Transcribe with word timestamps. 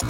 The 0.00 0.06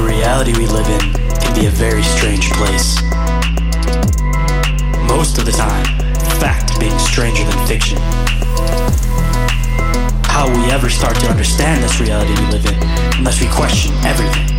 reality 0.00 0.58
we 0.58 0.66
live 0.66 0.88
in 0.88 1.12
can 1.38 1.54
be 1.54 1.66
a 1.66 1.70
very 1.70 2.02
strange 2.02 2.50
place. 2.54 3.00
Most 5.06 5.38
of 5.38 5.46
the 5.46 5.52
time, 5.56 5.84
fact 6.40 6.80
being 6.80 6.98
stranger 6.98 7.44
than 7.44 7.66
fiction. 7.68 7.98
How 10.24 10.48
we 10.48 10.68
ever 10.72 10.90
start 10.90 11.14
to 11.20 11.28
understand 11.28 11.84
this 11.84 12.00
reality 12.00 12.32
we 12.42 12.50
live 12.50 12.66
in 12.66 12.74
unless 13.18 13.40
we 13.40 13.46
question 13.46 13.92
everything? 14.04 14.52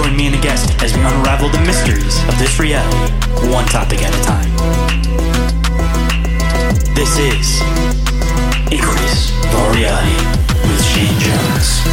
Join 0.00 0.16
me 0.16 0.28
and 0.28 0.34
a 0.34 0.40
guest 0.40 0.82
as 0.82 0.96
we 0.96 1.02
unravel 1.02 1.50
the 1.50 1.60
mysteries 1.60 2.26
of 2.26 2.38
this 2.38 2.58
reality, 2.58 3.12
one 3.52 3.66
topic 3.66 4.02
at 4.02 4.14
a 4.14 4.22
time. 4.24 4.50
This 6.94 7.18
is 7.18 7.60
of 8.72 9.54
Our 9.56 9.74
Reality 9.74 10.16
with 10.62 10.80
Shayn 10.80 11.20
Jones. 11.20 11.84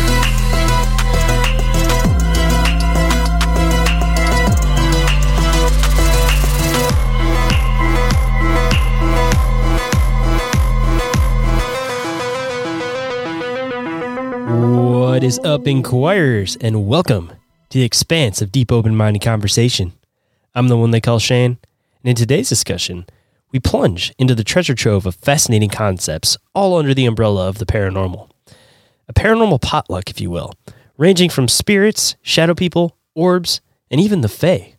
What 14.95 15.25
is 15.25 15.39
up, 15.43 15.67
Inquirers, 15.67 16.55
and 16.61 16.87
welcome 16.87 17.33
to 17.69 17.77
the 17.77 17.85
expanse 17.85 18.41
of 18.41 18.51
deep, 18.51 18.71
open 18.71 18.95
minded 18.95 19.21
conversation. 19.21 19.93
I'm 20.55 20.67
the 20.67 20.77
one 20.77 20.91
they 20.91 21.01
call 21.01 21.19
Shayn, 21.19 21.45
and 21.45 21.59
in 22.03 22.15
today's 22.15 22.49
discussion, 22.49 23.05
we 23.51 23.59
plunge 23.59 24.13
into 24.17 24.35
the 24.35 24.43
treasure 24.43 24.75
trove 24.75 25.05
of 25.05 25.15
fascinating 25.15 25.69
concepts, 25.69 26.37
all 26.53 26.77
under 26.77 26.93
the 26.93 27.05
umbrella 27.05 27.47
of 27.47 27.59
the 27.59 27.65
paranormal. 27.65 28.29
A 29.07 29.13
paranormal 29.13 29.61
potluck, 29.61 30.09
if 30.09 30.19
you 30.19 30.29
will, 30.29 30.53
ranging 30.97 31.29
from 31.29 31.47
spirits, 31.47 32.15
shadow 32.21 32.53
people, 32.53 32.97
orbs, 33.15 33.61
and 33.89 34.01
even 34.01 34.21
the 34.21 34.29
Fae, 34.29 34.75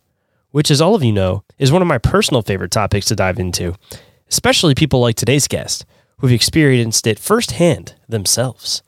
which, 0.51 0.69
as 0.69 0.81
all 0.81 0.95
of 0.95 1.03
you 1.03 1.11
know, 1.11 1.43
is 1.57 1.71
one 1.71 1.81
of 1.81 1.87
my 1.87 1.97
personal 1.97 2.41
favorite 2.41 2.71
topics 2.71 3.07
to 3.07 3.15
dive 3.15 3.39
into, 3.39 3.75
especially 4.29 4.75
people 4.75 4.99
like 4.99 5.15
today's 5.15 5.47
guest, 5.47 5.85
who've 6.17 6.31
experienced 6.31 7.07
it 7.07 7.17
firsthand 7.17 7.95
themselves. 8.07 8.83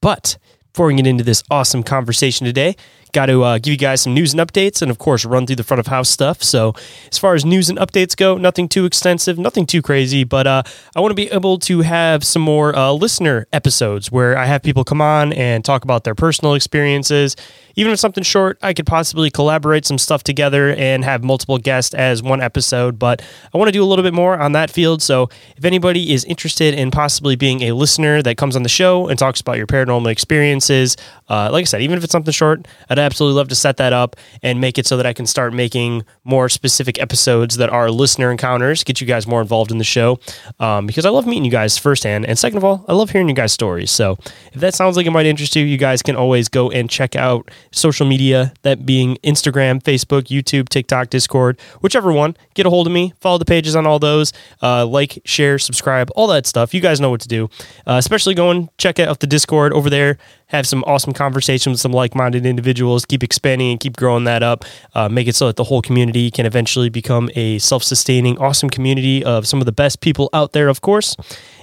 But 0.00 0.38
before 0.72 0.86
we 0.86 0.94
get 0.94 1.06
into 1.06 1.24
this 1.24 1.42
awesome 1.50 1.82
conversation 1.82 2.46
today, 2.46 2.76
got 3.12 3.26
to 3.26 3.42
uh, 3.42 3.58
give 3.58 3.72
you 3.72 3.78
guys 3.78 4.02
some 4.02 4.14
news 4.14 4.32
and 4.32 4.40
updates 4.40 4.82
and, 4.82 4.90
of 4.90 4.98
course, 4.98 5.24
run 5.24 5.46
through 5.46 5.56
the 5.56 5.64
front 5.64 5.80
of 5.80 5.86
house 5.86 6.08
stuff. 6.08 6.42
So, 6.42 6.74
as 7.10 7.18
far 7.18 7.34
as 7.34 7.44
news 7.44 7.68
and 7.68 7.78
updates 7.78 8.16
go, 8.16 8.36
nothing 8.36 8.68
too 8.68 8.84
extensive, 8.84 9.38
nothing 9.38 9.66
too 9.66 9.82
crazy, 9.82 10.24
but 10.24 10.46
uh, 10.46 10.62
I 10.94 11.00
want 11.00 11.10
to 11.10 11.16
be 11.16 11.30
able 11.30 11.58
to 11.60 11.80
have 11.80 12.24
some 12.24 12.42
more 12.42 12.76
uh, 12.76 12.92
listener 12.92 13.46
episodes 13.52 14.10
where 14.12 14.36
I 14.36 14.46
have 14.46 14.62
people 14.62 14.84
come 14.84 15.00
on 15.00 15.32
and 15.32 15.64
talk 15.64 15.84
about 15.84 16.04
their 16.04 16.14
personal 16.14 16.54
experiences. 16.54 17.36
Even 17.76 17.92
if 17.92 17.98
something 17.98 18.24
short, 18.24 18.58
I 18.62 18.74
could 18.74 18.86
possibly 18.86 19.30
collaborate 19.30 19.86
some 19.86 19.98
stuff 19.98 20.22
together 20.22 20.74
and 20.74 21.04
have 21.04 21.22
multiple 21.24 21.58
guests 21.58 21.94
as 21.94 22.22
one 22.22 22.40
episode. 22.40 22.98
But 22.98 23.22
I 23.54 23.58
want 23.58 23.68
to 23.68 23.72
do 23.72 23.82
a 23.82 23.86
little 23.86 24.02
bit 24.02 24.12
more 24.12 24.38
on 24.38 24.52
that 24.52 24.70
field. 24.70 25.02
So, 25.02 25.28
if 25.56 25.64
anybody 25.64 26.12
is 26.12 26.24
interested 26.24 26.74
in 26.74 26.90
possibly 26.90 27.36
being 27.36 27.62
a 27.62 27.72
listener 27.72 28.22
that 28.22 28.36
comes 28.36 28.56
on 28.56 28.62
the 28.62 28.68
show 28.68 29.08
and 29.08 29.18
talks 29.18 29.40
about 29.40 29.56
your 29.56 29.66
paranormal 29.66 30.10
experiences, 30.10 30.96
uh, 31.28 31.48
like 31.50 31.62
I 31.62 31.64
said, 31.64 31.82
even 31.82 31.96
if 31.96 32.04
it's 32.04 32.12
something 32.12 32.32
short, 32.32 32.66
I'd 32.88 32.98
absolutely 33.00 33.36
love 33.36 33.48
to 33.48 33.54
set 33.54 33.76
that 33.78 33.92
up 33.92 34.16
and 34.42 34.60
make 34.60 34.78
it 34.78 34.86
so 34.86 34.96
that 34.96 35.06
I 35.06 35.12
can 35.12 35.26
start 35.26 35.52
making 35.52 36.04
more 36.24 36.48
specific 36.48 37.00
episodes 37.00 37.56
that 37.56 37.70
are 37.70 37.90
listener 37.90 38.30
encounters, 38.30 38.84
get 38.84 39.00
you 39.00 39.06
guys 39.06 39.26
more 39.26 39.40
involved 39.40 39.70
in 39.70 39.78
the 39.78 39.84
show 39.84 40.18
um, 40.58 40.86
because 40.86 41.06
I 41.06 41.10
love 41.10 41.26
meeting 41.26 41.44
you 41.44 41.50
guys 41.50 41.78
firsthand. 41.78 42.26
And 42.26 42.38
second 42.38 42.58
of 42.58 42.64
all, 42.64 42.84
I 42.88 42.92
love 42.92 43.10
hearing 43.10 43.28
you 43.28 43.34
guys' 43.34 43.52
stories. 43.52 43.90
So 43.90 44.16
if 44.52 44.60
that 44.60 44.74
sounds 44.74 44.96
like 44.96 45.06
it 45.06 45.10
might 45.10 45.26
interest 45.26 45.56
you, 45.56 45.64
you 45.64 45.78
guys 45.78 46.02
can 46.02 46.16
always 46.16 46.48
go 46.48 46.70
and 46.70 46.88
check 46.88 47.16
out 47.16 47.50
social 47.72 48.06
media, 48.06 48.52
that 48.62 48.86
being 48.86 49.16
Instagram, 49.24 49.82
Facebook, 49.82 50.24
YouTube, 50.24 50.68
TikTok, 50.68 51.10
Discord, 51.10 51.60
whichever 51.80 52.12
one. 52.12 52.36
Get 52.54 52.66
a 52.66 52.70
hold 52.70 52.86
of 52.86 52.92
me, 52.92 53.14
follow 53.20 53.38
the 53.38 53.44
pages 53.44 53.76
on 53.76 53.86
all 53.86 53.98
those, 53.98 54.32
uh, 54.62 54.86
like, 54.86 55.20
share, 55.24 55.58
subscribe, 55.58 56.10
all 56.14 56.26
that 56.28 56.46
stuff. 56.46 56.74
You 56.74 56.80
guys 56.80 57.00
know 57.00 57.10
what 57.10 57.20
to 57.22 57.28
do, 57.28 57.48
uh, 57.86 57.94
especially 57.94 58.34
go 58.34 58.50
and 58.50 58.68
check 58.78 58.98
out 58.98 59.20
the 59.20 59.26
Discord 59.26 59.72
over 59.72 59.88
there 59.88 60.18
have 60.50 60.66
some 60.66 60.84
awesome 60.86 61.12
conversations 61.12 61.74
with 61.74 61.80
some 61.80 61.92
like-minded 61.92 62.46
individuals 62.46 63.04
keep 63.04 63.22
expanding 63.22 63.70
and 63.72 63.80
keep 63.80 63.96
growing 63.96 64.24
that 64.24 64.42
up 64.42 64.64
uh, 64.94 65.08
make 65.08 65.26
it 65.26 65.34
so 65.34 65.46
that 65.46 65.56
the 65.56 65.64
whole 65.64 65.82
community 65.82 66.30
can 66.30 66.46
eventually 66.46 66.88
become 66.88 67.30
a 67.34 67.58
self-sustaining 67.58 68.38
awesome 68.38 68.70
community 68.70 69.24
of 69.24 69.46
some 69.46 69.60
of 69.60 69.66
the 69.66 69.72
best 69.72 70.00
people 70.00 70.28
out 70.32 70.52
there 70.52 70.68
of 70.68 70.80
course 70.80 71.16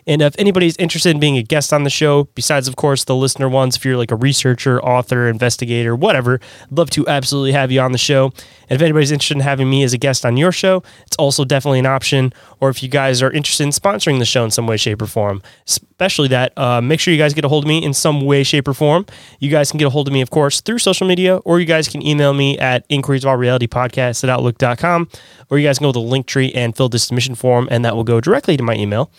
and 0.07 0.21
if 0.21 0.33
anybody's 0.39 0.75
interested 0.77 1.09
in 1.09 1.19
being 1.19 1.37
a 1.37 1.43
guest 1.43 1.73
on 1.73 1.83
the 1.83 1.89
show 1.89 2.23
besides 2.33 2.67
of 2.67 2.75
course 2.75 3.03
the 3.03 3.15
listener 3.15 3.49
ones 3.49 3.75
if 3.75 3.85
you're 3.85 3.97
like 3.97 4.11
a 4.11 4.15
researcher 4.15 4.81
author 4.81 5.27
investigator 5.27 5.95
whatever 5.95 6.39
I'd 6.71 6.77
love 6.77 6.89
to 6.91 7.05
absolutely 7.07 7.51
have 7.51 7.71
you 7.71 7.81
on 7.81 7.91
the 7.91 7.97
show. 7.97 8.31
And 8.69 8.75
if 8.75 8.81
anybody's 8.81 9.11
interested 9.11 9.37
in 9.37 9.41
having 9.41 9.69
me 9.69 9.83
as 9.83 9.93
a 9.93 9.97
guest 9.97 10.25
on 10.25 10.37
your 10.37 10.51
show 10.51 10.81
it's 11.05 11.17
also 11.17 11.45
definitely 11.45 11.79
an 11.79 11.85
option. 11.85 12.33
Or 12.59 12.69
if 12.69 12.81
you 12.81 12.89
guys 12.89 13.21
are 13.21 13.31
interested 13.31 13.63
in 13.63 13.69
sponsoring 13.69 14.19
the 14.19 14.25
show 14.25 14.43
in 14.43 14.51
some 14.51 14.65
way 14.65 14.77
shape 14.77 15.01
or 15.01 15.07
form 15.07 15.41
especially 15.67 16.29
that 16.29 16.57
uh, 16.57 16.81
make 16.81 16.99
sure 16.99 17.13
you 17.13 17.19
guys 17.19 17.33
get 17.33 17.43
a 17.43 17.49
hold 17.49 17.65
of 17.65 17.67
me 17.67 17.83
in 17.83 17.93
some 17.93 18.21
way 18.21 18.43
shape 18.43 18.67
or 18.67 18.73
form. 18.73 19.05
You 19.39 19.49
guys 19.49 19.71
can 19.71 19.77
get 19.77 19.85
a 19.85 19.89
hold 19.89 20.07
of 20.07 20.13
me 20.13 20.21
of 20.21 20.29
course 20.29 20.61
through 20.61 20.79
social 20.79 21.07
media 21.07 21.37
or 21.37 21.59
you 21.59 21.65
guys 21.65 21.87
can 21.87 22.05
email 22.05 22.33
me 22.33 22.57
at 22.57 22.85
inquiries 22.89 23.25
all 23.25 23.35
reality 23.37 23.67
podcast 23.67 24.23
at 24.23 24.29
outlook.com 24.29 25.09
or 25.49 25.59
you 25.59 25.67
guys 25.67 25.79
can 25.79 25.85
go 25.85 25.91
to 25.91 25.99
the 25.99 26.05
link 26.05 26.25
tree 26.27 26.51
and 26.53 26.75
fill 26.75 26.89
this 26.89 27.03
submission 27.03 27.35
form 27.35 27.67
and 27.71 27.83
that 27.83 27.95
will 27.95 28.03
go 28.03 28.21
directly 28.21 28.55
to 28.57 28.63
my 28.63 28.75
email 28.75 29.11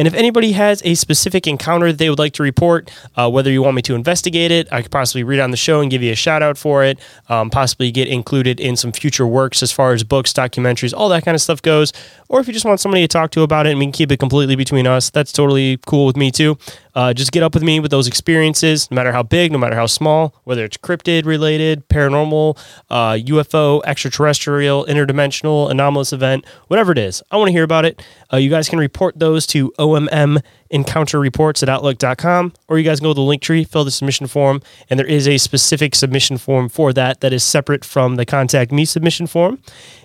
and 0.00 0.06
if 0.06 0.14
anybody 0.14 0.52
has 0.52 0.80
a 0.86 0.94
specific 0.94 1.46
encounter 1.46 1.88
that 1.88 1.98
they 1.98 2.08
would 2.08 2.18
like 2.18 2.32
to 2.32 2.42
report, 2.42 2.90
uh, 3.16 3.28
whether 3.28 3.50
you 3.50 3.60
want 3.60 3.74
me 3.74 3.82
to 3.82 3.94
investigate 3.94 4.50
it, 4.50 4.66
I 4.72 4.80
could 4.80 4.90
possibly 4.90 5.24
read 5.24 5.40
on 5.40 5.50
the 5.50 5.58
show 5.58 5.82
and 5.82 5.90
give 5.90 6.02
you 6.02 6.10
a 6.10 6.14
shout 6.14 6.42
out 6.42 6.56
for 6.56 6.82
it, 6.82 6.98
um, 7.28 7.50
possibly 7.50 7.90
get 7.90 8.08
included 8.08 8.60
in 8.60 8.76
some 8.76 8.92
future 8.92 9.26
works 9.26 9.62
as 9.62 9.70
far 9.70 9.92
as 9.92 10.02
books, 10.02 10.32
documentaries, 10.32 10.94
all 10.96 11.10
that 11.10 11.22
kind 11.22 11.34
of 11.34 11.42
stuff 11.42 11.60
goes. 11.60 11.92
Or 12.30 12.40
if 12.40 12.46
you 12.46 12.54
just 12.54 12.64
want 12.64 12.80
somebody 12.80 13.02
to 13.02 13.08
talk 13.08 13.30
to 13.32 13.42
about 13.42 13.66
it 13.66 13.72
and 13.72 13.78
we 13.78 13.84
can 13.84 13.92
keep 13.92 14.10
it 14.10 14.16
completely 14.16 14.56
between 14.56 14.86
us, 14.86 15.10
that's 15.10 15.32
totally 15.32 15.78
cool 15.84 16.06
with 16.06 16.16
me 16.16 16.30
too. 16.30 16.56
Uh, 16.94 17.12
just 17.12 17.32
get 17.32 17.42
up 17.42 17.54
with 17.54 17.62
me 17.62 17.80
with 17.80 17.90
those 17.90 18.06
experiences, 18.06 18.90
no 18.90 18.94
matter 18.94 19.12
how 19.12 19.22
big, 19.22 19.52
no 19.52 19.58
matter 19.58 19.76
how 19.76 19.86
small, 19.86 20.34
whether 20.44 20.64
it's 20.64 20.76
cryptid 20.76 21.24
related, 21.24 21.88
paranormal, 21.88 22.58
uh, 22.90 23.12
UFO, 23.12 23.80
extraterrestrial, 23.84 24.84
interdimensional, 24.86 25.70
anomalous 25.70 26.12
event, 26.12 26.44
whatever 26.68 26.92
it 26.92 26.98
is. 26.98 27.22
I 27.30 27.36
want 27.36 27.48
to 27.48 27.52
hear 27.52 27.64
about 27.64 27.84
it. 27.84 28.02
Uh, 28.32 28.36
you 28.36 28.50
guys 28.50 28.68
can 28.68 28.78
report 28.78 29.18
those 29.18 29.46
to 29.48 29.72
OMM 29.78 30.42
encounter 30.70 31.18
reports 31.18 31.62
at 31.62 31.68
outlook.com 31.68 32.52
or 32.68 32.78
you 32.78 32.84
guys 32.84 33.00
can 33.00 33.04
go 33.04 33.10
to 33.10 33.14
the 33.14 33.20
link 33.20 33.42
tree 33.42 33.64
fill 33.64 33.84
the 33.84 33.90
submission 33.90 34.26
form 34.26 34.62
and 34.88 34.98
there 34.98 35.06
is 35.06 35.26
a 35.26 35.36
specific 35.36 35.94
submission 35.94 36.38
form 36.38 36.68
for 36.68 36.92
that 36.92 37.20
that 37.20 37.32
is 37.32 37.42
separate 37.42 37.84
from 37.84 38.14
the 38.14 38.24
contact 38.24 38.70
me 38.70 38.84
submission 38.84 39.26
form 39.26 39.58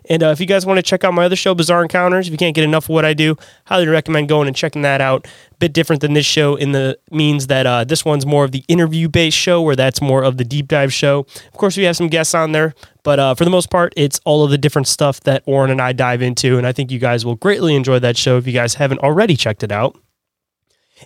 and 0.09 0.23
uh, 0.23 0.27
if 0.27 0.39
you 0.39 0.45
guys 0.45 0.65
want 0.65 0.77
to 0.77 0.83
check 0.83 1.03
out 1.03 1.13
my 1.13 1.25
other 1.25 1.35
show 1.35 1.53
bizarre 1.53 1.83
encounters 1.83 2.27
if 2.27 2.31
you 2.31 2.37
can't 2.37 2.55
get 2.55 2.63
enough 2.63 2.85
of 2.85 2.89
what 2.89 3.05
i 3.05 3.13
do 3.13 3.35
highly 3.65 3.87
recommend 3.87 4.27
going 4.27 4.47
and 4.47 4.55
checking 4.55 4.81
that 4.81 5.01
out 5.01 5.27
a 5.51 5.55
bit 5.57 5.71
different 5.71 6.01
than 6.01 6.13
this 6.13 6.25
show 6.25 6.55
in 6.55 6.71
the 6.71 6.97
means 7.11 7.47
that 7.47 7.67
uh, 7.67 7.83
this 7.83 8.03
one's 8.03 8.25
more 8.25 8.43
of 8.43 8.51
the 8.51 8.63
interview 8.67 9.07
based 9.07 9.37
show 9.37 9.61
where 9.61 9.75
that's 9.75 10.01
more 10.01 10.23
of 10.23 10.37
the 10.37 10.43
deep 10.43 10.67
dive 10.67 10.91
show 10.91 11.19
of 11.19 11.53
course 11.53 11.77
we 11.77 11.83
have 11.83 11.95
some 11.95 12.07
guests 12.07 12.33
on 12.33 12.53
there 12.53 12.73
but 13.03 13.19
uh, 13.19 13.35
for 13.35 13.45
the 13.45 13.51
most 13.51 13.69
part, 13.69 13.93
it's 13.95 14.19
all 14.25 14.43
of 14.43 14.49
the 14.49 14.57
different 14.57 14.87
stuff 14.87 15.19
that 15.21 15.43
Orin 15.45 15.69
and 15.69 15.79
I 15.79 15.93
dive 15.93 16.23
into. 16.23 16.57
And 16.57 16.65
I 16.65 16.71
think 16.71 16.89
you 16.89 16.97
guys 16.97 17.23
will 17.23 17.35
greatly 17.35 17.75
enjoy 17.75 17.99
that 17.99 18.17
show 18.17 18.37
if 18.37 18.47
you 18.47 18.53
guys 18.53 18.73
haven't 18.73 18.97
already 18.97 19.35
checked 19.37 19.61
it 19.61 19.71
out. 19.71 19.95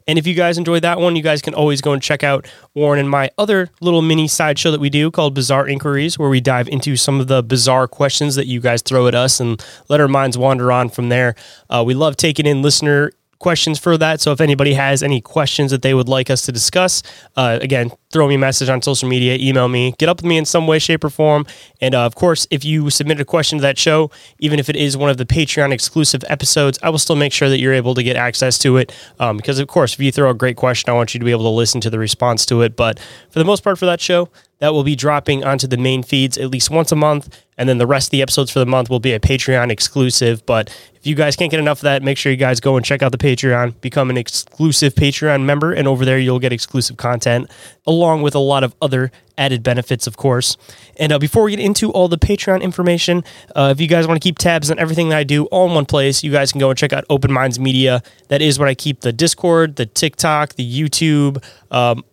And 0.08 0.20
if 0.20 0.28
you 0.28 0.34
guys 0.34 0.58
enjoyed 0.58 0.84
that 0.84 1.00
one, 1.00 1.16
you 1.16 1.24
guys 1.24 1.42
can 1.42 1.54
always 1.54 1.82
go 1.82 1.94
and 1.94 2.02
check 2.02 2.24
out 2.24 2.48
Orin 2.76 3.00
and 3.00 3.10
my 3.10 3.30
other 3.38 3.70
little 3.82 4.02
mini 4.02 4.28
side 4.28 4.60
show 4.60 4.72
that 4.72 4.80
we 4.80 4.90
do 4.90 5.10
called 5.12 5.34
Bizarre 5.34 5.68
Inquiries, 5.68 6.20
where 6.20 6.30
we 6.30 6.40
dive 6.40 6.68
into 6.68 6.96
some 6.96 7.20
of 7.20 7.28
the 7.28 7.42
bizarre 7.42 7.88
questions 7.88 8.36
that 8.36 8.48
you 8.48 8.60
guys 8.60 8.82
throw 8.82 9.08
at 9.08 9.16
us 9.16 9.40
and 9.40 9.64
let 9.88 10.00
our 10.00 10.08
minds 10.08 10.38
wander 10.38 10.72
on 10.72 10.90
from 10.90 11.10
there. 11.10 11.36
Uh, 11.70 11.84
we 11.86 11.94
love 11.94 12.18
taking 12.18 12.46
in 12.46 12.62
listener 12.62 13.12
questions 13.40 13.80
for 13.80 13.98
that. 13.98 14.22
So 14.22 14.32
if 14.32 14.42
anybody 14.42 14.74
has 14.74 15.02
any 15.02 15.22
questions 15.22 15.72
that 15.72 15.82
they 15.82 15.94
would 15.94 16.10
like 16.10 16.30
us 16.30 16.46
to 16.46 16.52
discuss, 16.52 17.02
uh, 17.36 17.58
again, 17.62 17.92
throw 18.12 18.28
me 18.28 18.36
a 18.36 18.40
message 18.40 18.70
on 18.70 18.82
social 18.82 19.08
media, 19.08 19.38
email 19.40 19.68
me, 19.68 19.94
get 19.98 20.10
up 20.10 20.18
with 20.18 20.26
me 20.26 20.38
in 20.38 20.46
some 20.46 20.68
way, 20.68 20.80
shape, 20.80 21.04
or 21.04 21.10
form. 21.10 21.46
And 21.80 21.96
uh, 21.96 22.06
of 22.06 22.16
course, 22.16 22.48
if 22.52 22.66
you 22.66 22.90
submit 22.90 23.20
a 23.20 23.26
question 23.26 23.58
to 23.60 23.62
that 23.62 23.78
show, 23.78 24.12
even 24.40 24.60
if 24.60 24.70
it 24.70 24.76
is 24.76 24.98
one 24.98 25.10
of 25.10 25.18
the 25.18 25.26
Patreon 25.26 25.72
exclusive 25.72 26.24
episodes, 26.28 26.78
I 26.84 26.90
will 26.90 27.00
still 27.00 27.16
make 27.16 27.34
sure 27.34 27.50
that 27.50 27.60
you're 27.60 27.74
able 27.74 27.96
to 27.96 28.04
get 28.04 28.16
access 28.16 28.58
to 28.60 28.78
it. 28.78 28.92
Um, 29.20 29.38
because, 29.38 29.60
of 29.60 29.68
course, 29.68 29.94
if 29.94 30.00
you 30.00 30.12
throw 30.12 30.30
a 30.30 30.34
great 30.34 30.58
question, 30.58 30.90
I 30.90 30.94
want 30.94 31.14
you 31.14 31.20
to 31.20 31.26
be 31.26 31.32
able 31.32 31.44
to 31.44 31.50
listen 31.50 31.82
to 31.82 31.90
the 31.90 32.00
response 32.00 32.46
to 32.48 32.62
it. 32.62 32.76
But 32.76 33.00
for 33.30 33.40
the 33.40 33.46
most 33.46 33.64
part, 33.64 33.78
for 33.80 33.86
that 33.86 34.02
show, 34.02 34.30
that 34.60 34.74
will 34.74 34.84
be 34.84 34.96
dropping 34.96 35.44
onto 35.44 35.68
the 35.68 35.78
main 35.78 36.04
feeds 36.04 36.38
at 36.38 36.52
least 36.52 36.70
once 36.70 36.92
a 36.92 36.96
month. 36.96 37.44
And 37.58 37.68
then 37.68 37.78
the 37.78 37.88
rest 37.88 38.08
of 38.08 38.12
the 38.12 38.22
episodes 38.22 38.52
for 38.52 38.60
the 38.60 38.66
month 38.66 38.90
will 38.90 39.02
be 39.02 39.12
a 39.12 39.20
Patreon 39.20 39.70
exclusive. 39.70 40.46
But 40.46 40.70
if 40.96 41.06
you 41.06 41.14
guys 41.14 41.36
can't 41.36 41.52
get 41.52 41.60
enough 41.60 41.80
of 41.80 41.84
that, 41.84 42.04
make 42.04 42.18
sure 42.18 42.32
you 42.32 42.38
guys 42.38 42.62
go 42.62 42.78
and 42.78 42.86
check 42.86 43.02
out 43.02 43.12
the 43.12 43.18
Patreon, 43.18 43.80
become 43.82 44.10
an 44.10 44.18
exclusive 44.18 44.96
Patreon 44.96 45.44
member. 45.44 45.74
And 45.74 45.86
over 45.86 46.06
there, 46.06 46.20
you'll 46.20 46.40
get 46.40 46.54
exclusive 46.54 46.96
content 46.96 47.52
along 47.86 48.22
with 48.22 48.34
a 48.34 48.40
lot 48.40 48.64
of 48.64 48.76
other 48.82 49.12
added 49.38 49.62
benefits, 49.64 50.08
of 50.08 50.16
course. 50.16 50.56
And 50.98 51.12
uh, 51.12 51.20
before 51.20 51.44
we 51.44 51.52
get 51.52 51.60
into 51.60 51.92
all 51.92 52.08
the 52.08 52.18
Patreon 52.18 52.62
information, 52.62 53.24
uh, 53.56 53.74
if 53.76 53.82
you 53.82 53.88
guys 53.88 54.08
want 54.08 54.22
to 54.22 54.26
keep 54.26 54.38
tabs 54.38 54.70
on 54.72 54.80
everything 54.80 55.10
that 55.10 55.18
I 55.18 55.24
do 55.24 55.46
all 55.46 55.68
in 55.68 55.74
one 55.74 55.86
place, 55.86 56.24
you 56.24 56.32
guys 56.32 56.52
can 56.52 56.60
go 56.60 56.70
and 56.70 56.78
check 56.78 56.94
out 56.94 57.06
Open 57.10 57.32
Minds 57.32 57.60
Media. 57.60 58.04
That 58.28 58.42
is 58.42 58.60
where 58.60 58.68
I 58.68 58.74
keep 58.74 59.02
the 59.02 59.14
Discord, 59.14 59.78
the 59.78 59.86
TikTok, 59.86 60.56
the 60.56 60.82
YouTube, 60.82 61.44
um, 61.72 62.04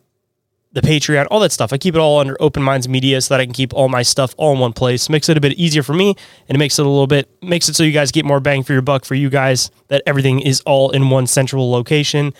the 0.77 0.83
Patreon, 0.83 1.27
all 1.31 1.41
that 1.41 1.53
stuff. 1.53 1.73
I 1.73 1.79
keep 1.79 1.95
it 1.95 1.99
all 1.99 2.19
under 2.21 2.37
Open 2.39 2.63
Minds 2.63 2.87
Media 2.87 3.19
so 3.23 3.33
that 3.33 3.41
I 3.41 3.47
can 3.47 3.55
keep 3.55 3.73
all 3.73 3.89
my 3.89 4.03
stuff 4.03 4.35
all 4.37 4.53
in 4.53 4.59
one 4.59 4.75
place. 4.75 5.09
Makes 5.09 5.31
it 5.31 5.39
a 5.39 5.41
bit 5.41 5.55
easier 5.55 5.83
for 5.83 5.95
me 5.95 6.11
and 6.49 6.55
it 6.55 6.59
makes 6.59 6.79
it 6.79 6.85
a 6.85 6.89
little 6.89 7.07
bit 7.07 7.31
makes 7.43 7.71
it 7.71 7.75
so 7.75 7.83
you 7.83 7.93
guys 7.93 8.13
get 8.13 8.27
more 8.27 8.41
bang 8.41 8.63
for 8.63 8.75
your 8.75 8.83
buck 8.83 9.07
for 9.07 9.15
you 9.15 9.31
guys 9.31 9.71
that 9.89 10.03
everything 10.05 10.41
is 10.41 10.61
all 10.67 10.91
in 10.91 11.09
one 11.09 11.27
central 11.27 11.71
location. 11.71 12.35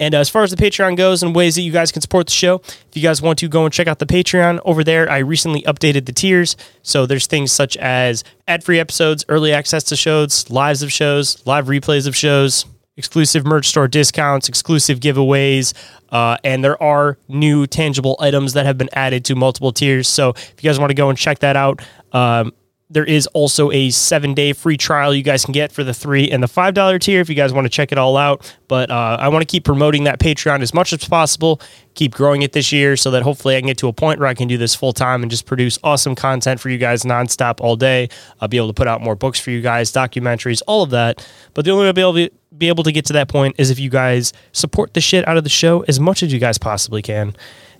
And 0.00 0.16
uh, 0.16 0.18
as 0.18 0.28
far 0.28 0.42
as 0.42 0.50
the 0.50 0.56
Patreon 0.56 0.96
goes 0.96 1.22
and 1.22 1.32
ways 1.32 1.54
that 1.54 1.62
you 1.62 1.70
guys 1.70 1.92
can 1.92 2.02
support 2.02 2.26
the 2.26 2.32
show, 2.32 2.56
if 2.56 2.88
you 2.94 3.02
guys 3.02 3.22
want 3.22 3.38
to 3.38 3.48
go 3.48 3.64
and 3.64 3.72
check 3.72 3.86
out 3.86 4.00
the 4.00 4.04
Patreon 4.04 4.58
over 4.64 4.82
there, 4.82 5.08
I 5.08 5.18
recently 5.18 5.62
updated 5.62 6.06
the 6.06 6.12
tiers. 6.12 6.56
So 6.82 7.06
there's 7.06 7.28
things 7.28 7.52
such 7.52 7.76
as 7.76 8.24
ad 8.48 8.64
free 8.64 8.80
episodes, 8.80 9.24
early 9.28 9.52
access 9.52 9.84
to 9.84 9.96
shows, 9.96 10.50
lives 10.50 10.82
of 10.82 10.90
shows, 10.90 11.40
live 11.46 11.66
replays 11.66 12.08
of 12.08 12.16
shows, 12.16 12.66
exclusive 12.96 13.46
merch 13.46 13.68
store 13.68 13.88
discounts, 13.88 14.48
exclusive 14.48 15.00
giveaways, 15.00 15.72
uh, 16.10 16.36
and 16.44 16.62
there 16.64 16.80
are 16.82 17.18
new 17.28 17.66
tangible 17.66 18.16
items 18.20 18.52
that 18.54 18.66
have 18.66 18.78
been 18.78 18.90
added 18.92 19.24
to 19.26 19.34
multiple 19.34 19.72
tiers. 19.72 20.08
So 20.08 20.30
if 20.30 20.54
you 20.62 20.68
guys 20.68 20.78
want 20.78 20.90
to 20.90 20.94
go 20.94 21.08
and 21.08 21.18
check 21.18 21.40
that 21.40 21.56
out, 21.56 21.82
um, 22.12 22.52
there 22.88 23.04
is 23.04 23.26
also 23.28 23.72
a 23.72 23.90
seven 23.90 24.32
day 24.32 24.52
free 24.52 24.76
trial 24.76 25.12
you 25.12 25.22
guys 25.22 25.44
can 25.44 25.52
get 25.52 25.72
for 25.72 25.82
the 25.82 25.92
three 25.92 26.30
and 26.30 26.42
the 26.42 26.48
five 26.48 26.74
dollar 26.74 26.98
tier 26.98 27.20
if 27.20 27.28
you 27.28 27.34
guys 27.34 27.52
want 27.52 27.64
to 27.64 27.68
check 27.68 27.90
it 27.90 27.98
all 27.98 28.16
out. 28.16 28.54
But 28.68 28.90
uh, 28.90 29.16
I 29.20 29.28
want 29.28 29.42
to 29.42 29.46
keep 29.46 29.64
promoting 29.64 30.04
that 30.04 30.20
Patreon 30.20 30.62
as 30.62 30.72
much 30.72 30.92
as 30.92 31.06
possible, 31.06 31.60
keep 31.94 32.14
growing 32.14 32.42
it 32.42 32.52
this 32.52 32.72
year 32.72 32.96
so 32.96 33.10
that 33.10 33.22
hopefully 33.22 33.56
I 33.56 33.60
can 33.60 33.66
get 33.66 33.78
to 33.78 33.88
a 33.88 33.92
point 33.92 34.20
where 34.20 34.28
I 34.28 34.34
can 34.34 34.46
do 34.46 34.56
this 34.56 34.74
full 34.74 34.92
time 34.92 35.22
and 35.22 35.30
just 35.30 35.46
produce 35.46 35.78
awesome 35.82 36.14
content 36.14 36.60
for 36.60 36.68
you 36.70 36.78
guys 36.78 37.02
nonstop 37.02 37.60
all 37.60 37.76
day. 37.76 38.08
I'll 38.40 38.48
be 38.48 38.56
able 38.56 38.68
to 38.68 38.74
put 38.74 38.86
out 38.86 39.00
more 39.00 39.16
books 39.16 39.40
for 39.40 39.50
you 39.50 39.60
guys, 39.60 39.92
documentaries, 39.92 40.62
all 40.66 40.82
of 40.82 40.90
that. 40.90 41.26
But 41.54 41.64
the 41.64 41.72
only 41.72 41.84
way 41.84 41.88
I'll 41.88 41.92
be 41.92 42.00
able 42.02 42.14
to 42.14 42.30
be 42.56 42.68
able 42.68 42.84
to 42.84 42.92
get 42.92 43.04
to 43.06 43.12
that 43.12 43.28
point 43.28 43.56
is 43.58 43.70
if 43.70 43.78
you 43.78 43.90
guys 43.90 44.32
support 44.52 44.94
the 44.94 45.00
shit 45.00 45.26
out 45.28 45.36
of 45.36 45.44
the 45.44 45.50
show 45.50 45.84
as 45.88 46.00
much 46.00 46.22
as 46.22 46.32
you 46.32 46.38
guys 46.38 46.56
possibly 46.56 47.02
can. 47.02 47.34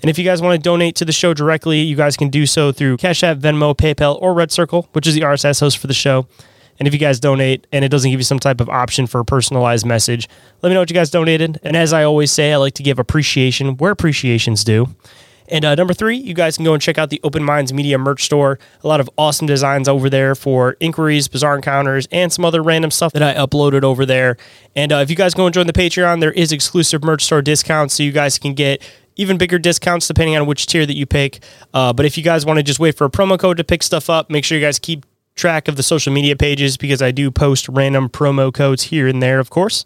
And 0.06 0.10
if 0.12 0.18
you 0.18 0.24
guys 0.24 0.40
want 0.40 0.54
to 0.54 0.62
donate 0.62 0.94
to 0.94 1.04
the 1.04 1.10
show 1.10 1.34
directly, 1.34 1.80
you 1.80 1.96
guys 1.96 2.16
can 2.16 2.28
do 2.28 2.46
so 2.46 2.70
through 2.70 2.98
Cash 2.98 3.24
App, 3.24 3.38
Venmo, 3.38 3.76
PayPal, 3.76 4.22
or 4.22 4.34
Red 4.34 4.52
Circle, 4.52 4.88
which 4.92 5.04
is 5.04 5.16
the 5.16 5.22
RSS 5.22 5.58
host 5.58 5.78
for 5.78 5.88
the 5.88 5.94
show. 5.94 6.28
And 6.78 6.86
if 6.86 6.94
you 6.94 7.00
guys 7.00 7.18
donate 7.18 7.66
and 7.72 7.84
it 7.84 7.88
doesn't 7.88 8.08
give 8.08 8.20
you 8.20 8.24
some 8.24 8.38
type 8.38 8.60
of 8.60 8.68
option 8.68 9.08
for 9.08 9.18
a 9.18 9.24
personalized 9.24 9.84
message, 9.84 10.28
let 10.62 10.68
me 10.68 10.74
know 10.74 10.80
what 10.80 10.90
you 10.90 10.94
guys 10.94 11.10
donated. 11.10 11.58
And 11.64 11.76
as 11.76 11.92
I 11.92 12.04
always 12.04 12.30
say, 12.30 12.52
I 12.52 12.56
like 12.58 12.74
to 12.74 12.84
give 12.84 13.00
appreciation 13.00 13.78
where 13.78 13.90
appreciation's 13.90 14.62
due. 14.62 14.86
And 15.48 15.64
uh, 15.64 15.74
number 15.74 15.94
three, 15.94 16.16
you 16.16 16.34
guys 16.34 16.56
can 16.56 16.64
go 16.64 16.72
and 16.72 16.82
check 16.82 16.98
out 16.98 17.10
the 17.10 17.20
Open 17.22 17.42
Minds 17.42 17.72
Media 17.72 17.98
merch 17.98 18.24
store. 18.24 18.58
A 18.82 18.88
lot 18.88 19.00
of 19.00 19.10
awesome 19.16 19.46
designs 19.46 19.88
over 19.88 20.10
there 20.10 20.34
for 20.34 20.76
inquiries, 20.80 21.28
bizarre 21.28 21.56
encounters, 21.56 22.06
and 22.10 22.32
some 22.32 22.44
other 22.44 22.62
random 22.62 22.90
stuff 22.90 23.12
that 23.12 23.22
I 23.22 23.34
uploaded 23.34 23.82
over 23.82 24.06
there. 24.06 24.36
And 24.74 24.92
uh, 24.92 24.96
if 24.96 25.10
you 25.10 25.16
guys 25.16 25.34
go 25.34 25.46
and 25.46 25.54
join 25.54 25.66
the 25.66 25.72
Patreon, 25.72 26.20
there 26.20 26.32
is 26.32 26.52
exclusive 26.52 27.04
merch 27.04 27.24
store 27.24 27.42
discounts, 27.42 27.94
so 27.94 28.02
you 28.02 28.12
guys 28.12 28.38
can 28.38 28.54
get 28.54 28.82
even 29.16 29.38
bigger 29.38 29.58
discounts 29.58 30.06
depending 30.06 30.36
on 30.36 30.46
which 30.46 30.66
tier 30.66 30.86
that 30.86 30.96
you 30.96 31.06
pick. 31.06 31.42
Uh, 31.72 31.92
but 31.92 32.04
if 32.04 32.16
you 32.16 32.22
guys 32.22 32.44
want 32.44 32.58
to 32.58 32.62
just 32.62 32.78
wait 32.78 32.96
for 32.96 33.04
a 33.06 33.10
promo 33.10 33.38
code 33.38 33.56
to 33.56 33.64
pick 33.64 33.82
stuff 33.82 34.10
up, 34.10 34.30
make 34.30 34.44
sure 34.44 34.58
you 34.58 34.64
guys 34.64 34.78
keep 34.78 35.04
track 35.34 35.68
of 35.68 35.76
the 35.76 35.82
social 35.82 36.12
media 36.12 36.34
pages 36.34 36.76
because 36.76 37.02
I 37.02 37.10
do 37.10 37.30
post 37.30 37.68
random 37.68 38.08
promo 38.08 38.52
codes 38.52 38.84
here 38.84 39.06
and 39.06 39.22
there, 39.22 39.38
of 39.38 39.50
course. 39.50 39.84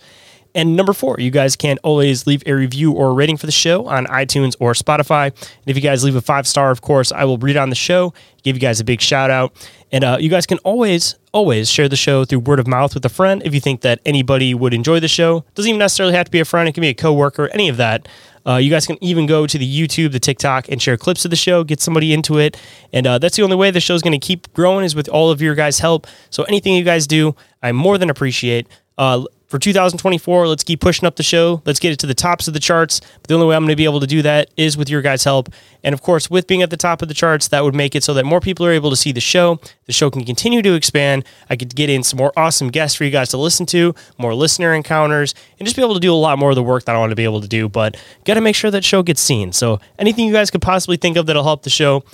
And 0.55 0.76
number 0.76 0.93
four, 0.93 1.17
you 1.19 1.31
guys 1.31 1.55
can 1.56 1.79
always 1.85 2.26
leave 2.26 2.43
a 2.47 2.52
review 2.52 2.93
or 2.93 3.11
a 3.11 3.12
rating 3.12 3.37
for 3.37 3.47
the 3.47 3.52
show 3.52 3.87
on 3.87 4.06
iTunes 4.06 4.56
or 4.58 4.73
Spotify. 4.73 5.26
And 5.26 5.67
if 5.67 5.76
you 5.76 5.82
guys 5.82 6.02
leave 6.02 6.17
a 6.17 6.20
five 6.20 6.47
star, 6.47 6.70
of 6.70 6.81
course, 6.81 7.12
I 7.12 7.25
will 7.25 7.38
read 7.38 7.56
on 7.56 7.70
the 7.70 7.76
show, 7.76 8.12
give 8.43 8.56
you 8.56 8.61
guys 8.61 8.81
a 8.81 8.85
big 8.85 9.00
shout 9.00 9.31
out. 9.31 9.52
And 9.93 10.05
uh, 10.05 10.17
you 10.20 10.29
guys 10.29 10.47
can 10.47 10.58
always, 10.58 11.17
always 11.32 11.70
share 11.70 11.88
the 11.88 11.97
show 11.97 12.25
through 12.25 12.41
word 12.41 12.58
of 12.58 12.67
mouth 12.67 12.94
with 12.94 13.05
a 13.05 13.08
friend 13.08 13.43
if 13.44 13.55
you 13.55 13.61
think 13.61 13.82
that 13.82 14.00
anybody 14.05 14.55
would 14.55 14.75
enjoy 14.75 15.00
the 15.00 15.08
show. 15.08 15.44
Doesn't 15.55 15.69
even 15.69 15.79
necessarily 15.79 16.14
have 16.14 16.26
to 16.26 16.32
be 16.32 16.41
a 16.41 16.44
friend, 16.44 16.69
it 16.69 16.73
can 16.73 16.81
be 16.81 16.88
a 16.88 16.94
coworker, 16.94 17.49
any 17.49 17.69
of 17.69 17.76
that. 17.76 18.08
Uh, 18.46 18.56
you 18.56 18.70
guys 18.70 18.87
can 18.87 18.96
even 19.03 19.26
go 19.26 19.46
to 19.46 19.58
the 19.58 19.67
YouTube, 19.67 20.12
the 20.12 20.20
TikTok, 20.20 20.69
and 20.69 20.81
share 20.81 20.96
clips 20.96 21.25
of 21.25 21.31
the 21.31 21.37
show, 21.37 21.62
get 21.62 21.81
somebody 21.81 22.12
into 22.12 22.38
it. 22.38 22.56
And 22.93 23.06
uh, 23.06 23.19
that's 23.19 23.37
the 23.37 23.43
only 23.43 23.56
way 23.56 23.70
the 23.70 23.81
show 23.81 23.94
is 23.94 24.03
going 24.03 24.19
to 24.19 24.26
keep 24.26 24.53
growing 24.55 24.85
is 24.85 24.94
with 24.94 25.08
all 25.08 25.31
of 25.31 25.43
your 25.43 25.55
guys' 25.55 25.79
help. 25.79 26.06
So 26.31 26.44
anything 26.44 26.75
you 26.75 26.85
guys 26.85 27.06
do, 27.06 27.37
I 27.62 27.73
more 27.73 27.99
than 27.99 28.08
appreciate. 28.08 28.67
Uh, 28.96 29.25
for 29.50 29.58
2024, 29.58 30.47
let's 30.47 30.62
keep 30.62 30.81
pushing 30.81 31.08
up 31.08 31.17
the 31.17 31.25
show. 31.25 31.61
Let's 31.67 31.81
get 31.81 31.91
it 31.91 31.99
to 31.99 32.06
the 32.06 32.14
tops 32.14 32.47
of 32.47 32.55
the 32.55 32.61
charts. 32.61 33.00
But 33.00 33.26
the 33.26 33.35
only 33.35 33.49
way 33.49 33.56
I'm 33.56 33.62
going 33.62 33.70
to 33.70 33.76
be 33.76 33.85
able 33.85 33.99
to 33.99 34.06
do 34.06 34.23
that 34.23 34.49
is 34.56 34.76
with 34.76 34.88
your 34.88 35.02
guys' 35.02 35.25
help. 35.25 35.49
And 35.82 35.93
of 35.93 36.02
course, 36.02 36.31
with 36.31 36.47
being 36.47 36.62
at 36.62 36.70
the 36.70 36.76
top 36.76 37.02
of 37.02 37.08
the 37.08 37.14
charts, 37.14 37.49
that 37.49 37.64
would 37.64 37.75
make 37.75 37.97
it 37.97 38.05
so 38.05 38.14
that 38.14 38.25
more 38.25 38.38
people 38.38 38.64
are 38.64 38.70
able 38.70 38.91
to 38.91 38.97
see 38.97 39.11
the 39.11 39.20
show. 39.20 39.58
The 39.87 39.93
show 39.93 40.08
can 40.08 40.25
continue 40.25 40.62
to 40.62 40.75
expand. 40.75 41.25
I 41.49 41.56
could 41.56 41.75
get 41.75 41.91
in 41.91 42.05
some 42.05 42.19
more 42.19 42.32
awesome 42.37 42.69
guests 42.69 42.97
for 42.97 43.02
you 43.02 43.11
guys 43.11 43.31
to 43.31 43.38
listen 43.38 43.67
to, 43.67 43.93
more 44.19 44.37
listener 44.37 44.73
encounters, 44.73 45.35
and 45.58 45.67
just 45.67 45.75
be 45.75 45.82
able 45.82 45.94
to 45.94 46.00
do 46.00 46.14
a 46.14 46.14
lot 46.14 46.38
more 46.38 46.50
of 46.50 46.56
the 46.56 46.62
work 46.62 46.85
that 46.85 46.94
I 46.94 46.99
want 47.00 47.11
to 47.11 47.17
be 47.17 47.25
able 47.25 47.41
to 47.41 47.49
do. 47.49 47.69
But 47.69 47.96
got 48.25 48.35
to 48.35 48.41
make 48.41 48.55
sure 48.55 48.70
that 48.70 48.85
show 48.85 49.03
gets 49.03 49.20
seen. 49.20 49.53
So 49.53 49.81
anything 49.99 50.29
you 50.29 50.32
guys 50.32 50.53
could 50.53 50.62
possibly 50.62 50.96
think 50.96 51.17
of 51.17 51.26
that'll 51.26 51.43
help 51.43 51.64
the 51.64 51.70
show, 51.70 52.05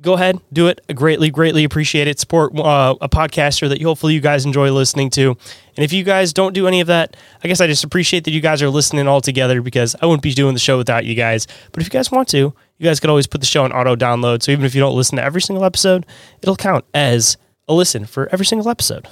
go 0.00 0.14
ahead, 0.14 0.40
do 0.52 0.68
it. 0.68 0.80
I 0.88 0.92
greatly, 0.92 1.30
greatly 1.30 1.64
appreciate 1.64 2.08
it. 2.08 2.20
Support 2.20 2.58
uh, 2.58 2.94
a 3.00 3.08
podcaster 3.08 3.68
that 3.68 3.80
hopefully 3.82 4.14
you 4.14 4.20
guys 4.20 4.44
enjoy 4.44 4.70
listening 4.70 5.10
to. 5.10 5.30
And 5.30 5.84
if 5.84 5.92
you 5.92 6.04
guys 6.04 6.32
don't 6.32 6.52
do 6.52 6.66
any 6.66 6.80
of 6.80 6.86
that, 6.86 7.16
I 7.42 7.48
guess 7.48 7.60
I 7.60 7.66
just 7.66 7.84
appreciate 7.84 8.24
that 8.24 8.30
you 8.30 8.40
guys 8.40 8.62
are 8.62 8.70
listening 8.70 9.08
all 9.08 9.20
together 9.20 9.60
because 9.62 9.96
I 10.00 10.06
wouldn't 10.06 10.22
be 10.22 10.32
doing 10.32 10.54
the 10.54 10.60
show 10.60 10.76
without 10.78 11.04
you 11.04 11.14
guys. 11.14 11.46
But 11.72 11.80
if 11.80 11.86
you 11.86 11.90
guys 11.90 12.10
want 12.10 12.28
to, 12.28 12.38
you 12.38 12.84
guys 12.84 13.00
could 13.00 13.10
always 13.10 13.26
put 13.26 13.40
the 13.40 13.46
show 13.46 13.64
on 13.64 13.72
auto 13.72 13.96
download. 13.96 14.42
So 14.42 14.52
even 14.52 14.64
if 14.64 14.74
you 14.74 14.80
don't 14.80 14.96
listen 14.96 15.16
to 15.16 15.24
every 15.24 15.42
single 15.42 15.64
episode, 15.64 16.06
it'll 16.42 16.56
count 16.56 16.84
as 16.94 17.36
a 17.68 17.74
listen 17.74 18.06
for 18.06 18.28
every 18.32 18.46
single 18.46 18.68
episode. 18.68 19.08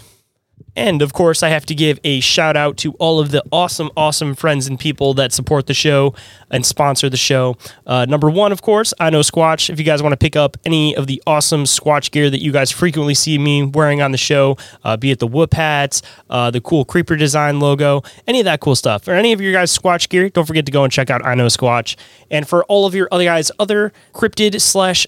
And 0.76 1.02
of 1.02 1.12
course, 1.12 1.42
I 1.42 1.48
have 1.48 1.66
to 1.66 1.74
give 1.74 2.00
a 2.04 2.20
shout 2.20 2.56
out 2.56 2.76
to 2.78 2.92
all 2.94 3.20
of 3.20 3.30
the 3.30 3.42
awesome, 3.52 3.90
awesome 3.96 4.34
friends 4.34 4.66
and 4.66 4.78
people 4.78 5.14
that 5.14 5.32
support 5.32 5.66
the 5.66 5.74
show 5.74 6.14
and 6.50 6.64
sponsor 6.64 7.08
the 7.08 7.16
show. 7.16 7.56
Uh, 7.86 8.06
number 8.06 8.30
one, 8.30 8.52
of 8.52 8.62
course, 8.62 8.92
I 8.98 9.10
know 9.10 9.20
Squatch. 9.20 9.70
If 9.70 9.78
you 9.78 9.84
guys 9.84 10.02
want 10.02 10.12
to 10.12 10.16
pick 10.16 10.36
up 10.36 10.56
any 10.64 10.96
of 10.96 11.06
the 11.06 11.22
awesome 11.26 11.64
Squatch 11.64 12.10
gear 12.10 12.30
that 12.30 12.42
you 12.42 12.52
guys 12.52 12.70
frequently 12.70 13.14
see 13.14 13.38
me 13.38 13.62
wearing 13.62 14.02
on 14.02 14.12
the 14.12 14.18
show, 14.18 14.56
uh, 14.84 14.96
be 14.96 15.10
it 15.10 15.18
the 15.18 15.26
whoop 15.26 15.54
hats, 15.54 16.02
uh, 16.30 16.50
the 16.50 16.60
cool 16.60 16.84
creeper 16.84 17.16
design 17.16 17.60
logo, 17.60 18.02
any 18.26 18.40
of 18.40 18.44
that 18.44 18.60
cool 18.60 18.76
stuff, 18.76 19.06
or 19.06 19.12
any 19.12 19.32
of 19.32 19.40
your 19.40 19.52
guys' 19.52 19.76
Squatch 19.76 20.08
gear, 20.08 20.28
don't 20.28 20.46
forget 20.46 20.66
to 20.66 20.72
go 20.72 20.84
and 20.84 20.92
check 20.92 21.10
out 21.10 21.24
I 21.24 21.34
know 21.34 21.46
Squatch. 21.46 21.96
And 22.30 22.48
for 22.48 22.64
all 22.64 22.86
of 22.86 22.94
your 22.94 23.08
other 23.12 23.24
guys' 23.24 23.50
other 23.58 23.92
cryptid 24.12 24.60
slash 24.60 25.06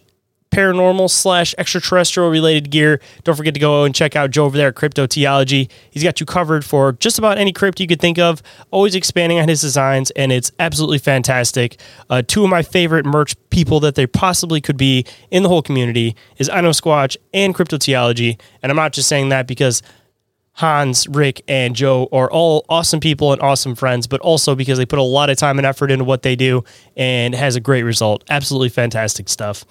paranormal 0.50 1.10
slash 1.10 1.54
extraterrestrial 1.58 2.30
related 2.30 2.70
gear. 2.70 3.00
Don't 3.24 3.36
forget 3.36 3.54
to 3.54 3.60
go 3.60 3.84
and 3.84 3.94
check 3.94 4.16
out 4.16 4.30
Joe 4.30 4.44
over 4.44 4.56
there 4.56 4.68
at 4.68 4.74
Crypto 4.74 5.06
Theology. 5.06 5.68
He's 5.90 6.02
got 6.02 6.20
you 6.20 6.26
covered 6.26 6.64
for 6.64 6.92
just 6.92 7.18
about 7.18 7.38
any 7.38 7.52
crypt 7.52 7.80
you 7.80 7.86
could 7.86 8.00
think 8.00 8.18
of, 8.18 8.42
always 8.70 8.94
expanding 8.94 9.38
on 9.38 9.48
his 9.48 9.60
designs, 9.60 10.10
and 10.12 10.32
it's 10.32 10.52
absolutely 10.58 10.98
fantastic. 10.98 11.78
Uh, 12.08 12.22
two 12.26 12.44
of 12.44 12.50
my 12.50 12.62
favorite 12.62 13.04
merch 13.04 13.34
people 13.50 13.80
that 13.80 13.94
they 13.94 14.06
possibly 14.06 14.60
could 14.60 14.76
be 14.76 15.04
in 15.30 15.42
the 15.42 15.48
whole 15.48 15.62
community 15.62 16.16
is 16.38 16.48
I 16.48 16.60
Know 16.60 16.70
Squatch 16.70 17.16
and 17.34 17.54
Crypto 17.54 17.78
Theology. 17.78 18.38
And 18.62 18.70
I'm 18.70 18.76
not 18.76 18.92
just 18.92 19.08
saying 19.08 19.28
that 19.30 19.46
because 19.46 19.82
Hans, 20.56 21.06
Rick, 21.08 21.42
and 21.48 21.76
Joe 21.76 22.08
are 22.12 22.30
all 22.30 22.64
awesome 22.70 22.98
people 22.98 23.32
and 23.32 23.42
awesome 23.42 23.74
friends, 23.74 24.06
but 24.06 24.22
also 24.22 24.54
because 24.54 24.78
they 24.78 24.86
put 24.86 24.98
a 24.98 25.02
lot 25.02 25.28
of 25.28 25.36
time 25.36 25.58
and 25.58 25.66
effort 25.66 25.90
into 25.90 26.04
what 26.04 26.22
they 26.22 26.34
do 26.34 26.64
and 26.96 27.34
has 27.34 27.56
a 27.56 27.60
great 27.60 27.82
result. 27.82 28.24
Absolutely 28.30 28.70
fantastic 28.70 29.28
stuff. 29.28 29.66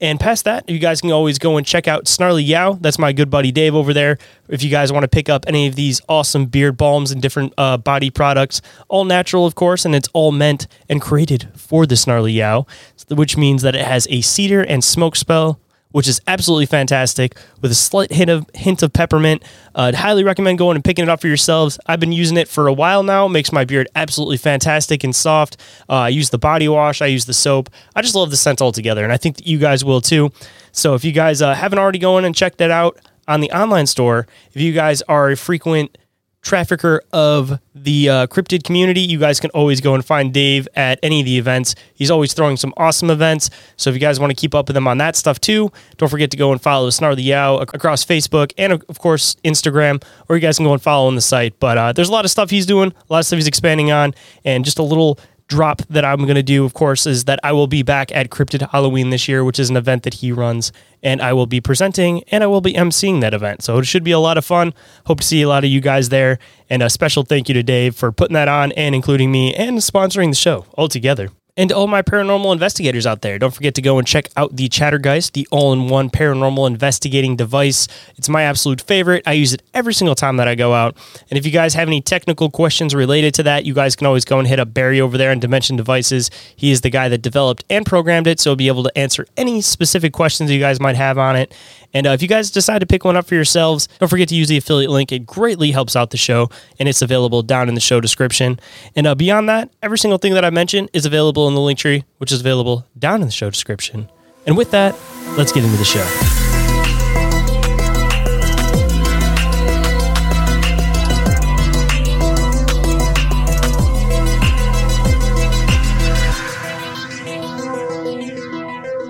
And 0.00 0.18
past 0.18 0.44
that, 0.44 0.68
you 0.68 0.78
guys 0.78 1.00
can 1.00 1.12
always 1.12 1.38
go 1.38 1.56
and 1.56 1.66
check 1.66 1.86
out 1.86 2.08
Snarly 2.08 2.42
Yow. 2.42 2.74
That's 2.80 2.98
my 2.98 3.12
good 3.12 3.30
buddy 3.30 3.52
Dave 3.52 3.74
over 3.74 3.94
there. 3.94 4.18
If 4.48 4.62
you 4.62 4.70
guys 4.70 4.92
want 4.92 5.04
to 5.04 5.08
pick 5.08 5.28
up 5.28 5.44
any 5.46 5.66
of 5.66 5.76
these 5.76 6.00
awesome 6.08 6.46
beard 6.46 6.76
balms 6.76 7.10
and 7.12 7.22
different 7.22 7.54
uh, 7.56 7.76
body 7.76 8.10
products, 8.10 8.60
all 8.88 9.04
natural, 9.04 9.46
of 9.46 9.54
course, 9.54 9.84
and 9.84 9.94
it's 9.94 10.08
all 10.12 10.32
meant 10.32 10.66
and 10.88 11.00
created 11.00 11.48
for 11.54 11.86
the 11.86 11.96
Snarly 11.96 12.32
Yow, 12.32 12.66
which 13.08 13.36
means 13.36 13.62
that 13.62 13.74
it 13.74 13.86
has 13.86 14.06
a 14.10 14.20
cedar 14.20 14.62
and 14.62 14.82
smoke 14.82 15.16
spell 15.16 15.60
which 15.94 16.08
is 16.08 16.20
absolutely 16.26 16.66
fantastic 16.66 17.36
with 17.60 17.70
a 17.70 17.74
slight 17.74 18.10
hint 18.10 18.28
of 18.28 18.50
hint 18.52 18.82
of 18.82 18.92
peppermint. 18.92 19.44
Uh, 19.76 19.82
I'd 19.82 19.94
highly 19.94 20.24
recommend 20.24 20.58
going 20.58 20.74
and 20.74 20.84
picking 20.84 21.04
it 21.04 21.08
up 21.08 21.20
for 21.20 21.28
yourselves. 21.28 21.78
I've 21.86 22.00
been 22.00 22.10
using 22.10 22.36
it 22.36 22.48
for 22.48 22.66
a 22.66 22.72
while 22.72 23.04
now. 23.04 23.26
It 23.26 23.28
makes 23.28 23.52
my 23.52 23.64
beard 23.64 23.86
absolutely 23.94 24.36
fantastic 24.36 25.04
and 25.04 25.14
soft. 25.14 25.56
Uh, 25.88 25.92
I 25.92 26.08
use 26.08 26.30
the 26.30 26.38
body 26.38 26.66
wash. 26.66 27.00
I 27.00 27.06
use 27.06 27.26
the 27.26 27.32
soap. 27.32 27.70
I 27.94 28.02
just 28.02 28.16
love 28.16 28.30
the 28.30 28.36
scent 28.36 28.60
altogether, 28.60 29.04
and 29.04 29.12
I 29.12 29.16
think 29.16 29.36
that 29.36 29.46
you 29.46 29.56
guys 29.56 29.84
will 29.84 30.00
too. 30.00 30.32
So 30.72 30.94
if 30.94 31.04
you 31.04 31.12
guys 31.12 31.40
uh, 31.40 31.54
haven't 31.54 31.78
already 31.78 32.00
gone 32.00 32.24
and 32.24 32.34
checked 32.34 32.58
that 32.58 32.72
out 32.72 32.98
on 33.28 33.38
the 33.38 33.52
online 33.52 33.86
store, 33.86 34.26
if 34.52 34.60
you 34.60 34.72
guys 34.72 35.00
are 35.02 35.30
a 35.30 35.36
frequent 35.36 35.96
trafficker 36.44 37.02
of 37.12 37.58
the 37.74 38.08
uh, 38.08 38.26
cryptid 38.28 38.62
community, 38.62 39.00
you 39.00 39.18
guys 39.18 39.40
can 39.40 39.50
always 39.50 39.80
go 39.80 39.94
and 39.94 40.04
find 40.04 40.32
Dave 40.32 40.68
at 40.76 41.00
any 41.02 41.20
of 41.20 41.26
the 41.26 41.36
events. 41.38 41.74
He's 41.94 42.10
always 42.10 42.32
throwing 42.34 42.56
some 42.56 42.72
awesome 42.76 43.10
events. 43.10 43.50
So 43.76 43.90
if 43.90 43.94
you 43.94 44.00
guys 44.00 44.20
want 44.20 44.30
to 44.30 44.36
keep 44.36 44.54
up 44.54 44.68
with 44.68 44.76
him 44.76 44.86
on 44.86 44.98
that 44.98 45.16
stuff 45.16 45.40
too, 45.40 45.72
don't 45.96 46.08
forget 46.08 46.30
to 46.30 46.36
go 46.36 46.52
and 46.52 46.62
follow 46.62 46.90
Snarly 46.90 47.22
Yow 47.22 47.56
across 47.56 48.04
Facebook 48.04 48.52
and 48.56 48.72
of 48.72 48.98
course 48.98 49.34
Instagram, 49.44 50.02
or 50.28 50.36
you 50.36 50.40
guys 50.42 50.58
can 50.58 50.66
go 50.66 50.72
and 50.72 50.82
follow 50.82 51.08
on 51.08 51.16
the 51.16 51.20
site. 51.20 51.58
But 51.58 51.78
uh, 51.78 51.92
there's 51.92 52.08
a 52.08 52.12
lot 52.12 52.24
of 52.24 52.30
stuff 52.30 52.50
he's 52.50 52.66
doing, 52.66 52.92
a 52.92 53.12
lot 53.12 53.20
of 53.20 53.26
stuff 53.26 53.38
he's 53.38 53.48
expanding 53.48 53.90
on, 53.90 54.14
and 54.44 54.64
just 54.64 54.78
a 54.78 54.82
little 54.82 55.18
drop 55.48 55.82
that 55.88 56.04
I'm 56.04 56.22
going 56.22 56.34
to 56.34 56.42
do, 56.42 56.64
of 56.64 56.74
course, 56.74 57.06
is 57.06 57.24
that 57.24 57.40
I 57.42 57.52
will 57.52 57.66
be 57.66 57.82
back 57.82 58.10
at 58.12 58.30
Cryptid 58.30 58.70
Halloween 58.70 59.10
this 59.10 59.28
year, 59.28 59.44
which 59.44 59.58
is 59.58 59.70
an 59.70 59.76
event 59.76 60.02
that 60.04 60.14
he 60.14 60.32
runs, 60.32 60.72
and 61.02 61.20
I 61.20 61.32
will 61.32 61.46
be 61.46 61.60
presenting 61.60 62.22
and 62.28 62.42
I 62.42 62.46
will 62.46 62.60
be 62.60 62.72
emceeing 62.72 63.20
that 63.20 63.34
event. 63.34 63.62
So 63.62 63.78
it 63.78 63.84
should 63.84 64.04
be 64.04 64.12
a 64.12 64.18
lot 64.18 64.38
of 64.38 64.44
fun. 64.44 64.74
Hope 65.06 65.20
to 65.20 65.26
see 65.26 65.42
a 65.42 65.48
lot 65.48 65.64
of 65.64 65.70
you 65.70 65.80
guys 65.80 66.08
there. 66.08 66.38
And 66.70 66.82
a 66.82 66.90
special 66.90 67.24
thank 67.24 67.48
you 67.48 67.54
to 67.54 67.62
Dave 67.62 67.94
for 67.94 68.10
putting 68.10 68.34
that 68.34 68.48
on 68.48 68.72
and 68.72 68.94
including 68.94 69.30
me 69.30 69.54
and 69.54 69.78
sponsoring 69.78 70.30
the 70.30 70.36
show 70.36 70.66
altogether. 70.76 71.30
And 71.56 71.70
all 71.70 71.86
my 71.86 72.02
paranormal 72.02 72.52
investigators 72.52 73.06
out 73.06 73.22
there, 73.22 73.38
don't 73.38 73.54
forget 73.54 73.76
to 73.76 73.82
go 73.82 73.98
and 73.98 74.04
check 74.04 74.28
out 74.36 74.56
the 74.56 74.68
Chattergeist, 74.68 75.32
the 75.32 75.46
all 75.52 75.72
in 75.72 75.86
one 75.86 76.10
paranormal 76.10 76.66
investigating 76.66 77.36
device. 77.36 77.86
It's 78.16 78.28
my 78.28 78.42
absolute 78.42 78.80
favorite. 78.80 79.22
I 79.24 79.34
use 79.34 79.52
it 79.52 79.62
every 79.72 79.94
single 79.94 80.16
time 80.16 80.36
that 80.38 80.48
I 80.48 80.56
go 80.56 80.74
out. 80.74 80.96
And 81.30 81.38
if 81.38 81.46
you 81.46 81.52
guys 81.52 81.74
have 81.74 81.86
any 81.86 82.00
technical 82.00 82.50
questions 82.50 82.92
related 82.92 83.34
to 83.34 83.44
that, 83.44 83.64
you 83.64 83.72
guys 83.72 83.94
can 83.94 84.08
always 84.08 84.24
go 84.24 84.40
and 84.40 84.48
hit 84.48 84.58
up 84.58 84.74
Barry 84.74 85.00
over 85.00 85.16
there 85.16 85.30
in 85.30 85.38
Dimension 85.38 85.76
Devices. 85.76 86.28
He 86.56 86.72
is 86.72 86.80
the 86.80 86.90
guy 86.90 87.08
that 87.08 87.18
developed 87.18 87.62
and 87.70 87.86
programmed 87.86 88.26
it, 88.26 88.40
so 88.40 88.50
he'll 88.50 88.56
be 88.56 88.66
able 88.66 88.82
to 88.82 88.98
answer 88.98 89.24
any 89.36 89.60
specific 89.60 90.12
questions 90.12 90.50
you 90.50 90.58
guys 90.58 90.80
might 90.80 90.96
have 90.96 91.18
on 91.18 91.36
it. 91.36 91.54
And 91.94 92.08
uh, 92.08 92.10
if 92.10 92.20
you 92.20 92.26
guys 92.26 92.50
decide 92.50 92.80
to 92.80 92.86
pick 92.86 93.04
one 93.04 93.16
up 93.16 93.26
for 93.26 93.36
yourselves, 93.36 93.86
don't 94.00 94.08
forget 94.08 94.28
to 94.30 94.34
use 94.34 94.48
the 94.48 94.56
affiliate 94.56 94.90
link. 94.90 95.12
It 95.12 95.24
greatly 95.24 95.70
helps 95.70 95.94
out 95.94 96.10
the 96.10 96.16
show, 96.16 96.50
and 96.80 96.88
it's 96.88 97.00
available 97.00 97.44
down 97.44 97.68
in 97.68 97.76
the 97.76 97.80
show 97.80 98.00
description. 98.00 98.58
And 98.96 99.06
uh, 99.06 99.14
beyond 99.14 99.48
that, 99.48 99.70
every 99.80 99.98
single 99.98 100.18
thing 100.18 100.34
that 100.34 100.44
I 100.44 100.50
mentioned 100.50 100.90
is 100.92 101.06
available 101.06 101.43
in 101.48 101.54
the 101.54 101.60
link 101.60 101.78
tree, 101.78 102.04
which 102.18 102.32
is 102.32 102.40
available 102.40 102.86
down 102.98 103.20
in 103.20 103.28
the 103.28 103.32
show 103.32 103.50
description. 103.50 104.08
And 104.46 104.56
with 104.56 104.70
that, 104.72 104.94
let's 105.36 105.52
get 105.52 105.64
into 105.64 105.76
the 105.76 105.84
show. 105.84 106.04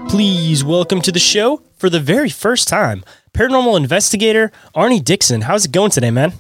Please 0.09 0.63
welcome 0.63 1.01
to 1.01 1.11
the 1.11 1.19
show 1.19 1.61
for 1.77 1.91
the 1.91 1.99
very 1.99 2.31
first 2.31 2.69
time, 2.69 3.05
paranormal 3.33 3.77
investigator 3.77 4.53
Arnie 4.73 5.03
Dixon. 5.03 5.41
How's 5.41 5.65
it 5.65 5.73
going 5.73 5.91
today, 5.91 6.13
man? 6.13 6.35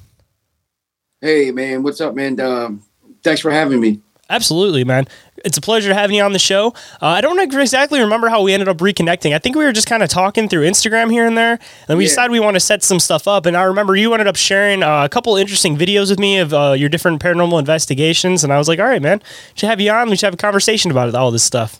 Hey 1.20 1.50
man, 1.50 1.82
what's 1.82 2.00
up, 2.00 2.14
man? 2.14 2.38
Um, 2.38 2.84
thanks 3.24 3.40
for 3.40 3.50
having 3.50 3.80
me. 3.80 4.00
Absolutely, 4.30 4.84
man. 4.84 5.06
It's 5.44 5.58
a 5.58 5.60
pleasure 5.60 5.92
having 5.92 6.16
you 6.16 6.22
on 6.22 6.32
the 6.32 6.38
show. 6.38 6.68
Uh, 7.02 7.08
I 7.08 7.20
don't 7.20 7.38
exactly 7.38 8.00
remember 8.00 8.30
how 8.30 8.40
we 8.42 8.54
ended 8.54 8.68
up 8.68 8.78
reconnecting. 8.78 9.34
I 9.34 9.38
think 9.38 9.54
we 9.54 9.64
were 9.64 9.72
just 9.72 9.86
kind 9.86 10.02
of 10.02 10.08
talking 10.08 10.48
through 10.48 10.62
Instagram 10.66 11.10
here 11.10 11.26
and 11.26 11.36
there, 11.36 11.58
and 11.88 11.98
we 11.98 12.04
Yeah. 12.04 12.08
decided 12.08 12.32
we 12.32 12.40
want 12.40 12.54
to 12.54 12.60
set 12.60 12.82
some 12.82 12.98
stuff 12.98 13.28
up. 13.28 13.44
And 13.44 13.54
I 13.54 13.64
remember 13.64 13.94
you 13.94 14.14
ended 14.14 14.26
up 14.26 14.36
sharing 14.36 14.82
uh, 14.82 15.04
a 15.04 15.10
couple 15.10 15.36
interesting 15.36 15.76
videos 15.76 16.08
with 16.08 16.18
me 16.18 16.38
of 16.38 16.54
uh, 16.54 16.72
your 16.72 16.88
different 16.88 17.20
paranormal 17.22 17.58
investigations, 17.58 18.42
and 18.42 18.50
I 18.52 18.56
was 18.56 18.66
like, 18.66 18.78
"All 18.78 18.86
right, 18.86 19.02
man, 19.02 19.18
we 19.18 19.58
should 19.58 19.68
have 19.68 19.80
you 19.80 19.90
on. 19.90 20.08
We 20.08 20.16
should 20.16 20.26
have 20.26 20.34
a 20.34 20.38
conversation 20.38 20.90
about 20.90 21.10
it, 21.10 21.14
all 21.14 21.30
this 21.30 21.44
stuff." 21.44 21.78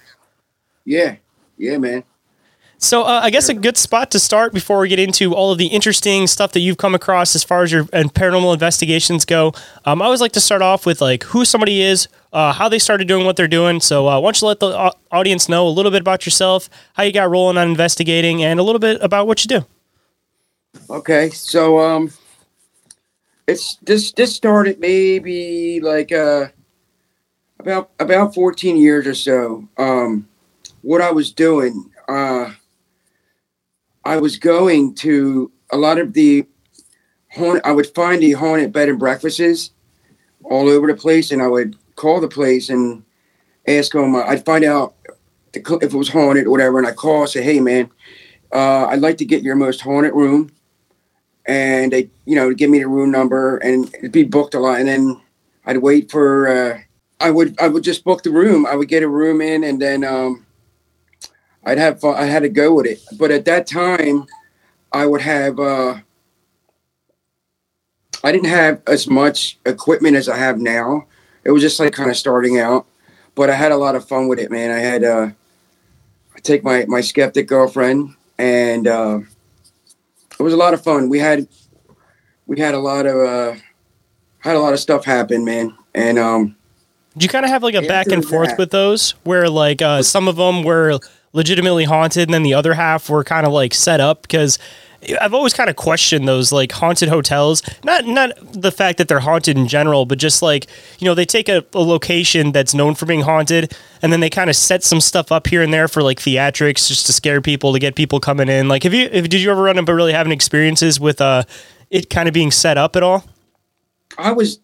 Yeah, 0.85 1.17
yeah, 1.57 1.79
man. 1.79 2.05
So 2.85 3.03
uh, 3.03 3.21
I 3.23 3.31
guess 3.31 3.49
a 3.49 3.55
good 3.55 3.79
spot 3.79 4.11
to 4.11 4.19
start 4.19 4.53
before 4.53 4.79
we 4.79 4.89
get 4.89 4.99
into 4.99 5.35
all 5.35 5.51
of 5.51 5.57
the 5.57 5.69
interesting 5.69 6.27
stuff 6.27 6.53
that 6.53 6.61
you've 6.61 6.77
come 6.77 6.95
across 6.95 7.35
as 7.35 7.43
far 7.43 7.63
as 7.63 7.73
your 7.73 7.89
and 7.95 8.13
paranormal 8.13 8.53
investigations 8.53 9.25
go. 9.25 9.55
Um, 9.87 10.03
I 10.03 10.05
always 10.05 10.21
like 10.21 10.33
to 10.33 10.41
start 10.41 10.61
off 10.61 10.85
with 10.85 11.01
like 11.01 11.23
who 11.23 11.47
somebody 11.47 11.81
is, 11.81 12.09
uh, 12.35 12.53
how 12.53 12.69
they 12.69 12.79
started 12.79 13.09
doing 13.09 13.25
what 13.25 13.37
they're 13.37 13.49
doing. 13.49 13.81
So 13.81 14.07
uh, 14.07 14.21
why 14.21 14.27
don't 14.27 14.43
you 14.43 14.49
let 14.49 14.61
the 14.61 14.95
audience 15.11 15.49
know 15.49 15.67
a 15.67 15.71
little 15.71 15.91
bit 15.91 16.03
about 16.03 16.27
yourself, 16.27 16.69
how 16.93 17.05
you 17.05 17.13
got 17.13 17.31
rolling 17.31 17.57
on 17.57 17.69
investigating, 17.69 18.45
and 18.45 18.61
a 18.61 18.63
little 18.63 18.79
bit 18.79 19.01
about 19.01 19.27
what 19.27 19.43
you 19.43 19.49
do. 19.49 19.67
Okay, 20.91 21.31
so 21.31 21.81
um, 21.81 22.13
it's 23.49 23.77
this 23.77 24.13
this 24.13 24.37
started 24.37 24.79
maybe 24.79 25.81
like 25.81 26.13
uh 26.13 26.49
about 27.61 27.89
about 27.99 28.35
fourteen 28.35 28.77
years 28.77 29.07
or 29.07 29.15
so. 29.15 29.67
Um, 29.79 30.29
what 30.83 31.01
I 31.01 31.11
was 31.11 31.33
doing, 31.33 31.91
uh, 32.09 32.53
I 34.05 34.19
was 34.19 34.37
going 34.37 34.95
to 34.97 35.51
a 35.73 35.77
lot 35.77 35.99
of 35.99 36.13
the 36.13 36.47
haunt. 37.33 37.63
I 37.65 37.73
would 37.73 37.87
find 37.95 38.23
the 38.23 38.33
haunted 38.33 38.73
bed 38.73 38.89
and 38.89 38.99
breakfasts 38.99 39.71
all 40.45 40.69
over 40.69 40.87
the 40.87 40.95
place, 40.95 41.31
and 41.31 41.43
I 41.43 41.49
would 41.49 41.77
call 41.97 42.21
the 42.21 42.29
place 42.29 42.69
and 42.69 43.05
ask 43.67 43.93
them. 43.93 44.15
Uh, 44.15 44.25
I'd 44.25 44.45
find 44.45 44.65
out 44.65 44.95
if 45.55 45.83
it 45.83 45.95
was 45.95 46.09
haunted 46.09 46.47
or 46.47 46.51
whatever, 46.51 46.79
and 46.79 46.87
I 46.87 46.93
call 46.93 47.23
and 47.23 47.31
say, 47.31 47.43
"Hey, 47.43 47.61
man, 47.61 47.91
uh, 48.53 48.87
I'd 48.87 49.01
like 49.01 49.19
to 49.19 49.25
get 49.25 49.43
your 49.43 49.57
most 49.57 49.81
haunted 49.81 50.15
room." 50.15 50.51
and 51.47 51.93
they 51.93 52.11
you 52.25 52.35
know 52.35 52.53
give 52.55 52.71
me 52.71 52.79
the 52.79 52.89
room 52.89 53.11
number 53.11 53.59
and 53.59 53.93
it'd 53.97 54.13
be 54.13 54.25
booked 54.25 54.55
a 54.55 54.59
lot 54.59 54.79
and 54.79 54.89
then 54.89 55.21
i'd 55.67 55.79
wait 55.79 56.11
for 56.11 56.49
uh 56.49 56.79
i 57.21 57.31
would 57.31 57.59
i 57.61 57.69
would 57.69 57.85
just 57.85 58.05
book 58.05 58.23
the 58.23 58.31
room 58.31 58.65
i 58.67 58.75
would 58.75 58.89
get 58.89 59.03
a 59.03 59.09
room 59.09 59.41
in 59.41 59.65
and 59.65 59.81
then 59.81 60.05
um 60.05 60.44
i'd 61.67 61.79
have 61.79 62.01
fun 62.01 62.15
i 62.17 62.25
had 62.25 62.43
to 62.43 62.49
go 62.49 62.75
with 62.75 62.87
it 62.87 63.03
but 63.19 63.31
at 63.31 63.45
that 63.45 63.67
time 63.67 64.27
i 64.93 65.07
would 65.07 65.21
have 65.21 65.59
uh 65.59 65.97
i 68.23 68.33
didn't 68.33 68.49
have 68.49 68.83
as 68.87 69.09
much 69.09 69.59
equipment 69.67 70.17
as 70.17 70.29
i 70.29 70.37
have 70.37 70.59
now 70.59 71.07
it 71.45 71.51
was 71.51 71.63
just 71.63 71.81
like 71.81 71.93
kind 71.93 72.11
of 72.11 72.17
starting 72.17 72.59
out 72.59 72.87
but 73.35 73.51
i 73.51 73.55
had 73.55 73.73
a 73.73 73.77
lot 73.77 73.95
of 73.95 74.07
fun 74.07 74.29
with 74.29 74.39
it 74.39 74.51
man 74.51 74.71
i 74.71 74.79
had 74.79 75.05
uh 75.05 75.29
i 76.35 76.39
take 76.41 76.65
my 76.65 76.85
my 76.87 77.01
skeptic 77.01 77.47
girlfriend 77.47 78.15
and 78.39 78.87
uh 78.89 79.21
it 80.39 80.43
was 80.43 80.53
a 80.53 80.57
lot 80.57 80.75
of 80.75 80.83
fun. 80.83 81.09
We 81.09 81.19
had 81.19 81.47
we 82.47 82.59
had 82.59 82.75
a 82.75 82.79
lot 82.79 83.07
of 83.07 83.17
uh 83.17 83.55
had 84.39 84.57
a 84.57 84.61
lot 84.61 84.73
of 84.73 84.81
stuff 84.81 85.05
happen, 85.05 85.45
man. 85.45 85.77
And 85.95 86.19
um 86.19 86.57
Did 87.15 87.25
you 87.25 87.29
kind 87.29 87.45
of 87.45 87.51
have 87.51 87.63
like 87.63 87.75
a 87.75 87.83
back 87.83 88.09
and 88.09 88.25
forth 88.25 88.51
that. 88.51 88.59
with 88.59 88.71
those, 88.71 89.13
where 89.25 89.49
like 89.49 89.81
uh, 89.83 90.03
some 90.03 90.29
of 90.29 90.37
them 90.37 90.63
were 90.63 90.99
legitimately 91.35 91.85
haunted, 91.85 92.29
and 92.29 92.33
then 92.33 92.43
the 92.43 92.55
other 92.55 92.73
half 92.73 93.11
were 93.11 93.23
kind 93.23 93.47
of 93.47 93.53
like 93.53 93.75
set 93.75 94.01
up? 94.01 94.23
Because 94.23 94.59
I've 95.21 95.35
always 95.35 95.53
kind 95.53 95.69
of 95.69 95.77
questioned 95.77 96.27
those 96.27 96.53
like 96.53 96.73
haunted 96.73 97.09
hotels. 97.09 97.63
Not 97.85 98.07
not 98.07 98.31
the 98.53 98.73
fact 98.73 98.99
that 98.99 99.09
they're 99.09 99.21
haunted 99.21 99.59
in 99.59 99.69
general, 99.69 100.07
but 100.07 100.19
just 100.19 100.41
like 100.41 100.67
you 100.99 101.05
know 101.05 101.15
they 101.15 101.27
take 101.27 101.49
a, 101.49 101.65
a 101.75 101.81
location 101.81 102.53
that's 102.53 102.73
known 102.73 102.95
for 102.95 103.07
being 103.07 103.23
haunted, 103.23 103.77
and 104.01 104.13
then 104.13 104.21
they 104.21 104.31
kind 104.31 104.49
of 104.49 104.57
set 104.57 104.83
some 104.83 105.01
stuff 105.01 105.31
up 105.31 105.47
here 105.47 105.63
and 105.63 105.75
there 105.75 105.89
for 105.89 106.03
like 106.03 106.19
theatrics, 106.19 106.89
just 106.89 107.07
to 107.07 107.13
scare 107.13 107.41
people, 107.41 107.73
to 107.73 107.79
get 107.79 107.95
people 107.95 108.21
coming 108.21 108.49
in. 108.49 108.69
Like, 108.69 108.85
have 108.85 108.95
you 108.95 109.09
did 109.09 109.35
you 109.35 109.51
ever 109.51 109.63
run 109.63 109.79
into 109.79 109.95
really 109.95 110.13
having 110.13 110.33
experiences 110.33 110.99
with 110.99 111.21
uh 111.21 111.45
it 111.91 112.09
kind 112.09 112.29
of 112.29 112.35
being 112.35 112.51
set 112.51 112.79
up 112.79 112.97
at 112.97 113.03
all? 113.03 113.25
I 114.17 114.33
was 114.33 114.61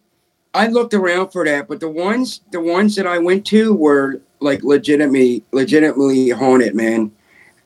I 0.53 0.67
looked 0.67 0.93
around 0.93 1.31
for 1.31 1.45
that, 1.45 1.67
but 1.67 1.79
the 1.79 1.89
ones 1.89 2.41
the 2.51 2.61
ones 2.61 2.95
that 2.95 3.07
I 3.07 3.19
went 3.19 3.45
to 3.47 3.73
were 3.73 4.21
like 4.41 4.63
legitimately 4.63 5.43
legitimately 5.51 6.29
haunted, 6.29 6.75
man. 6.75 7.11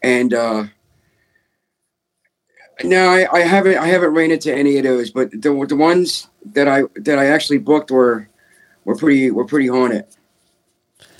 And 0.03 0.33
uh 0.33 0.65
no, 2.83 3.09
I, 3.09 3.27
I 3.31 3.39
haven't 3.41 3.77
I 3.77 3.87
haven't 3.87 4.09
ran 4.09 4.31
into 4.31 4.53
any 4.53 4.77
of 4.77 4.83
those, 4.83 5.09
but 5.09 5.31
the 5.31 5.65
the 5.67 5.75
ones 5.75 6.27
that 6.53 6.67
I 6.67 6.83
that 6.95 7.17
I 7.17 7.27
actually 7.27 7.59
booked 7.59 7.89
were 7.89 8.29
were 8.83 8.95
pretty 8.95 9.31
were 9.31 9.45
pretty 9.45 9.67
haunted. 9.67 10.05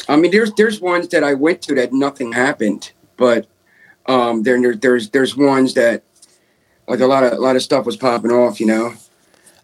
I 0.08 0.18
mean, 0.18 0.32
there's 0.32 0.54
there's 0.54 0.82
ones 0.82 1.08
that 1.10 1.24
I 1.24 1.34
went 1.34 1.62
to 1.64 1.76
that 1.76 1.94
nothing 1.94 2.34
happened, 2.34 2.92
but 3.18 3.48
um, 4.08 4.44
there, 4.44 4.76
there's 4.76 5.10
there's 5.10 5.36
ones 5.36 5.74
that 5.74 6.04
like 6.88 7.00
a 7.00 7.08
lot 7.08 7.24
of 7.24 7.34
a 7.34 7.40
lot 7.42 7.56
of 7.56 7.64
stuff 7.64 7.86
was 7.86 7.98
popping 7.98 8.32
off, 8.32 8.60
you 8.60 8.68
know. 8.68 8.94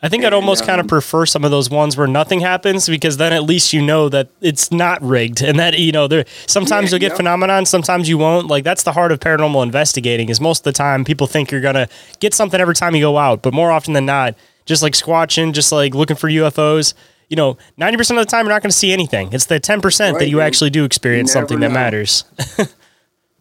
I 0.04 0.10
think 0.10 0.26
I'd 0.26 0.34
almost 0.34 0.66
kind 0.66 0.82
of 0.82 0.88
prefer 0.88 1.28
some 1.28 1.46
of 1.46 1.52
those 1.52 1.70
ones 1.70 1.96
where 1.96 2.08
nothing 2.08 2.40
happens 2.40 2.90
because 2.90 3.18
then 3.18 3.34
at 3.34 3.44
least 3.44 3.72
you 3.72 3.82
know 3.84 4.10
that 4.10 4.30
it's 4.42 4.72
not 4.72 5.00
rigged 5.04 5.44
and 5.44 5.60
that 5.60 5.78
you 5.78 5.92
know 5.92 6.08
there 6.08 6.26
sometimes 6.48 6.86
Yeah, 6.90 6.96
you'll 6.96 7.02
get 7.02 7.12
yeah. 7.12 7.18
phenomenon, 7.18 7.66
sometimes 7.68 8.10
you 8.10 8.18
won't. 8.18 8.48
Like 8.48 8.64
that's 8.64 8.82
the 8.84 8.94
heart 8.94 9.12
of 9.12 9.20
paranormal 9.20 9.62
investigating 9.64 10.30
is 10.30 10.42
most 10.42 10.62
of 10.62 10.64
the 10.64 10.72
time 10.72 11.06
people 11.06 11.28
think 11.28 11.52
you're 11.52 11.62
gonna 11.62 11.88
get 12.20 12.34
something 12.34 12.60
every 12.60 12.74
time 12.76 12.96
you 12.96 13.02
go 13.02 13.18
out, 13.18 13.42
but 13.44 13.54
more 13.54 13.72
often 13.72 13.94
than 13.94 14.06
not, 14.08 14.36
just 14.66 14.82
like 14.82 14.94
squatching, 14.94 15.54
just 15.54 15.72
like 15.72 15.94
looking 15.94 16.16
for 16.16 16.30
UFOs. 16.30 16.94
You 17.30 17.38
know, 17.38 17.58
ninety 17.78 17.96
percent 17.96 18.20
of 18.20 18.26
the 18.26 18.30
time 18.32 18.46
you're 18.46 18.54
not 18.54 18.62
going 18.62 18.72
to 18.72 18.76
see 18.78 18.92
anything. 18.92 19.32
It's 19.32 19.46
the 19.46 19.58
ten 19.60 19.80
percent 19.82 20.16
that 20.16 20.26
Right, 20.26 20.30
you 20.30 20.42
actually 20.42 20.70
do 20.70 20.84
experience 20.84 21.30
You 21.30 21.34
something 21.34 21.60
that 21.62 21.72
matters. 21.72 22.26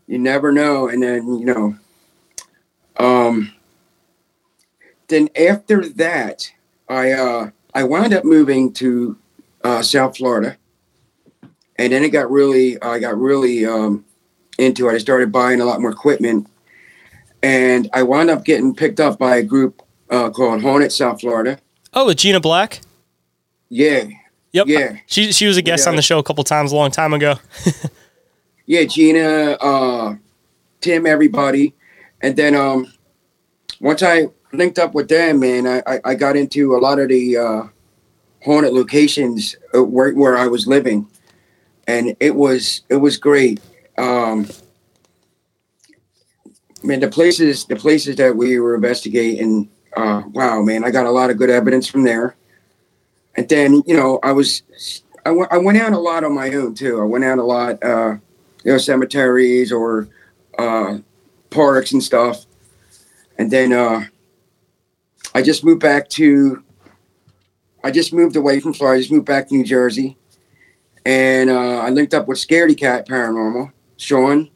You 0.07 0.19
never 0.19 0.51
know, 0.53 0.89
and 0.89 1.03
then 1.03 1.39
you 1.39 1.45
know 1.45 1.75
Um, 2.99 3.53
then 5.11 5.29
after 5.37 5.87
that, 5.91 6.51
I 6.89 7.13
uh, 7.13 7.51
I 7.75 7.83
wound 7.85 8.15
up 8.15 8.25
moving 8.25 8.73
to 8.75 9.17
uh, 9.63 9.83
South 9.83 10.17
Florida, 10.17 10.57
and 11.77 11.93
then 11.93 12.03
it 12.03 12.11
got 12.11 12.31
really 12.31 12.81
I 12.83 12.99
got 12.99 13.19
really 13.19 13.67
um, 13.67 14.05
into 14.59 14.89
it. 14.89 14.95
I 14.95 14.99
started 14.99 15.31
buying 15.31 15.61
a 15.61 15.65
lot 15.65 15.81
more 15.81 15.91
equipment, 15.91 16.49
and 17.43 17.89
I 17.93 18.03
wound 18.03 18.31
up 18.31 18.45
getting 18.45 18.75
picked 18.75 19.01
up 19.01 19.19
by 19.19 19.37
a 19.37 19.43
group 19.43 19.83
uh, 20.09 20.31
called 20.31 20.63
Haunted 20.63 20.93
South 20.93 21.21
Florida. 21.21 21.59
Oh, 21.93 22.07
with 22.07 22.19
Gina 22.19 22.41
Black. 22.41 22.81
Yeah, 23.69 24.05
Yep. 24.53 24.67
Yeah. 24.67 24.97
She 25.07 25.33
she 25.33 25.47
was 25.47 25.57
a 25.57 25.63
guest 25.63 25.85
Yeah. 25.87 25.91
on 25.91 25.97
the 25.97 26.03
show 26.03 26.19
a 26.19 26.23
couple 26.25 26.43
times 26.45 26.73
a 26.73 26.77
long 26.77 26.91
time 26.91 27.13
ago. 27.13 27.37
yeah, 28.67 28.85
Gina, 28.85 29.53
uh, 29.61 30.17
Tim, 30.81 31.07
everybody, 31.07 31.75
and 32.21 32.37
then 32.37 32.57
um, 32.57 32.93
once 33.81 34.03
I 34.03 34.27
linked 34.53 34.79
up 34.79 34.95
with 34.95 35.09
them, 35.09 35.41
man, 35.41 35.67
I, 35.67 36.01
I, 36.05 36.15
got 36.15 36.37
into 36.37 36.75
a 36.75 36.79
lot 36.79 36.99
of 36.99 37.09
the 37.09 37.37
uh, 37.37 37.63
haunted 38.45 38.73
locations 38.73 39.57
uh, 39.75 39.83
where 39.83 40.13
where 40.13 40.37
I 40.37 40.47
was 40.47 40.67
living, 40.67 41.07
and 41.87 42.17
it 42.21 42.35
was 42.35 42.83
it 42.89 42.97
was 42.97 43.17
great. 43.17 43.61
Um, 43.99 44.49
man, 46.83 47.01
the 47.01 47.09
places 47.09 47.65
the 47.67 47.77
places 47.77 48.17
that 48.17 48.37
we 48.37 48.59
were 48.59 48.75
investigating, 48.75 49.71
uh, 49.97 50.23
wow, 50.29 50.63
man, 50.63 50.85
I 50.85 50.91
got 50.91 51.07
a 51.07 51.11
lot 51.11 51.31
of 51.31 51.37
good 51.37 51.51
evidence 51.51 51.87
from 51.87 52.05
there. 52.05 52.37
And 53.37 53.49
then 53.49 53.83
you 53.87 53.97
know 53.97 54.19
I 54.23 54.33
was 54.33 54.63
I 55.25 55.31
went 55.31 55.53
I 55.53 55.59
went 55.59 55.79
out 55.79 55.93
a 55.93 55.99
lot 55.99 56.25
on 56.25 56.35
my 56.35 56.51
own 56.53 56.75
too. 56.75 57.01
I 57.01 57.05
went 57.05 57.25
out 57.25 57.39
a 57.39 57.45
lot, 57.45 57.83
uh, 57.83 58.17
you 58.65 58.73
know, 58.73 58.79
cemeteries 58.79 59.73
or 59.73 60.09
uh, 60.59 60.99
parks 61.51 61.93
and 61.93 62.03
stuff. 62.03 62.47
And 63.39 63.51
then 63.51 63.73
uh, 63.73 64.05
I 65.35 65.43
just 65.43 65.65
moved 65.65 65.81
back 65.81 66.09
to. 66.11 66.63
I 67.83 67.91
just 67.91 68.13
moved 68.13 68.37
away 68.37 68.61
from 68.61 68.73
Florida. 68.75 68.99
I 68.99 69.01
just 69.01 69.13
moved 69.13 69.27
back 69.27 69.49
to 69.49 69.55
New 69.55 69.65
Jersey, 69.65 70.17
and 71.05 71.49
uh, 71.51 71.79
I 71.79 71.91
linked 71.91 72.15
up 72.15 72.29
with 72.29 72.39
Scaredy 72.39 72.77
Cat 72.77 73.09
Paranormal, 73.09 73.73
Sean, 73.97 74.51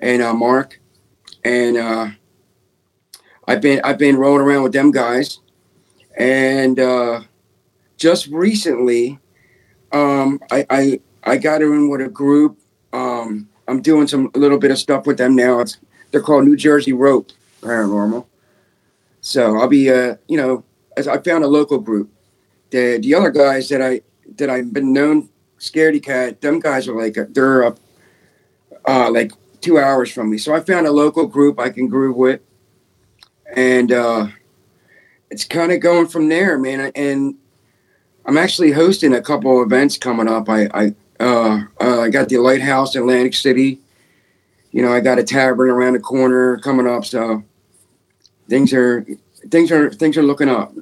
and 0.00 0.22
uh, 0.22 0.34
Mark, 0.34 0.80
and 1.44 1.76
uh, 1.76 2.08
I've 3.46 3.60
been 3.60 3.80
I've 3.84 3.98
been 3.98 4.16
rolling 4.16 4.42
around 4.42 4.62
with 4.62 4.72
them 4.72 4.90
guys, 4.90 5.40
and 6.18 6.80
uh, 6.80 7.20
just 7.96 8.26
recently, 8.28 9.18
um, 9.92 10.40
I, 10.50 10.66
I 10.70 11.00
I 11.22 11.36
got 11.36 11.62
in 11.62 11.88
with 11.88 12.00
a 12.00 12.08
group. 12.08 12.58
Um, 12.92 13.48
I'm 13.68 13.82
doing 13.82 14.08
some 14.08 14.30
a 14.34 14.38
little 14.38 14.58
bit 14.58 14.70
of 14.70 14.78
stuff 14.78 15.06
with 15.06 15.18
them 15.18 15.36
now. 15.36 15.60
It's 15.60 15.78
they're 16.10 16.22
called 16.22 16.44
New 16.44 16.56
Jersey 16.56 16.92
Rope 16.92 17.30
Paranormal. 17.60 18.26
So 19.28 19.58
I'll 19.58 19.68
be 19.68 19.90
uh 19.90 20.16
you 20.26 20.38
know 20.38 20.64
as 20.96 21.06
I 21.06 21.18
found 21.18 21.44
a 21.44 21.48
local 21.48 21.78
group. 21.78 22.10
The 22.70 22.98
the 22.98 23.14
other 23.14 23.30
guys 23.30 23.68
that 23.68 23.82
I 23.82 24.00
that 24.38 24.48
I've 24.48 24.72
been 24.72 24.94
known 24.94 25.28
Scaredy 25.58 26.02
Cat, 26.02 26.40
them 26.40 26.60
guys 26.60 26.88
are 26.88 26.96
like 26.96 27.18
they're 27.34 27.62
up 27.62 27.78
uh 28.86 29.10
like 29.10 29.32
two 29.60 29.78
hours 29.78 30.10
from 30.10 30.30
me. 30.30 30.38
So 30.38 30.54
I 30.54 30.60
found 30.60 30.86
a 30.86 30.90
local 30.90 31.26
group 31.26 31.60
I 31.60 31.68
can 31.68 31.88
groove 31.88 32.16
with, 32.16 32.40
and 33.54 33.92
uh 33.92 34.28
it's 35.30 35.44
kind 35.44 35.72
of 35.72 35.80
going 35.80 36.08
from 36.08 36.30
there, 36.30 36.56
man. 36.58 36.90
And 36.94 37.34
I'm 38.24 38.38
actually 38.38 38.72
hosting 38.72 39.12
a 39.12 39.20
couple 39.20 39.62
events 39.62 39.98
coming 39.98 40.26
up. 40.26 40.48
I 40.48 40.70
I 40.72 40.94
uh, 41.20 41.64
uh 41.82 42.00
I 42.00 42.08
got 42.08 42.30
the 42.30 42.38
Lighthouse 42.38 42.94
in 42.94 43.02
Atlantic 43.02 43.34
City. 43.34 43.80
You 44.70 44.80
know, 44.80 44.92
I 44.92 45.00
got 45.00 45.18
a 45.18 45.22
tavern 45.22 45.68
around 45.68 45.92
the 45.94 46.00
corner 46.00 46.56
coming 46.60 46.86
up, 46.86 47.04
so 47.04 47.44
things 48.48 48.72
are 48.72 49.06
things 49.48 49.70
are 49.70 49.90
things 49.90 50.16
are 50.16 50.22
looking 50.22 50.48
up. 50.48 50.72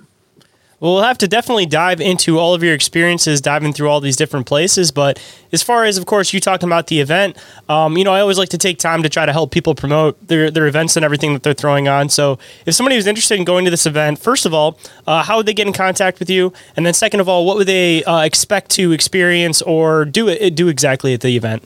Well, 0.79 0.93
we'll 0.93 1.05
have 1.05 1.17
to 1.19 1.29
definitely 1.29 1.65
dive 1.65 2.03
into 2.03 2.39
all 2.39 2.53
of 2.53 2.63
your 2.63 2.75
experiences, 2.75 3.41
diving 3.41 3.73
through 3.73 3.89
all 3.89 4.01
these 4.01 4.17
different 4.17 4.45
places. 4.45 4.93
But 4.93 5.19
as 5.51 5.63
far 5.63 5.85
as, 5.85 5.97
of 5.97 6.05
course, 6.05 6.35
you 6.35 6.41
talking 6.41 6.69
about 6.69 6.89
the 6.89 7.01
event, 7.01 7.39
um, 7.71 7.97
you 7.97 8.05
know, 8.05 8.13
I 8.13 8.21
always 8.21 8.37
like 8.37 8.51
to 8.51 8.59
take 8.59 8.79
time 8.79 9.03
to 9.03 9.09
try 9.09 9.25
to 9.25 9.33
help 9.33 9.53
people 9.53 9.75
promote 9.75 10.29
their, 10.29 10.51
their 10.51 10.67
events 10.67 10.95
and 10.95 11.03
everything 11.03 11.33
that 11.33 11.43
they're 11.43 11.55
throwing 11.55 11.89
on. 11.89 12.11
So 12.11 12.39
if 12.67 12.75
somebody 12.75 12.97
was 12.97 13.07
interested 13.07 13.39
in 13.39 13.47
going 13.47 13.65
to 13.65 13.71
this 13.71 13.87
event, 13.87 14.19
first 14.19 14.45
of 14.45 14.53
all, 14.53 14.79
uh, 15.07 15.23
how 15.23 15.39
would 15.39 15.47
they 15.47 15.55
get 15.55 15.67
in 15.67 15.73
contact 15.73 16.19
with 16.19 16.29
you? 16.29 16.52
And 16.76 16.85
then 16.85 16.93
second 16.93 17.21
of 17.21 17.29
all, 17.29 17.47
what 17.47 17.57
would 17.57 17.69
they 17.69 18.05
uh, 18.05 18.21
expect 18.21 18.71
to 18.73 18.93
experience 18.93 19.63
or 19.63 20.05
do 20.05 20.29
it 20.29 20.55
do 20.55 20.69
exactly 20.69 21.15
at 21.15 21.23
the 21.23 21.37
event? 21.37 21.65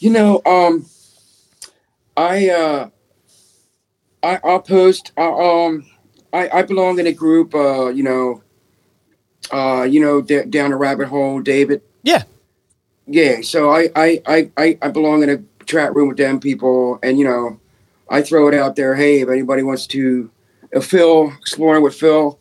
You 0.00 0.10
know, 0.10 0.42
um, 0.44 0.86
I 2.16 2.50
uh, 2.50 2.90
I 4.24 4.40
I'll 4.42 4.60
post. 4.60 5.12
Uh, 5.16 5.36
um, 5.36 5.86
I 6.32 6.48
I 6.48 6.62
belong 6.62 6.98
in 6.98 7.06
a 7.06 7.12
group. 7.12 7.54
Uh, 7.54 7.88
you 7.88 8.02
know, 8.02 8.42
uh, 9.52 9.82
you 9.82 10.00
know, 10.00 10.22
d- 10.22 10.44
down 10.44 10.70
the 10.70 10.76
rabbit 10.76 11.08
hole, 11.08 11.40
David. 11.40 11.82
Yeah. 12.02 12.24
Yeah. 13.06 13.42
So 13.42 13.70
I 13.70 13.90
I 13.94 14.22
I 14.26 14.50
I 14.56 14.78
I 14.82 14.88
belong 14.88 15.22
in 15.22 15.30
a 15.30 15.64
chat 15.66 15.94
room 15.94 16.08
with 16.08 16.16
them 16.16 16.40
people, 16.40 16.98
and 17.02 17.18
you 17.18 17.24
know, 17.24 17.60
I 18.08 18.22
throw 18.22 18.48
it 18.48 18.54
out 18.54 18.76
there. 18.76 18.94
Hey, 18.94 19.20
if 19.20 19.28
anybody 19.28 19.62
wants 19.62 19.86
to, 19.88 20.30
uh, 20.74 20.80
Phil 20.80 21.32
exploring 21.40 21.82
with 21.82 21.94
Phil, 21.94 22.38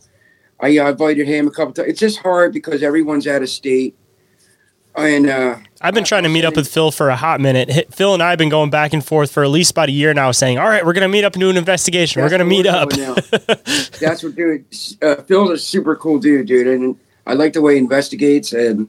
I 0.59 0.77
uh, 0.77 0.91
invited 0.91 1.27
him 1.27 1.47
a 1.47 1.51
couple 1.51 1.73
times. 1.73 1.89
It's 1.89 1.99
just 1.99 2.19
hard 2.19 2.53
because 2.53 2.81
everyone's 2.81 3.27
out 3.27 3.41
of 3.41 3.49
state, 3.49 3.95
and 4.95 5.29
uh, 5.29 5.57
I've 5.83 5.93
been 5.93 6.05
trying 6.05 6.23
to 6.23 6.29
meet 6.29 6.45
up 6.45 6.55
with 6.55 6.69
Phil 6.69 6.91
for 6.91 7.09
a 7.09 7.15
hot 7.17 7.41
minute. 7.41 7.93
Phil 7.93 8.13
and 8.13 8.23
I 8.23 8.29
have 8.29 8.39
been 8.39 8.47
going 8.47 8.69
back 8.69 8.93
and 8.93 9.05
forth 9.05 9.31
for 9.31 9.43
at 9.43 9.49
least 9.49 9.71
about 9.71 9.89
a 9.89 9.91
year 9.91 10.13
now, 10.13 10.31
saying, 10.31 10.57
"All 10.57 10.69
right, 10.69 10.85
we're 10.85 10.93
going 10.93 11.01
to 11.01 11.09
meet 11.09 11.25
up 11.25 11.33
and 11.33 11.41
do 11.41 11.49
an 11.49 11.57
investigation. 11.57 12.21
we're 12.21 12.29
going 12.29 12.39
to 12.39 12.45
meet 12.45 12.65
up." 12.65 12.89
That's 13.99 14.23
what, 14.23 14.33
dude. 14.33 14.65
Uh, 15.01 15.17
Phil's 15.23 15.49
a 15.49 15.57
super 15.57 15.97
cool 15.97 16.19
dude, 16.19 16.47
dude, 16.47 16.67
and 16.67 16.97
I 17.27 17.33
like 17.33 17.51
the 17.51 17.61
way 17.61 17.73
he 17.73 17.79
investigates. 17.79 18.53
And 18.53 18.87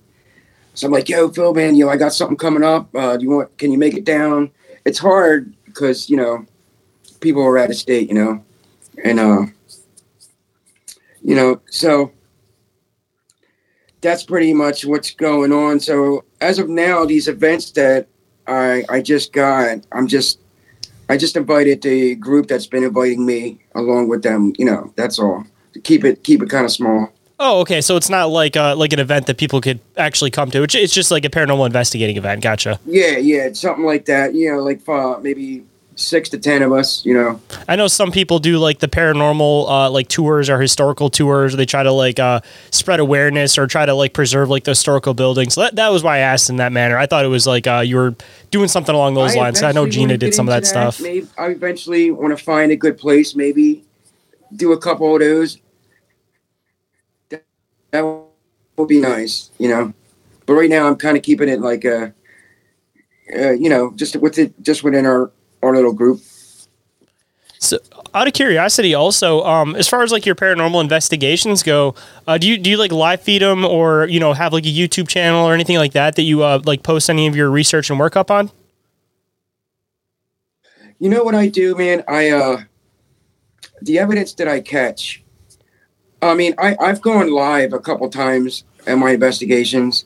so 0.74 0.87
I'm 0.87 0.92
like, 0.92 1.09
yo, 1.09 1.28
Phil, 1.30 1.52
man, 1.52 1.74
you 1.74 1.85
know, 1.85 1.90
I 1.90 1.96
got 1.96 2.12
something 2.12 2.37
coming 2.37 2.62
up. 2.62 2.94
Uh, 2.94 3.16
do 3.16 3.24
you 3.24 3.30
want? 3.30 3.59
Can 3.59 3.72
you 3.72 3.78
make 3.78 3.94
it 3.94 4.04
down? 4.04 4.52
It's 4.85 5.00
hard 5.00 5.52
because 5.64 6.09
you 6.09 6.16
know, 6.16 6.46
people 7.20 7.42
are 7.42 7.59
out 7.59 7.70
of 7.70 7.76
state, 7.76 8.09
you 8.09 8.14
know, 8.14 8.44
and 9.02 9.18
uh, 9.18 9.46
you 11.22 11.35
know, 11.35 11.61
so 11.70 12.12
that's 14.04 14.22
pretty 14.22 14.52
much 14.52 14.84
what's 14.84 15.10
going 15.10 15.50
on. 15.50 15.80
So 15.80 16.24
as 16.40 16.58
of 16.58 16.68
now, 16.68 17.04
these 17.04 17.26
events 17.26 17.72
that 17.72 18.06
I 18.46 18.84
I 18.88 19.00
just 19.00 19.32
got, 19.32 19.78
I'm 19.90 20.06
just 20.06 20.38
I 21.08 21.16
just 21.16 21.36
invited 21.36 21.82
the 21.82 22.14
group 22.14 22.46
that's 22.46 22.66
been 22.66 22.84
inviting 22.84 23.26
me 23.26 23.58
along 23.74 24.08
with 24.08 24.22
them. 24.22 24.52
You 24.58 24.66
know, 24.66 24.92
that's 24.94 25.18
all. 25.18 25.44
Keep 25.82 26.04
it 26.04 26.22
keep 26.22 26.42
it 26.42 26.50
kind 26.50 26.64
of 26.64 26.70
small. 26.70 27.10
Oh, 27.40 27.60
okay. 27.60 27.80
So 27.80 27.96
it's 27.96 28.10
not 28.10 28.26
like 28.26 28.56
uh, 28.56 28.76
like 28.76 28.92
an 28.92 29.00
event 29.00 29.26
that 29.26 29.38
people 29.38 29.60
could 29.60 29.80
actually 29.96 30.30
come 30.30 30.50
to. 30.52 30.62
It's, 30.62 30.74
it's 30.74 30.94
just 30.94 31.10
like 31.10 31.24
a 31.24 31.30
paranormal 31.30 31.66
investigating 31.66 32.16
event. 32.16 32.42
Gotcha. 32.42 32.78
Yeah, 32.86 33.16
yeah, 33.16 33.52
something 33.54 33.84
like 33.84 34.04
that. 34.04 34.34
You 34.34 34.52
know, 34.52 34.58
like 34.60 34.86
uh, 34.88 35.18
maybe 35.20 35.64
six 35.96 36.28
to 36.30 36.38
ten 36.38 36.62
of 36.62 36.72
us. 36.72 37.04
You 37.04 37.14
know. 37.14 37.40
I 37.68 37.76
know 37.76 37.88
some 37.88 38.11
people 38.11 38.38
do 38.38 38.59
like 38.59 38.78
the 38.78 38.88
paranormal 38.88 39.68
uh, 39.68 39.90
like 39.90 40.09
tours 40.09 40.50
or 40.50 40.61
historical 40.61 41.11
tours. 41.11 41.57
They 41.57 41.66
try 41.66 41.83
to 41.83 41.92
like 41.92 42.18
uh, 42.18 42.40
spread 42.70 43.00
awareness 43.00 43.59
or 43.59 43.66
try 43.66 43.87
to 43.87 43.94
like 43.94 44.12
preserve 44.12 44.48
like 44.50 44.64
the 44.64 44.72
historical 44.72 45.14
buildings. 45.14 45.54
That, 45.54 45.76
that 45.76 45.88
was 45.90 46.02
why 46.02 46.16
I 46.16 46.20
asked 46.20 46.50
in 46.50 46.57
that 46.57 46.72
manner. 46.72 46.96
I 46.96 47.07
thought 47.07 47.24
it 47.24 47.28
was 47.28 47.46
like 47.46 47.66
uh, 47.66 47.80
you 47.80 47.96
were 47.96 48.14
doing 48.50 48.68
something 48.68 48.94
along 48.94 49.14
those 49.14 49.37
lines. 49.37 49.62
I 49.62 49.72
know 49.72 49.88
Gina 49.88 50.16
did 50.16 50.35
some 50.35 50.48
of 50.48 50.52
that 50.52 50.59
into 50.59 50.68
stuff. 50.68 51.00
Maybe 51.00 51.26
I 51.38 51.46
eventually 51.46 52.11
want 52.11 52.37
to 52.37 52.42
find 52.42 52.72
a 52.72 52.76
good 52.76 52.98
place. 52.98 53.35
Maybe 53.35 53.85
do 54.54 54.72
a 54.72 54.78
couple 54.78 55.14
of 55.14 55.20
those. 55.20 55.59
That, 57.30 57.44
that 57.90 58.24
would 58.76 58.88
be 58.88 59.00
nice, 59.00 59.50
you 59.59 59.68
know. 59.68 59.92
But 60.46 60.54
right 60.54 60.70
now, 60.70 60.87
I'm 60.87 60.96
kind 60.96 61.16
of 61.16 61.22
keeping 61.22 61.48
it 61.48 61.61
like 61.61 61.85
a, 61.85 62.12
uh, 63.35 63.52
you 63.52 63.68
know, 63.68 63.92
just 63.94 64.14
with 64.16 64.38
it, 64.38 64.52
just 64.62 64.85
within 64.85 65.07
our 65.07 65.30
our 65.64 65.74
little 65.74 65.92
group. 65.92 66.20
So, 67.59 67.79
out 68.12 68.29
of 68.29 68.35
curiosity, 68.35 68.94
also, 68.94 69.42
um, 69.44 69.74
as 69.74 69.88
far 69.88 70.03
as 70.03 70.12
like 70.12 70.27
your 70.27 70.35
paranormal 70.35 70.81
investigations 70.81 71.62
go, 71.62 71.94
uh, 72.27 72.37
do 72.37 72.46
you 72.46 72.59
do 72.59 72.70
you 72.70 72.77
like 72.77 72.92
live 72.92 73.22
feed 73.22 73.42
them 73.42 73.64
or 73.64 74.07
you 74.07 74.20
know 74.20 74.35
have 74.35 74.53
like 74.53 74.64
a 74.64 74.68
YouTube 74.68 75.09
channel 75.09 75.44
or 75.44 75.55
anything 75.55 75.79
like 75.79 75.92
that 75.92 76.16
that 76.16 76.22
you 76.22 76.42
uh, 76.42 76.61
like 76.64 76.83
post 76.83 77.09
any 77.09 77.27
of 77.27 77.35
your 77.35 77.50
research 77.50 77.90
and 77.90 77.98
work 77.98 78.16
up 78.16 78.31
on? 78.31 78.50
You 80.98 81.09
know 81.09 81.24
what 81.24 81.35
I 81.35 81.48
do, 81.48 81.74
man? 81.74 82.05
I 82.07 82.31
uh 82.31 82.62
the 83.83 83.98
evidence 83.98 84.35
that 84.35 84.48
I 84.48 84.61
catch. 84.61 85.22
I 86.22 86.35
mean, 86.35 86.55
I 86.59 86.77
I've 86.79 87.00
gone 87.00 87.31
live 87.31 87.72
a 87.72 87.79
couple 87.79 88.09
times 88.11 88.64
in 88.87 88.98
my 88.98 89.12
investigations, 89.12 90.05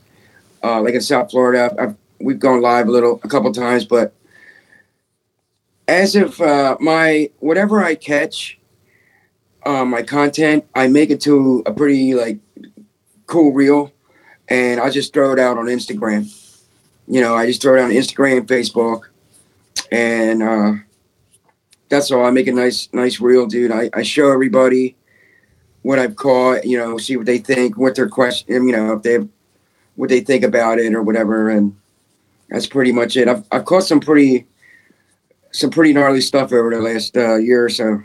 uh, 0.62 0.81
like 0.81 0.94
in 0.94 1.01
South 1.01 1.31
Florida. 1.31 1.75
I've, 1.79 1.97
we've 2.21 2.38
gone 2.38 2.61
live 2.61 2.88
a 2.88 2.90
little, 2.90 3.21
a 3.23 3.29
couple 3.29 3.53
times, 3.53 3.85
but 3.85 4.12
as 5.88 6.14
of 6.14 6.40
uh, 6.40 6.77
my 6.81 7.31
whatever 7.40 7.83
I 7.83 7.94
catch, 7.94 8.59
uh, 9.64 9.85
my 9.87 10.03
content, 10.03 10.66
I 10.74 10.87
make 10.87 11.11
it 11.11 11.20
to 11.22 11.62
a 11.66 11.72
pretty 11.72 12.14
like 12.14 12.38
cool 13.27 13.53
reel, 13.53 13.92
and 14.48 14.81
I 14.81 14.90
just 14.90 15.14
throw 15.14 15.33
it 15.33 15.38
out 15.38 15.57
on 15.57 15.66
Instagram. 15.66 16.33
You 17.09 17.22
know, 17.22 17.35
I 17.35 17.46
just 17.46 17.62
throw 17.62 17.77
it 17.77 17.83
on 17.83 17.90
Instagram, 17.90 18.46
Facebook, 18.46 19.05
and 19.90 20.42
uh, 20.42 20.72
that's 21.88 22.11
all. 22.11 22.24
I 22.24 22.31
make 22.31 22.46
a 22.46 22.53
nice 22.53 22.90
nice 22.92 23.18
reel, 23.18 23.46
dude. 23.46 23.72
I, 23.72 23.88
I 23.94 24.03
show 24.03 24.31
everybody 24.31 24.94
what 25.83 25.98
I've 25.98 26.16
caught, 26.16 26.66
you 26.66 26.77
know, 26.77 26.98
see 26.98 27.16
what 27.16 27.24
they 27.24 27.38
think, 27.38 27.79
what 27.79 27.94
their 27.94 28.09
question, 28.09 28.66
you 28.66 28.72
know, 28.72 28.92
if 28.92 29.03
they 29.03 29.27
what 29.96 30.11
they 30.11 30.20
think 30.20 30.44
about 30.44 30.79
it 30.79 30.92
or 30.92 31.03
whatever, 31.03 31.48
and 31.48 31.74
that's 32.51 32.66
pretty 32.66 32.92
much 32.92 33.16
it. 33.16 33.27
I've 33.27 33.46
I've 33.51 33.64
caught 33.64 33.85
some 33.85 34.01
pretty 34.01 34.46
some 35.50 35.70
pretty 35.70 35.92
gnarly 35.92 36.20
stuff 36.20 36.52
over 36.52 36.70
the 36.70 36.80
last 36.80 37.16
uh, 37.16 37.37
year 37.37 37.64
or 37.64 37.70
so. 37.70 38.02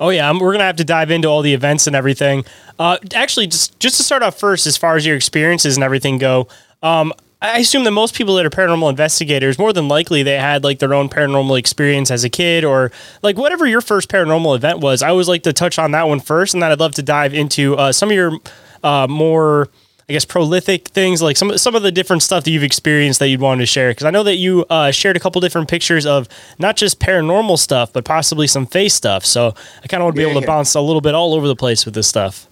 Oh 0.00 0.10
yeah, 0.10 0.32
we're 0.32 0.52
gonna 0.52 0.64
have 0.64 0.76
to 0.76 0.84
dive 0.84 1.10
into 1.10 1.28
all 1.28 1.42
the 1.42 1.54
events 1.54 1.86
and 1.86 1.96
everything. 1.96 2.44
Uh, 2.78 2.98
actually, 3.14 3.46
just 3.46 3.78
just 3.80 3.96
to 3.96 4.02
start 4.02 4.22
off 4.22 4.38
first, 4.38 4.66
as 4.66 4.76
far 4.76 4.96
as 4.96 5.04
your 5.04 5.16
experiences 5.16 5.76
and 5.76 5.84
everything 5.84 6.18
go, 6.18 6.48
um, 6.82 7.12
I 7.40 7.58
assume 7.58 7.84
that 7.84 7.92
most 7.92 8.14
people 8.14 8.34
that 8.36 8.46
are 8.46 8.50
paranormal 8.50 8.90
investigators, 8.90 9.58
more 9.58 9.72
than 9.72 9.86
likely, 9.86 10.24
they 10.24 10.38
had 10.38 10.64
like 10.64 10.80
their 10.80 10.92
own 10.92 11.08
paranormal 11.08 11.56
experience 11.58 12.10
as 12.10 12.24
a 12.24 12.28
kid, 12.28 12.64
or 12.64 12.90
like 13.22 13.36
whatever 13.36 13.66
your 13.66 13.80
first 13.80 14.08
paranormal 14.08 14.56
event 14.56 14.80
was. 14.80 15.02
I 15.02 15.08
always 15.08 15.28
like 15.28 15.44
to 15.44 15.52
touch 15.52 15.78
on 15.78 15.92
that 15.92 16.08
one 16.08 16.18
first, 16.18 16.54
and 16.54 16.62
then 16.62 16.72
I'd 16.72 16.80
love 16.80 16.94
to 16.94 17.02
dive 17.02 17.34
into 17.34 17.76
uh, 17.76 17.92
some 17.92 18.08
of 18.08 18.16
your 18.16 18.38
uh, 18.82 19.06
more, 19.08 19.68
I 20.08 20.14
guess, 20.14 20.24
prolific 20.24 20.88
things, 20.88 21.20
like 21.20 21.36
some 21.36 21.58
some 21.58 21.74
of 21.74 21.82
the 21.82 21.92
different 21.92 22.22
stuff 22.22 22.44
that 22.44 22.50
you've 22.50 22.62
experienced 22.62 23.18
that 23.18 23.28
you'd 23.28 23.40
want 23.40 23.60
to 23.60 23.66
share. 23.66 23.90
Because 23.90 24.06
I 24.06 24.10
know 24.10 24.22
that 24.22 24.36
you 24.36 24.64
uh, 24.70 24.90
shared 24.90 25.16
a 25.18 25.20
couple 25.20 25.40
different 25.42 25.68
pictures 25.68 26.06
of 26.06 26.28
not 26.58 26.76
just 26.76 26.98
paranormal 26.98 27.58
stuff, 27.58 27.92
but 27.92 28.06
possibly 28.06 28.46
some 28.46 28.66
face 28.66 28.94
stuff. 28.94 29.26
So 29.26 29.54
I 29.84 29.86
kind 29.86 30.00
of 30.02 30.06
want 30.06 30.16
to 30.16 30.20
be 30.20 30.22
Yeah, 30.22 30.30
able 30.30 30.40
to 30.40 30.46
yeah. 30.46 30.52
bounce 30.54 30.74
a 30.74 30.80
little 30.80 31.02
bit 31.02 31.14
all 31.14 31.34
over 31.34 31.46
the 31.46 31.56
place 31.56 31.84
with 31.84 31.94
this 31.94 32.06
stuff. 32.06 32.46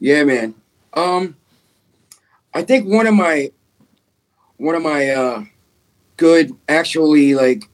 Yeah, 0.00 0.24
man. 0.24 0.54
Um, 0.94 1.36
I 2.52 2.62
think 2.62 2.88
one 2.88 3.06
of 3.06 3.14
my 3.14 3.52
one 4.56 4.74
of 4.74 4.82
my 4.82 5.10
uh 5.10 5.44
good 6.16 6.50
actually 6.68 7.34
like 7.34 7.64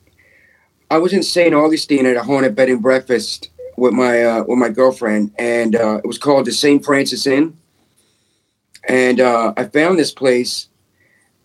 I 0.90 0.98
was 0.98 1.12
in 1.14 1.22
St. 1.22 1.54
Augustine 1.54 2.04
at 2.04 2.16
a 2.16 2.22
haunted 2.22 2.54
bed 2.54 2.68
and 2.68 2.82
breakfast 2.82 3.48
with 3.78 3.94
my 3.94 4.22
uh 4.22 4.44
with 4.44 4.58
my 4.58 4.68
girlfriend 4.68 5.32
and 5.38 5.76
uh 5.76 6.00
it 6.04 6.06
was 6.06 6.18
called 6.18 6.44
the 6.46 6.52
St. 6.52 6.84
Francis 6.84 7.26
Inn. 7.26 7.56
And 8.88 9.20
uh 9.20 9.52
I 9.56 9.64
found 9.64 9.98
this 9.98 10.12
place 10.12 10.68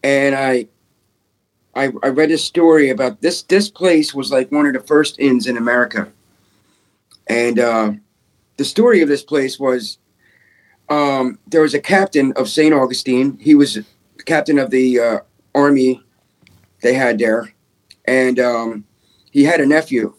and 0.03 0.35
I 0.35 0.67
I, 1.75 1.91
I 2.01 2.07
read 2.09 2.31
a 2.31 2.37
story 2.37 2.89
about 2.89 3.21
this 3.21 3.43
this 3.43 3.69
place 3.69 4.13
was 4.13 4.31
like 4.31 4.51
one 4.51 4.65
of 4.65 4.73
the 4.73 4.79
first 4.79 5.19
inns 5.19 5.47
in 5.47 5.57
America. 5.57 6.11
And 7.27 7.59
uh 7.59 7.91
the 8.57 8.65
story 8.65 9.01
of 9.01 9.09
this 9.09 9.23
place 9.23 9.59
was 9.59 9.99
um, 10.89 11.37
there 11.47 11.61
was 11.61 11.73
a 11.73 11.79
captain 11.79 12.33
of 12.33 12.49
St. 12.49 12.73
Augustine. 12.73 13.37
He 13.39 13.55
was 13.55 13.77
captain 14.25 14.59
of 14.59 14.71
the 14.71 14.99
uh, 14.99 15.19
army 15.55 16.03
they 16.81 16.93
had 16.93 17.19
there. 17.19 17.53
And 18.05 18.39
um, 18.39 18.85
he 19.31 19.43
had 19.43 19.61
a 19.61 19.65
nephew. 19.65 20.13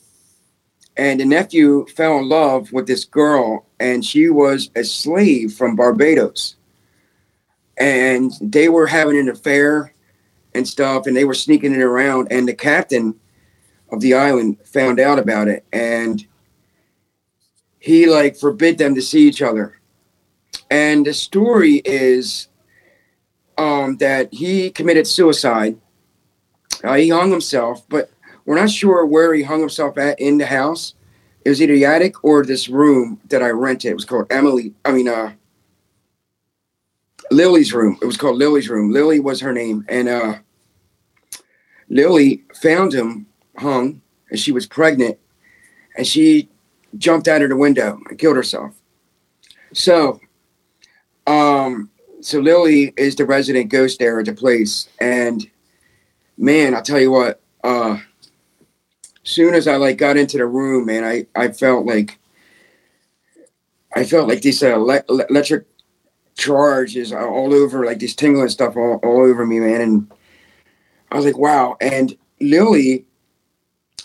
And 0.96 1.20
the 1.20 1.24
nephew 1.24 1.86
fell 1.94 2.18
in 2.18 2.28
love 2.28 2.72
with 2.72 2.88
this 2.88 3.04
girl, 3.04 3.66
and 3.78 4.04
she 4.04 4.28
was 4.28 4.70
a 4.74 4.82
slave 4.82 5.52
from 5.52 5.76
Barbados. 5.76 6.56
And 7.78 8.32
they 8.40 8.68
were 8.68 8.86
having 8.86 9.18
an 9.18 9.28
affair 9.28 9.94
and 10.54 10.66
stuff, 10.66 11.06
and 11.06 11.16
they 11.16 11.24
were 11.24 11.34
sneaking 11.34 11.74
it 11.74 11.80
around. 11.80 12.28
And 12.30 12.48
the 12.48 12.54
captain 12.54 13.14
of 13.90 14.00
the 14.00 14.14
island 14.14 14.58
found 14.64 15.00
out 15.00 15.18
about 15.18 15.48
it, 15.48 15.64
and 15.72 16.26
he 17.78 18.06
like 18.06 18.36
forbid 18.36 18.78
them 18.78 18.94
to 18.94 19.02
see 19.02 19.26
each 19.26 19.40
other 19.40 19.78
and 20.70 21.06
the 21.06 21.14
story 21.14 21.76
is 21.84 22.48
um, 23.56 23.96
that 23.98 24.32
he 24.32 24.70
committed 24.70 25.06
suicide. 25.06 25.78
Uh, 26.84 26.94
he 26.94 27.08
hung 27.08 27.30
himself, 27.30 27.88
but 27.88 28.10
we're 28.44 28.58
not 28.58 28.70
sure 28.70 29.04
where 29.04 29.34
he 29.34 29.42
hung 29.42 29.60
himself 29.60 29.98
at 29.98 30.20
in 30.20 30.38
the 30.38 30.46
house. 30.46 30.94
It 31.44 31.48
was 31.48 31.62
either 31.62 31.74
the 31.74 31.86
attic 31.86 32.22
or 32.22 32.44
this 32.44 32.68
room 32.68 33.20
that 33.28 33.42
I 33.42 33.50
rented. 33.50 33.90
It 33.90 33.94
was 33.94 34.04
called 34.04 34.26
Emily. 34.30 34.74
I 34.84 34.92
mean, 34.92 35.08
uh, 35.08 35.32
Lily's 37.30 37.72
room. 37.72 37.98
It 38.00 38.06
was 38.06 38.16
called 38.16 38.36
Lily's 38.36 38.68
room. 38.68 38.92
Lily 38.92 39.20
was 39.20 39.40
her 39.40 39.52
name, 39.52 39.84
and 39.88 40.08
uh, 40.08 40.38
Lily 41.88 42.44
found 42.54 42.92
him 42.92 43.26
hung, 43.56 44.00
and 44.30 44.38
she 44.38 44.52
was 44.52 44.66
pregnant, 44.66 45.18
and 45.96 46.06
she 46.06 46.48
jumped 46.96 47.28
out 47.28 47.42
of 47.42 47.50
the 47.50 47.56
window 47.56 48.00
and 48.08 48.18
killed 48.18 48.36
herself. 48.36 48.74
So 49.72 50.20
um, 51.26 51.90
so 52.20 52.40
Lily 52.40 52.94
is 52.96 53.16
the 53.16 53.26
resident 53.26 53.70
ghost 53.70 53.98
there 53.98 54.18
at 54.18 54.26
the 54.26 54.32
place, 54.32 54.88
and 55.00 55.48
man, 56.36 56.74
I'll 56.74 56.82
tell 56.82 57.00
you 57.00 57.10
what. 57.10 57.40
Uh, 57.62 57.98
soon 59.24 59.54
as 59.54 59.68
I 59.68 59.76
like 59.76 59.98
got 59.98 60.16
into 60.16 60.38
the 60.38 60.46
room, 60.46 60.86
man, 60.86 61.04
I 61.04 61.26
I 61.36 61.48
felt 61.48 61.84
like 61.84 62.18
I 63.94 64.04
felt 64.04 64.28
like 64.28 64.42
this 64.42 64.62
uh, 64.62 64.68
ele- 64.68 65.04
ele- 65.08 65.26
electric 66.38 66.46
charges 66.46 67.12
all 67.12 67.54
over, 67.54 67.84
like 67.84 67.98
this 67.98 68.14
tingling 68.14 68.48
stuff 68.48 68.76
all, 68.76 69.00
all 69.02 69.22
over 69.22 69.46
me, 69.46 69.60
man, 69.60 69.80
and 69.80 70.12
I 71.10 71.16
was 71.16 71.24
like, 71.24 71.38
wow. 71.38 71.76
And 71.80 72.16
Lily, 72.40 73.06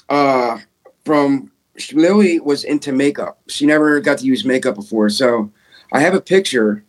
uh, 0.10 0.60
from 1.06 1.52
Lily 1.94 2.40
was 2.40 2.64
into 2.64 2.92
makeup. 2.92 3.40
She 3.48 3.66
never 3.66 4.00
got 4.00 4.20
to 4.20 4.26
use 4.26 4.46
makeup 4.46 4.76
before, 4.76 5.10
so 5.10 5.52
I 5.92 6.00
have 6.00 6.14
a 6.14 6.22
picture 6.22 6.84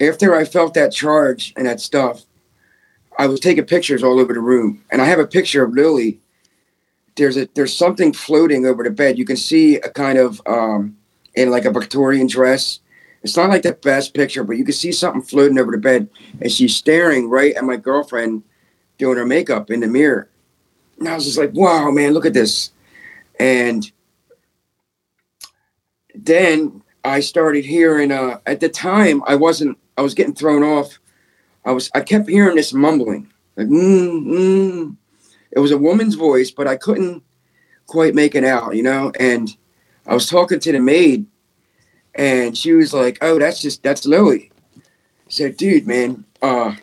after 0.00 0.34
I 0.34 0.44
felt 0.44 0.74
that 0.74 0.92
charge 0.92 1.52
and 1.56 1.66
that 1.66 1.80
stuff, 1.80 2.24
I 3.18 3.26
was 3.26 3.40
taking 3.40 3.64
pictures 3.64 4.04
all 4.04 4.20
over 4.20 4.32
the 4.32 4.40
room, 4.40 4.84
and 4.92 5.02
I 5.02 5.06
have 5.06 5.18
a 5.18 5.26
picture 5.26 5.64
of 5.64 5.72
Lily. 5.72 6.20
There's 7.16 7.36
a 7.36 7.48
there's 7.54 7.76
something 7.76 8.12
floating 8.12 8.64
over 8.64 8.84
the 8.84 8.90
bed. 8.90 9.18
You 9.18 9.24
can 9.24 9.36
see 9.36 9.76
a 9.76 9.90
kind 9.90 10.18
of 10.18 10.40
um, 10.46 10.96
in 11.34 11.50
like 11.50 11.64
a 11.64 11.72
Victorian 11.72 12.28
dress. 12.28 12.78
It's 13.22 13.36
not 13.36 13.50
like 13.50 13.62
the 13.62 13.72
best 13.72 14.14
picture, 14.14 14.44
but 14.44 14.56
you 14.56 14.64
can 14.64 14.74
see 14.74 14.92
something 14.92 15.22
floating 15.22 15.58
over 15.58 15.72
the 15.72 15.78
bed, 15.78 16.08
and 16.40 16.50
she's 16.50 16.76
staring 16.76 17.28
right 17.28 17.54
at 17.54 17.64
my 17.64 17.76
girlfriend 17.76 18.42
doing 18.96 19.18
her 19.18 19.26
makeup 19.26 19.70
in 19.70 19.80
the 19.80 19.86
mirror. 19.86 20.28
And 20.98 21.08
I 21.08 21.14
was 21.14 21.24
just 21.24 21.38
like, 21.38 21.52
"Wow, 21.54 21.90
man, 21.90 22.12
look 22.12 22.26
at 22.26 22.34
this!" 22.34 22.70
And 23.40 23.90
then 26.14 26.82
I 27.04 27.20
started 27.20 27.64
hearing. 27.64 28.12
Uh, 28.12 28.38
at 28.46 28.60
the 28.60 28.68
time, 28.68 29.22
I 29.26 29.34
wasn't. 29.34 29.78
I 29.96 30.02
was 30.02 30.14
getting 30.14 30.34
thrown 30.34 30.62
off. 30.62 30.98
I 31.64 31.72
was. 31.72 31.90
I 31.94 32.00
kept 32.00 32.28
hearing 32.28 32.56
this 32.56 32.72
mumbling, 32.72 33.32
like 33.56 33.68
mm, 33.68 34.24
mm. 34.24 34.96
It 35.50 35.60
was 35.60 35.70
a 35.70 35.78
woman's 35.78 36.14
voice, 36.14 36.50
but 36.50 36.68
I 36.68 36.76
couldn't 36.76 37.22
quite 37.86 38.14
make 38.14 38.34
it 38.34 38.44
out, 38.44 38.76
you 38.76 38.82
know. 38.82 39.12
And 39.18 39.48
I 40.06 40.14
was 40.14 40.28
talking 40.28 40.60
to 40.60 40.72
the 40.72 40.80
maid, 40.80 41.26
and 42.18 42.58
she 42.58 42.72
was 42.72 42.92
like, 42.92 43.16
"Oh, 43.22 43.38
that's 43.38 43.62
just 43.62 43.82
that's 43.82 44.04
Lily." 44.04 44.50
I 44.76 44.80
said, 45.30 45.56
"Dude, 45.56 45.86
man, 45.86 46.24
uh, 46.42 46.74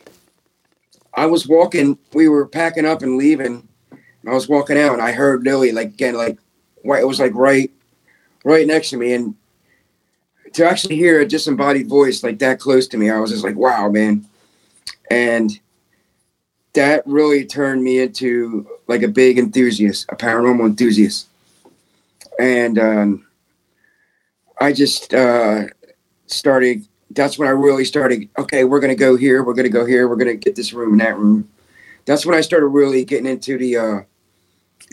I 1.13 1.28
was 1.28 1.48
walking. 1.48 2.00
We 2.13 2.28
were 2.30 2.48
packing 2.48 2.86
up 2.86 3.04
and 3.04 3.17
leaving. 3.17 3.67
And 3.91 4.30
I 4.30 4.34
was 4.34 4.50
walking 4.50 4.78
out, 4.78 4.93
and 4.93 5.02
I 5.02 5.12
heard 5.12 5.43
Lily 5.43 5.71
like 5.71 5.89
again, 5.89 6.15
like, 6.15 6.39
right. 6.84 7.02
It 7.02 7.08
was 7.08 7.19
like 7.19 7.36
right, 7.36 7.71
right 8.43 8.65
next 8.65 8.89
to 8.91 8.98
me, 8.98 9.13
and 9.13 9.36
to 10.54 10.65
actually 10.65 10.95
hear 10.95 11.19
a 11.19 11.28
disembodied 11.28 11.88
voice 11.88 12.24
like 12.24 12.39
that 12.39 12.60
close 12.60 12.88
to 12.88 12.98
me, 12.98 13.10
I 13.10 13.19
was 13.19 13.32
just 13.32 13.43
like, 13.43 13.58
wow, 13.58 13.89
man. 13.89 14.26
And 15.12 15.52
that 16.74 17.06
really 17.06 17.45
turned 17.45 17.84
me 17.84 18.00
into 18.00 18.67
like 18.88 19.02
a 19.02 19.10
big 19.10 19.38
enthusiast, 19.38 20.06
a 20.10 20.15
paranormal 20.15 20.65
enthusiast. 20.65 21.28
And 22.39 22.80
um, 22.80 23.28
I 24.60 24.72
just 24.74 25.13
uh, 25.13 25.65
started, 26.28 26.88
that's 27.12 27.38
when 27.38 27.48
I 27.48 27.52
really 27.52 27.86
started, 27.86 28.30
okay, 28.38 28.63
we're 28.63 28.80
going 28.80 28.96
to 28.96 29.00
go 29.00 29.15
here, 29.15 29.44
we're 29.44 29.54
going 29.54 29.65
to 29.65 29.70
go 29.70 29.86
here, 29.86 30.08
we're 30.08 30.15
going 30.15 30.28
to 30.28 30.36
get 30.36 30.56
this 30.56 30.74
room 30.74 30.94
and 30.94 31.02
that 31.02 31.18
room. 31.18 31.50
That's 32.06 32.26
when 32.26 32.36
I 32.36 32.41
started 32.41 32.68
really 32.68 33.04
getting 33.04 33.26
into 33.26 33.58
the, 33.58 33.78
uh, 33.78 34.00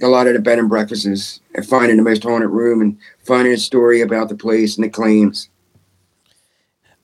a 0.02 0.08
lot 0.08 0.26
of 0.26 0.34
the 0.34 0.40
bed 0.40 0.58
and 0.58 0.68
breakfasts 0.68 1.40
and 1.54 1.66
finding 1.66 1.96
the 1.96 2.02
most 2.02 2.22
haunted 2.22 2.50
room 2.50 2.80
and 2.80 2.98
finding 3.24 3.52
a 3.52 3.58
story 3.58 4.00
about 4.00 4.28
the 4.28 4.34
place 4.34 4.76
and 4.76 4.84
the 4.84 4.88
claims. 4.88 5.48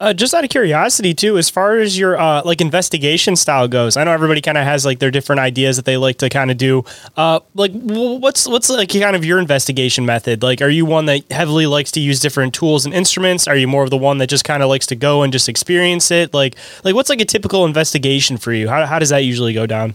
Uh, 0.00 0.12
just 0.12 0.32
out 0.32 0.44
of 0.44 0.50
curiosity, 0.50 1.12
too, 1.12 1.36
as 1.38 1.50
far 1.50 1.78
as 1.78 1.98
your 1.98 2.18
uh, 2.18 2.40
like 2.44 2.60
investigation 2.60 3.34
style 3.34 3.66
goes, 3.66 3.96
I 3.96 4.04
know 4.04 4.12
everybody 4.12 4.40
kind 4.40 4.56
of 4.56 4.64
has 4.64 4.86
like 4.86 5.00
their 5.00 5.10
different 5.10 5.40
ideas 5.40 5.76
that 5.76 5.84
they 5.86 5.96
like 5.96 6.18
to 6.18 6.28
kind 6.28 6.50
of 6.52 6.56
do. 6.56 6.84
Uh, 7.16 7.40
like, 7.54 7.72
what's 7.72 8.46
what's 8.46 8.70
like 8.70 8.90
kind 8.90 9.16
of 9.16 9.24
your 9.24 9.40
investigation 9.40 10.06
method? 10.06 10.42
Like, 10.42 10.62
are 10.62 10.68
you 10.68 10.86
one 10.86 11.06
that 11.06 11.30
heavily 11.32 11.66
likes 11.66 11.90
to 11.92 12.00
use 12.00 12.20
different 12.20 12.54
tools 12.54 12.84
and 12.84 12.94
instruments? 12.94 13.48
Are 13.48 13.56
you 13.56 13.66
more 13.66 13.82
of 13.82 13.90
the 13.90 13.96
one 13.96 14.18
that 14.18 14.28
just 14.28 14.44
kind 14.44 14.62
of 14.62 14.68
likes 14.68 14.86
to 14.86 14.94
go 14.94 15.22
and 15.22 15.32
just 15.32 15.48
experience 15.48 16.12
it? 16.12 16.32
Like, 16.32 16.54
like 16.84 16.94
what's 16.94 17.08
like 17.08 17.20
a 17.20 17.24
typical 17.24 17.64
investigation 17.64 18.36
for 18.36 18.52
you? 18.52 18.68
How 18.68 18.86
how 18.86 19.00
does 19.00 19.08
that 19.08 19.24
usually 19.24 19.52
go 19.52 19.66
down? 19.66 19.94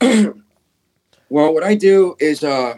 Well, 1.30 1.52
what 1.52 1.62
I 1.62 1.74
do 1.74 2.16
is 2.18 2.42
uh, 2.42 2.74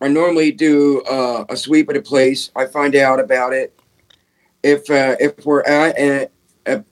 I 0.00 0.08
normally 0.08 0.52
do 0.52 1.02
uh, 1.02 1.44
a 1.48 1.56
sweep 1.56 1.88
of 1.88 1.94
the 1.94 2.02
place. 2.02 2.50
I 2.54 2.66
find 2.66 2.94
out 2.94 3.20
about 3.20 3.52
it. 3.54 3.77
If 4.62 4.90
uh, 4.90 5.16
if 5.20 5.44
we're 5.46 5.62
at 5.62 5.98
a, 5.98 6.28
a, 6.66 6.84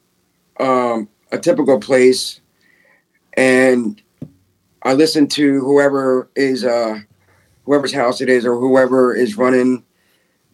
um, 0.63 1.09
a 1.33 1.39
typical 1.39 1.81
place, 1.81 2.41
and 3.37 4.01
I 4.83 4.95
listen 4.95 5.27
to 5.29 5.61
whoever 5.61 6.31
is 6.37 6.65
uh 6.65 7.01
whoever's 7.65 7.93
house 7.93 8.21
it 8.21 8.29
is 8.29 8.47
or 8.47 8.57
whoever 8.57 9.15
is 9.15 9.37
running 9.37 9.85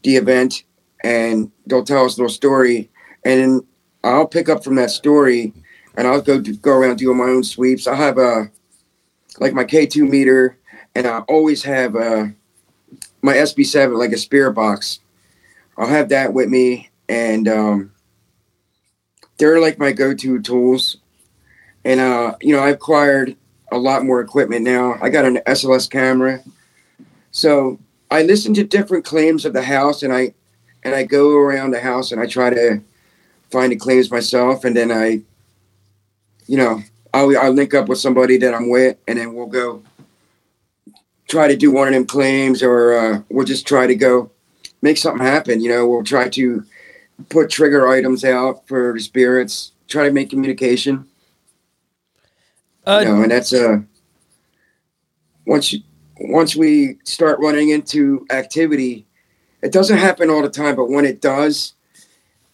the 0.03 0.17
event 0.17 0.65
and 1.05 1.53
they'll 1.67 1.85
tell 1.85 2.07
us 2.07 2.17
a 2.17 2.23
little 2.23 2.35
story 2.35 2.91
and 3.25 3.63
I'll 4.03 4.27
pick 4.27 4.49
up 4.49 4.65
from 4.65 4.77
that 4.77 4.91
story 4.91 5.53
and 5.97 6.07
I'll 6.07 6.23
go 6.23 6.41
go 6.41 6.73
around 6.73 6.97
doing 6.97 7.19
my 7.19 7.25
own 7.25 7.45
sweeps. 7.45 7.87
I 7.87 7.95
have 7.95 8.17
a 8.17 8.51
like 9.39 9.53
my 9.53 9.65
K2 9.65 10.09
meter 10.09 10.57
and 10.95 11.07
I 11.07 11.19
always 11.21 11.63
have 11.65 11.95
uh 11.95 12.29
my 13.21 13.35
SB7 13.35 13.99
like 13.99 14.13
a 14.13 14.19
spirit 14.19 14.55
box. 14.55 15.01
I'll 15.77 15.89
have 15.89 16.09
that 16.09 16.33
with 16.33 16.49
me 16.49 16.91
and 17.09 17.49
um 17.49 17.93
they're 19.39 19.61
like 19.61 19.79
my 19.79 19.93
go-to 19.93 20.41
tools. 20.41 20.99
And 21.85 22.01
uh 22.01 22.37
you 22.41 22.55
know, 22.55 22.63
I've 22.63 22.75
acquired 22.77 23.37
a 23.71 23.79
lot 23.79 24.05
more 24.05 24.21
equipment 24.21 24.65
now. 24.65 24.99
I 25.01 25.09
got 25.09 25.25
an 25.25 25.37
SLS 25.47 25.91
camera. 25.91 26.43
So 27.31 27.79
I 28.11 28.23
listen 28.23 28.53
to 28.55 28.65
different 28.65 29.05
claims 29.05 29.45
of 29.45 29.53
the 29.53 29.63
house 29.63 30.03
and 30.03 30.13
I 30.13 30.35
and 30.85 30.95
I 30.95 31.05
go 31.05 31.37
around 31.37 31.71
the 31.71 31.81
house 31.81 32.13
and 32.13 32.21
I 32.21 32.27
try 32.27 32.51
to 32.51 32.83
find 33.51 33.73
the 33.73 33.77
claims 33.77 34.11
myself 34.11 34.65
and 34.65 34.77
then 34.77 34.91
I 34.91 35.23
you 36.47 36.57
know, 36.57 36.83
I'll, 37.15 37.37
I'll 37.39 37.53
link 37.53 37.73
up 37.73 37.89
with 37.89 37.99
somebody 37.99 38.37
that 38.39 38.55
I'm 38.55 38.69
with 38.69 38.97
and 39.07 39.19
then 39.19 39.35
we'll 39.35 39.47
go 39.47 39.83
try 41.29 41.49
to 41.49 41.57
do 41.57 41.71
one 41.71 41.89
of 41.89 41.95
them 41.95 42.07
claims 42.07 42.63
or 42.63 42.93
uh, 42.93 43.23
we'll 43.31 43.47
just 43.47 43.67
try 43.67 43.87
to 43.87 43.95
go 43.95 44.31
make 44.83 44.99
something 44.99 45.25
happen. 45.25 45.61
You 45.61 45.71
know, 45.71 45.89
we'll 45.89 46.05
try 46.05 46.29
to 46.31 46.65
put 47.29 47.51
trigger 47.51 47.89
items 47.89 48.25
out 48.25 48.67
for 48.67 48.93
the 48.93 49.01
spirits, 49.01 49.73
try 49.89 50.07
to 50.07 50.13
make 50.13 50.31
communication. 50.31 51.07
Uh, 52.87 53.01
you 53.03 53.09
know, 53.09 53.23
and 53.23 53.31
that's 53.31 53.53
uh 53.53 53.79
once 55.47 55.73
you, 55.73 55.81
once 56.21 56.57
we 56.57 56.99
start 57.05 57.39
running 57.41 57.71
into 57.71 58.27
activity, 58.31 59.07
it 59.63 59.73
doesn't 59.73 59.99
happen 59.99 60.31
all 60.31 60.43
the 60.43 60.51
time, 60.51 60.77
but 60.77 60.89
when 60.89 61.05
it 61.05 61.21
does, 61.21 61.75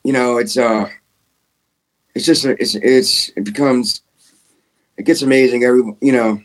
you 0.05 0.13
know, 0.13 0.39
it's 0.39 0.57
uh 0.57 0.89
it's 2.15 2.27
just 2.27 2.45
a, 2.45 2.61
it's 2.61 2.75
it's 2.75 3.29
it 3.37 3.45
becomes 3.45 4.03
it 4.97 5.05
gets 5.05 5.23
amazing 5.23 5.65
every 5.65 5.83
you 6.01 6.13
know 6.13 6.43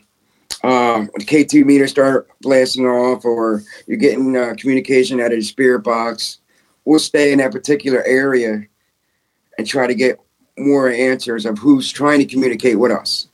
uh 0.62 0.98
when 0.98 1.18
the 1.18 1.24
K2 1.24 1.64
meters 1.64 1.90
start 1.90 2.28
blasting 2.40 2.86
off 2.86 3.24
or 3.24 3.62
you're 3.86 3.98
getting 3.98 4.36
uh, 4.36 4.54
communication 4.58 5.20
out 5.20 5.32
of 5.32 5.38
the 5.38 5.42
spirit 5.42 5.80
box, 5.80 6.38
we'll 6.84 6.98
stay 6.98 7.32
in 7.32 7.38
that 7.38 7.52
particular 7.52 8.02
area 8.04 8.64
and 9.58 9.66
try 9.66 9.86
to 9.86 9.94
get 9.94 10.20
more 10.58 10.88
answers 10.88 11.46
of 11.46 11.58
who's 11.58 11.90
trying 11.90 12.18
to 12.18 12.24
communicate 12.24 12.78
with 12.78 12.92
us. 12.92 13.28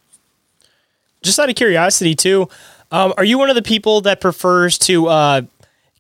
just 1.23 1.39
out 1.39 1.49
of 1.49 1.55
curiosity 1.55 2.15
too 2.15 2.49
um, 2.93 3.13
are 3.17 3.25
you 3.25 3.39
one 3.39 3.51
of 3.51 3.57
the 3.57 3.63
people 3.63 4.01
that 4.01 4.21
prefers 4.21 4.79
to 4.79 5.07
uh, 5.07 5.43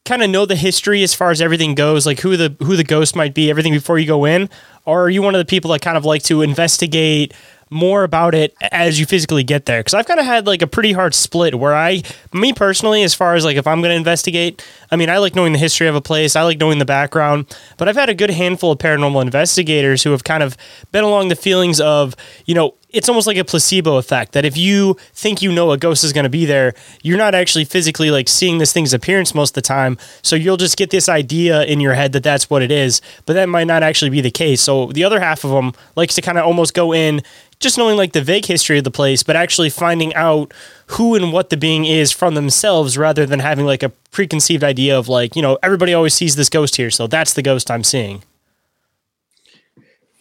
kind 0.04 0.22
of 0.22 0.30
know 0.30 0.46
the 0.46 0.56
history 0.56 1.02
as 1.02 1.14
far 1.14 1.30
as 1.30 1.40
everything 1.40 1.74
goes 1.74 2.06
like 2.06 2.20
who 2.20 2.36
the 2.36 2.56
who 2.60 2.76
the 2.76 2.84
ghost 2.84 3.14
might 3.14 3.34
be 3.34 3.50
everything 3.50 3.72
before 3.72 3.98
you 3.98 4.06
go 4.06 4.24
in 4.24 4.48
or 4.86 5.04
are 5.04 5.10
you 5.10 5.22
one 5.22 5.34
of 5.34 5.38
the 5.38 5.44
people 5.44 5.70
that 5.72 5.82
kind 5.82 5.96
of 5.96 6.04
like 6.04 6.22
to 6.22 6.42
investigate 6.42 7.34
more 7.70 8.02
about 8.02 8.34
it 8.34 8.54
as 8.60 8.98
you 8.98 9.06
physically 9.06 9.44
get 9.44 9.66
there. 9.66 9.80
Because 9.80 9.94
i've 9.94 10.06
kind 10.06 10.20
of 10.20 10.26
had 10.26 10.46
like 10.46 10.60
a 10.60 10.66
pretty 10.66 10.92
hard 10.92 11.14
split 11.14 11.54
where 11.54 11.74
i 11.74 12.02
me 12.32 12.52
personally 12.52 13.02
as 13.02 13.14
far 13.14 13.34
as 13.34 13.44
like 13.44 13.56
if 13.56 13.66
i'm 13.66 13.80
going 13.80 13.92
to 13.92 13.96
investigate 13.96 14.64
i 14.90 14.96
mean 14.96 15.08
i 15.08 15.18
like 15.18 15.34
knowing 15.34 15.52
the 15.52 15.58
history 15.58 15.86
of 15.86 15.94
a 15.94 16.00
place 16.00 16.36
i 16.36 16.42
like 16.42 16.58
knowing 16.58 16.78
the 16.78 16.84
background 16.84 17.46
but 17.76 17.88
i've 17.88 17.96
had 17.96 18.08
a 18.08 18.14
good 18.14 18.30
handful 18.30 18.72
of 18.72 18.78
paranormal 18.78 19.22
investigators 19.22 20.02
who 20.02 20.10
have 20.10 20.24
kind 20.24 20.42
of 20.42 20.56
been 20.92 21.04
along 21.04 21.28
the 21.28 21.36
feelings 21.36 21.80
of 21.80 22.14
you 22.46 22.54
know 22.54 22.74
it's 22.92 23.08
almost 23.08 23.26
like 23.26 23.36
a 23.36 23.44
placebo 23.44 23.96
effect 23.96 24.32
that 24.32 24.44
if 24.44 24.56
you 24.56 24.96
think 25.12 25.42
you 25.42 25.52
know 25.52 25.70
a 25.70 25.78
ghost 25.78 26.04
is 26.04 26.12
going 26.12 26.24
to 26.24 26.30
be 26.30 26.44
there, 26.44 26.74
you're 27.02 27.18
not 27.18 27.34
actually 27.34 27.64
physically 27.64 28.10
like 28.10 28.28
seeing 28.28 28.58
this 28.58 28.72
thing's 28.72 28.92
appearance 28.92 29.34
most 29.34 29.50
of 29.50 29.54
the 29.54 29.62
time. 29.62 29.98
So 30.22 30.36
you'll 30.36 30.56
just 30.56 30.76
get 30.76 30.90
this 30.90 31.08
idea 31.08 31.64
in 31.64 31.80
your 31.80 31.94
head 31.94 32.12
that 32.12 32.22
that's 32.22 32.50
what 32.50 32.62
it 32.62 32.70
is, 32.70 33.00
but 33.26 33.34
that 33.34 33.48
might 33.48 33.66
not 33.66 33.82
actually 33.82 34.10
be 34.10 34.20
the 34.20 34.30
case. 34.30 34.60
So 34.60 34.86
the 34.86 35.04
other 35.04 35.20
half 35.20 35.44
of 35.44 35.50
them 35.50 35.72
likes 35.96 36.14
to 36.16 36.22
kind 36.22 36.38
of 36.38 36.44
almost 36.44 36.74
go 36.74 36.92
in 36.92 37.22
just 37.60 37.76
knowing 37.76 37.96
like 37.96 38.12
the 38.12 38.22
vague 38.22 38.46
history 38.46 38.78
of 38.78 38.84
the 38.84 38.90
place, 38.90 39.22
but 39.22 39.36
actually 39.36 39.70
finding 39.70 40.14
out 40.14 40.52
who 40.86 41.14
and 41.14 41.32
what 41.32 41.50
the 41.50 41.56
being 41.56 41.84
is 41.84 42.10
from 42.10 42.34
themselves 42.34 42.96
rather 42.96 43.26
than 43.26 43.38
having 43.38 43.66
like 43.66 43.82
a 43.82 43.90
preconceived 44.10 44.64
idea 44.64 44.98
of 44.98 45.08
like, 45.08 45.36
you 45.36 45.42
know, 45.42 45.58
everybody 45.62 45.92
always 45.92 46.14
sees 46.14 46.36
this 46.36 46.48
ghost 46.48 46.76
here. 46.76 46.90
So 46.90 47.06
that's 47.06 47.34
the 47.34 47.42
ghost 47.42 47.70
I'm 47.70 47.84
seeing. 47.84 48.22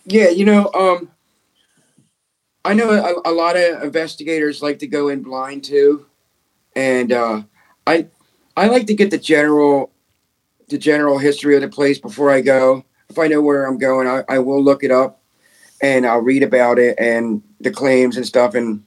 Yeah, 0.05 0.29
you 0.29 0.43
know, 0.43 0.71
um, 0.73 1.09
I 2.65 2.73
know 2.73 2.89
a, 2.91 3.29
a 3.29 3.33
lot 3.33 3.55
of 3.55 3.83
investigators 3.83 4.61
like 4.61 4.79
to 4.79 4.87
go 4.87 5.09
in 5.09 5.23
blind 5.23 5.63
too, 5.63 6.05
and 6.75 7.11
uh, 7.11 7.43
I 7.87 8.07
I 8.57 8.67
like 8.67 8.87
to 8.87 8.93
get 8.93 9.11
the 9.11 9.17
general 9.17 9.91
the 10.67 10.77
general 10.77 11.17
history 11.17 11.55
of 11.55 11.61
the 11.61 11.69
place 11.69 11.99
before 11.99 12.31
I 12.31 12.41
go. 12.41 12.83
If 13.09 13.17
I 13.17 13.27
know 13.27 13.41
where 13.41 13.65
I'm 13.65 13.77
going, 13.77 14.07
I, 14.07 14.23
I 14.29 14.39
will 14.39 14.63
look 14.63 14.83
it 14.83 14.91
up 14.91 15.21
and 15.81 16.05
I'll 16.05 16.21
read 16.21 16.43
about 16.43 16.77
it 16.77 16.95
and 16.99 17.41
the 17.59 17.71
claims 17.71 18.17
and 18.17 18.25
stuff, 18.25 18.53
and 18.55 18.83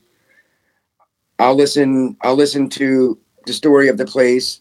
I'll 1.39 1.57
listen. 1.57 2.17
I'll 2.21 2.37
listen 2.37 2.69
to 2.71 3.19
the 3.47 3.55
story 3.55 3.89
of 3.89 3.97
the 3.97 4.05
place 4.07 4.61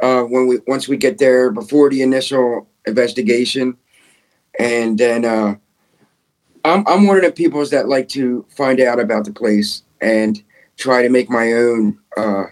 uh, 0.00 0.22
when 0.22 0.46
we 0.46 0.60
once 0.66 0.88
we 0.88 0.96
get 0.96 1.18
there 1.18 1.50
before 1.50 1.90
the 1.90 2.00
initial 2.00 2.70
investigation, 2.86 3.76
and 4.58 4.96
then. 4.96 5.26
Uh, 5.26 5.56
I'm 6.64 6.86
I'm 6.86 7.06
one 7.06 7.16
of 7.16 7.22
the 7.22 7.32
people 7.32 7.64
that 7.66 7.88
like 7.88 8.08
to 8.10 8.46
find 8.50 8.80
out 8.80 9.00
about 9.00 9.24
the 9.24 9.32
place 9.32 9.82
and 10.00 10.42
try 10.76 11.02
to 11.02 11.08
make 11.08 11.30
my 11.30 11.52
own. 11.52 11.98
Uh, 12.16 12.44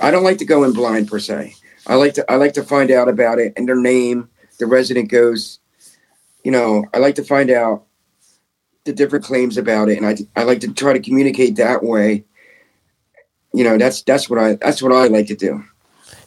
I 0.00 0.10
don't 0.10 0.24
like 0.24 0.38
to 0.38 0.44
go 0.44 0.64
in 0.64 0.72
blind 0.72 1.08
per 1.08 1.18
se. 1.18 1.54
I 1.86 1.94
like 1.94 2.14
to 2.14 2.30
I 2.30 2.36
like 2.36 2.54
to 2.54 2.62
find 2.62 2.90
out 2.90 3.08
about 3.08 3.38
it 3.38 3.52
and 3.56 3.68
their 3.68 3.76
name, 3.76 4.28
the 4.58 4.66
resident 4.66 5.10
ghost. 5.10 5.60
You 6.44 6.52
know, 6.52 6.84
I 6.94 6.98
like 6.98 7.16
to 7.16 7.24
find 7.24 7.50
out 7.50 7.84
the 8.84 8.92
different 8.92 9.24
claims 9.24 9.56
about 9.56 9.88
it, 9.88 9.98
and 9.98 10.06
I 10.06 10.16
I 10.34 10.44
like 10.44 10.60
to 10.60 10.72
try 10.72 10.92
to 10.92 11.00
communicate 11.00 11.56
that 11.56 11.82
way. 11.82 12.24
You 13.52 13.64
know, 13.64 13.78
that's 13.78 14.02
that's 14.02 14.28
what 14.28 14.38
I 14.38 14.54
that's 14.54 14.82
what 14.82 14.92
I 14.92 15.06
like 15.06 15.26
to 15.28 15.36
do. 15.36 15.64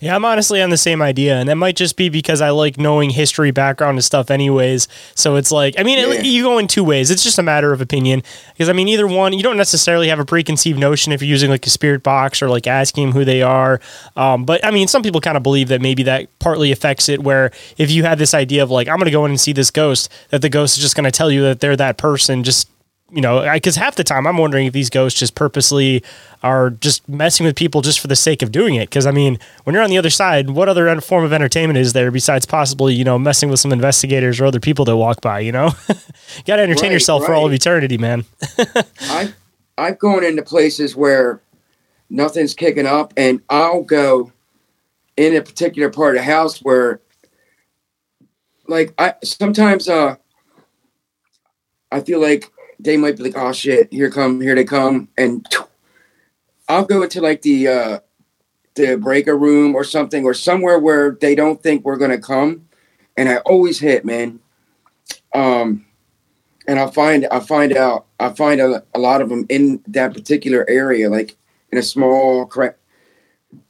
Yeah, 0.02 0.16
I'm 0.16 0.26
honestly 0.26 0.64
on 0.64 0.72
the 0.72 0.78
same 0.78 1.00
idea, 1.00 1.38
and 1.38 1.48
that 1.48 1.58
might 1.58 1.76
just 1.76 1.96
be 1.96 2.10
because 2.10 2.42
I 2.42 2.50
like 2.50 2.80
knowing 2.80 3.12
history, 3.12 3.52
background, 3.52 3.98
and 4.00 4.04
stuff, 4.04 4.32
anyways. 4.32 4.88
So 5.14 5.36
it's 5.36 5.52
like, 5.52 5.76
I 5.78 5.84
mean, 5.84 6.00
Yeah. 6.00 6.16
it, 6.16 6.26
you 6.26 6.42
go 6.42 6.58
in 6.58 6.68
two 6.68 6.84
ways. 6.84 7.12
It's 7.12 7.24
just 7.24 7.38
a 7.38 7.44
matter 7.44 7.72
of 7.72 7.82
opinion, 7.82 8.24
because 8.54 8.68
I 8.68 8.74
mean, 8.74 8.88
either 8.88 9.06
one, 9.06 9.32
you 9.32 9.44
don't 9.44 9.58
necessarily 9.58 10.08
have 10.08 10.18
a 10.18 10.26
preconceived 10.26 10.80
notion 10.80 11.12
if 11.14 11.22
you're 11.22 11.30
using 11.30 11.52
like 11.52 11.68
a 11.68 11.70
spirit 11.70 12.02
box 12.02 12.42
or 12.42 12.50
like 12.50 12.66
asking 12.66 13.06
them 13.10 13.14
who 13.14 13.24
they 13.24 13.44
are. 13.44 13.80
Um, 14.16 14.44
but 14.44 14.66
I 14.66 14.72
mean, 14.72 14.88
some 14.88 15.04
people 15.04 15.22
kind 15.22 15.38
of 15.38 15.44
believe 15.44 15.68
that 15.68 15.82
maybe 15.82 16.02
that 16.02 16.28
partly 16.40 16.72
affects 16.72 17.08
it. 17.08 17.22
Where 17.22 17.52
if 17.78 17.92
you 17.92 18.02
have 18.02 18.18
this 18.18 18.34
idea 18.34 18.64
of 18.64 18.72
like, 18.72 18.88
I'm 18.88 18.96
going 18.98 19.06
to 19.06 19.12
go 19.12 19.26
in 19.26 19.32
and 19.32 19.40
see 19.40 19.54
this 19.54 19.70
ghost, 19.70 20.12
that 20.30 20.42
the 20.42 20.50
ghost 20.50 20.78
is 20.78 20.82
just 20.82 20.96
going 20.96 21.06
to 21.06 21.12
tell 21.12 21.30
you 21.30 21.44
that 21.44 21.60
they're 21.60 21.76
that 21.76 21.98
person, 22.00 22.44
just 22.44 22.71
you 23.12 23.22
know, 23.22 23.52
because 23.54 23.76
half 23.76 23.96
the 23.96 24.04
time 24.04 24.26
I'm 24.26 24.38
wondering 24.38 24.68
if 24.68 24.74
these 24.74 24.90
ghosts 24.90 25.20
just 25.20 25.36
purposely 25.36 26.04
are 26.44 26.70
just 26.72 27.08
messing 27.10 27.46
with 27.46 27.56
people 27.56 27.82
just 27.82 28.00
for 28.00 28.08
the 28.08 28.16
sake 28.16 28.42
of 28.42 28.52
doing 28.52 28.76
it. 28.76 28.90
Because 28.90 29.06
I 29.06 29.12
mean, 29.12 29.38
when 29.64 29.74
you're 29.74 29.84
on 29.84 29.90
the 29.90 29.98
other 29.98 30.10
side, 30.10 30.52
what 30.52 30.70
other 30.70 31.00
form 31.02 31.24
of 31.26 31.34
entertainment 31.34 31.78
is 31.78 31.94
there 31.94 32.12
besides 32.12 32.46
possibly 32.46 32.94
you 32.94 33.04
know 33.04 33.20
messing 33.20 33.50
with 33.50 33.60
some 33.60 33.72
investigators 33.72 34.40
or 34.40 34.46
other 34.46 34.60
people 34.60 34.86
that 34.86 34.98
walk 34.98 35.22
by? 35.22 35.40
You 35.42 35.52
know, 35.52 35.72
you 35.90 36.44
got 36.46 36.58
to 36.58 36.62
entertain 36.64 36.92
Right, 36.92 36.94
yourself 36.94 37.26
for 37.26 37.34
all 37.34 37.46
of 37.46 37.54
eternity, 37.54 37.98
man. 37.98 38.26
I've 39.10 39.36
I've 39.78 40.00
gone 40.00 40.24
into 40.24 40.44
places 40.44 40.96
where 40.96 41.42
nothing's 42.10 42.54
kicking 42.54 42.88
up, 42.88 43.14
and 43.18 43.42
I'll 43.50 43.84
go 43.84 44.32
in 45.18 45.36
a 45.36 45.42
particular 45.42 45.90
part 45.90 46.16
of 46.16 46.22
the 46.22 46.32
house 46.32 46.60
where, 46.60 47.02
like, 48.68 48.94
I 48.98 49.16
sometimes 49.24 49.88
uh, 49.90 50.16
I 51.92 52.02
feel 52.02 52.22
like 52.22 52.50
they 52.84 52.98
might 52.98 53.18
be 53.18 53.24
like, 53.24 53.38
oh 53.38 53.52
shit, 53.52 53.92
here 53.92 54.10
come, 54.10 54.42
here 54.42 54.56
they 54.56 54.64
come, 54.64 55.10
and 55.18 55.46
I'll 56.68 56.86
go 56.86 57.04
into 57.04 57.22
like 57.22 57.42
the 57.42 57.68
uh, 57.68 58.00
the 58.76 58.96
breaker 58.96 59.38
room 59.38 59.76
or 59.76 59.84
something, 59.84 60.26
or 60.26 60.34
somewhere 60.34 60.80
where 60.80 61.12
they 61.12 61.36
don't 61.36 61.62
think 61.62 61.84
we're 61.84 61.98
gonna 61.98 62.20
come, 62.20 62.68
and 63.18 63.30
I 63.30 63.38
always 63.38 63.80
hit, 63.80 64.06
man. 64.06 64.40
Um, 65.34 65.86
and 66.68 66.80
I'll 66.80 66.92
find 66.92 67.28
I 67.32 67.40
find 67.40 67.76
out 67.76 68.06
I 68.20 68.30
find 68.30 68.62
a, 68.62 68.84
a 68.94 69.00
lot 69.00 69.22
of 69.22 69.30
them 69.30 69.46
in 69.50 69.82
that 69.88 70.14
particular 70.14 70.66
area, 70.70 71.10
like 71.10 71.36
in 71.72 71.78
a 71.78 71.84
small 71.84 72.46
crack, 72.46 72.78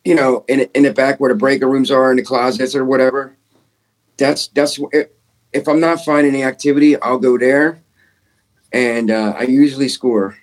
you 0.04 0.15
know, 0.15 0.45
in 0.47 0.62
in 0.74 0.84
the 0.84 0.93
back 0.93 1.19
where 1.19 1.32
the 1.32 1.38
breaker 1.38 1.67
rooms 1.67 1.91
are, 1.91 2.12
in 2.12 2.17
the 2.17 2.24
closets 2.24 2.76
or 2.76 2.86
whatever. 2.86 3.36
That's 4.17 4.47
that's 4.50 4.80
if 5.54 5.67
I'm 5.67 5.80
not 5.80 6.06
finding 6.06 6.34
any 6.34 6.43
activity, 6.43 7.00
I'll 7.02 7.17
go 7.17 7.38
there, 7.38 7.82
and 8.72 9.12
uh, 9.12 9.34
I 9.38 9.44
usually 9.44 9.90
score. 9.90 10.38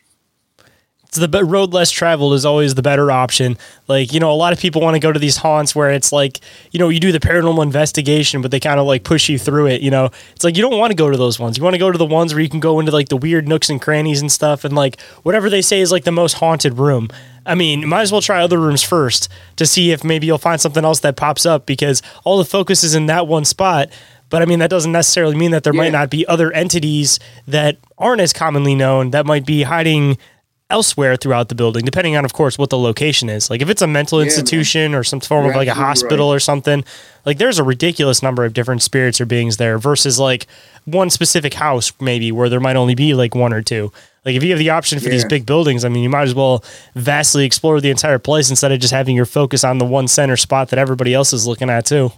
So 1.11 1.27
the 1.27 1.45
road 1.45 1.73
less 1.73 1.91
traveled 1.91 2.35
is 2.35 2.45
always 2.45 2.75
the 2.75 2.83
better 2.83 3.11
option. 3.11 3.57
Like, 3.87 4.13
you 4.13 4.21
know, 4.21 4.31
a 4.31 4.37
lot 4.37 4.53
of 4.53 4.59
people 4.59 4.83
want 4.83 4.95
to 4.95 5.01
go 5.01 5.11
to 5.11 5.19
these 5.19 5.39
haunts 5.39 5.75
where 5.75 5.91
it's 5.91 6.13
like, 6.13 6.41
you 6.71 6.79
know, 6.79 6.91
you 6.91 7.01
do 7.01 7.13
the 7.13 7.19
paranormal 7.19 7.63
investigation, 7.63 8.43
but 8.43 8.51
they 8.51 8.61
kind 8.61 8.79
of 8.79 8.87
like 8.87 9.05
push 9.05 9.31
you 9.31 9.39
through 9.39 9.69
it. 9.69 9.81
You 9.81 9.91
know, 9.91 10.11
it's 10.35 10.45
like 10.45 10.57
you 10.57 10.63
don't 10.63 10.79
want 10.79 10.91
to 10.91 10.95
go 10.95 11.11
to 11.11 11.17
those 11.17 11.39
ones. 11.39 11.57
You 11.57 11.65
want 11.65 11.73
to 11.73 11.79
go 11.79 11.91
to 11.91 11.97
the 11.97 12.05
ones 12.05 12.35
where 12.35 12.43
you 12.43 12.51
can 12.51 12.61
go 12.61 12.79
into 12.79 12.93
like 12.93 13.09
the 13.09 13.17
weird 13.17 13.49
nooks 13.49 13.71
and 13.71 13.81
crannies 13.81 14.21
and 14.21 14.31
stuff, 14.31 14.65
and 14.65 14.75
like 14.75 15.01
whatever 15.23 15.49
they 15.49 15.63
say 15.63 15.81
is 15.81 15.91
like 15.91 16.05
the 16.05 16.13
most 16.13 16.35
haunted 16.35 16.77
room. 16.77 17.09
I 17.47 17.55
mean, 17.55 17.81
you 17.81 17.87
might 17.87 18.03
as 18.03 18.13
well 18.13 18.21
try 18.21 18.43
other 18.43 18.61
rooms 18.61 18.83
first 18.83 19.31
to 19.57 19.67
see 19.67 19.91
if 19.91 20.05
maybe 20.05 20.27
you'll 20.27 20.37
find 20.37 20.61
something 20.61 20.85
else 20.85 21.01
that 21.01 21.17
pops 21.17 21.47
up 21.47 21.65
because 21.65 22.03
all 22.25 22.37
the 22.37 22.45
focus 22.45 22.85
is 22.85 22.95
in 22.95 23.07
that 23.07 23.27
one 23.27 23.47
spot. 23.47 23.89
But 24.31 24.43
I 24.43 24.45
mean, 24.45 24.59
that 24.59 24.71
doesn't 24.71 24.93
necessarily 24.93 25.37
mean 25.37 25.53
that 25.53 25.65
there 25.65 25.73
might 25.73 25.93
not 25.93 26.11
be 26.11 26.27
other 26.27 26.53
entities 26.53 27.19
that 27.47 27.79
aren't 27.97 28.21
as 28.21 28.33
commonly 28.33 28.75
known 28.75 29.11
that 29.13 29.25
might 29.27 29.47
be 29.47 29.63
hiding 29.63 30.19
elsewhere 30.71 31.17
throughout 31.17 31.49
the 31.49 31.55
building, 31.55 31.83
depending 31.83 32.15
on, 32.15 32.27
of 32.27 32.35
course, 32.35 32.59
what 32.59 32.69
the 32.69 32.77
location 32.77 33.31
is. 33.31 33.49
Like 33.49 33.63
if 33.63 33.71
it's 33.71 33.81
a 33.81 33.87
mental 33.87 34.19
Yeah, 34.19 34.25
man. 34.25 34.27
institution 34.29 34.95
or 34.95 35.03
some 35.03 35.21
form 35.21 35.45
You're 35.45 35.53
of 35.53 35.57
like 35.57 35.69
a 35.69 35.73
hospital 35.75 36.29
right. 36.29 36.37
or 36.37 36.41
something, 36.41 36.85
like 37.25 37.39
there's 37.39 37.59
a 37.59 37.65
ridiculous 37.65 38.23
number 38.23 38.45
of 38.45 38.53
different 38.53 38.83
spirits 38.83 39.19
or 39.19 39.25
beings 39.25 39.57
there 39.57 39.79
versus 39.79 40.19
like 40.19 40.47
one 40.85 41.09
specific 41.09 41.55
house, 41.55 41.91
maybe 42.01 42.31
where 42.33 42.51
there 42.51 42.61
might 42.61 42.77
only 42.77 42.95
be 42.95 43.15
like 43.15 43.35
one 43.35 43.55
or 43.55 43.63
two. 43.63 43.91
Like 44.27 44.35
if 44.37 44.43
you 44.43 44.51
have 44.51 44.59
the 44.59 44.69
option 44.69 45.01
for 45.01 45.09
these 45.09 45.25
big 45.25 45.47
buildings, 45.47 45.87
I 45.87 45.89
mean, 45.89 46.03
you 46.03 46.11
might 46.11 46.25
as 46.25 46.35
well 46.35 46.63
vastly 46.95 47.47
explore 47.47 47.81
the 47.81 47.91
entire 47.91 48.19
place 48.19 48.51
instead 48.51 48.71
of 48.71 48.79
just 48.79 48.93
having 48.93 49.17
your 49.17 49.25
focus 49.25 49.65
on 49.65 49.79
the 49.79 49.87
one 49.87 50.07
center 50.07 50.37
spot 50.37 50.69
that 50.69 50.79
everybody 50.79 51.15
else 51.15 51.33
is 51.33 51.47
looking 51.47 51.71
at 51.71 51.87
too. 51.87 52.13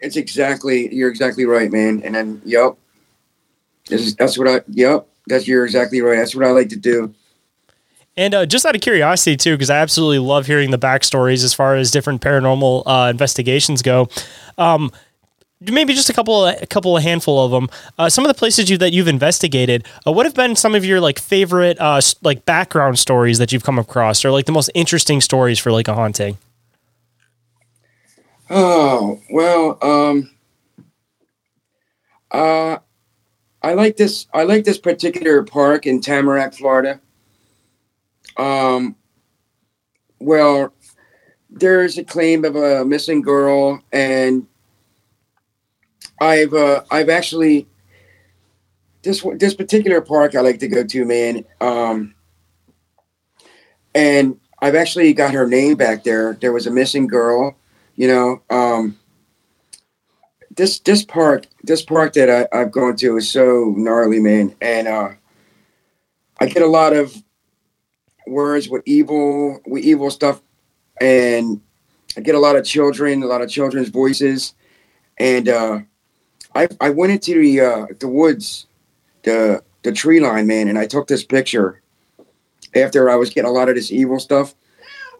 It's 0.00 0.16
exactly 0.16 0.92
you're 0.94 1.10
exactly 1.10 1.44
right, 1.44 1.70
man. 1.70 2.02
And 2.04 2.14
then 2.14 2.42
yep. 2.44 2.76
Is 3.90 4.14
that's 4.16 4.38
what 4.38 4.48
I 4.48 4.60
yep. 4.68 5.06
That's 5.26 5.46
you're 5.46 5.64
exactly 5.64 6.00
right. 6.00 6.16
That's 6.16 6.34
what 6.34 6.44
I 6.44 6.50
like 6.50 6.68
to 6.70 6.76
do. 6.76 7.14
And 8.16 8.34
uh, 8.34 8.46
just 8.46 8.66
out 8.66 8.74
of 8.74 8.80
curiosity 8.80 9.36
too, 9.36 9.54
because 9.54 9.70
I 9.70 9.78
absolutely 9.78 10.18
love 10.18 10.46
hearing 10.46 10.70
the 10.70 10.78
backstories 10.78 11.44
as 11.44 11.54
far 11.54 11.76
as 11.76 11.90
different 11.90 12.20
paranormal 12.20 12.82
uh, 12.86 13.10
investigations 13.10 13.82
go. 13.82 14.08
Um, 14.58 14.90
maybe 15.60 15.94
just 15.94 16.10
a 16.10 16.12
couple, 16.12 16.46
a 16.46 16.66
couple, 16.66 16.96
a 16.96 17.00
handful 17.00 17.44
of 17.44 17.50
them. 17.50 17.68
Uh, 17.98 18.08
some 18.08 18.24
of 18.24 18.28
the 18.28 18.34
places 18.34 18.68
you 18.68 18.78
that 18.78 18.92
you've 18.92 19.08
investigated. 19.08 19.86
Uh, 20.06 20.12
what 20.12 20.26
have 20.26 20.34
been 20.34 20.56
some 20.56 20.74
of 20.74 20.84
your 20.84 21.00
like 21.00 21.18
favorite 21.18 21.78
uh, 21.80 22.00
like 22.22 22.44
background 22.44 22.98
stories 22.98 23.38
that 23.38 23.52
you've 23.52 23.64
come 23.64 23.78
across, 23.78 24.24
or 24.24 24.30
like 24.30 24.46
the 24.46 24.52
most 24.52 24.70
interesting 24.74 25.20
stories 25.20 25.58
for 25.58 25.70
like 25.70 25.88
a 25.88 25.94
haunting? 25.94 26.38
Oh 28.52 29.20
well, 29.30 29.78
um, 29.80 30.28
uh, 32.32 32.78
I 33.62 33.74
like 33.74 33.96
this. 33.96 34.26
I 34.34 34.42
like 34.42 34.64
this 34.64 34.78
particular 34.78 35.44
park 35.44 35.86
in 35.86 36.00
Tamarac, 36.00 36.56
Florida. 36.56 37.00
Um, 38.36 38.96
well, 40.18 40.74
there's 41.48 41.96
a 41.96 42.04
claim 42.04 42.44
of 42.44 42.56
a 42.56 42.84
missing 42.84 43.22
girl, 43.22 43.82
and 43.92 44.48
I've 46.20 46.52
uh, 46.52 46.82
I've 46.90 47.08
actually 47.08 47.68
this 49.02 49.24
this 49.36 49.54
particular 49.54 50.00
park 50.00 50.34
I 50.34 50.40
like 50.40 50.58
to 50.58 50.68
go 50.68 50.84
to, 50.84 51.04
man. 51.04 51.44
Um, 51.60 52.14
and 53.94 54.40
I've 54.60 54.74
actually 54.74 55.12
got 55.12 55.34
her 55.34 55.46
name 55.46 55.76
back 55.76 56.02
there. 56.02 56.36
There 56.40 56.52
was 56.52 56.66
a 56.66 56.70
missing 56.70 57.06
girl 57.06 57.56
you 58.00 58.08
know 58.08 58.40
um 58.48 58.98
this 60.56 60.78
this 60.80 61.04
park 61.04 61.44
this 61.64 61.82
park 61.82 62.14
that 62.14 62.30
I, 62.30 62.58
i've 62.58 62.72
gone 62.72 62.96
to 62.96 63.18
is 63.18 63.30
so 63.30 63.74
gnarly 63.76 64.20
man. 64.20 64.56
And 64.62 64.88
uh 64.88 65.10
i 66.40 66.46
get 66.46 66.62
a 66.62 66.66
lot 66.66 66.94
of 66.94 67.14
words 68.26 68.70
with 68.70 68.82
evil 68.86 69.60
with 69.66 69.84
evil 69.84 70.10
stuff. 70.10 70.40
And 70.98 71.60
i 72.16 72.22
get 72.22 72.34
a 72.34 72.38
lot 72.38 72.56
of 72.56 72.64
children 72.64 73.22
a 73.22 73.26
lot 73.26 73.42
of 73.42 73.50
children's 73.50 73.90
voices. 73.90 74.54
And 75.18 75.50
uh 75.50 75.80
i 76.54 76.68
i 76.80 76.88
went 76.88 77.12
into 77.12 77.38
the 77.38 77.60
uh 77.60 77.86
the 78.00 78.08
woods 78.08 78.66
the 79.24 79.62
the 79.82 79.92
tree 79.92 80.20
line 80.20 80.46
man 80.46 80.68
and 80.68 80.78
i 80.78 80.86
took 80.86 81.06
this 81.06 81.22
picture 81.22 81.82
after 82.74 83.10
i 83.10 83.16
was 83.16 83.28
getting 83.28 83.50
a 83.50 83.52
lot 83.52 83.68
of 83.68 83.74
this 83.74 83.92
evil 83.92 84.18
stuff 84.18 84.54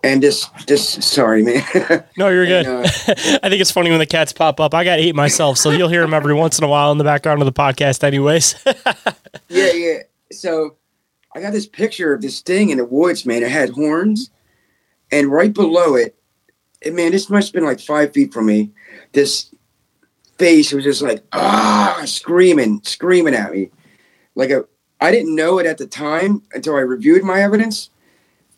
and 0.03 0.23
just 0.23 0.51
just 0.67 1.03
sorry 1.03 1.43
man 1.43 1.63
No, 2.17 2.29
you're 2.29 2.47
good. 2.47 2.67
And, 2.67 2.87
uh, 2.87 2.89
I 3.43 3.49
think 3.49 3.61
it's 3.61 3.71
funny 3.71 3.91
when 3.91 3.99
the 3.99 4.07
cats 4.07 4.33
pop 4.33 4.61
up. 4.61 4.75
I 4.75 4.85
got 4.85 4.99
eight 4.99 5.15
myself, 5.15 5.59
so 5.59 5.71
you'll 5.71 5.89
hear 5.89 6.03
them 6.03 6.15
every 6.15 6.35
once 6.35 6.59
in 6.59 6.65
a 6.65 6.69
while 6.69 6.93
in 6.93 6.99
the 6.99 7.05
background 7.05 7.41
of 7.43 7.47
the 7.47 7.53
podcast, 7.53 8.05
anyways. 8.05 8.55
yeah, 9.49 9.73
yeah. 9.73 9.99
So 10.33 10.77
I 11.35 11.41
got 11.41 11.53
this 11.53 11.67
picture 11.67 12.13
of 12.13 12.23
this 12.23 12.41
thing 12.41 12.71
in 12.71 12.79
the 12.79 12.85
woods, 12.85 13.25
man. 13.27 13.43
It 13.43 13.51
had 13.51 13.71
horns, 13.71 14.31
and 15.11 15.31
right 15.31 15.53
below 15.53 15.95
it, 15.95 16.17
and 16.85 16.95
man, 16.95 17.13
this 17.13 17.31
must 17.31 17.49
have 17.49 17.55
been 17.55 17.65
like 17.65 17.81
five 17.81 18.13
feet 18.13 18.33
from 18.33 18.47
me. 18.47 18.71
This 19.13 19.55
face 20.39 20.73
was 20.73 20.85
just 20.85 21.03
like 21.03 21.23
ah, 21.33 22.03
screaming, 22.05 22.81
screaming 22.83 23.35
at 23.35 23.53
me, 23.53 23.71
like 24.35 24.51
a. 24.51 24.65
I 25.03 25.11
didn't 25.11 25.35
know 25.35 25.59
it 25.59 25.65
at 25.65 25.79
the 25.79 25.87
time 25.87 26.43
until 26.53 26.77
I 26.77 26.81
reviewed 26.81 27.25
my 27.25 27.43
evidence, 27.43 27.89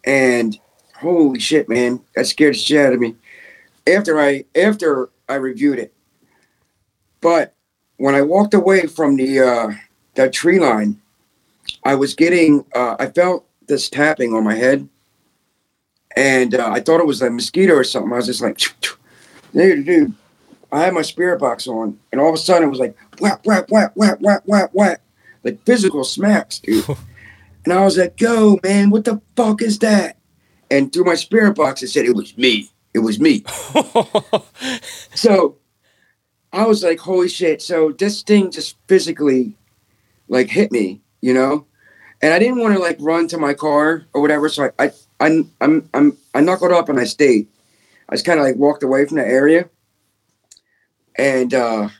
and 0.02 0.59
holy 1.02 1.40
shit, 1.40 1.68
man, 1.68 2.00
that 2.14 2.26
scared 2.26 2.54
the 2.54 2.58
shit 2.58 2.86
out 2.86 2.92
of 2.92 3.00
me. 3.00 3.16
After 3.86 4.20
I 4.20 4.44
after 4.56 5.10
I 5.28 5.34
reviewed 5.34 5.78
it, 5.78 5.92
but 7.20 7.54
when 7.96 8.14
I 8.14 8.22
walked 8.22 8.54
away 8.54 8.86
from 8.86 9.16
the 9.16 9.40
uh, 9.40 9.72
that 10.14 10.32
tree 10.32 10.58
line, 10.58 11.00
I 11.84 11.94
was 11.94 12.14
getting, 12.14 12.64
uh, 12.74 12.96
I 12.98 13.06
felt 13.06 13.46
this 13.66 13.88
tapping 13.88 14.34
on 14.34 14.44
my 14.44 14.54
head, 14.54 14.88
and 16.16 16.54
uh, 16.54 16.70
I 16.70 16.80
thought 16.80 17.00
it 17.00 17.06
was 17.06 17.22
a 17.22 17.30
mosquito 17.30 17.74
or 17.74 17.84
something. 17.84 18.12
I 18.12 18.16
was 18.16 18.26
just 18.26 18.42
like, 18.42 18.58
dude, 19.52 19.86
dude. 19.86 20.14
I 20.70 20.84
had 20.84 20.94
my 20.94 21.02
spirit 21.02 21.38
box 21.38 21.66
on, 21.66 21.98
and 22.10 22.20
all 22.20 22.28
of 22.28 22.34
a 22.34 22.38
sudden 22.38 22.68
it 22.68 22.70
was 22.70 22.80
like 22.80 22.96
whap, 23.20 23.44
whap, 23.44 23.70
whap, 23.70 23.92
whap, 23.94 24.20
whap, 24.20 24.42
whap, 24.46 24.70
whap, 24.72 25.02
like 25.44 25.62
physical 25.64 26.02
smacks, 26.02 26.60
dude. 26.60 26.84
and 27.64 27.72
I 27.74 27.84
was 27.84 27.98
like, 27.98 28.16
"Go, 28.16 28.58
man! 28.62 28.90
What 28.90 29.04
the 29.04 29.20
fuck 29.36 29.60
is 29.60 29.78
that?" 29.80 30.16
And 30.72 30.90
through 30.90 31.04
my 31.04 31.16
spirit 31.16 31.54
box, 31.54 31.82
it 31.82 31.88
said 31.88 32.06
it 32.06 32.16
was 32.16 32.37
me. 32.38 32.70
It 32.94 33.00
was 33.00 33.20
me. 33.20 33.44
so 35.14 35.58
I 36.50 36.64
was 36.64 36.82
like, 36.82 36.98
"Holy 36.98 37.28
shit!" 37.28 37.61
So 37.61 37.92
this 37.92 38.22
thing 38.22 38.50
just 38.50 38.76
physically, 38.88 39.54
like, 40.28 40.48
hit 40.48 40.72
me, 40.72 41.02
you 41.20 41.35
know, 41.35 41.66
and 42.22 42.32
I 42.32 42.38
didn't 42.38 42.58
want 42.58 42.72
to 42.74 42.80
like 42.80 42.96
run 43.00 43.28
to 43.28 43.38
my 43.38 43.52
car 43.52 44.06
or 44.14 44.22
whatever. 44.22 44.48
So 44.48 44.70
I, 44.78 44.87
I, 44.87 44.92
I 45.20 45.44
I'm, 45.61 45.90
I'm, 45.92 46.16
I 46.32 46.40
knuckled 46.40 46.72
up 46.72 46.88
and 46.88 46.98
I 46.98 47.04
stayed. 47.04 47.48
I 48.08 48.14
just 48.14 48.24
kind 48.24 48.40
of 48.40 48.46
like 48.46 48.56
walked 48.56 48.82
away 48.82 49.04
from 49.04 49.18
the 49.18 49.26
area, 49.26 49.68
and 51.16 51.52
uh, 51.52 51.90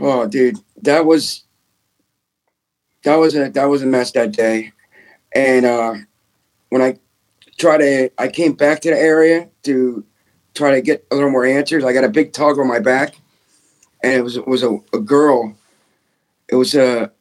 oh, 0.00 0.26
dude, 0.28 0.56
that 0.80 1.04
was 1.04 1.44
that 3.04 3.16
was 3.16 3.36
a 3.36 3.50
that 3.50 3.66
was 3.66 3.82
a 3.82 3.86
mess 3.86 4.12
that 4.12 4.32
day, 4.32 4.72
and 5.34 5.66
uh, 5.66 5.94
when 6.70 6.80
I 6.80 6.98
try 7.60 7.76
to, 7.76 8.10
I 8.18 8.28
came 8.28 8.54
back 8.54 8.80
to 8.80 8.90
the 8.90 8.98
area 8.98 9.48
to 9.64 10.04
try 10.54 10.72
to 10.72 10.80
get 10.80 11.06
a 11.10 11.14
little 11.14 11.30
more 11.30 11.44
answers. 11.44 11.84
I 11.84 11.92
got 11.92 12.04
a 12.04 12.08
big 12.08 12.32
tug 12.32 12.58
on 12.58 12.66
my 12.66 12.80
back, 12.80 13.14
and 14.02 14.14
it 14.14 14.22
was 14.22 14.36
it 14.36 14.46
was 14.46 14.62
a, 14.62 14.78
a 14.92 14.98
girl. 14.98 15.54
It 16.48 16.56
was 16.56 16.74
a 16.74 17.12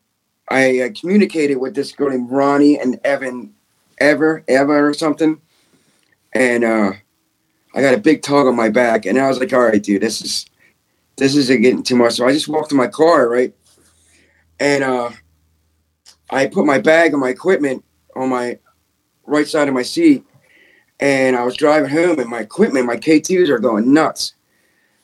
I 0.49 0.91
communicated 0.99 1.58
with 1.58 1.75
this 1.75 1.91
girl 1.91 2.10
named 2.10 2.32
Ronnie 2.32 2.80
and 2.80 2.99
Evan, 3.04 3.54
Ever, 3.99 4.43
Eva 4.47 4.71
or 4.71 4.93
something, 4.93 5.39
and 6.34 6.63
uh, 6.63 6.93
I 7.75 7.82
got 7.82 7.93
a 7.93 7.99
big 7.99 8.23
tug 8.23 8.47
on 8.47 8.56
my 8.56 8.69
back, 8.69 9.06
and 9.06 9.19
I 9.19 9.28
was 9.28 9.39
like, 9.39 9.54
"All 9.54 9.60
right, 9.60 9.84
dude, 9.84 10.02
this 10.02 10.21
is 10.21 10.45
this 11.17 11.36
is 11.36 11.49
getting 11.49 11.84
too 11.84 11.95
much." 11.95 12.13
So 12.13 12.25
I 12.25 12.32
just 12.32 12.47
walked 12.47 12.69
to 12.69 12.75
my 12.75 12.88
car, 12.88 13.30
right, 13.30 13.54
and 14.60 14.84
uh, 14.84 15.12
I 16.30 16.47
put 16.47 16.65
my 16.65 16.80
bag 16.80 17.12
and 17.12 17.21
my 17.21 17.30
equipment 17.30 17.84
on 18.15 18.30
my 18.30 18.58
right 19.25 19.47
side 19.47 19.67
of 19.67 19.73
my 19.73 19.84
seat, 19.84 20.25
and 20.99 21.35
I 21.35 21.43
was 21.43 21.55
driving 21.55 21.89
home, 21.89 22.19
and 22.19 22.29
my 22.29 22.39
equipment, 22.39 22.85
my 22.85 22.97
K2s 22.97 23.49
are 23.49 23.59
going 23.59 23.93
nuts. 23.93 24.33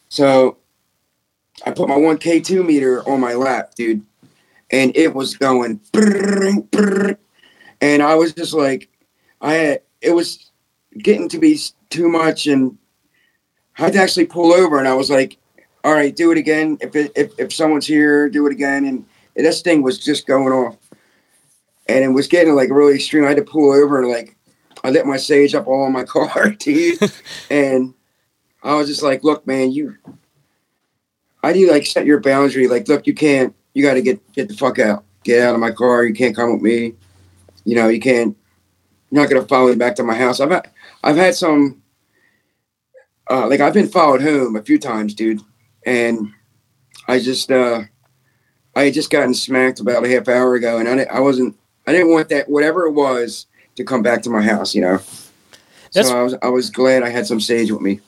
So 0.09 0.57
I 1.65 1.71
put 1.71 1.87
my 1.87 1.97
one 1.97 2.17
K2 2.17 2.65
meter 2.65 3.07
on 3.07 3.19
my 3.19 3.33
lap, 3.33 3.75
dude, 3.75 4.05
and 4.71 4.95
it 4.95 5.13
was 5.13 5.35
going, 5.35 5.79
and 7.81 8.03
I 8.03 8.15
was 8.15 8.33
just 8.33 8.53
like, 8.53 8.89
I 9.41 9.79
it 10.01 10.11
was 10.11 10.51
getting 10.97 11.29
to 11.29 11.39
be 11.39 11.59
too 11.89 12.09
much, 12.09 12.47
and 12.47 12.77
I 13.77 13.83
had 13.83 13.93
to 13.93 13.99
actually 13.99 14.25
pull 14.25 14.53
over, 14.53 14.79
and 14.79 14.87
I 14.87 14.93
was 14.93 15.09
like, 15.09 15.37
all 15.83 15.93
right, 15.93 16.15
do 16.15 16.31
it 16.31 16.37
again. 16.37 16.77
If 16.81 16.95
it, 16.95 17.11
if 17.15 17.31
if 17.39 17.53
someone's 17.53 17.87
here, 17.87 18.29
do 18.29 18.45
it 18.47 18.51
again, 18.51 18.85
and 18.85 19.05
this 19.35 19.61
thing 19.61 19.81
was 19.81 19.99
just 19.99 20.27
going 20.27 20.51
off, 20.51 20.77
and 21.87 22.03
it 22.03 22.09
was 22.09 22.27
getting 22.27 22.55
like 22.55 22.69
really 22.69 22.95
extreme. 22.95 23.23
I 23.23 23.29
had 23.29 23.37
to 23.37 23.43
pull 23.43 23.71
over, 23.71 24.05
like 24.05 24.35
I 24.85 24.91
lit 24.91 25.07
my 25.07 25.17
sage 25.17 25.55
up 25.55 25.67
all 25.67 25.89
my 25.89 26.03
car, 26.15 26.51
dude, 26.51 26.99
and 27.49 27.93
I 28.61 28.75
was 28.75 28.87
just 28.87 29.01
like, 29.01 29.23
look, 29.23 29.45
man, 29.47 29.71
you. 29.71 29.97
I 31.43 31.53
need 31.53 31.69
like 31.69 31.85
set 31.85 32.05
your 32.05 32.19
boundary. 32.19 32.67
Like, 32.67 32.87
look, 32.87 33.07
you 33.07 33.13
can't. 33.13 33.55
You 33.73 33.83
got 33.83 33.95
to 33.95 34.01
get 34.01 34.33
get 34.33 34.47
the 34.47 34.55
fuck 34.55 34.79
out. 34.79 35.03
Get 35.23 35.41
out 35.41 35.55
of 35.55 35.59
my 35.59 35.71
car. 35.71 36.05
You 36.05 36.13
can't 36.13 36.35
come 36.35 36.53
with 36.53 36.61
me. 36.61 36.93
You 37.63 37.75
know, 37.75 37.87
you 37.87 37.99
can't. 37.99 38.37
You're 39.09 39.21
not 39.21 39.29
gonna 39.29 39.47
follow 39.47 39.69
me 39.69 39.75
back 39.75 39.95
to 39.95 40.03
my 40.03 40.15
house. 40.15 40.39
I've 40.39 40.51
had, 40.51 40.69
I've 41.03 41.15
had 41.15 41.35
some, 41.35 41.81
uh, 43.29 43.47
like 43.47 43.59
I've 43.59 43.73
been 43.73 43.87
followed 43.87 44.21
home 44.21 44.55
a 44.55 44.63
few 44.63 44.77
times, 44.77 45.13
dude, 45.13 45.41
and 45.85 46.31
I 47.07 47.19
just, 47.19 47.51
uh, 47.51 47.83
I 48.75 48.85
had 48.85 48.93
just 48.93 49.11
gotten 49.11 49.33
smacked 49.33 49.79
about 49.79 50.03
a 50.03 50.09
half 50.09 50.27
hour 50.27 50.55
ago, 50.55 50.79
and 50.79 50.89
I, 50.89 51.03
I 51.03 51.19
wasn't, 51.19 51.55
I 51.87 51.91
didn't 51.91 52.11
want 52.11 52.29
that 52.29 52.49
whatever 52.49 52.87
it 52.87 52.93
was 52.93 53.45
to 53.75 53.83
come 53.83 54.01
back 54.01 54.21
to 54.23 54.29
my 54.29 54.41
house, 54.41 54.73
you 54.75 54.81
know. 54.81 54.99
That's- 55.93 56.09
so 56.09 56.17
I 56.19 56.23
was, 56.23 56.35
I 56.43 56.47
was 56.49 56.69
glad 56.69 57.03
I 57.03 57.09
had 57.09 57.27
some 57.27 57.39
sage 57.39 57.71
with 57.71 57.81
me. 57.81 57.99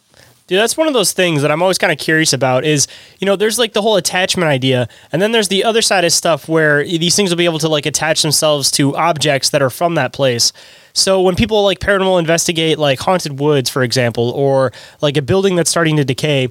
Dude, 0.47 0.59
that's 0.59 0.77
one 0.77 0.87
of 0.87 0.93
those 0.93 1.11
things 1.11 1.41
that 1.41 1.51
I'm 1.51 1.61
always 1.61 1.77
kind 1.77 1.91
of 1.91 1.99
curious 1.99 2.31
about 2.31 2.63
is, 2.63 2.87
you 3.19 3.25
know, 3.25 3.35
there's 3.35 3.59
like 3.59 3.73
the 3.73 3.81
whole 3.81 3.97
attachment 3.97 4.47
idea, 4.47 4.87
and 5.11 5.21
then 5.21 5.33
there's 5.33 5.49
the 5.49 5.65
other 5.65 5.81
side 5.81 6.05
of 6.05 6.13
stuff 6.13 6.47
where 6.47 6.85
these 6.85 7.17
things 7.17 7.29
will 7.29 7.37
be 7.37 7.43
able 7.43 7.59
to 7.59 7.67
like 7.67 7.85
attach 7.85 8.21
themselves 8.21 8.71
to 8.71 8.95
objects 8.95 9.49
that 9.49 9.61
are 9.61 9.69
from 9.69 9.95
that 9.95 10.13
place. 10.13 10.53
So 10.93 11.21
when 11.21 11.35
people 11.35 11.63
like 11.63 11.79
paranormal 11.79 12.17
investigate 12.17 12.79
like 12.79 12.99
haunted 12.99 13.41
woods, 13.41 13.69
for 13.69 13.83
example, 13.83 14.31
or 14.31 14.71
like 15.01 15.17
a 15.17 15.21
building 15.21 15.57
that's 15.57 15.69
starting 15.69 15.97
to 15.97 16.05
decay, 16.05 16.47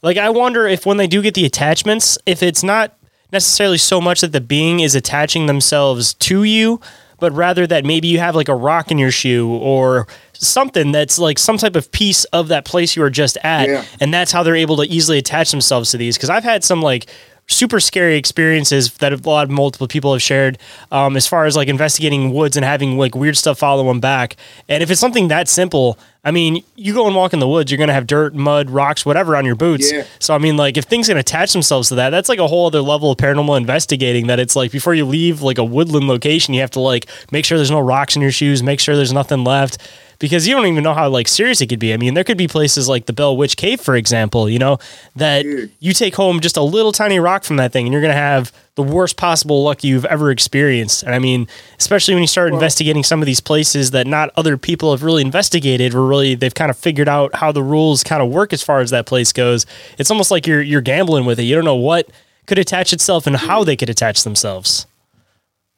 like 0.00 0.16
I 0.16 0.30
wonder 0.30 0.68
if 0.68 0.86
when 0.86 0.96
they 0.96 1.08
do 1.08 1.20
get 1.20 1.34
the 1.34 1.44
attachments, 1.44 2.18
if 2.26 2.44
it's 2.44 2.62
not 2.62 2.96
necessarily 3.32 3.78
so 3.78 4.00
much 4.00 4.20
that 4.20 4.30
the 4.30 4.40
being 4.40 4.78
is 4.78 4.94
attaching 4.94 5.46
themselves 5.46 6.14
to 6.14 6.44
you, 6.44 6.80
but 7.20 7.32
rather 7.32 7.66
that 7.66 7.84
maybe 7.84 8.08
you 8.08 8.18
have 8.18 8.34
like 8.34 8.48
a 8.48 8.54
rock 8.54 8.90
in 8.90 8.98
your 8.98 9.10
shoe 9.10 9.48
or 9.48 10.06
something 10.32 10.90
that's 10.92 11.18
like 11.18 11.38
some 11.38 11.58
type 11.58 11.76
of 11.76 11.90
piece 11.92 12.24
of 12.26 12.48
that 12.48 12.64
place 12.64 12.96
you 12.96 13.02
were 13.02 13.10
just 13.10 13.36
at 13.42 13.68
Yeah. 13.68 13.84
and 14.00 14.12
that's 14.12 14.32
how 14.32 14.42
they're 14.42 14.56
able 14.56 14.76
to 14.78 14.84
easily 14.84 15.18
attach 15.18 15.50
themselves 15.50 15.90
to 15.90 15.96
these 15.98 16.16
because 16.16 16.30
i've 16.30 16.44
had 16.44 16.64
some 16.64 16.80
like 16.82 17.06
super 17.50 17.80
scary 17.80 18.16
experiences 18.16 18.92
that 18.98 19.12
a 19.12 19.16
lot 19.28 19.44
of 19.44 19.50
multiple 19.50 19.86
people 19.88 20.12
have 20.12 20.22
shared 20.22 20.56
um, 20.92 21.16
as 21.16 21.26
far 21.26 21.46
as 21.46 21.56
like 21.56 21.68
investigating 21.68 22.32
woods 22.32 22.56
and 22.56 22.64
having 22.64 22.96
like 22.96 23.14
weird 23.14 23.36
stuff 23.36 23.58
follow 23.58 23.84
them 23.88 24.00
back 24.00 24.36
and 24.68 24.82
if 24.82 24.90
it's 24.90 25.00
something 25.00 25.28
that 25.28 25.48
simple 25.48 25.98
i 26.24 26.30
mean 26.30 26.62
you 26.76 26.94
go 26.94 27.06
and 27.06 27.16
walk 27.16 27.32
in 27.32 27.40
the 27.40 27.48
woods 27.48 27.70
you're 27.70 27.76
going 27.78 27.88
to 27.88 27.92
have 27.94 28.06
dirt 28.06 28.34
mud 28.34 28.70
rocks 28.70 29.04
whatever 29.04 29.34
on 29.36 29.44
your 29.44 29.56
boots 29.56 29.90
Yeah. 29.92 30.04
so 30.20 30.34
I 30.34 30.38
mean, 30.38 30.56
like, 30.56 30.76
if 30.76 30.84
things 30.84 31.08
can 31.08 31.16
attach 31.16 31.52
themselves 31.52 31.88
to 31.88 31.96
that, 31.96 32.10
that's 32.10 32.28
like 32.28 32.38
a 32.38 32.46
whole 32.46 32.66
other 32.66 32.80
level 32.80 33.10
of 33.10 33.18
paranormal 33.18 33.56
investigating. 33.56 34.28
That 34.28 34.38
it's 34.38 34.54
like 34.54 34.70
before 34.70 34.94
you 34.94 35.04
leave 35.04 35.42
like 35.42 35.58
a 35.58 35.64
woodland 35.64 36.06
location, 36.08 36.54
you 36.54 36.60
have 36.60 36.70
to 36.72 36.80
like 36.80 37.06
make 37.32 37.44
sure 37.44 37.58
there's 37.58 37.70
no 37.70 37.80
rocks 37.80 38.14
in 38.16 38.22
your 38.22 38.30
shoes, 38.30 38.62
make 38.62 38.78
sure 38.80 38.94
there's 38.96 39.12
nothing 39.12 39.42
left, 39.44 39.78
because 40.20 40.46
you 40.46 40.54
don't 40.54 40.66
even 40.66 40.84
know 40.84 40.94
how 40.94 41.08
like 41.08 41.26
serious 41.26 41.60
it 41.60 41.66
could 41.66 41.80
be. 41.80 41.92
I 41.92 41.96
mean, 41.96 42.14
there 42.14 42.22
could 42.22 42.38
be 42.38 42.46
places 42.46 42.88
like 42.88 43.06
the 43.06 43.12
Bell 43.12 43.36
Witch 43.36 43.56
Cave, 43.56 43.80
for 43.80 43.96
example, 43.96 44.48
you 44.48 44.60
know, 44.60 44.78
that 45.16 45.42
Dude. 45.42 45.72
you 45.80 45.92
take 45.92 46.14
home 46.14 46.38
just 46.38 46.56
a 46.56 46.62
little 46.62 46.92
tiny 46.92 47.18
rock 47.18 47.42
from 47.42 47.56
that 47.56 47.72
thing, 47.72 47.86
and 47.86 47.92
you're 47.92 48.02
gonna 48.02 48.14
have 48.14 48.52
the 48.76 48.82
worst 48.82 49.16
possible 49.16 49.64
luck 49.64 49.82
you've 49.82 50.04
ever 50.04 50.30
experienced. 50.30 51.02
And 51.02 51.14
I 51.14 51.18
mean, 51.18 51.48
especially 51.78 52.14
when 52.14 52.22
you 52.22 52.28
start 52.28 52.52
investigating 52.52 53.02
some 53.02 53.20
of 53.20 53.26
these 53.26 53.40
places 53.40 53.90
that 53.90 54.06
not 54.06 54.30
other 54.36 54.56
people 54.56 54.92
have 54.92 55.02
really 55.02 55.22
investigated, 55.22 55.94
or 55.94 56.06
really 56.06 56.34
they've 56.36 56.54
kind 56.54 56.70
of 56.70 56.76
figured 56.76 57.08
out 57.08 57.34
how 57.34 57.50
the 57.50 57.62
rules 57.62 58.04
kind 58.04 58.22
of 58.22 58.28
work 58.28 58.52
as 58.52 58.62
far 58.62 58.80
as 58.80 58.90
that 58.90 59.06
place 59.06 59.32
goes. 59.32 59.66
It's 59.98 60.10
almost 60.10 60.30
like 60.30 60.46
you're 60.46 60.62
you're 60.62 60.82
gambling 60.82 61.24
with 61.24 61.40
it. 61.40 61.44
You 61.44 61.56
don't 61.56 61.64
know 61.64 61.74
what 61.74 62.08
could 62.46 62.58
attach 62.58 62.92
itself 62.92 63.26
and 63.26 63.36
how 63.36 63.64
they 63.64 63.76
could 63.76 63.88
attach 63.88 64.22
themselves. 64.22 64.86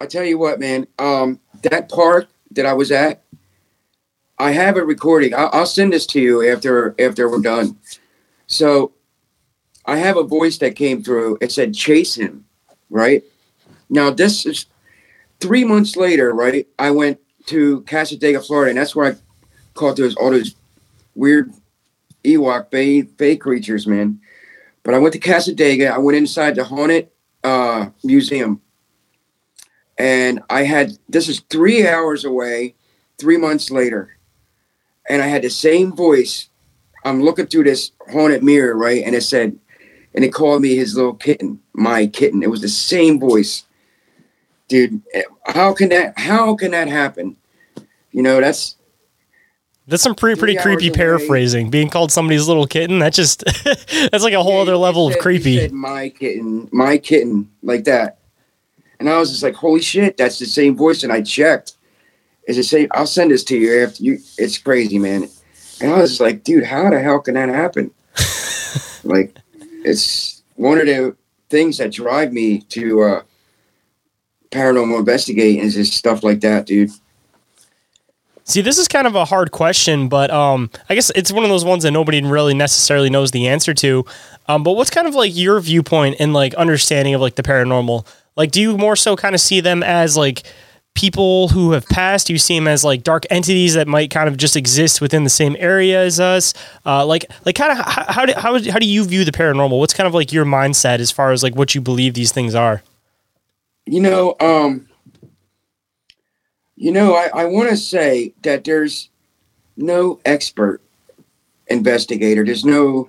I 0.01 0.07
tell 0.07 0.24
you 0.24 0.36
what, 0.36 0.59
man. 0.59 0.88
Um, 0.99 1.38
that 1.62 1.88
park 1.88 2.28
that 2.51 2.66
I 2.66 2.72
was 2.72 2.90
at, 2.90 3.21
I 4.43 4.51
have 4.51 4.76
a 4.76 4.84
recording. 4.84 5.34
I'll, 5.34 5.51
I'll 5.53 5.66
send 5.66 5.93
this 5.93 6.05
to 6.07 6.20
you 6.20 6.51
after 6.51 6.97
after 6.99 7.28
we're 7.28 7.40
done. 7.40 7.78
So, 8.49 8.93
I 9.86 9.99
have 9.99 10.16
a 10.16 10.24
voice 10.24 10.59
that 10.59 10.74
came 10.74 11.03
through. 11.03 11.38
It 11.40 11.53
said, 11.53 11.74
"Chase 11.74 12.16
him," 12.16 12.45
right? 12.90 13.22
Now 13.88 14.11
this 14.11 14.45
is 14.45 14.66
three 15.38 15.62
months 15.62 15.95
later, 15.95 16.32
right? 16.32 16.66
I 16.76 16.90
went 16.90 17.20
to 17.47 17.82
Cassadaga, 17.82 18.45
Florida, 18.45 18.70
and 18.70 18.78
that's 18.78 18.97
where 18.97 19.12
I 19.12 19.16
caught 19.74 19.97
those 19.97 20.16
all 20.16 20.32
those 20.32 20.57
weird 21.14 21.53
Ewok 22.24 22.68
Bay 22.70 23.03
Bay 23.03 23.36
creatures, 23.36 23.86
man. 23.86 24.20
But 24.82 24.95
I 24.95 24.99
went 24.99 25.12
to 25.12 25.20
Cassadaga. 25.20 25.93
I 25.93 25.99
went 25.99 26.16
inside 26.16 26.57
the 26.57 26.64
haunted 26.64 27.09
uh, 27.45 27.90
museum 28.03 28.61
and 29.99 30.40
I 30.51 30.64
had 30.64 30.99
this 31.09 31.28
is 31.28 31.40
three 31.49 31.86
hours 31.86 32.24
away, 32.24 32.74
three 33.18 33.36
months 33.36 33.70
later, 33.70 34.16
and 35.09 35.22
I 35.22 35.26
had 35.26 35.42
the 35.42 35.50
same 35.50 35.92
voice. 35.94 36.48
I'm 37.05 37.22
looking 37.22 37.46
through 37.46 37.64
this 37.64 37.92
haunted 38.11 38.42
mirror, 38.44 38.76
right, 38.76 39.03
and 39.05 39.14
it 39.14 39.22
said, 39.22 39.59
and 40.14 40.24
it 40.24 40.32
called 40.32 40.62
me 40.62 40.76
his 40.76 40.94
little 40.94 41.14
kitten, 41.14 41.61
my 41.72 42.07
kitten. 42.07 42.42
It 42.42 42.50
was 42.50 42.61
the 42.61 42.68
same 42.68 43.18
voice, 43.18 43.64
dude. 44.68 45.03
How 45.46 45.72
can 45.72 45.88
that? 45.88 46.18
How 46.18 46.55
can 46.55 46.70
that 46.72 46.88
happen? 46.88 47.36
You 48.12 48.22
know, 48.22 48.40
that's 48.40 48.76
That's 49.88 50.03
some 50.03 50.14
pretty 50.14 50.38
pretty 50.38 50.57
creepy 50.57 50.86
hours 50.86 50.88
away. 50.90 50.96
paraphrasing. 50.96 51.70
Being 51.70 51.88
called 51.88 52.12
somebody's 52.12 52.46
little 52.46 52.66
kitten, 52.66 52.98
that 53.00 53.12
just 53.14 53.42
that's 54.11 54.22
like 54.22 54.34
a 54.34 54.42
whole 54.42 54.57
Yeah, 54.57 54.61
other 54.62 54.76
level 54.76 55.09
said- 55.09 55.16
of 55.18 55.22
creepy. 55.22 55.59
said, 55.59 55.72
my 55.72 56.11
kitten, 56.11 56.68
my 56.72 56.98
kitten, 56.98 57.50
like 57.62 57.84
that. 57.84 58.18
And 59.00 59.09
I 59.11 59.18
was 59.18 59.30
just 59.30 59.42
like, 59.42 59.55
holy 59.55 59.80
shit, 59.82 60.16
that's 60.16 60.38
the 60.38 60.46
same 60.46 60.76
voice. 60.76 61.03
And 61.03 61.12
I 61.12 61.22
checked. 61.22 61.74
It's 62.45 62.57
the 62.57 62.64
same. 62.64 62.88
I'll 62.93 63.07
send 63.07 63.30
this 63.30 63.45
to 63.45 63.57
you 63.57 63.82
after 63.82 64.03
you. 64.03 64.18
It's 64.38 64.59
crazy, 64.59 64.99
man. 64.99 65.28
And 65.80 65.93
I 65.93 65.99
was 66.01 66.20
like, 66.20 66.45
dude, 66.45 66.64
how 66.64 66.90
the 66.90 67.01
hell 67.01 67.20
can 67.20 67.34
that 67.34 67.49
happen? 67.49 67.90
like, 69.05 69.36
it's 69.84 70.43
one 70.57 70.78
of 70.78 70.86
the 70.86 71.16
things 71.49 71.78
that 71.78 71.93
drive 71.93 72.32
me 72.32 72.61
to 72.61 73.03
uh, 73.03 73.22
paranormal 74.51 75.01
investigating 75.01 75.61
is 75.61 75.74
just 75.74 75.95
stuff 75.95 76.22
like 76.22 76.40
that, 76.40 76.66
dude. 76.66 76.90
See, 78.45 78.61
this 78.61 78.76
is 78.76 78.88
kind 78.88 79.07
of 79.07 79.14
a 79.14 79.24
hard 79.24 79.53
question, 79.53 80.09
but 80.09 80.30
um, 80.30 80.70
I 80.88 80.95
guess 80.95 81.11
it's 81.14 81.32
one 81.32 81.45
of 81.45 81.51
those 81.51 81.64
ones 81.64 81.84
that 81.84 81.93
nobody 81.93 82.20
really 82.22 82.55
necessarily 82.55 83.09
knows 83.09 83.30
the 83.30 83.49
answer 83.49 83.72
to. 83.74 84.05
Um, 84.49 84.64
but 84.64 84.72
what's 84.72 84.90
kind 84.90 85.07
of 85.07 85.14
like 85.14 85.34
your 85.34 85.61
viewpoint 85.61 86.16
and 86.18 86.32
like 86.32 86.55
understanding 86.55 87.14
of 87.14 87.20
like 87.20 87.36
the 87.36 87.43
paranormal? 87.43 88.07
Like, 88.34 88.51
do 88.51 88.61
you 88.61 88.76
more 88.76 88.97
so 88.97 89.14
kind 89.16 89.34
of 89.34 89.40
see 89.40 89.61
them 89.61 89.82
as 89.82 90.16
like 90.16 90.43
people 90.95 91.49
who 91.49 91.72
have 91.72 91.86
passed? 91.86 92.30
You 92.30 92.38
see 92.38 92.59
them 92.59 92.68
as 92.68 92.84
like 92.84 93.03
dark 93.03 93.24
entities 93.30 93.74
that 93.74 93.88
might 93.88 94.11
kind 94.11 94.28
of 94.28 94.36
just 94.36 94.57
exist 94.57 95.01
within 95.01 95.24
the 95.24 95.30
same 95.30 95.57
area 95.59 96.03
as 96.03 96.20
us? 96.20 96.55
Uh, 96.84 97.05
like, 97.07 97.24
like 97.45 97.57
kind 97.57 97.72
of 97.72 97.84
how, 97.84 98.12
how 98.12 98.26
do 98.26 98.32
how, 98.34 98.53
how 98.70 98.78
do 98.78 98.86
you 98.86 99.05
view 99.05 99.24
the 99.24 99.32
paranormal? 99.32 99.78
What's 99.78 99.95
kind 99.95 100.07
of 100.07 100.14
like 100.14 100.32
your 100.32 100.45
mindset 100.45 100.99
as 100.99 101.11
far 101.11 101.32
as 101.32 101.43
like 101.43 101.55
what 101.55 101.74
you 101.74 101.80
believe 101.80 102.14
these 102.14 102.32
things 102.32 102.55
are? 102.55 102.82
You 103.86 104.01
know, 104.01 104.36
um, 104.40 104.88
you 106.76 106.93
know, 106.93 107.14
I, 107.14 107.43
I 107.43 107.45
want 107.47 107.70
to 107.70 107.76
say 107.76 108.32
that 108.43 108.64
there's 108.64 109.09
no 109.76 110.20
expert 110.24 110.80
investigator. 111.68 112.45
There's 112.45 112.64
no, 112.64 113.09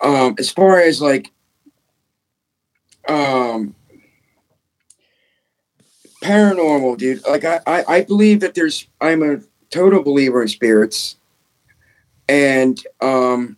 um, 0.00 0.36
as 0.38 0.50
far 0.50 0.80
as 0.80 1.00
like, 1.00 1.30
um, 3.08 3.74
paranormal, 6.22 6.98
dude. 6.98 7.26
Like 7.26 7.44
I, 7.44 7.60
I, 7.66 7.84
I 7.88 8.04
believe 8.04 8.40
that 8.40 8.54
there's. 8.54 8.86
I'm 9.00 9.22
a 9.22 9.40
total 9.70 10.02
believer 10.02 10.42
in 10.42 10.48
spirits, 10.48 11.16
and 12.28 12.82
um, 13.00 13.56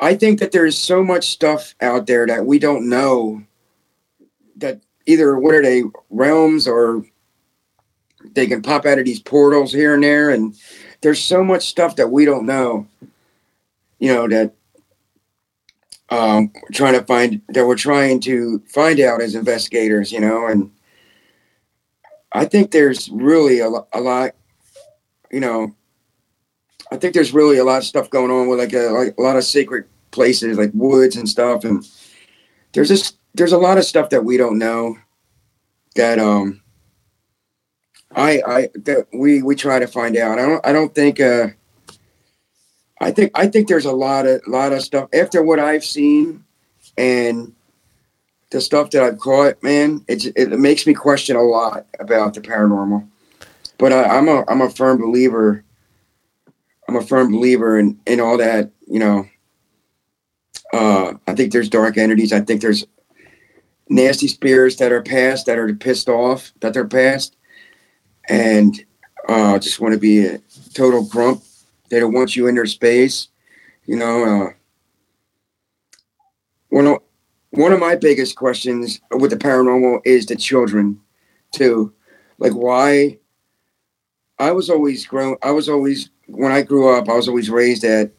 I 0.00 0.14
think 0.14 0.40
that 0.40 0.52
there's 0.52 0.78
so 0.78 1.02
much 1.02 1.28
stuff 1.28 1.74
out 1.80 2.06
there 2.06 2.26
that 2.26 2.46
we 2.46 2.58
don't 2.58 2.88
know. 2.88 3.42
That 4.56 4.80
either 5.06 5.38
what 5.38 5.54
are 5.54 5.62
they 5.62 5.82
realms 6.10 6.66
or 6.66 7.04
they 8.34 8.46
can 8.46 8.62
pop 8.62 8.86
out 8.86 8.98
of 8.98 9.04
these 9.04 9.20
portals 9.20 9.72
here 9.72 9.94
and 9.94 10.02
there, 10.02 10.30
and 10.30 10.54
there's 11.00 11.22
so 11.22 11.44
much 11.44 11.66
stuff 11.66 11.96
that 11.96 12.10
we 12.10 12.24
don't 12.24 12.46
know. 12.46 12.86
You 13.98 14.14
know 14.14 14.28
that 14.28 14.54
um, 16.10 16.52
trying 16.72 16.94
to 16.94 17.04
find 17.04 17.42
that 17.48 17.66
we're 17.66 17.76
trying 17.76 18.20
to 18.20 18.60
find 18.68 19.00
out 19.00 19.20
as 19.20 19.34
investigators. 19.34 20.12
You 20.12 20.20
know, 20.20 20.46
and 20.46 20.70
I 22.36 22.44
think 22.44 22.70
there's 22.70 23.08
really 23.08 23.60
a, 23.60 23.68
a 23.68 24.00
lot. 24.00 24.32
You 25.30 25.40
know, 25.40 25.74
I 26.92 26.98
think 26.98 27.14
there's 27.14 27.32
really 27.32 27.56
a 27.56 27.64
lot 27.64 27.78
of 27.78 27.84
stuff 27.84 28.10
going 28.10 28.30
on 28.30 28.48
with 28.48 28.58
like 28.58 28.74
a, 28.74 28.90
like 28.90 29.16
a 29.16 29.22
lot 29.22 29.36
of 29.36 29.44
sacred 29.44 29.86
places, 30.10 30.58
like 30.58 30.70
woods 30.74 31.16
and 31.16 31.26
stuff, 31.26 31.64
and 31.64 31.82
there's 32.72 32.88
just 32.88 33.16
there's 33.34 33.52
a 33.52 33.58
lot 33.58 33.78
of 33.78 33.84
stuff 33.84 34.10
that 34.10 34.24
we 34.24 34.36
don't 34.36 34.58
know 34.58 34.96
that 35.94 36.18
um 36.18 36.60
I 38.14 38.42
I 38.46 38.68
that 38.84 39.06
we 39.14 39.42
we 39.42 39.56
try 39.56 39.78
to 39.78 39.86
find 39.86 40.14
out. 40.16 40.38
I 40.38 40.46
don't 40.46 40.66
I 40.66 40.72
don't 40.72 40.94
think 40.94 41.20
uh 41.20 41.48
I 43.00 43.12
think 43.12 43.32
I 43.34 43.46
think 43.46 43.66
there's 43.66 43.86
a 43.86 43.92
lot 43.92 44.26
of 44.26 44.42
lot 44.46 44.74
of 44.74 44.82
stuff 44.82 45.08
after 45.14 45.42
what 45.42 45.58
I've 45.58 45.84
seen 45.84 46.44
and 46.98 47.55
the 48.50 48.60
stuff 48.60 48.90
that 48.90 49.02
I've 49.02 49.18
caught, 49.18 49.62
man, 49.62 50.04
it's, 50.08 50.26
it 50.26 50.50
makes 50.58 50.86
me 50.86 50.94
question 50.94 51.36
a 51.36 51.42
lot 51.42 51.86
about 51.98 52.34
the 52.34 52.40
paranormal. 52.40 53.06
But 53.78 53.92
I, 53.92 54.04
I'm 54.04 54.28
a 54.28 54.44
I'm 54.48 54.62
a 54.62 54.70
firm 54.70 54.98
believer. 54.98 55.62
I'm 56.88 56.96
a 56.96 57.02
firm 57.02 57.32
believer 57.32 57.78
in 57.78 57.98
in 58.06 58.20
all 58.20 58.38
that. 58.38 58.70
You 58.86 58.98
know, 59.00 59.26
uh, 60.72 61.14
I 61.26 61.34
think 61.34 61.52
there's 61.52 61.68
dark 61.68 61.98
entities. 61.98 62.32
I 62.32 62.40
think 62.40 62.62
there's 62.62 62.86
nasty 63.88 64.28
spirits 64.28 64.76
that 64.76 64.92
are 64.92 65.02
past 65.02 65.46
that 65.46 65.58
are 65.58 65.74
pissed 65.74 66.08
off 66.08 66.52
that 66.60 66.72
they're 66.72 66.88
past, 66.88 67.36
and 68.28 68.82
uh, 69.28 69.58
just 69.58 69.80
want 69.80 69.92
to 69.92 70.00
be 70.00 70.26
a 70.26 70.38
total 70.72 71.04
grump. 71.04 71.42
They 71.90 72.00
don't 72.00 72.14
want 72.14 72.34
you 72.34 72.46
in 72.46 72.54
their 72.54 72.66
space. 72.66 73.28
You 73.84 73.96
know, 73.96 74.24
uh, 74.24 74.52
one 76.70 76.98
one 77.56 77.72
of 77.72 77.80
my 77.80 77.96
biggest 77.96 78.36
questions 78.36 79.00
with 79.10 79.30
the 79.30 79.36
paranormal 79.36 80.00
is 80.04 80.26
the 80.26 80.36
children, 80.36 81.00
too. 81.52 81.92
Like, 82.38 82.52
why? 82.52 83.18
I 84.38 84.52
was 84.52 84.68
always 84.68 85.06
grown. 85.06 85.36
I 85.42 85.50
was 85.50 85.68
always 85.68 86.10
when 86.26 86.52
I 86.52 86.62
grew 86.62 86.94
up. 86.94 87.08
I 87.08 87.14
was 87.14 87.28
always 87.28 87.50
raised 87.50 87.82
that 87.82 88.12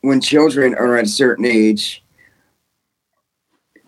when 0.00 0.20
children 0.20 0.74
are 0.74 0.96
at 0.96 1.06
a 1.06 1.08
certain 1.08 1.44
age, 1.44 2.04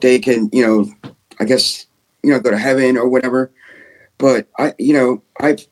they 0.00 0.18
can, 0.18 0.50
you 0.52 0.66
know, 0.66 1.12
I 1.38 1.44
guess, 1.44 1.86
you 2.22 2.30
know, 2.32 2.40
go 2.40 2.50
to 2.50 2.58
heaven 2.58 2.96
or 2.96 3.08
whatever. 3.08 3.52
But 4.18 4.48
I, 4.58 4.74
you 4.78 4.94
know, 4.94 5.22
I've 5.38 5.66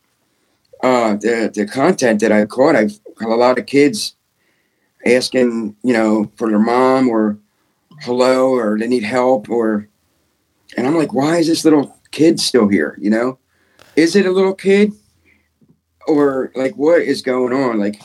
uh, 0.82 1.16
the 1.16 1.50
the 1.52 1.66
content 1.66 2.20
that 2.20 2.30
I 2.30 2.44
caught, 2.44 2.76
I've 2.76 3.00
a 3.20 3.28
lot 3.28 3.58
of 3.58 3.66
kids 3.66 4.16
asking, 5.06 5.76
you 5.82 5.92
know, 5.92 6.30
for 6.36 6.48
their 6.48 6.58
mom 6.58 7.08
or 7.08 7.38
hello 8.00 8.50
or 8.54 8.78
they 8.78 8.86
need 8.86 9.02
help 9.02 9.48
or, 9.48 9.88
and 10.76 10.86
I'm 10.86 10.96
like, 10.96 11.12
why 11.12 11.38
is 11.38 11.46
this 11.46 11.64
little 11.64 11.96
kid 12.10 12.40
still 12.40 12.68
here? 12.68 12.96
You 13.00 13.10
know, 13.10 13.38
is 13.96 14.16
it 14.16 14.26
a 14.26 14.30
little 14.30 14.54
kid 14.54 14.92
or 16.06 16.52
like 16.54 16.74
what 16.74 17.02
is 17.02 17.22
going 17.22 17.52
on? 17.52 17.78
Like, 17.78 18.00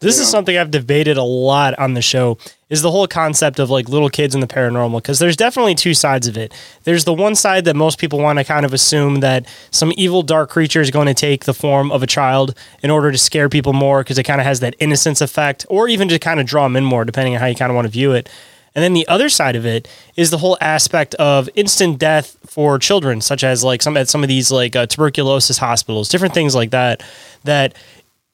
This 0.00 0.18
is 0.18 0.28
something 0.28 0.56
I've 0.56 0.70
debated 0.70 1.16
a 1.16 1.22
lot 1.22 1.78
on 1.78 1.94
the 1.94 2.02
show 2.02 2.36
is 2.68 2.82
the 2.82 2.90
whole 2.90 3.06
concept 3.06 3.58
of 3.58 3.70
like 3.70 3.88
little 3.88 4.10
kids 4.10 4.34
in 4.34 4.40
the 4.40 4.46
paranormal 4.46 4.98
because 4.98 5.18
there's 5.18 5.36
definitely 5.36 5.74
two 5.74 5.94
sides 5.94 6.26
of 6.26 6.36
it. 6.36 6.52
There's 6.82 7.04
the 7.04 7.14
one 7.14 7.34
side 7.34 7.64
that 7.66 7.76
most 7.76 7.98
people 7.98 8.18
want 8.18 8.38
to 8.38 8.44
kind 8.44 8.66
of 8.66 8.74
assume 8.74 9.20
that 9.20 9.46
some 9.70 9.92
evil 9.96 10.22
dark 10.22 10.50
creature 10.50 10.80
is 10.80 10.90
going 10.90 11.06
to 11.06 11.14
take 11.14 11.44
the 11.44 11.54
form 11.54 11.90
of 11.90 12.02
a 12.02 12.06
child 12.06 12.54
in 12.82 12.90
order 12.90 13.12
to 13.12 13.18
scare 13.18 13.48
people 13.48 13.72
more 13.72 14.02
because 14.02 14.18
it 14.18 14.24
kind 14.24 14.40
of 14.40 14.46
has 14.46 14.60
that 14.60 14.74
innocence 14.78 15.20
effect 15.20 15.64
or 15.70 15.88
even 15.88 16.08
to 16.08 16.18
kind 16.18 16.40
of 16.40 16.46
draw 16.46 16.64
them 16.64 16.76
in 16.76 16.84
more 16.84 17.04
depending 17.04 17.34
on 17.34 17.40
how 17.40 17.46
you 17.46 17.54
kind 17.54 17.70
of 17.70 17.76
want 17.76 17.86
to 17.86 17.92
view 17.92 18.12
it. 18.12 18.28
And 18.74 18.82
then 18.82 18.92
the 18.92 19.06
other 19.06 19.28
side 19.28 19.56
of 19.56 19.64
it 19.64 19.88
is 20.16 20.30
the 20.30 20.38
whole 20.38 20.58
aspect 20.60 21.14
of 21.16 21.48
instant 21.54 21.98
death 21.98 22.36
for 22.44 22.78
children, 22.78 23.20
such 23.20 23.44
as 23.44 23.62
like 23.62 23.82
some 23.82 23.96
at 23.96 24.08
some 24.08 24.22
of 24.22 24.28
these 24.28 24.50
like 24.50 24.74
uh, 24.74 24.86
tuberculosis 24.86 25.58
hospitals, 25.58 26.08
different 26.08 26.34
things 26.34 26.54
like 26.54 26.70
that. 26.70 27.02
That 27.44 27.74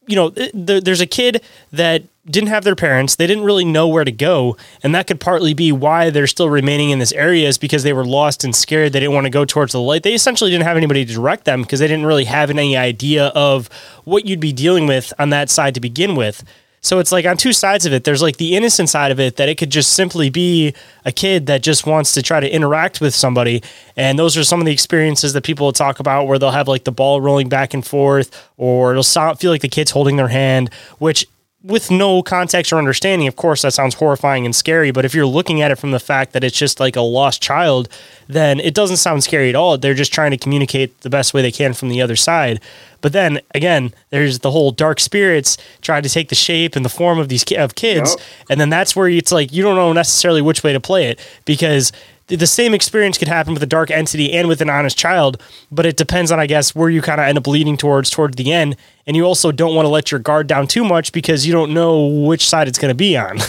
you 0.06 0.16
know, 0.16 0.30
th- 0.30 0.82
there's 0.84 1.00
a 1.00 1.06
kid 1.06 1.42
that 1.72 2.02
didn't 2.26 2.48
have 2.48 2.64
their 2.64 2.76
parents. 2.76 3.14
They 3.14 3.26
didn't 3.26 3.44
really 3.44 3.64
know 3.64 3.88
where 3.88 4.04
to 4.04 4.12
go. 4.12 4.56
And 4.82 4.94
that 4.94 5.06
could 5.06 5.20
partly 5.20 5.54
be 5.54 5.72
why 5.72 6.10
they're 6.10 6.26
still 6.26 6.50
remaining 6.50 6.90
in 6.90 6.98
this 6.98 7.12
area 7.12 7.48
is 7.48 7.58
because 7.58 7.82
they 7.82 7.92
were 7.92 8.04
lost 8.04 8.44
and 8.44 8.54
scared. 8.54 8.92
They 8.92 9.00
didn't 9.00 9.14
want 9.14 9.26
to 9.26 9.30
go 9.30 9.44
towards 9.44 9.72
the 9.72 9.80
light. 9.80 10.02
They 10.02 10.14
essentially 10.14 10.50
didn't 10.50 10.66
have 10.66 10.76
anybody 10.76 11.04
to 11.04 11.12
direct 11.12 11.44
them 11.44 11.62
because 11.62 11.80
they 11.80 11.88
didn't 11.88 12.06
really 12.06 12.24
have 12.24 12.50
any 12.50 12.76
idea 12.76 13.26
of 13.28 13.68
what 14.04 14.26
you'd 14.26 14.40
be 14.40 14.52
dealing 14.52 14.86
with 14.86 15.12
on 15.18 15.30
that 15.30 15.48
side 15.48 15.74
to 15.74 15.80
begin 15.80 16.14
with. 16.14 16.44
So 16.82 16.98
it's 16.98 17.12
like 17.12 17.26
on 17.26 17.36
two 17.36 17.52
sides 17.52 17.84
of 17.84 17.92
it. 17.92 18.04
There's 18.04 18.22
like 18.22 18.38
the 18.38 18.56
innocent 18.56 18.88
side 18.88 19.12
of 19.12 19.20
it 19.20 19.36
that 19.36 19.48
it 19.48 19.56
could 19.56 19.70
just 19.70 19.92
simply 19.92 20.30
be 20.30 20.74
a 21.04 21.12
kid 21.12 21.46
that 21.46 21.62
just 21.62 21.86
wants 21.86 22.12
to 22.12 22.22
try 22.22 22.40
to 22.40 22.48
interact 22.48 23.00
with 23.00 23.14
somebody. 23.14 23.62
And 23.96 24.18
those 24.18 24.36
are 24.36 24.44
some 24.44 24.60
of 24.60 24.66
the 24.66 24.72
experiences 24.72 25.34
that 25.34 25.44
people 25.44 25.66
will 25.66 25.72
talk 25.72 26.00
about 26.00 26.26
where 26.26 26.38
they'll 26.38 26.50
have 26.50 26.68
like 26.68 26.84
the 26.84 26.92
ball 26.92 27.20
rolling 27.20 27.48
back 27.48 27.74
and 27.74 27.86
forth 27.86 28.48
or 28.56 28.92
it'll 28.92 29.34
feel 29.34 29.50
like 29.50 29.60
the 29.60 29.68
kid's 29.68 29.90
holding 29.90 30.16
their 30.16 30.28
hand, 30.28 30.70
which 30.98 31.26
with 31.62 31.90
no 31.90 32.22
context 32.22 32.72
or 32.72 32.78
understanding, 32.78 33.28
of 33.28 33.36
course, 33.36 33.62
that 33.62 33.72
sounds 33.72 33.94
horrifying 33.94 34.46
and 34.46 34.56
scary. 34.56 34.90
But 34.90 35.04
if 35.04 35.14
you're 35.14 35.26
looking 35.26 35.60
at 35.60 35.70
it 35.70 35.76
from 35.76 35.90
the 35.90 36.00
fact 36.00 36.32
that 36.32 36.42
it's 36.42 36.56
just 36.56 36.80
like 36.80 36.96
a 36.96 37.02
lost 37.02 37.42
child, 37.42 37.88
then 38.28 38.60
it 38.60 38.72
doesn't 38.72 38.96
sound 38.96 39.22
scary 39.24 39.50
at 39.50 39.54
all. 39.54 39.76
They're 39.76 39.92
just 39.92 40.12
trying 40.12 40.30
to 40.30 40.38
communicate 40.38 40.98
the 41.02 41.10
best 41.10 41.34
way 41.34 41.42
they 41.42 41.52
can 41.52 41.74
from 41.74 41.90
the 41.90 42.00
other 42.00 42.16
side. 42.16 42.60
But 43.02 43.12
then 43.12 43.40
again, 43.54 43.92
there's 44.08 44.38
the 44.38 44.50
whole 44.50 44.70
dark 44.70 45.00
spirits 45.00 45.58
trying 45.82 46.02
to 46.02 46.08
take 46.08 46.30
the 46.30 46.34
shape 46.34 46.76
and 46.76 46.84
the 46.84 46.88
form 46.90 47.18
of 47.18 47.28
these 47.28 47.44
ki- 47.44 47.56
of 47.56 47.74
kids, 47.74 48.10
Yep. 48.18 48.26
and 48.50 48.60
then 48.60 48.70
that's 48.70 48.96
where 48.96 49.08
it's 49.08 49.32
like 49.32 49.52
you 49.52 49.62
don't 49.62 49.76
know 49.76 49.92
necessarily 49.92 50.40
which 50.42 50.62
way 50.62 50.72
to 50.72 50.80
play 50.80 51.06
it 51.08 51.18
because 51.44 51.92
the 52.36 52.46
same 52.46 52.74
experience 52.74 53.18
could 53.18 53.28
happen 53.28 53.54
with 53.54 53.62
a 53.62 53.66
dark 53.66 53.90
entity 53.90 54.32
and 54.32 54.48
with 54.48 54.60
an 54.60 54.70
honest 54.70 54.96
child, 54.96 55.42
but 55.70 55.86
it 55.86 55.96
depends 55.96 56.30
on 56.30 56.38
I 56.40 56.46
guess 56.46 56.74
where 56.74 56.88
you 56.88 57.02
kind 57.02 57.20
of 57.20 57.26
end 57.26 57.38
up 57.38 57.46
leading 57.46 57.76
towards 57.76 58.10
towards 58.10 58.36
the 58.36 58.52
end, 58.52 58.76
and 59.06 59.16
you 59.16 59.24
also 59.24 59.52
don't 59.52 59.74
want 59.74 59.84
to 59.86 59.90
let 59.90 60.10
your 60.10 60.20
guard 60.20 60.46
down 60.46 60.66
too 60.66 60.84
much 60.84 61.12
because 61.12 61.46
you 61.46 61.52
don't 61.52 61.74
know 61.74 62.06
which 62.06 62.48
side 62.48 62.68
it's 62.68 62.78
going 62.78 62.90
to 62.90 62.94
be 62.94 63.16
on. 63.16 63.38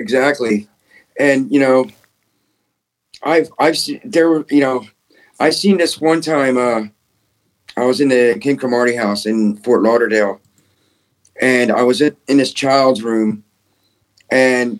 Exactly, 0.00 0.68
and 1.18 1.50
you 1.50 1.58
know, 1.58 1.90
I've 3.24 3.50
I've 3.58 3.76
seen 3.76 4.00
there 4.04 4.44
you 4.48 4.60
know, 4.60 4.86
I 5.40 5.50
seen 5.50 5.76
this 5.76 6.00
one 6.00 6.20
time. 6.20 6.56
Uh, 6.56 6.82
I 7.76 7.84
was 7.84 8.00
in 8.00 8.08
the 8.08 8.38
King 8.40 8.56
Cromartie 8.56 8.94
house 8.94 9.26
in 9.26 9.56
Fort 9.56 9.82
Lauderdale, 9.82 10.40
and 11.40 11.72
I 11.72 11.82
was 11.82 12.00
in, 12.00 12.16
in 12.28 12.36
this 12.36 12.52
child's 12.52 13.02
room, 13.02 13.42
and 14.30 14.78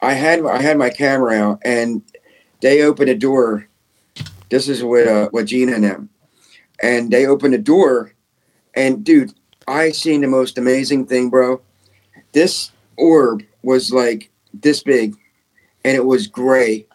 I 0.00 0.14
had 0.14 0.46
I 0.46 0.62
had 0.62 0.78
my 0.78 0.90
camera 0.90 1.34
out, 1.34 1.60
and 1.64 2.02
they 2.60 2.82
opened 2.82 3.10
a 3.10 3.14
door. 3.14 3.68
This 4.50 4.68
is 4.68 4.82
with 4.82 5.08
uh, 5.08 5.28
with 5.32 5.46
Gina 5.46 5.72
and 5.74 5.84
them, 5.84 6.08
and 6.82 7.10
they 7.10 7.26
opened 7.26 7.54
a 7.54 7.58
door, 7.58 8.12
and 8.74 9.04
dude, 9.04 9.32
I 9.66 9.90
seen 9.90 10.20
the 10.20 10.28
most 10.28 10.58
amazing 10.58 11.06
thing, 11.06 11.30
bro. 11.30 11.60
This 12.32 12.72
orb 12.96 13.44
was 13.62 13.92
like 13.92 14.30
this 14.52 14.82
big 14.82 15.14
and 15.84 15.96
it 15.96 16.04
was 16.04 16.26
gray 16.26 16.86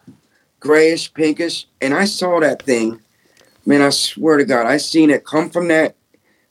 grayish 0.60 1.12
pinkish 1.14 1.66
and 1.80 1.94
i 1.94 2.04
saw 2.04 2.40
that 2.40 2.62
thing 2.62 3.00
man 3.64 3.82
i 3.82 3.90
swear 3.90 4.36
to 4.36 4.44
god 4.44 4.66
i 4.66 4.76
seen 4.76 5.10
it 5.10 5.24
come 5.24 5.50
from 5.50 5.68
that 5.68 5.96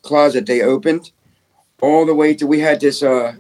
closet 0.01 0.45
they 0.45 0.61
opened 0.61 1.11
all 1.81 2.05
the 2.05 2.13
way 2.13 2.33
to 2.33 2.47
we 2.47 2.59
had 2.59 2.79
this 2.79 3.03
uh 3.03 3.33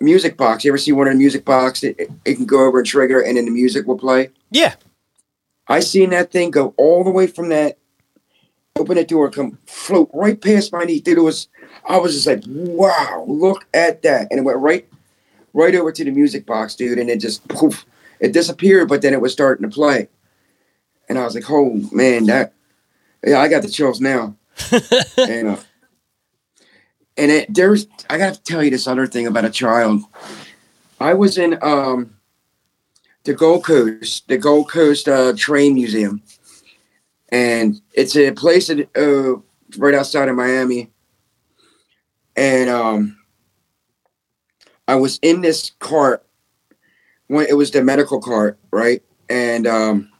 music 0.00 0.36
box 0.36 0.64
you 0.64 0.70
ever 0.70 0.78
see 0.78 0.92
one 0.92 1.06
of 1.06 1.12
the 1.12 1.18
music 1.18 1.44
box 1.44 1.82
it, 1.82 2.10
it, 2.24 2.34
can 2.34 2.46
go 2.46 2.66
over 2.66 2.78
and 2.78 2.86
trigger 2.86 3.20
and 3.20 3.36
then 3.36 3.44
the 3.44 3.50
music 3.50 3.86
will 3.86 3.98
play 3.98 4.30
yeah, 4.50 4.74
I 5.68 5.80
seen 5.80 6.10
that 6.10 6.32
thing 6.32 6.50
go 6.50 6.74
all 6.76 7.04
the 7.04 7.10
way 7.10 7.28
from 7.28 7.48
that 7.50 7.78
open 8.76 8.96
the 8.96 9.04
door, 9.04 9.30
come 9.30 9.58
float 9.66 10.10
right 10.12 10.40
past 10.40 10.72
my 10.72 10.84
knee. 10.84 11.00
Dude, 11.00 11.18
it 11.18 11.22
was 11.22 11.48
I 11.88 11.98
was 11.98 12.14
just 12.14 12.26
like, 12.26 12.42
wow, 12.46 13.24
look 13.28 13.66
at 13.72 14.02
that. 14.02 14.28
And 14.30 14.40
it 14.40 14.42
went 14.42 14.58
right 14.58 14.86
right 15.52 15.74
over 15.74 15.92
to 15.92 16.04
the 16.04 16.10
music 16.10 16.46
box, 16.46 16.74
dude, 16.74 16.98
and 16.98 17.08
it 17.08 17.20
just 17.20 17.46
poof, 17.48 17.86
it 18.18 18.32
disappeared, 18.32 18.88
but 18.88 19.02
then 19.02 19.12
it 19.12 19.20
was 19.20 19.32
starting 19.32 19.68
to 19.68 19.74
play. 19.74 20.08
And 21.08 21.18
I 21.18 21.24
was 21.24 21.34
like, 21.34 21.50
oh 21.50 21.80
man, 21.92 22.26
that 22.26 22.52
yeah, 23.24 23.40
I 23.40 23.48
got 23.48 23.62
the 23.62 23.68
chills 23.68 24.00
now. 24.00 24.36
and 25.16 25.48
uh, 25.48 25.56
and 27.20 27.30
it 27.30 27.54
there's 27.54 27.86
I 28.08 28.16
gotta 28.16 28.40
tell 28.42 28.64
you 28.64 28.70
this 28.70 28.86
other 28.86 29.06
thing 29.06 29.26
about 29.26 29.44
a 29.44 29.50
child. 29.50 30.02
I 30.98 31.14
was 31.14 31.38
in 31.38 31.58
um 31.62 32.16
the 33.24 33.34
Gold 33.34 33.64
Coast, 33.64 34.26
the 34.28 34.38
Gold 34.38 34.70
Coast 34.70 35.06
uh, 35.06 35.34
Train 35.36 35.74
Museum, 35.74 36.22
and 37.28 37.80
it's 37.92 38.16
a 38.16 38.32
place 38.32 38.68
that, 38.68 38.88
uh, 38.96 39.40
right 39.78 39.94
outside 39.94 40.28
of 40.30 40.36
Miami. 40.36 40.90
And 42.34 42.70
um, 42.70 43.18
I 44.88 44.94
was 44.94 45.18
in 45.20 45.42
this 45.42 45.72
cart 45.80 46.24
when 47.26 47.46
it 47.46 47.54
was 47.54 47.70
the 47.70 47.84
medical 47.84 48.20
cart, 48.20 48.58
right? 48.70 49.02
And 49.28 49.66
um, 49.66 50.10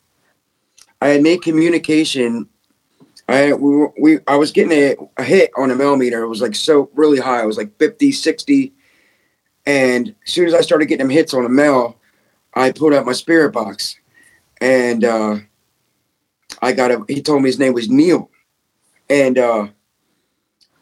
I 1.01 1.09
had 1.09 1.22
made 1.22 1.42
communication. 1.42 2.48
I 3.31 3.53
we, 3.53 3.87
we 4.01 4.18
I 4.26 4.37
was 4.37 4.51
getting 4.51 4.72
a, 4.72 4.97
a 5.16 5.22
hit 5.22 5.51
on 5.57 5.70
a 5.70 5.74
Mel 5.74 5.97
meter. 5.97 6.22
It 6.22 6.28
was 6.28 6.43
like 6.43 6.55
so 6.55 6.91
really 6.95 7.20
high. 7.20 7.43
It 7.43 7.47
was 7.47 7.57
like 7.57 7.78
50, 7.78 8.12
60. 8.12 8.72
And 9.66 10.14
as 10.26 10.33
soon 10.33 10.49
as 10.49 10.55
I 10.55 10.62
started 10.62 10.87
getting 10.87 11.07
them 11.07 11.14
hits 11.14 11.33
on 11.33 11.45
the 11.45 11.49
Mel, 11.49 11.97
I 12.55 12.72
pulled 12.72 12.93
out 12.93 13.07
my 13.07 13.12
spirit 13.12 13.53
box, 13.53 13.97
and 14.61 15.05
uh, 15.05 15.37
I 16.61 16.72
got 16.72 16.91
a. 16.91 17.05
He 17.09 17.22
told 17.22 17.43
me 17.43 17.49
his 17.49 17.59
name 17.59 17.74
was 17.74 17.89
Neil, 17.89 18.31
and 19.09 19.39
uh, 19.39 19.68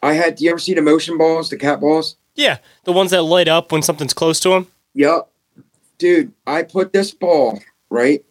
I 0.03 0.15
had. 0.15 0.37
Do 0.37 0.45
you 0.45 0.51
ever 0.51 0.59
see 0.59 0.75
the 0.75 0.81
motion 0.81 1.19
balls, 1.19 1.51
the 1.51 1.59
cat 1.59 1.81
balls? 1.81 2.17
yeah, 2.39 2.59
the 2.85 2.93
ones 2.93 3.11
that 3.11 3.23
light 3.23 3.49
up 3.49 3.73
when 3.73 3.83
something's 3.83 4.15
close 4.15 4.39
to 4.41 4.51
them. 4.51 4.69
Yup, 4.95 5.31
dude. 5.99 6.33
I 6.47 6.63
put 6.63 6.93
this 6.93 7.11
ball 7.11 7.61
right 7.91 8.25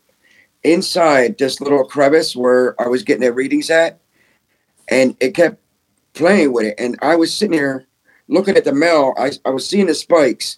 inside 0.63 1.37
this 1.37 1.59
little 1.59 1.83
crevice 1.83 2.35
where 2.35 2.81
I 2.81 2.87
was 2.87 3.03
getting 3.03 3.21
the 3.21 3.33
readings 3.33 3.69
at, 3.69 3.99
and 4.89 5.15
it 5.19 5.33
kept 5.33 5.61
playing 6.13 6.53
with 6.53 6.65
it. 6.67 6.75
And 6.79 6.97
I 7.01 7.15
was 7.15 7.33
sitting 7.33 7.53
here 7.53 7.87
looking 8.27 8.57
at 8.57 8.65
the 8.65 8.73
Mel. 8.73 9.13
I 9.17 9.31
I 9.45 9.49
was 9.51 9.67
seeing 9.67 9.87
the 9.87 9.95
spikes, 9.95 10.57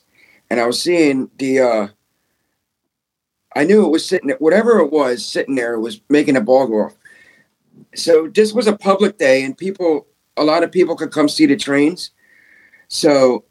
and 0.49 0.59
I 0.59 0.65
was 0.67 0.82
seeing 0.82 1.30
the. 1.38 1.59
uh 1.59 1.88
I 3.55 3.63
knew 3.63 3.86
it 3.86 3.89
was 3.89 4.05
sitting 4.05 4.27
there, 4.27 4.38
whatever 4.38 4.80
it 4.80 4.91
was 4.91 5.25
sitting 5.25 5.55
there 5.55 5.80
was 5.80 6.01
making 6.09 6.38
a 6.38 6.41
ball 6.41 6.67
go 6.67 6.86
off. 6.86 6.95
So 7.95 8.27
this 8.27 8.53
was 8.53 8.67
a 8.67 8.77
public 8.77 9.17
day 9.17 9.43
and 9.43 9.57
people 9.57 10.07
a 10.38 10.43
lot 10.43 10.63
of 10.63 10.71
people 10.71 10.95
could 10.95 11.11
come 11.11 11.27
see 11.27 11.45
the 11.45 11.57
trains. 11.57 12.11
So 12.88 13.45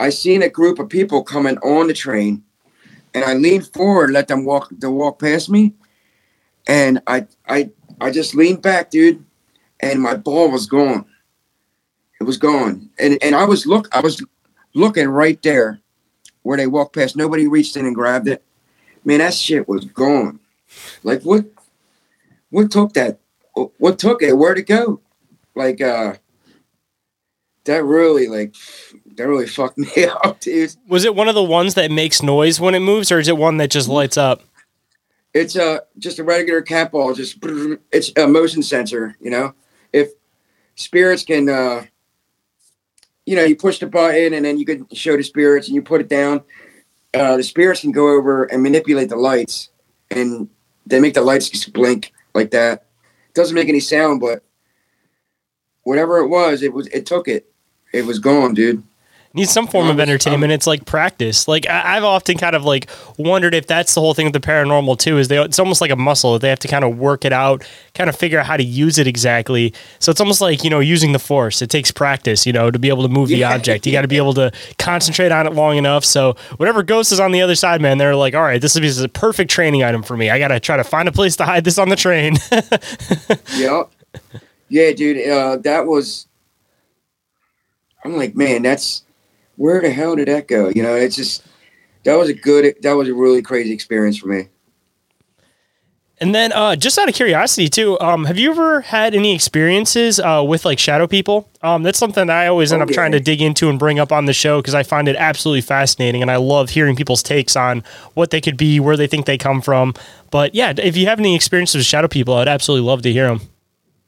I 0.00 0.10
seen 0.10 0.42
a 0.42 0.48
group 0.48 0.78
of 0.78 0.88
people 0.88 1.22
coming 1.22 1.58
on 1.58 1.86
the 1.86 1.94
train 1.94 2.42
and 3.14 3.24
I 3.24 3.34
leaned 3.34 3.68
forward, 3.68 4.10
let 4.10 4.28
them 4.28 4.44
walk 4.44 4.68
to 4.80 4.90
walk 4.90 5.20
past 5.20 5.48
me. 5.48 5.74
And 6.66 7.00
I 7.06 7.26
I 7.48 7.70
I 8.00 8.10
just 8.10 8.34
leaned 8.34 8.62
back, 8.62 8.90
dude. 8.90 9.24
And 9.80 10.00
my 10.00 10.14
ball 10.14 10.50
was 10.50 10.66
gone. 10.66 11.06
It 12.20 12.24
was 12.24 12.38
gone, 12.38 12.90
and 12.98 13.18
and 13.22 13.34
I 13.34 13.44
was 13.44 13.66
look 13.66 13.94
I 13.94 14.00
was 14.00 14.24
looking 14.74 15.08
right 15.08 15.40
there 15.42 15.80
where 16.42 16.56
they 16.56 16.66
walked 16.66 16.94
past. 16.94 17.16
Nobody 17.16 17.46
reached 17.46 17.76
in 17.76 17.86
and 17.86 17.94
grabbed 17.94 18.28
it. 18.28 18.42
Man, 19.04 19.18
that 19.18 19.34
shit 19.34 19.68
was 19.68 19.84
gone. 19.84 20.40
Like 21.02 21.22
what? 21.22 21.46
What 22.50 22.70
took 22.70 22.94
that? 22.94 23.18
What 23.78 23.98
took 23.98 24.22
it? 24.22 24.32
Where'd 24.32 24.58
it 24.58 24.66
go? 24.66 25.00
Like 25.54 25.80
uh, 25.80 26.14
that 27.64 27.84
really 27.84 28.28
like 28.28 28.54
that 29.16 29.26
really 29.26 29.46
fucked 29.58 29.78
me 29.78 29.88
up, 30.24 30.40
dude. 30.40 30.74
Was 30.88 31.04
it 31.04 31.14
one 31.14 31.28
of 31.28 31.34
the 31.34 31.42
ones 31.42 31.74
that 31.74 31.90
makes 31.90 32.22
noise 32.22 32.60
when 32.60 32.74
it 32.74 32.80
moves, 32.80 33.12
or 33.12 33.18
is 33.18 33.28
it 33.28 33.36
one 33.36 33.58
that 33.58 33.70
just 33.70 33.88
lights 33.88 34.16
up? 34.16 34.42
It's 35.34 35.56
a 35.56 35.64
uh, 35.64 35.78
just 35.98 36.18
a 36.18 36.24
regular 36.24 36.62
cat 36.62 36.92
ball. 36.92 37.12
Just 37.12 37.38
it's 37.92 38.10
a 38.16 38.26
motion 38.26 38.62
sensor. 38.62 39.16
You 39.20 39.30
know, 39.30 39.54
spirits 40.76 41.24
can, 41.24 41.48
uh, 41.48 41.84
you 43.26 43.34
know, 43.34 43.44
you 43.44 43.56
push 43.56 43.78
the 43.78 43.86
button 43.86 44.34
and 44.34 44.44
then 44.44 44.58
you 44.58 44.64
can 44.64 44.86
show 44.92 45.16
the 45.16 45.22
spirits 45.24 45.66
and 45.66 45.74
you 45.74 45.82
put 45.82 46.00
it 46.00 46.08
down. 46.08 46.42
Uh, 47.12 47.36
the 47.36 47.42
spirits 47.42 47.80
can 47.80 47.92
go 47.92 48.08
over 48.08 48.44
and 48.44 48.62
manipulate 48.62 49.08
the 49.08 49.16
lights, 49.16 49.70
and 50.10 50.48
they 50.86 51.00
make 51.00 51.14
the 51.14 51.22
lights 51.22 51.48
just 51.48 51.72
blink 51.72 52.12
like 52.34 52.50
that. 52.50 52.86
It 53.28 53.34
doesn't 53.34 53.54
make 53.54 53.68
any 53.68 53.80
sound, 53.80 54.20
but 54.20 54.44
whatever 55.82 56.18
it 56.18 56.28
was, 56.28 56.62
it 56.62 56.72
was 56.72 56.86
it 56.88 57.06
took 57.06 57.26
it. 57.26 57.50
It 57.92 58.04
was 58.04 58.18
gone, 58.18 58.54
dude 58.54 58.82
needs 59.36 59.52
some 59.52 59.66
form 59.66 59.88
of 59.88 60.00
entertainment. 60.00 60.52
It's 60.52 60.66
like 60.66 60.86
practice. 60.86 61.46
Like 61.46 61.66
I, 61.66 61.94
have 61.94 62.04
often 62.04 62.38
kind 62.38 62.56
of 62.56 62.64
like 62.64 62.88
wondered 63.18 63.54
if 63.54 63.66
that's 63.66 63.94
the 63.94 64.00
whole 64.00 64.14
thing 64.14 64.26
with 64.26 64.32
the 64.32 64.40
paranormal 64.40 64.98
too. 64.98 65.18
Is 65.18 65.28
they 65.28 65.38
it's 65.38 65.58
almost 65.58 65.80
like 65.80 65.90
a 65.90 65.96
muscle. 65.96 66.38
They 66.38 66.48
have 66.48 66.58
to 66.60 66.68
kind 66.68 66.84
of 66.84 66.98
work 66.98 67.24
it 67.24 67.32
out, 67.32 67.64
kind 67.94 68.08
of 68.08 68.16
figure 68.16 68.38
out 68.38 68.46
how 68.46 68.56
to 68.56 68.64
use 68.64 68.98
it 68.98 69.06
exactly. 69.06 69.72
So 69.98 70.10
it's 70.10 70.20
almost 70.20 70.40
like 70.40 70.64
you 70.64 70.70
know 70.70 70.80
using 70.80 71.12
the 71.12 71.18
force. 71.18 71.62
It 71.62 71.70
takes 71.70 71.90
practice, 71.90 72.46
you 72.46 72.52
know, 72.52 72.70
to 72.70 72.78
be 72.78 72.88
able 72.88 73.02
to 73.02 73.08
move 73.08 73.28
the 73.28 73.44
object. 73.44 73.86
You 73.86 73.92
got 73.98 74.02
to 74.02 74.08
be 74.08 74.16
able 74.16 74.34
to 74.34 74.50
concentrate 74.78 75.30
on 75.30 75.46
it 75.46 75.52
long 75.52 75.76
enough. 75.76 76.04
So 76.04 76.36
whatever 76.56 76.82
ghost 76.82 77.12
is 77.12 77.20
on 77.20 77.32
the 77.32 77.42
other 77.42 77.54
side, 77.54 77.80
man, 77.80 77.98
they're 77.98 78.16
like, 78.16 78.34
all 78.34 78.42
right, 78.42 78.60
this 78.60 78.76
is 78.76 79.02
a 79.02 79.08
perfect 79.08 79.50
training 79.50 79.82
item 79.82 80.02
for 80.02 80.16
me. 80.16 80.30
I 80.30 80.38
got 80.38 80.48
to 80.48 80.60
try 80.60 80.76
to 80.76 80.84
find 80.84 81.08
a 81.08 81.12
place 81.12 81.36
to 81.36 81.44
hide 81.44 81.64
this 81.64 81.78
on 81.78 81.90
the 81.90 81.96
train. 81.96 82.36
yeah, 83.56 83.82
yeah, 84.68 84.92
dude. 84.92 85.28
Uh, 85.28 85.56
that 85.58 85.86
was. 85.86 86.26
I'm 88.04 88.16
like, 88.16 88.36
man, 88.36 88.62
that's 88.62 89.02
where 89.56 89.80
the 89.80 89.90
hell 89.90 90.16
did 90.16 90.28
that 90.28 90.48
go? 90.48 90.68
You 90.68 90.82
know, 90.82 90.94
it's 90.94 91.16
just 91.16 91.46
that 92.04 92.16
was 92.16 92.28
a 92.28 92.34
good, 92.34 92.76
that 92.82 92.92
was 92.92 93.08
a 93.08 93.14
really 93.14 93.42
crazy 93.42 93.72
experience 93.72 94.18
for 94.18 94.28
me. 94.28 94.48
And 96.18 96.34
then, 96.34 96.50
uh, 96.52 96.76
just 96.76 96.96
out 96.98 97.10
of 97.10 97.14
curiosity, 97.14 97.68
too, 97.68 98.00
um, 98.00 98.24
have 98.24 98.38
you 98.38 98.50
ever 98.50 98.80
had 98.80 99.14
any 99.14 99.34
experiences 99.34 100.18
uh, 100.18 100.42
with 100.46 100.64
like 100.64 100.78
shadow 100.78 101.06
people? 101.06 101.50
Um, 101.60 101.82
that's 101.82 101.98
something 101.98 102.28
that 102.28 102.34
I 102.34 102.46
always 102.46 102.72
end 102.72 102.80
oh, 102.80 102.84
up 102.84 102.90
trying 102.90 103.12
to 103.12 103.20
dig 103.20 103.42
into 103.42 103.68
and 103.68 103.78
bring 103.78 103.98
up 103.98 104.12
on 104.12 104.24
the 104.24 104.32
show 104.32 104.62
because 104.62 104.74
I 104.74 104.82
find 104.82 105.08
it 105.08 105.16
absolutely 105.16 105.60
fascinating, 105.60 106.22
and 106.22 106.30
I 106.30 106.36
love 106.36 106.70
hearing 106.70 106.96
people's 106.96 107.22
takes 107.22 107.54
on 107.54 107.84
what 108.14 108.30
they 108.30 108.40
could 108.40 108.56
be, 108.56 108.80
where 108.80 108.96
they 108.96 109.06
think 109.06 109.26
they 109.26 109.36
come 109.36 109.60
from. 109.60 109.92
But 110.30 110.54
yeah, 110.54 110.72
if 110.78 110.96
you 110.96 111.04
have 111.04 111.20
any 111.20 111.34
experiences 111.34 111.80
with 111.80 111.86
shadow 111.86 112.08
people, 112.08 112.32
I'd 112.34 112.48
absolutely 112.48 112.86
love 112.86 113.02
to 113.02 113.12
hear 113.12 113.26
them. 113.26 113.42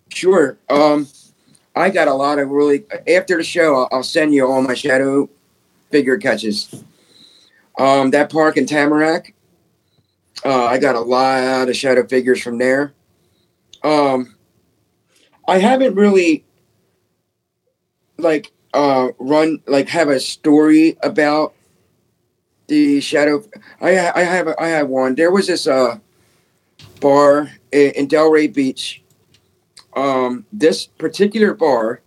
Sure. 0.09 0.57
Um, 0.71 1.09
I 1.77 1.91
got 1.91 2.09
a 2.09 2.15
lot 2.15 2.39
of 2.39 2.49
really 2.49 2.85
after 3.07 3.37
the 3.37 3.45
show. 3.45 3.77
I'll, 3.77 3.89
I'll 3.93 4.03
send 4.03 4.33
you 4.33 4.47
all 4.47 4.63
my 4.63 4.73
shadow 4.73 5.29
figure 5.91 6.19
catches. 6.19 6.85
Um, 7.79 8.11
that 8.11 8.31
park 8.31 8.57
in 8.57 8.67
Tamarac, 8.67 9.33
uh, 10.45 10.67
I 10.67 10.79
got 10.79 10.97
a 10.97 11.01
lot 11.01 11.69
of 11.69 11.77
shadow 11.77 12.07
figures 12.07 12.43
from 12.43 12.59
there. 12.59 12.93
Um, 13.83 14.37
I 15.47 15.59
haven't 15.59 15.95
really 15.95 16.45
like 18.19 18.53
uh, 18.75 19.09
run 19.19 19.63
like 19.67 19.89
have 19.89 20.09
a 20.09 20.21
story 20.21 20.97
about 21.03 21.55
the 22.67 23.01
shadow. 23.01 23.45
I 23.81 24.11
I 24.11 24.23
have 24.23 24.49
I 24.59 24.69
have 24.69 24.89
one. 24.89 25.15
There 25.15 25.31
was 25.31 25.47
this 25.47 25.67
uh, 25.67 25.99
bar 27.01 27.53
in, 27.73 27.91
in 27.93 28.09
Delray 28.09 28.53
Beach. 28.53 29.03
Um, 29.97 30.47
this 30.53 30.87
particular 30.87 31.55
bar 31.55 32.03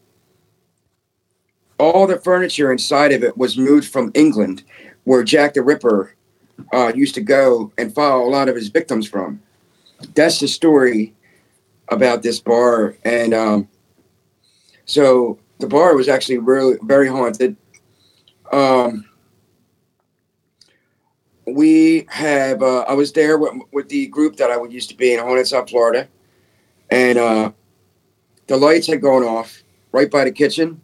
all 1.81 2.05
the 2.05 2.19
furniture 2.19 2.71
inside 2.71 3.11
of 3.11 3.23
it 3.23 3.35
was 3.35 3.57
moved 3.57 3.91
from 3.91 4.11
England, 4.13 4.63
where 5.03 5.23
Jack 5.23 5.55
the 5.55 5.63
Ripper 5.63 6.13
uh, 6.71 6.93
used 6.93 7.15
to 7.15 7.21
go 7.21 7.73
and 7.75 7.93
follow 7.93 8.23
a 8.23 8.29
lot 8.29 8.47
of 8.47 8.55
his 8.55 8.69
victims 8.69 9.07
from. 9.07 9.41
That's 10.13 10.39
the 10.39 10.47
story 10.47 11.15
about 11.89 12.21
this 12.21 12.39
bar, 12.39 12.95
and 13.03 13.33
um, 13.33 13.67
so 14.85 15.39
the 15.57 15.65
bar 15.65 15.95
was 15.95 16.07
actually 16.07 16.37
really 16.37 16.77
very 16.83 17.07
haunted. 17.07 17.57
Um, 18.51 19.05
we 21.47 22.05
have 22.09 22.61
uh, 22.61 22.81
I 22.81 22.93
was 22.93 23.11
there 23.11 23.39
with, 23.39 23.53
with, 23.71 23.89
the 23.89 24.05
group 24.05 24.35
that 24.35 24.51
I 24.51 24.57
would 24.57 24.71
used 24.71 24.89
to 24.89 24.95
be 24.95 25.13
in 25.13 25.19
Haunted 25.19 25.47
South 25.47 25.69
Florida, 25.69 26.07
and 26.91 27.17
uh, 27.17 27.51
the 28.45 28.57
lights 28.57 28.85
had 28.85 29.01
gone 29.01 29.23
off 29.23 29.63
right 29.91 30.11
by 30.11 30.25
the 30.25 30.31
kitchen 30.31 30.79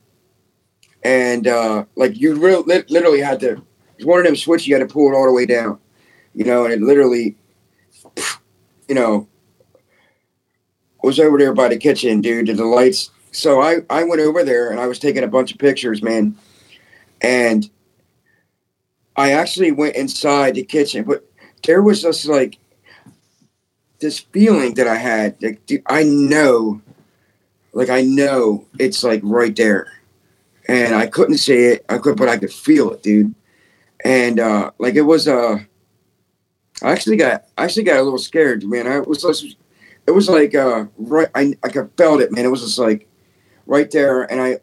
and 1.03 1.47
uh, 1.47 1.85
like 1.95 2.17
you 2.17 2.35
really 2.35 2.83
literally 2.89 3.21
had 3.21 3.39
to. 3.41 3.61
One 4.03 4.19
of 4.19 4.25
them 4.25 4.35
switches 4.35 4.67
you 4.67 4.75
had 4.75 4.87
to 4.87 4.93
pull 4.93 5.11
it 5.11 5.15
all 5.15 5.25
the 5.25 5.33
way 5.33 5.45
down, 5.45 5.79
you 6.35 6.45
know, 6.45 6.65
and 6.65 6.73
it 6.73 6.81
literally, 6.81 7.35
you 8.87 8.95
know, 8.95 9.27
was 11.03 11.19
over 11.19 11.37
there 11.37 11.53
by 11.53 11.69
the 11.69 11.77
kitchen, 11.77 12.21
dude. 12.21 12.47
The 12.47 12.65
lights. 12.65 13.11
So 13.31 13.61
I 13.61 13.77
I 13.89 14.03
went 14.03 14.21
over 14.21 14.43
there 14.43 14.69
and 14.69 14.79
I 14.79 14.87
was 14.87 14.99
taking 14.99 15.23
a 15.23 15.27
bunch 15.27 15.51
of 15.51 15.57
pictures, 15.57 16.03
man, 16.03 16.35
and 17.21 17.69
I 19.15 19.31
actually 19.31 19.71
went 19.71 19.95
inside 19.95 20.55
the 20.55 20.63
kitchen, 20.63 21.03
but 21.03 21.27
there 21.63 21.81
was 21.81 22.01
just 22.01 22.25
like 22.27 22.59
this 23.99 24.19
feeling 24.19 24.75
that 24.75 24.87
I 24.87 24.95
had. 24.95 25.41
Like, 25.41 25.83
I 25.87 26.03
know, 26.03 26.81
like 27.73 27.89
I 27.89 28.01
know 28.01 28.65
it's 28.77 29.03
like 29.03 29.21
right 29.23 29.55
there 29.55 29.96
and 30.67 30.95
I 30.95 31.07
couldn't 31.07 31.37
say 31.37 31.65
it. 31.65 31.85
I 31.89 31.97
could, 31.97 32.17
but 32.17 32.29
I 32.29 32.37
could 32.37 32.51
feel 32.51 32.91
it, 32.91 33.03
dude. 33.03 33.33
And 34.03 34.39
uh, 34.39 34.71
like 34.77 34.95
it 34.95 35.01
was, 35.01 35.27
uh, 35.27 35.59
I 36.81 36.91
actually 36.91 37.17
got, 37.17 37.45
I 37.57 37.63
actually 37.63 37.83
got 37.83 37.99
a 37.99 38.03
little 38.03 38.19
scared, 38.19 38.63
man. 38.63 38.87
I 38.87 38.99
was, 38.99 39.55
it 40.05 40.11
was 40.11 40.29
like, 40.29 40.55
uh, 40.55 40.85
right, 40.97 41.29
I, 41.35 41.53
I 41.63 41.69
felt 41.97 42.21
it, 42.21 42.31
man. 42.31 42.45
It 42.45 42.49
was 42.49 42.61
just 42.61 42.79
like 42.79 43.07
right 43.65 43.89
there. 43.89 44.23
And 44.23 44.41
I 44.41 44.59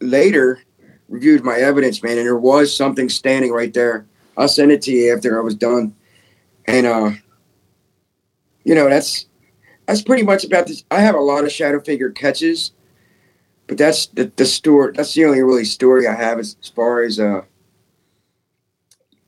later 0.00 0.60
reviewed 1.08 1.44
my 1.44 1.56
evidence, 1.56 2.02
man, 2.02 2.18
and 2.18 2.26
there 2.26 2.36
was 2.36 2.74
something 2.74 3.08
standing 3.08 3.52
right 3.52 3.72
there. 3.72 4.06
I'll 4.36 4.48
send 4.48 4.70
it 4.70 4.82
to 4.82 4.92
you 4.92 5.14
after 5.14 5.38
I 5.38 5.42
was 5.42 5.54
done. 5.54 5.94
And 6.66 6.86
uh, 6.86 7.10
you 8.64 8.74
know, 8.74 8.88
that's 8.88 9.26
that's 9.86 10.02
pretty 10.02 10.24
much 10.24 10.44
about 10.44 10.66
this. 10.66 10.84
I 10.90 11.00
have 11.00 11.14
a 11.14 11.20
lot 11.20 11.44
of 11.44 11.52
shadow 11.52 11.80
figure 11.80 12.10
catches 12.10 12.72
but 13.66 13.78
that's 13.78 14.06
the, 14.06 14.30
the 14.36 14.46
story. 14.46 14.92
That's 14.94 15.14
the 15.14 15.24
only 15.24 15.42
really 15.42 15.64
story 15.64 16.06
I 16.06 16.14
have 16.14 16.38
as, 16.38 16.56
as 16.62 16.68
far 16.68 17.02
as 17.02 17.18
uh, 17.18 17.42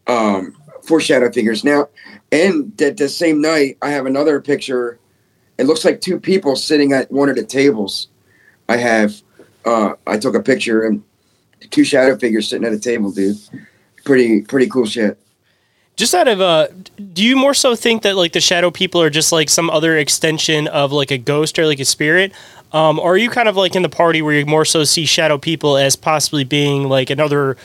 um, 0.07 0.57
foreshadow 0.83 1.31
figures. 1.31 1.65
Now, 1.65 1.89
and 2.31 2.77
that 2.79 2.97
the 2.97 3.09
same 3.09 3.41
night, 3.41 3.79
I 3.83 3.91
have 3.91 4.07
another 4.07 4.41
picture. 4.41 4.99
It 5.59 5.67
looks 5.67 5.85
like 5.85 6.01
two 6.01 6.21
people 6.21 6.57
sitting 6.57 6.93
at 6.93 7.11
one 7.11 7.29
of 7.29 7.37
the 7.37 7.45
tables. 7.45 8.09
I 8.69 8.77
have. 8.77 9.23
Uh, 9.65 9.95
I 10.07 10.19
took 10.19 10.35
a 10.35 10.43
picture 10.43 10.87
and 10.87 11.03
two 11.71 11.85
shadow 11.85 12.17
figures 12.17 12.49
sitting 12.49 12.67
at 12.67 12.73
a 12.73 12.79
table, 12.79 13.11
dude. 13.11 13.37
Pretty 14.05 14.43
pretty 14.43 14.69
cool 14.69 14.87
shit. 14.87 15.19
Just 15.97 16.15
out 16.15 16.29
of 16.29 16.41
uh, 16.41 16.69
do 17.13 17.25
you 17.25 17.35
more 17.35 17.55
so 17.55 17.75
think 17.75 18.03
that 18.03 18.17
like 18.17 18.33
the 18.33 18.41
shadow 18.41 18.71
people 18.71 19.03
are 19.03 19.11
just 19.11 19.33
like 19.33 19.51
some 19.51 19.69
other 19.69 19.99
extension 19.99 20.69
of 20.69 20.93
like 20.93 21.11
a 21.11 21.19
ghost 21.19 21.59
or 21.59 21.67
like 21.67 21.81
a 21.81 21.85
spirit, 21.85 22.33
um, 22.73 22.99
or 22.99 23.15
are 23.15 23.17
you 23.17 23.31
kind 23.31 23.49
of 23.49 23.57
like 23.57 23.75
in 23.75 23.83
the 23.83 23.89
party 23.89 24.23
where 24.23 24.35
you 24.35 24.47
more 24.47 24.65
so 24.65 24.85
see 24.85 25.07
shadow 25.07 25.39
people 25.39 25.77
as 25.77 25.97
possibly 25.97 26.45
being 26.45 26.89
like 26.89 27.11
another 27.11 27.57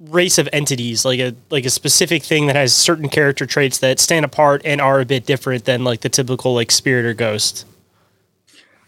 race 0.00 0.38
of 0.38 0.48
entities, 0.52 1.04
like 1.04 1.20
a 1.20 1.34
like 1.50 1.64
a 1.64 1.70
specific 1.70 2.22
thing 2.22 2.46
that 2.46 2.56
has 2.56 2.74
certain 2.74 3.08
character 3.08 3.46
traits 3.46 3.78
that 3.78 4.00
stand 4.00 4.24
apart 4.24 4.62
and 4.64 4.80
are 4.80 5.00
a 5.00 5.04
bit 5.04 5.26
different 5.26 5.64
than 5.64 5.84
like 5.84 6.00
the 6.00 6.08
typical 6.08 6.54
like 6.54 6.70
spirit 6.70 7.04
or 7.04 7.14
ghost? 7.14 7.66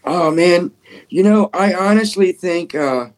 Oh 0.05 0.31
man, 0.31 0.71
you 1.09 1.23
know, 1.23 1.51
I 1.53 1.75
honestly 1.75 2.33
think 2.33 2.75
uh, 2.75 3.09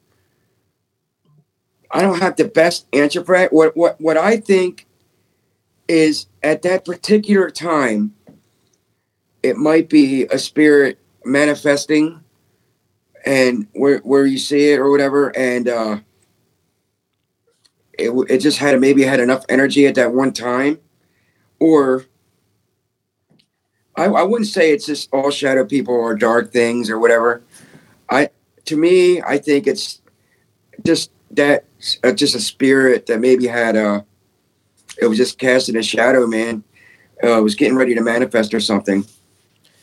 I 1.91 2.03
don't 2.03 2.21
have 2.21 2.37
the 2.37 2.45
best 2.45 2.87
answer 2.93 3.25
for 3.25 3.37
that. 3.37 3.53
What 3.53 3.77
what 3.77 4.01
what 4.01 4.17
I 4.17 4.37
think 4.39 4.87
is 5.89 6.27
at 6.43 6.63
that 6.63 6.85
particular 6.85 7.51
time, 7.51 8.15
it 9.43 9.57
might 9.57 9.89
be 9.89 10.25
a 10.25 10.39
spirit 10.39 10.99
manifesting 11.27 12.23
and 13.25 13.67
where 13.73 13.99
where 13.99 14.27
you 14.27 14.39
see 14.39 14.73
it 14.73 14.79
or 14.79 14.91
whatever 14.91 15.37
and 15.37 15.69
uh 15.69 15.99
it, 17.99 18.11
it 18.29 18.39
just 18.39 18.59
had 18.59 18.79
maybe 18.81 19.03
had 19.03 19.21
enough 19.21 19.45
energy 19.49 19.87
at 19.87 19.95
that 19.95 20.13
one 20.13 20.33
time 20.33 20.79
or 21.59 22.05
I, 23.97 24.05
I 24.05 24.23
wouldn't 24.23 24.49
say 24.49 24.73
it's 24.73 24.87
just 24.87 25.09
all 25.13 25.31
shadow 25.31 25.65
people 25.65 25.95
or 25.95 26.15
dark 26.15 26.53
things 26.53 26.91
or 26.91 26.99
whatever 26.99 27.43
I 28.09 28.31
to 28.67 28.77
me, 28.77 29.23
I 29.23 29.39
think 29.39 29.67
it's 29.67 30.01
just 30.85 31.11
that 31.33 31.65
uh, 32.05 32.13
just 32.13 32.35
a 32.35 32.41
spirit 32.41 33.07
that 33.07 33.21
maybe 33.21 33.47
had 33.47 33.77
a. 33.77 34.05
It 35.01 35.07
was 35.07 35.19
just 35.19 35.39
casting 35.39 35.77
a 35.77 35.83
shadow, 35.83 36.27
man. 36.27 36.65
Uh, 37.23 37.41
was 37.43 37.55
getting 37.55 37.77
ready 37.77 37.95
to 37.95 38.03
manifest 38.03 38.53
or 38.53 38.61
something. 38.61 39.05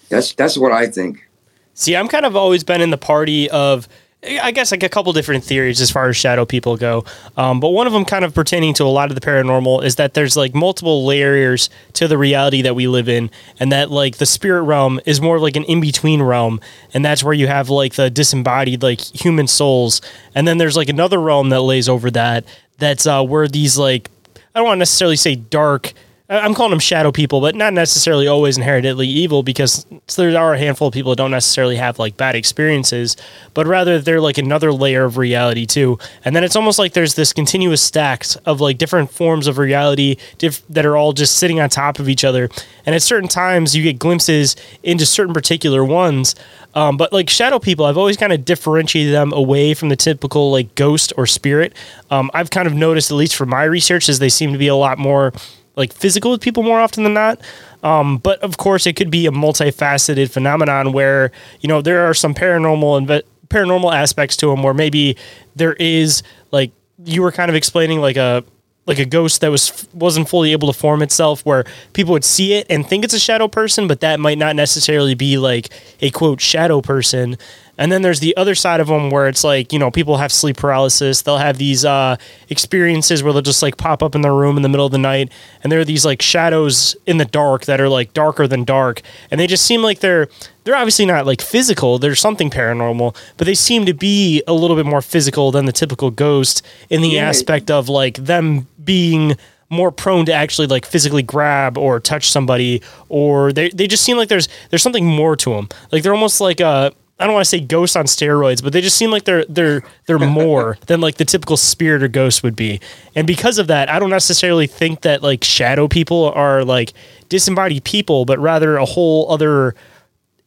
That's 0.10 0.34
that's 0.34 0.58
what 0.58 0.72
I 0.72 0.88
think. 0.88 1.28
See, 1.74 1.96
I'm 1.96 2.08
kind 2.08 2.26
of 2.26 2.36
always 2.36 2.64
been 2.64 2.82
in 2.82 2.92
the 2.92 2.98
party 2.98 3.50
of 3.50 3.88
I 4.26 4.52
guess 4.52 4.72
like 4.72 4.84
a 4.84 4.90
couple 4.90 5.12
different 5.14 5.44
theories 5.44 5.82
as 5.82 5.92
far 5.92 6.08
as 6.08 6.16
shadow 6.16 6.46
people 6.46 6.78
go. 6.78 7.04
Um, 7.36 7.60
but 7.60 7.70
one 7.70 7.88
of 7.88 7.94
them 7.94 8.06
kind 8.06 8.24
of 8.24 8.34
pertaining 8.34 8.74
to 8.76 8.84
a 8.84 8.86
lot 8.86 9.10
of 9.12 9.16
the 9.16 9.22
paranormal 9.22 9.84
is 9.84 9.98
that 9.98 10.14
there's 10.14 10.38
like 10.38 10.56
multiple 10.56 11.06
layers 11.06 11.70
to 11.94 12.08
the 12.08 12.18
reality 12.18 12.62
that 12.62 12.76
we 12.76 12.88
live 12.88 13.10
in, 13.10 13.30
and 13.60 13.72
that 13.72 13.92
like 13.92 14.18
the 14.18 14.26
spirit 14.26 14.64
realm 14.64 15.00
is 15.06 15.20
more 15.20 15.40
like 15.40 15.56
an 15.56 15.64
in 15.66 15.82
between 15.82 16.22
realm, 16.22 16.62
and 16.94 17.04
that's 17.04 17.24
where 17.24 17.34
you 17.34 17.48
have 17.48 17.70
like 17.70 17.96
the 17.96 18.10
disembodied 18.10 18.82
like 18.82 19.02
human 19.02 19.48
souls, 19.48 20.02
and 20.34 20.48
then 20.48 20.58
there's 20.58 20.78
like 20.78 20.90
another 20.90 21.20
realm 21.20 21.50
that 21.50 21.62
lays 21.62 21.90
over 21.90 22.10
that. 22.12 22.46
That's 22.78 23.06
uh, 23.06 23.24
where 23.24 23.48
these 23.48 23.78
like 23.78 24.10
I 24.56 24.60
don't 24.60 24.66
want 24.66 24.78
to 24.78 24.80
necessarily 24.80 25.18
say 25.18 25.36
dark 25.36 25.94
I'm 26.30 26.54
calling 26.54 26.70
them 26.70 26.80
shadow 26.80 27.12
people, 27.12 27.42
but 27.42 27.54
not 27.54 27.74
necessarily 27.74 28.28
always 28.30 28.58
inherently 28.58 29.08
evil 29.08 29.44
because 29.44 29.86
there 30.16 30.38
are 30.38 30.54
a 30.54 30.58
handful 30.58 30.88
of 30.88 30.94
people 30.94 31.12
that 31.12 31.18
don't 31.18 31.32
necessarily 31.32 31.76
have 31.76 32.00
like 32.00 32.16
bad 32.16 32.34
experiences, 32.34 33.18
but 33.54 33.68
rather 33.68 34.00
they're 34.00 34.22
like 34.22 34.38
another 34.38 34.72
layer 34.72 35.04
of 35.04 35.18
reality 35.18 35.66
too. 35.66 36.00
And 36.24 36.34
then 36.34 36.46
it's 36.46 36.56
almost 36.56 36.80
like 36.80 36.94
there's 36.94 37.16
this 37.16 37.34
continuous 37.34 37.82
stacks 37.82 38.38
of 38.38 38.62
like 38.62 38.78
different 38.78 39.12
forms 39.12 39.48
of 39.48 39.58
reality 39.58 40.16
diff- 40.38 40.66
that 40.70 40.86
are 40.86 40.96
all 40.96 41.12
just 41.12 41.38
sitting 41.38 41.60
on 41.60 41.70
top 41.70 42.00
of 42.00 42.08
each 42.08 42.24
other. 42.24 42.50
And 42.86 42.96
at 42.96 43.02
certain 43.02 43.30
times, 43.30 43.76
you 43.76 43.84
get 43.84 44.00
glimpses 44.00 44.56
into 44.82 45.06
certain 45.06 45.34
particular 45.34 45.84
ones. 45.84 46.36
Um, 46.74 46.96
but 46.96 47.12
like 47.12 47.30
shadow 47.30 47.60
people, 47.60 47.86
I've 47.86 47.98
always 47.98 48.16
kind 48.16 48.32
of 48.32 48.46
differentiated 48.46 49.14
them 49.14 49.34
away 49.34 49.74
from 49.74 49.90
the 49.90 49.98
typical 49.98 50.52
like 50.54 50.74
ghost 50.76 51.12
or 51.18 51.28
spirit. 51.28 51.74
Um, 52.10 52.32
I've 52.34 52.50
kind 52.50 52.66
of 52.66 52.74
noticed, 52.74 53.12
at 53.12 53.16
least 53.16 53.36
from 53.36 53.50
my 53.50 53.66
research, 53.66 54.08
is 54.08 54.20
they 54.20 54.30
seem 54.30 54.54
to 54.54 54.58
be 54.58 54.70
a 54.70 54.76
lot 54.76 54.98
more 54.98 55.34
like 55.76 55.94
physical 55.94 56.32
with 56.32 56.42
people 56.42 56.64
more 56.64 56.80
often 56.80 57.04
than 57.04 57.14
not. 57.14 57.42
Um, 57.84 58.18
but 58.18 58.40
of 58.42 58.58
course, 58.58 58.86
it 58.86 58.96
could 58.96 59.12
be 59.12 59.26
a 59.26 59.32
multifaceted 59.32 60.32
phenomenon 60.32 60.94
where 60.94 61.32
you 61.62 61.68
know 61.68 61.82
there 61.82 62.06
are 62.10 62.14
some 62.14 62.34
paranormal 62.34 62.98
and 62.98 63.24
paranormal 63.50 63.94
aspects 63.94 64.38
to 64.38 64.48
them, 64.48 64.64
where 64.64 64.74
maybe 64.74 65.18
there 65.56 65.74
is 65.74 66.24
like 66.52 66.72
you 67.06 67.22
were 67.22 67.32
kind 67.32 67.50
of 67.50 67.56
explaining 67.56 68.00
like 68.00 68.18
a 68.18 68.44
like 68.86 69.00
a 69.00 69.06
ghost 69.06 69.42
that 69.42 69.50
was 69.50 69.88
wasn't 69.94 70.28
fully 70.28 70.52
able 70.52 70.72
to 70.72 70.78
form 70.78 71.02
itself 71.02 71.46
where 71.46 71.64
people 71.94 72.12
would 72.12 72.26
see 72.26 72.54
it 72.54 72.68
and 72.70 72.88
think 72.88 73.04
it's 73.04 73.14
a 73.14 73.20
shadow 73.20 73.48
person 73.48 73.88
but 73.88 74.02
that 74.02 74.20
might 74.20 74.38
not 74.38 74.56
necessarily 74.56 75.16
be 75.16 75.38
like 75.38 75.70
a 76.02 76.10
quote 76.10 76.42
shadow 76.42 76.82
person 76.82 77.38
and 77.78 77.92
then 77.92 78.04
there's 78.04 78.20
the 78.20 78.38
other 78.38 78.54
side 78.54 78.80
of 78.80 78.88
them 78.88 79.10
where 79.10 79.28
it's 79.28 79.44
like, 79.44 79.74
you 79.74 79.80
know, 79.80 79.90
people 79.90 80.18
have 80.18 80.32
sleep 80.32 80.58
paralysis. 80.58 81.24
They'll 81.24 81.38
have 81.38 81.58
these 81.58 81.84
uh, 81.84 82.18
experiences 82.50 83.24
where 83.24 83.34
they'll 83.34 83.42
just 83.42 83.64
like 83.64 83.78
pop 83.78 84.04
up 84.04 84.14
in 84.14 84.22
their 84.22 84.34
room 84.34 84.58
in 84.58 84.64
the 84.64 84.70
middle 84.70 84.86
of 84.86 84.92
the 84.92 85.00
night. 85.00 85.32
And 85.64 85.72
there 85.72 85.80
are 85.80 85.86
these 85.86 86.06
like 86.06 86.22
shadows 86.22 86.96
in 87.08 87.18
the 87.18 87.26
dark 87.26 87.66
that 87.66 87.82
are 87.82 87.90
like 87.90 88.14
darker 88.14 88.48
than 88.48 88.64
dark. 88.64 89.02
And 89.32 89.40
they 89.40 89.48
just 89.48 89.66
seem 89.66 89.82
like 89.82 90.02
they're, 90.02 90.28
they're 90.64 90.76
obviously 90.76 91.06
not 91.06 91.26
like 91.26 91.42
physical. 91.42 91.98
There's 91.98 92.20
something 92.20 92.52
paranormal, 92.52 93.16
but 93.38 93.46
they 93.46 93.56
seem 93.56 93.86
to 93.88 93.94
be 93.94 94.44
a 94.48 94.54
little 94.54 94.76
bit 94.76 94.86
more 94.86 95.02
physical 95.02 95.52
than 95.52 95.66
the 95.66 95.72
typical 95.72 96.12
ghost 96.12 96.64
in 96.92 97.02
the 97.02 97.10
yeah. 97.10 97.28
aspect 97.28 97.72
of 97.72 97.90
like 97.90 98.18
them 98.18 98.68
being 98.84 99.36
more 99.70 99.92
prone 99.92 100.26
to 100.28 100.34
actually 100.34 100.68
like 100.68 100.86
physically 100.86 101.24
grab 101.24 101.80
or 101.80 102.00
touch 102.00 102.30
somebody 102.30 102.80
or 103.10 103.52
they, 103.52 103.70
they 103.70 103.88
just 103.88 104.04
seem 104.04 104.18
like 104.18 104.30
there's 104.30 104.48
there's 104.70 104.84
something 104.84 105.04
more 105.04 105.36
to 105.36 105.50
them 105.50 105.68
like 105.92 106.04
they're 106.04 106.14
almost 106.14 106.40
like 106.40 106.60
a 106.60 106.94
I 107.24 107.26
don't 107.26 107.36
want 107.36 107.46
to 107.46 107.50
say 107.50 107.62
ghosts 107.62 107.96
on 107.96 108.04
steroids, 108.04 108.62
but 108.62 108.74
they 108.74 108.82
just 108.82 108.98
seem 108.98 109.10
like 109.10 109.24
they're 109.24 109.46
they're 109.46 109.82
they're 110.08 110.20
more 110.44 110.78
than 110.88 111.00
like 111.00 111.16
the 111.16 111.24
typical 111.24 111.56
spirit 111.56 112.04
or 112.04 112.10
ghost 112.10 112.44
would 112.44 112.56
be. 112.56 112.82
And 113.16 113.26
because 113.26 113.60
of 113.60 113.68
that, 113.68 113.90
I 113.90 113.98
don't 113.98 114.10
necessarily 114.10 114.68
think 114.68 115.02
that 115.02 115.24
like 115.24 115.42
shadow 115.42 115.88
people 115.88 116.34
are 116.36 116.66
like 116.66 116.92
disembodied 117.30 117.86
people, 117.86 118.26
but 118.26 118.40
rather 118.40 118.76
a 118.76 118.84
whole 118.84 119.32
other 119.32 119.74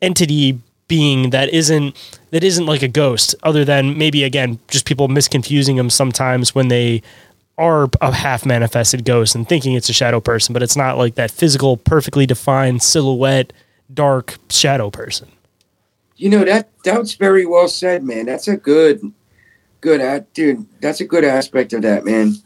entity 0.03 0.61
being 0.87 1.31
that 1.31 1.49
isn't 1.49 1.97
that 2.31 2.45
isn't 2.45 2.66
like 2.66 2.83
a 2.83 2.89
ghost 2.89 3.35
other 3.43 3.64
than 3.64 3.97
maybe 3.97 4.22
again 4.22 4.59
just 4.68 4.85
people 4.85 5.09
misconfusing 5.09 5.77
them 5.77 5.89
sometimes 5.89 6.55
when 6.55 6.68
they 6.68 7.03
are 7.59 7.89
a 8.03 8.12
half 8.12 8.45
manifested 8.45 9.05
ghost 9.05 9.35
and 9.35 9.49
thinking 9.49 9.72
it's 9.72 9.89
a 9.89 9.93
shadow 9.93 10.20
person 10.20 10.53
but 10.53 10.62
it's 10.62 10.77
not 10.77 10.97
like 10.97 11.16
that 11.16 11.31
physical 11.31 11.77
perfectly 11.77 12.27
defined 12.27 12.83
silhouette 12.83 13.53
dark 13.93 14.37
shadow 14.49 14.91
person 14.91 15.27
you 16.16 16.30
know 16.30 16.44
that 16.44 16.70
that's 16.84 17.14
very 17.14 17.46
well 17.46 17.68
said, 17.68 18.02
man. 18.02 18.26
That's 18.26 18.48
a 18.48 18.56
good, 18.56 19.12
good 19.80 20.26
dude. 20.32 20.66
That's 20.80 21.00
a 21.00 21.04
good 21.04 21.24
aspect 21.24 21.72
of 21.72 21.82
that, 21.82 22.04
man. 22.04 22.36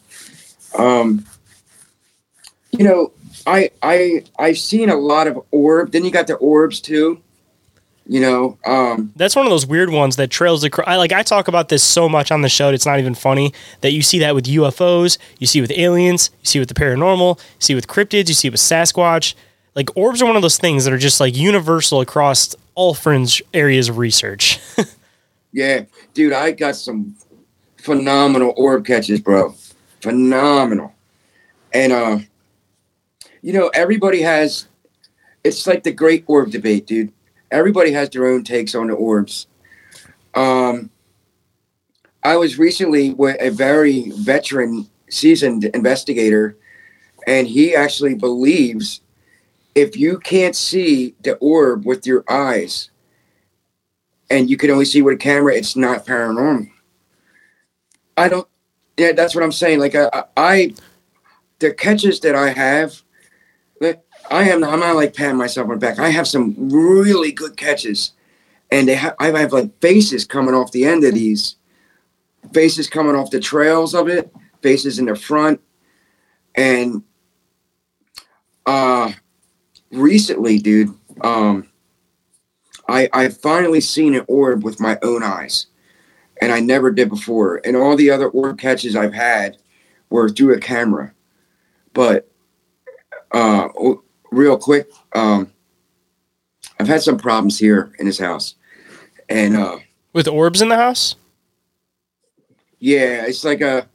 Um, 0.76 1.24
you 2.72 2.84
know, 2.84 3.12
I 3.46 3.70
I 3.82 4.24
I've 4.38 4.58
seen 4.58 4.90
a 4.90 4.96
lot 4.96 5.26
of 5.26 5.40
orb. 5.50 5.92
Then 5.92 6.04
you 6.04 6.10
got 6.10 6.26
the 6.26 6.34
orbs 6.34 6.80
too. 6.80 7.22
You 8.06 8.20
know, 8.20 8.58
um, 8.64 9.12
that's 9.14 9.36
one 9.36 9.46
of 9.46 9.50
those 9.50 9.66
weird 9.66 9.90
ones 9.90 10.16
that 10.16 10.30
trails 10.30 10.64
across. 10.64 10.88
I 10.88 10.96
like 10.96 11.12
I 11.12 11.22
talk 11.22 11.46
about 11.46 11.68
this 11.68 11.84
so 11.84 12.08
much 12.08 12.32
on 12.32 12.42
the 12.42 12.48
show. 12.48 12.70
It's 12.70 12.86
not 12.86 12.98
even 12.98 13.14
funny 13.14 13.52
that 13.82 13.92
you 13.92 14.02
see 14.02 14.18
that 14.18 14.34
with 14.34 14.46
UFOs, 14.46 15.16
you 15.38 15.46
see 15.46 15.60
with 15.60 15.70
aliens, 15.70 16.30
you 16.40 16.46
see 16.46 16.58
with 16.58 16.68
the 16.68 16.74
paranormal, 16.74 17.38
you 17.38 17.60
see 17.60 17.74
with 17.76 17.86
cryptids, 17.86 18.26
you 18.26 18.34
see 18.34 18.50
with 18.50 18.58
Sasquatch. 18.58 19.34
Like 19.76 19.96
orbs 19.96 20.20
are 20.20 20.26
one 20.26 20.34
of 20.34 20.42
those 20.42 20.58
things 20.58 20.84
that 20.84 20.92
are 20.92 20.98
just 20.98 21.20
like 21.20 21.36
universal 21.36 22.00
across 22.00 22.56
all 22.80 22.94
fringe 22.94 23.42
areas 23.52 23.90
of 23.90 23.98
research. 23.98 24.58
yeah, 25.52 25.82
dude, 26.14 26.32
I 26.32 26.52
got 26.52 26.76
some 26.76 27.14
phenomenal 27.76 28.54
orb 28.56 28.86
catches, 28.86 29.20
bro. 29.20 29.54
Phenomenal. 30.00 30.94
And 31.74 31.92
uh 31.92 32.18
you 33.42 33.52
know, 33.52 33.68
everybody 33.74 34.22
has 34.22 34.66
it's 35.44 35.66
like 35.66 35.82
the 35.82 35.92
great 35.92 36.24
orb 36.26 36.52
debate, 36.52 36.86
dude. 36.86 37.12
Everybody 37.50 37.92
has 37.92 38.08
their 38.08 38.26
own 38.26 38.44
takes 38.44 38.74
on 38.74 38.86
the 38.86 38.94
orbs. 38.94 39.46
Um 40.32 40.88
I 42.22 42.36
was 42.36 42.58
recently 42.58 43.12
with 43.12 43.36
a 43.40 43.50
very 43.50 44.10
veteran 44.16 44.88
seasoned 45.10 45.64
investigator 45.64 46.56
and 47.26 47.46
he 47.46 47.74
actually 47.74 48.14
believes 48.14 49.02
if 49.74 49.96
you 49.96 50.18
can't 50.18 50.56
see 50.56 51.14
the 51.22 51.34
orb 51.36 51.84
with 51.84 52.06
your 52.06 52.24
eyes 52.28 52.90
and 54.30 54.50
you 54.50 54.56
can 54.56 54.70
only 54.70 54.84
see 54.84 55.02
with 55.02 55.14
a 55.14 55.18
camera, 55.18 55.54
it's 55.54 55.76
not 55.76 56.06
paranormal. 56.06 56.70
I 58.16 58.28
don't, 58.28 58.48
yeah, 58.96 59.12
that's 59.12 59.34
what 59.34 59.44
I'm 59.44 59.52
saying. 59.52 59.78
Like, 59.78 59.94
I, 59.94 60.24
I 60.36 60.74
the 61.58 61.72
catches 61.72 62.20
that 62.20 62.34
I 62.34 62.50
have, 62.50 63.02
I 64.30 64.48
am, 64.48 64.62
I'm 64.62 64.80
not 64.80 64.94
like 64.94 65.14
patting 65.14 65.36
myself 65.36 65.68
on 65.68 65.74
the 65.74 65.78
back. 65.78 65.98
I 65.98 66.10
have 66.10 66.28
some 66.28 66.54
really 66.56 67.32
good 67.32 67.56
catches. 67.56 68.12
And 68.70 68.86
they 68.86 68.94
have, 68.94 69.16
I 69.18 69.36
have 69.36 69.52
like 69.52 69.78
faces 69.80 70.24
coming 70.24 70.54
off 70.54 70.70
the 70.70 70.84
end 70.84 71.02
of 71.04 71.14
these, 71.14 71.56
faces 72.52 72.88
coming 72.88 73.16
off 73.16 73.30
the 73.30 73.40
trails 73.40 73.94
of 73.94 74.08
it, 74.08 74.32
faces 74.62 75.00
in 75.00 75.06
the 75.06 75.16
front. 75.16 75.60
And, 76.54 77.02
uh, 78.66 79.12
recently, 79.90 80.58
dude, 80.58 80.94
um, 81.22 81.68
I 82.88 83.08
I 83.12 83.28
finally 83.28 83.80
seen 83.80 84.14
an 84.14 84.24
orb 84.26 84.64
with 84.64 84.80
my 84.80 84.98
own 85.02 85.22
eyes, 85.22 85.66
and 86.40 86.52
I 86.52 86.60
never 86.60 86.90
did 86.90 87.08
before. 87.08 87.60
And 87.64 87.76
all 87.76 87.96
the 87.96 88.10
other 88.10 88.28
orb 88.28 88.58
catches 88.58 88.96
I've 88.96 89.14
had 89.14 89.58
were 90.08 90.28
through 90.28 90.54
a 90.54 90.60
camera. 90.60 91.12
But 91.92 92.30
uh, 93.32 93.68
real 94.30 94.58
quick, 94.58 94.88
um, 95.14 95.52
I've 96.78 96.88
had 96.88 97.02
some 97.02 97.18
problems 97.18 97.58
here 97.58 97.92
in 97.98 98.06
this 98.06 98.18
house, 98.18 98.54
and 99.28 99.56
uh, 99.56 99.78
with 100.12 100.28
orbs 100.28 100.62
in 100.62 100.68
the 100.68 100.76
house. 100.76 101.16
Yeah, 102.78 103.26
it's 103.26 103.44
like 103.44 103.60
a 103.60 103.89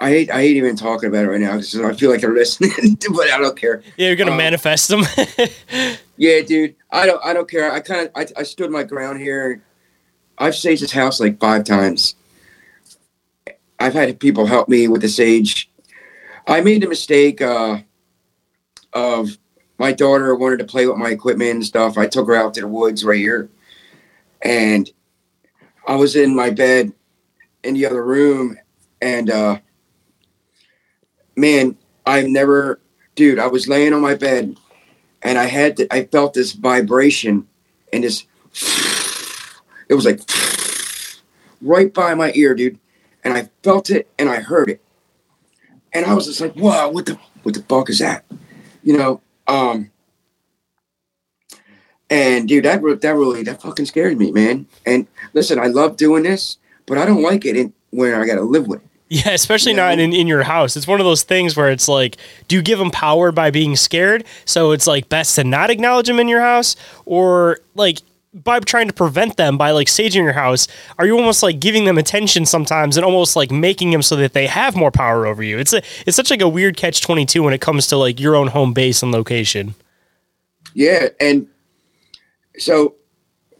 I 0.00 0.08
hate 0.08 0.30
I 0.30 0.40
hate 0.40 0.56
even 0.56 0.76
talking 0.76 1.10
about 1.10 1.26
it 1.26 1.28
right 1.28 1.40
now 1.40 1.52
because 1.52 1.78
I 1.78 1.92
feel 1.92 2.10
like 2.10 2.22
they're 2.22 2.32
listening, 2.32 2.98
but 3.12 3.30
I 3.30 3.38
don't 3.38 3.56
care. 3.56 3.82
Yeah, 3.98 4.06
you're 4.06 4.16
gonna 4.16 4.30
um, 4.30 4.38
manifest 4.38 4.88
them. 4.88 5.04
yeah, 6.16 6.40
dude. 6.40 6.74
I 6.90 7.04
don't 7.04 7.22
I 7.22 7.34
don't 7.34 7.48
care. 7.48 7.70
I 7.70 7.80
kind 7.80 8.08
of 8.08 8.12
I, 8.16 8.40
I 8.40 8.42
stood 8.44 8.70
my 8.70 8.82
ground 8.82 9.20
here. 9.20 9.62
I've 10.38 10.54
saged 10.54 10.80
this 10.80 10.92
house 10.92 11.20
like 11.20 11.38
five 11.38 11.64
times. 11.64 12.14
I've 13.78 13.92
had 13.92 14.18
people 14.18 14.46
help 14.46 14.70
me 14.70 14.88
with 14.88 15.02
the 15.02 15.08
sage. 15.08 15.70
I 16.46 16.62
made 16.62 16.82
the 16.82 16.88
mistake 16.88 17.42
uh, 17.42 17.80
of 18.94 19.36
my 19.78 19.92
daughter 19.92 20.34
wanted 20.34 20.58
to 20.60 20.64
play 20.64 20.86
with 20.86 20.96
my 20.96 21.10
equipment 21.10 21.50
and 21.50 21.64
stuff. 21.64 21.98
I 21.98 22.06
took 22.06 22.26
her 22.26 22.34
out 22.34 22.54
to 22.54 22.62
the 22.62 22.68
woods 22.68 23.04
right 23.04 23.18
here, 23.18 23.50
and 24.42 24.90
I 25.86 25.96
was 25.96 26.16
in 26.16 26.34
my 26.34 26.48
bed 26.48 26.92
in 27.62 27.74
the 27.74 27.84
other 27.84 28.02
room, 28.02 28.58
and 29.02 29.30
uh, 29.30 29.58
man, 31.40 31.76
I've 32.06 32.28
never, 32.28 32.80
dude, 33.14 33.38
I 33.38 33.46
was 33.46 33.68
laying 33.68 33.92
on 33.92 34.02
my 34.02 34.14
bed 34.14 34.56
and 35.22 35.38
I 35.38 35.46
had, 35.46 35.76
to, 35.78 35.92
I 35.92 36.04
felt 36.04 36.34
this 36.34 36.52
vibration 36.52 37.46
and 37.92 38.04
this, 38.04 38.26
it 39.88 39.94
was 39.94 40.04
like 40.04 40.20
right 41.60 41.92
by 41.92 42.14
my 42.14 42.32
ear, 42.34 42.54
dude. 42.54 42.78
And 43.22 43.34
I 43.34 43.50
felt 43.62 43.90
it 43.90 44.08
and 44.18 44.28
I 44.28 44.40
heard 44.40 44.70
it. 44.70 44.80
And 45.92 46.06
I 46.06 46.14
was 46.14 46.26
just 46.26 46.40
like, 46.40 46.56
wow, 46.56 46.90
what 46.90 47.06
the 47.06 47.18
what 47.42 47.54
the 47.54 47.62
fuck 47.62 47.90
is 47.90 47.98
that? 47.98 48.24
You 48.82 48.96
know, 48.96 49.20
um 49.46 49.90
and 52.08 52.48
dude, 52.48 52.64
that 52.64 52.80
that 53.02 53.14
really 53.14 53.42
that 53.42 53.60
fucking 53.60 53.86
scared 53.86 54.16
me, 54.16 54.32
man. 54.32 54.66
And 54.86 55.06
listen, 55.34 55.58
I 55.58 55.66
love 55.66 55.96
doing 55.96 56.22
this, 56.22 56.58
but 56.86 56.96
I 56.96 57.04
don't 57.04 57.22
like 57.22 57.44
it 57.44 57.56
in, 57.56 57.72
when 57.90 58.14
I 58.14 58.26
got 58.26 58.36
to 58.36 58.42
live 58.42 58.66
with 58.66 58.82
it. 58.82 58.89
Yeah, 59.12 59.30
especially 59.32 59.72
Yeah. 59.72 59.88
not 59.88 59.98
in, 59.98 60.12
in 60.12 60.28
your 60.28 60.44
house. 60.44 60.76
It's 60.76 60.86
one 60.86 61.00
of 61.00 61.04
those 61.04 61.24
things 61.24 61.56
where 61.56 61.68
it's 61.68 61.88
like, 61.88 62.16
do 62.46 62.54
you 62.54 62.62
give 62.62 62.78
them 62.78 62.92
power 62.92 63.32
by 63.32 63.50
being 63.50 63.74
scared? 63.74 64.24
So 64.44 64.70
it's 64.70 64.86
like 64.86 65.08
best 65.08 65.34
to 65.34 65.42
not 65.42 65.68
acknowledge 65.68 66.06
them 66.06 66.20
in 66.20 66.28
your 66.28 66.40
house, 66.40 66.76
or 67.06 67.58
like 67.74 67.98
by 68.32 68.60
trying 68.60 68.86
to 68.86 68.92
prevent 68.94 69.36
them 69.36 69.58
by 69.58 69.72
like 69.72 69.88
staging 69.88 70.22
your 70.22 70.32
house. 70.32 70.68
Are 70.96 71.06
you 71.06 71.18
almost 71.18 71.42
like 71.42 71.58
giving 71.58 71.86
them 71.86 71.98
attention 71.98 72.46
sometimes 72.46 72.96
and 72.96 73.04
almost 73.04 73.34
like 73.34 73.50
making 73.50 73.90
them 73.90 74.02
so 74.02 74.14
that 74.14 74.32
they 74.32 74.46
have 74.46 74.76
more 74.76 74.92
power 74.92 75.26
over 75.26 75.42
you? 75.42 75.58
It's 75.58 75.72
a 75.72 75.82
it's 76.06 76.16
such 76.16 76.30
like 76.30 76.40
a 76.40 76.48
weird 76.48 76.76
catch 76.76 77.00
twenty 77.00 77.26
two 77.26 77.42
when 77.42 77.52
it 77.52 77.60
comes 77.60 77.88
to 77.88 77.96
like 77.96 78.20
your 78.20 78.36
own 78.36 78.46
home 78.46 78.72
base 78.72 79.02
and 79.02 79.10
location. 79.10 79.74
Yeah, 80.72 81.08
and 81.20 81.48
so 82.58 82.94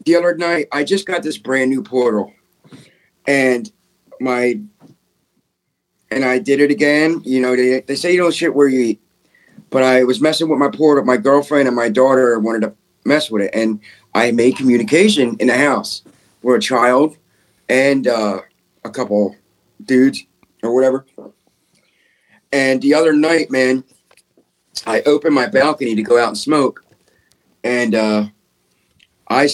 the 0.05 0.15
other 0.15 0.33
night 0.35 0.67
I 0.71 0.85
just 0.85 1.05
got 1.05 1.23
this 1.23 1.37
brand 1.37 1.69
new 1.69 1.83
portal, 1.83 2.31
and 3.27 3.69
my 4.21 4.61
and 6.11 6.25
I 6.25 6.37
did 6.37 6.59
it 6.59 6.69
again. 6.69 7.21
You 7.23 7.41
know, 7.41 7.55
they 7.55 7.81
they 7.81 7.95
say 7.95 8.11
you 8.11 8.19
don't 8.19 8.33
shit 8.33 8.53
where 8.53 8.67
you 8.67 8.81
eat, 8.81 9.01
but 9.69 9.83
I 9.83 10.03
was 10.03 10.21
messing 10.21 10.49
with 10.49 10.59
my 10.59 10.69
portal. 10.69 11.03
My 11.03 11.17
girlfriend 11.17 11.67
and 11.67 11.75
my 11.75 11.89
daughter 11.89 12.37
wanted 12.39 12.61
to 12.61 12.73
mess 13.05 13.31
with 13.31 13.43
it, 13.43 13.51
and 13.53 13.79
I 14.13 14.31
made 14.31 14.57
communication 14.57 15.37
in 15.39 15.47
the 15.47 15.57
house 15.57 16.03
for 16.41 16.55
a 16.55 16.61
child 16.61 17.17
and 17.69 18.07
uh, 18.07 18.41
a 18.83 18.89
couple 18.89 19.35
dudes 19.85 20.23
or 20.61 20.75
whatever. 20.75 21.05
And 22.51 22.81
the 22.81 22.93
other 22.93 23.13
night, 23.13 23.49
man, 23.49 23.83
I 24.85 25.01
opened 25.03 25.33
my 25.33 25.47
balcony 25.47 25.95
to 25.95 26.03
go 26.03 26.21
out 26.21 26.27
and 26.27 26.37
smoke, 26.37 26.83
and 27.63 27.95
uh, 27.95 28.25
I, 29.29 29.47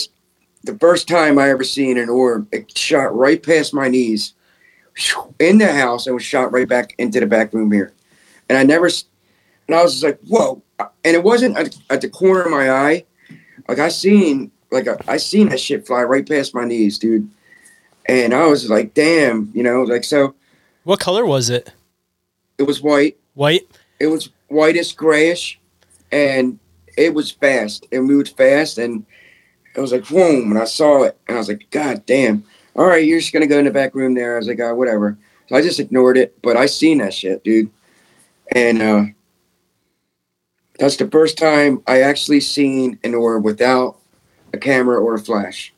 the 0.63 0.77
first 0.79 1.07
time 1.07 1.37
I 1.37 1.49
ever 1.49 1.63
seen 1.63 1.97
an 1.97 2.09
orb, 2.09 2.47
it 2.51 2.75
shot 2.75 3.15
right 3.15 3.41
past 3.41 3.73
my 3.73 3.87
knees, 3.87 4.33
in 5.39 5.57
the 5.57 5.71
house, 5.71 6.07
and 6.07 6.13
was 6.13 6.23
shot 6.23 6.51
right 6.51 6.67
back 6.67 6.93
into 6.97 7.19
the 7.19 7.25
back 7.27 7.53
room 7.53 7.71
here, 7.71 7.93
and 8.49 8.57
I 8.57 8.63
never, 8.63 8.87
and 9.67 9.75
I 9.75 9.83
was 9.83 9.93
just 9.93 10.03
like, 10.03 10.19
whoa, 10.27 10.61
and 10.79 11.15
it 11.15 11.23
wasn't 11.23 11.57
at, 11.57 11.77
at 11.89 12.01
the 12.01 12.09
corner 12.09 12.43
of 12.43 12.51
my 12.51 12.69
eye, 12.69 13.05
like 13.67 13.79
I 13.79 13.89
seen, 13.89 14.51
like 14.71 14.87
I, 14.87 14.97
I 15.07 15.17
seen 15.17 15.49
that 15.49 15.59
shit 15.59 15.85
fly 15.87 16.03
right 16.03 16.27
past 16.27 16.53
my 16.55 16.65
knees, 16.65 16.97
dude, 16.99 17.29
and 18.07 18.33
I 18.33 18.47
was 18.47 18.69
like, 18.69 18.93
damn, 18.93 19.51
you 19.53 19.63
know, 19.63 19.83
like 19.83 20.03
so, 20.03 20.35
What 20.83 20.99
color 20.99 21.25
was 21.25 21.49
it? 21.49 21.73
it 22.57 22.63
was 22.63 22.81
white. 22.81 23.17
White. 23.35 23.67
it 23.99 24.07
was 24.07 24.29
whitish 24.47 24.93
grayish 24.93 25.59
and 26.11 26.57
it 26.97 27.13
was 27.13 27.29
fast 27.29 27.85
it 27.91 27.99
moved 28.01 28.29
fast 28.29 28.77
and 28.79 29.05
it 29.75 29.79
was 29.81 29.91
like 29.91 30.07
boom 30.07 30.49
and 30.49 30.57
i 30.57 30.63
saw 30.65 31.03
it 31.03 31.15
and 31.27 31.35
i 31.35 31.39
was 31.39 31.49
like 31.49 31.67
god 31.69 32.03
damn 32.07 32.43
all 32.77 32.85
right 32.85 33.05
you're 33.05 33.19
just 33.19 33.33
gonna 33.33 33.47
go 33.47 33.59
in 33.59 33.65
the 33.65 33.71
back 33.71 33.95
room 33.95 34.13
there 34.13 34.35
i 34.35 34.37
was 34.37 34.47
like 34.47 34.59
oh, 34.59 34.75
whatever 34.75 35.17
so 35.47 35.55
i 35.55 35.61
just 35.61 35.79
ignored 35.79 36.17
it 36.17 36.39
but 36.41 36.55
i 36.57 36.65
seen 36.65 36.99
that 36.99 37.13
shit 37.13 37.43
dude 37.43 37.69
and 38.53 38.81
uh 38.81 39.03
that's 40.79 40.97
the 40.97 41.07
first 41.07 41.37
time 41.37 41.81
i 41.87 42.01
actually 42.01 42.39
seen 42.39 42.99
an 43.03 43.15
orb 43.15 43.43
without 43.43 43.97
a 44.53 44.57
camera 44.57 44.99
or 44.99 45.15
a 45.15 45.19
flash 45.19 45.73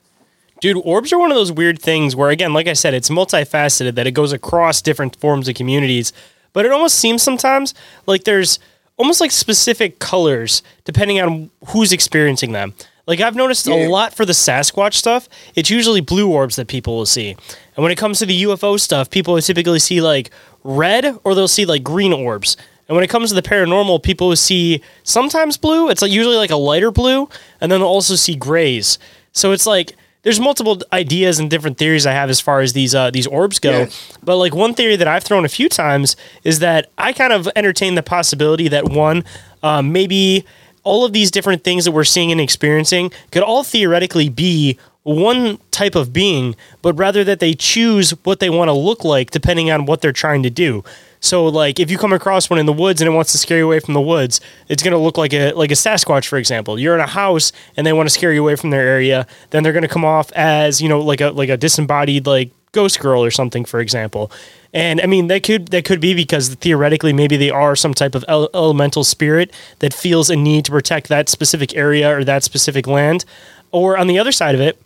Dude, 0.59 0.81
orbs 0.83 1.13
are 1.13 1.19
one 1.19 1.31
of 1.31 1.37
those 1.37 1.53
weird 1.53 1.79
things 1.79 2.17
where, 2.17 2.29
again, 2.29 2.51
like 2.51 2.67
I 2.67 2.73
said, 2.73 2.93
it's 2.93 3.09
multifaceted, 3.09 3.95
that 3.95 4.07
it 4.07 4.11
goes 4.11 4.33
across 4.33 4.81
different 4.81 5.15
forms 5.15 5.47
of 5.47 5.55
communities. 5.55 6.11
But 6.51 6.65
it 6.65 6.71
almost 6.71 6.95
seems 6.95 7.23
sometimes 7.23 7.73
like 8.07 8.25
there's 8.25 8.59
almost 8.97 9.21
like 9.21 9.31
specific 9.31 9.99
colors 9.99 10.61
depending 10.83 11.21
on 11.21 11.49
who's 11.67 11.93
experiencing 11.93 12.51
them. 12.51 12.73
Like 13.09 13.21
I've 13.21 13.35
noticed 13.35 13.65
a 13.65 13.89
lot 13.89 14.13
for 14.13 14.23
the 14.23 14.33
Sasquatch 14.33 14.93
stuff, 14.93 15.27
it's 15.55 15.71
usually 15.71 15.99
blue 15.99 16.31
orbs 16.31 16.57
that 16.57 16.67
people 16.67 16.95
will 16.95 17.07
see. 17.07 17.31
And 17.75 17.81
when 17.81 17.91
it 17.91 17.97
comes 17.97 18.19
to 18.19 18.25
the 18.27 18.43
UFO 18.43 18.79
stuff, 18.79 19.09
people 19.09 19.33
will 19.33 19.41
typically 19.41 19.79
see 19.79 19.99
like 19.99 20.29
red 20.63 21.17
or 21.23 21.33
they'll 21.33 21.47
see 21.47 21.65
like 21.65 21.81
green 21.81 22.13
orbs. 22.13 22.55
And 22.87 22.95
when 22.95 23.03
it 23.03 23.09
comes 23.09 23.29
to 23.29 23.35
the 23.35 23.41
paranormal, 23.41 24.03
people 24.03 24.27
will 24.27 24.35
see 24.35 24.83
sometimes 25.01 25.57
blue. 25.57 25.89
It's 25.89 26.03
like 26.03 26.11
usually 26.11 26.37
like 26.37 26.51
a 26.51 26.55
lighter 26.55 26.91
blue, 26.91 27.27
and 27.59 27.71
then 27.71 27.79
they'll 27.79 27.89
also 27.89 28.13
see 28.13 28.35
grays. 28.35 28.99
So 29.31 29.53
it's 29.53 29.65
like 29.65 29.95
there's 30.21 30.39
multiple 30.39 30.79
ideas 30.93 31.39
and 31.39 31.49
different 31.49 31.79
theories 31.79 32.05
I 32.05 32.11
have 32.11 32.29
as 32.29 32.39
far 32.39 32.61
as 32.61 32.73
these 32.73 32.93
uh, 32.93 33.09
these 33.09 33.25
orbs 33.25 33.57
go. 33.57 33.71
Yes. 33.71 34.17
But 34.21 34.37
like 34.37 34.53
one 34.53 34.75
theory 34.75 34.95
that 34.97 35.07
I've 35.07 35.23
thrown 35.23 35.45
a 35.45 35.49
few 35.49 35.67
times 35.67 36.15
is 36.43 36.59
that 36.59 36.91
I 36.95 37.13
kind 37.13 37.33
of 37.33 37.49
entertain 37.55 37.95
the 37.95 38.03
possibility 38.03 38.67
that 38.67 38.85
one, 38.85 39.23
um, 39.63 39.91
maybe 39.91 40.45
all 40.83 41.05
of 41.05 41.13
these 41.13 41.31
different 41.31 41.63
things 41.63 41.85
that 41.85 41.91
we're 41.91 42.03
seeing 42.03 42.31
and 42.31 42.41
experiencing 42.41 43.11
could 43.31 43.43
all 43.43 43.63
theoretically 43.63 44.29
be 44.29 44.77
one 45.03 45.57
type 45.71 45.95
of 45.95 46.13
being, 46.13 46.55
but 46.81 46.93
rather 46.93 47.23
that 47.23 47.39
they 47.39 47.53
choose 47.53 48.11
what 48.23 48.39
they 48.39 48.49
want 48.49 48.67
to 48.69 48.73
look 48.73 49.03
like 49.03 49.31
depending 49.31 49.71
on 49.71 49.85
what 49.85 50.01
they're 50.01 50.11
trying 50.11 50.43
to 50.43 50.49
do. 50.49 50.83
So 51.21 51.45
like 51.47 51.79
if 51.79 51.89
you 51.91 51.97
come 51.97 52.13
across 52.13 52.49
one 52.49 52.59
in 52.59 52.65
the 52.65 52.73
woods 52.73 53.01
and 53.01 53.07
it 53.07 53.11
wants 53.11 53.31
to 53.31 53.37
scare 53.37 53.57
you 53.57 53.65
away 53.65 53.79
from 53.79 53.93
the 53.93 54.01
woods, 54.01 54.39
it's 54.67 54.83
going 54.83 54.93
to 54.93 54.97
look 54.97 55.17
like 55.17 55.33
a 55.33 55.51
like 55.53 55.71
a 55.71 55.75
Sasquatch 55.75 56.27
for 56.27 56.37
example. 56.37 56.79
You're 56.79 56.95
in 56.95 57.01
a 57.01 57.07
house 57.07 57.51
and 57.75 57.85
they 57.85 57.93
want 57.93 58.07
to 58.07 58.13
scare 58.13 58.31
you 58.31 58.41
away 58.41 58.55
from 58.55 58.69
their 58.69 58.87
area, 58.87 59.27
then 59.49 59.63
they're 59.63 59.73
going 59.73 59.83
to 59.83 59.89
come 59.89 60.05
off 60.05 60.31
as, 60.33 60.81
you 60.81 60.87
know, 60.87 61.01
like 61.01 61.21
a 61.21 61.31
like 61.31 61.49
a 61.49 61.57
disembodied 61.57 62.25
like 62.25 62.51
ghost 62.71 62.99
girl 62.99 63.23
or 63.23 63.31
something 63.31 63.65
for 63.65 63.79
example. 63.79 64.31
And 64.73 65.01
I 65.01 65.07
mean 65.07 65.27
that 65.27 65.43
could 65.43 65.69
that 65.69 65.85
could 65.85 65.99
be 65.99 66.13
because 66.13 66.49
theoretically 66.55 67.13
maybe 67.13 67.37
they 67.37 67.49
are 67.49 67.75
some 67.75 67.93
type 67.93 68.15
of 68.15 68.23
ele- 68.27 68.49
elemental 68.53 69.03
spirit 69.03 69.51
that 69.79 69.93
feels 69.93 70.29
a 70.29 70.35
need 70.35 70.65
to 70.65 70.71
protect 70.71 71.07
that 71.07 71.29
specific 71.29 71.75
area 71.75 72.15
or 72.15 72.23
that 72.23 72.43
specific 72.43 72.85
land. 72.87 73.25
Or 73.71 73.97
on 73.97 74.07
the 74.07 74.19
other 74.19 74.31
side 74.31 74.55
of 74.55 74.61
it, 74.61 74.79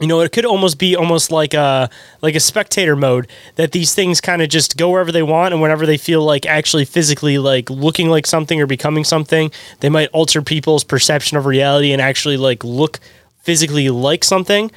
you 0.00 0.06
know, 0.06 0.20
it 0.20 0.30
could 0.32 0.44
almost 0.44 0.78
be 0.78 0.94
almost 0.94 1.30
like 1.30 1.54
a 1.54 1.88
like 2.20 2.34
a 2.34 2.40
spectator 2.40 2.94
mode 2.94 3.28
that 3.54 3.72
these 3.72 3.94
things 3.94 4.20
kind 4.20 4.42
of 4.42 4.48
just 4.48 4.76
go 4.76 4.90
wherever 4.90 5.10
they 5.10 5.22
want 5.22 5.54
and 5.54 5.62
whenever 5.62 5.86
they 5.86 5.96
feel 5.96 6.22
like 6.22 6.44
actually 6.44 6.84
physically 6.84 7.38
like 7.38 7.70
looking 7.70 8.08
like 8.08 8.26
something 8.26 8.60
or 8.60 8.66
becoming 8.66 9.04
something, 9.04 9.50
they 9.80 9.88
might 9.88 10.10
alter 10.12 10.42
people's 10.42 10.84
perception 10.84 11.36
of 11.36 11.46
reality 11.46 11.92
and 11.92 12.02
actually 12.02 12.36
like 12.36 12.62
look 12.62 13.00
physically 13.42 13.88
like 13.88 14.22
something. 14.22 14.70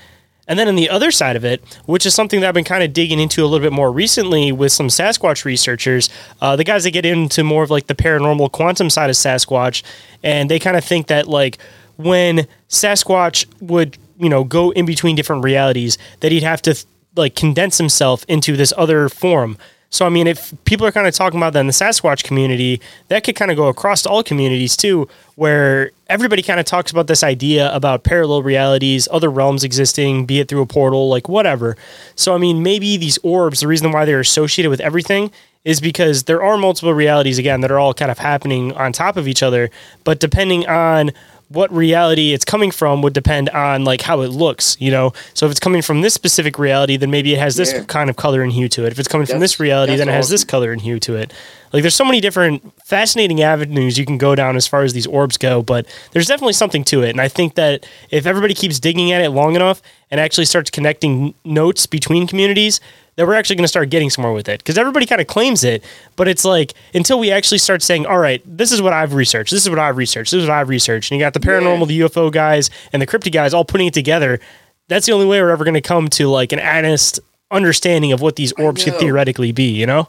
And 0.49 0.57
then 0.57 0.67
on 0.67 0.75
the 0.75 0.89
other 0.89 1.11
side 1.11 1.35
of 1.35 1.45
it, 1.45 1.63
which 1.85 2.07
is 2.07 2.15
something 2.15 2.41
that 2.41 2.47
I've 2.47 2.55
been 2.55 2.63
kind 2.63 2.83
of 2.83 2.91
digging 2.91 3.19
into 3.19 3.43
a 3.43 3.47
little 3.47 3.63
bit 3.63 3.71
more 3.71 3.91
recently 3.91 4.51
with 4.51 4.71
some 4.71 4.87
Sasquatch 4.87 5.45
researchers, 5.45 6.09
uh, 6.41 6.55
the 6.55 6.63
guys 6.63 6.83
that 6.83 6.91
get 6.91 7.05
into 7.05 7.43
more 7.43 7.63
of 7.63 7.69
like 7.69 7.85
the 7.85 7.95
paranormal 7.95 8.51
quantum 8.51 8.89
side 8.89 9.11
of 9.11 9.15
Sasquatch, 9.15 9.83
and 10.23 10.49
they 10.49 10.57
kind 10.57 10.75
of 10.75 10.83
think 10.83 11.05
that 11.07 11.27
like 11.27 11.59
when 11.97 12.47
Sasquatch 12.67 13.45
would, 13.61 13.97
you 14.17 14.27
know, 14.27 14.43
go 14.43 14.71
in 14.71 14.87
between 14.87 15.15
different 15.15 15.43
realities, 15.43 15.99
that 16.21 16.31
he'd 16.31 16.43
have 16.43 16.63
to 16.63 16.75
like 17.15 17.35
condense 17.35 17.77
himself 17.77 18.25
into 18.27 18.57
this 18.57 18.73
other 18.75 19.07
form. 19.07 19.55
So 19.91 20.05
I 20.05 20.09
mean, 20.09 20.25
if 20.25 20.51
people 20.65 20.87
are 20.87 20.91
kind 20.91 21.07
of 21.07 21.13
talking 21.13 21.39
about 21.39 21.53
that 21.53 21.61
in 21.61 21.67
the 21.67 21.73
Sasquatch 21.73 22.23
community, 22.23 22.81
that 23.09 23.23
could 23.23 23.35
kind 23.35 23.51
of 23.51 23.57
go 23.57 23.67
across 23.67 24.01
to 24.03 24.09
all 24.09 24.23
communities 24.23 24.75
too, 24.75 25.07
where 25.35 25.91
everybody 26.09 26.41
kind 26.41 26.59
of 26.59 26.65
talks 26.65 26.91
about 26.91 27.07
this 27.07 27.23
idea 27.23 27.73
about 27.73 28.03
parallel 28.03 28.43
realities, 28.43 29.07
other 29.11 29.29
realms 29.29 29.63
existing, 29.63 30.25
be 30.25 30.39
it 30.39 30.49
through 30.49 30.61
a 30.61 30.65
portal, 30.65 31.07
like 31.07 31.29
whatever. 31.29 31.77
So 32.15 32.33
I 32.35 32.37
mean, 32.37 32.63
maybe 32.63 32.97
these 32.97 33.19
orbs, 33.19 33.61
the 33.61 33.67
reason 33.67 33.91
why 33.91 34.05
they're 34.05 34.19
associated 34.19 34.69
with 34.69 34.81
everything 34.81 35.31
is 35.63 35.79
because 35.79 36.23
there 36.23 36.41
are 36.41 36.57
multiple 36.57 36.93
realities 36.93 37.37
again 37.37 37.61
that 37.61 37.71
are 37.71 37.79
all 37.79 37.93
kind 37.93 38.09
of 38.09 38.17
happening 38.17 38.73
on 38.73 38.91
top 38.91 39.17
of 39.17 39.27
each 39.27 39.43
other, 39.43 39.69
but 40.03 40.19
depending 40.19 40.67
on 40.67 41.11
what 41.49 41.71
reality 41.73 42.31
it's 42.33 42.45
coming 42.45 42.69
from 42.69 43.01
would 43.01 43.13
depend 43.13 43.49
on 43.49 43.83
like 43.83 44.01
how 44.01 44.21
it 44.21 44.27
looks, 44.27 44.77
you 44.79 44.91
know. 44.91 45.13
So 45.33 45.45
if 45.47 45.51
it's 45.51 45.59
coming 45.59 45.81
from 45.81 46.01
this 46.01 46.13
specific 46.13 46.59
reality, 46.59 46.95
then 46.95 47.09
maybe 47.09 47.33
it 47.33 47.39
has 47.39 47.55
this 47.55 47.73
Yeah. 47.73 47.83
kind 47.85 48.09
of 48.09 48.15
color 48.15 48.43
and 48.43 48.51
hue 48.51 48.69
to 48.69 48.85
it. 48.85 48.91
If 48.91 48.99
it's 48.99 49.07
coming 49.07 49.25
from 49.25 49.39
this 49.39 49.59
reality, 49.59 49.95
then 49.95 50.07
it 50.09 50.13
has 50.13 50.29
this 50.29 50.43
color 50.43 50.71
and 50.71 50.79
hue 50.79 50.99
to 50.99 51.15
it. 51.15 51.33
Like 51.73 51.81
there's 51.81 51.95
so 51.95 52.05
many 52.05 52.21
different 52.21 52.71
fascinating 52.85 53.41
avenues 53.41 53.97
you 53.97 54.05
can 54.05 54.17
go 54.19 54.35
down 54.35 54.55
as 54.55 54.67
far 54.67 54.83
as 54.83 54.93
these 54.93 55.07
orbs 55.07 55.37
go, 55.37 55.61
but 55.63 55.85
there's 56.11 56.27
definitely 56.27 56.53
something 56.53 56.83
to 56.85 57.03
it. 57.03 57.09
And 57.11 57.21
I 57.21 57.27
think 57.27 57.55
that 57.55 57.85
if 58.11 58.25
everybody 58.27 58.53
keeps 58.53 58.79
digging 58.79 59.11
at 59.11 59.21
it 59.21 59.29
long 59.31 59.55
enough 59.55 59.81
and 60.11 60.19
actually 60.19 60.45
starts 60.45 60.69
connecting 60.69 61.33
notes 61.43 61.85
between 61.87 62.27
communities, 62.27 62.79
that 63.19 63.27
we're 63.27 63.33
actually 63.33 63.57
going 63.57 63.65
to 63.65 63.67
start 63.67 63.89
getting 63.89 64.09
somewhere 64.09 64.31
with 64.31 64.47
it 64.47 64.59
because 64.59 64.77
everybody 64.77 65.05
kind 65.05 65.19
of 65.19 65.27
claims 65.27 65.65
it, 65.65 65.83
but 66.15 66.29
it's 66.29 66.45
like 66.45 66.73
until 66.93 67.19
we 67.19 67.31
actually 67.31 67.57
start 67.57 67.81
saying, 67.81 68.05
"All 68.05 68.17
right, 68.17 68.41
this 68.45 68.71
is 68.71 68.81
what 68.81 68.93
I've 68.93 69.13
researched. 69.13 69.51
This 69.51 69.63
is 69.63 69.69
what 69.69 69.77
I've 69.77 69.97
researched. 69.97 70.31
This 70.31 70.41
is 70.41 70.47
what 70.47 70.55
I've 70.55 70.69
researched," 70.69 71.11
and 71.11 71.19
you 71.19 71.25
got 71.25 71.33
the 71.33 71.41
paranormal, 71.41 71.85
the 71.85 71.99
UFO 71.99 72.31
guys, 72.31 72.69
and 72.93 73.01
the 73.01 73.05
cryptid 73.05 73.33
guys 73.33 73.53
all 73.53 73.65
putting 73.65 73.87
it 73.87 73.93
together. 73.93 74.39
That's 74.87 75.05
the 75.05 75.11
only 75.11 75.25
way 75.25 75.41
we're 75.41 75.49
ever 75.49 75.65
going 75.65 75.73
to 75.73 75.81
come 75.81 76.07
to 76.11 76.29
like 76.29 76.53
an 76.53 76.61
honest 76.61 77.19
understanding 77.51 78.13
of 78.13 78.21
what 78.21 78.37
these 78.37 78.53
orbs 78.53 78.85
could 78.85 78.95
theoretically 78.95 79.51
be. 79.51 79.69
You 79.69 79.85
know? 79.85 80.07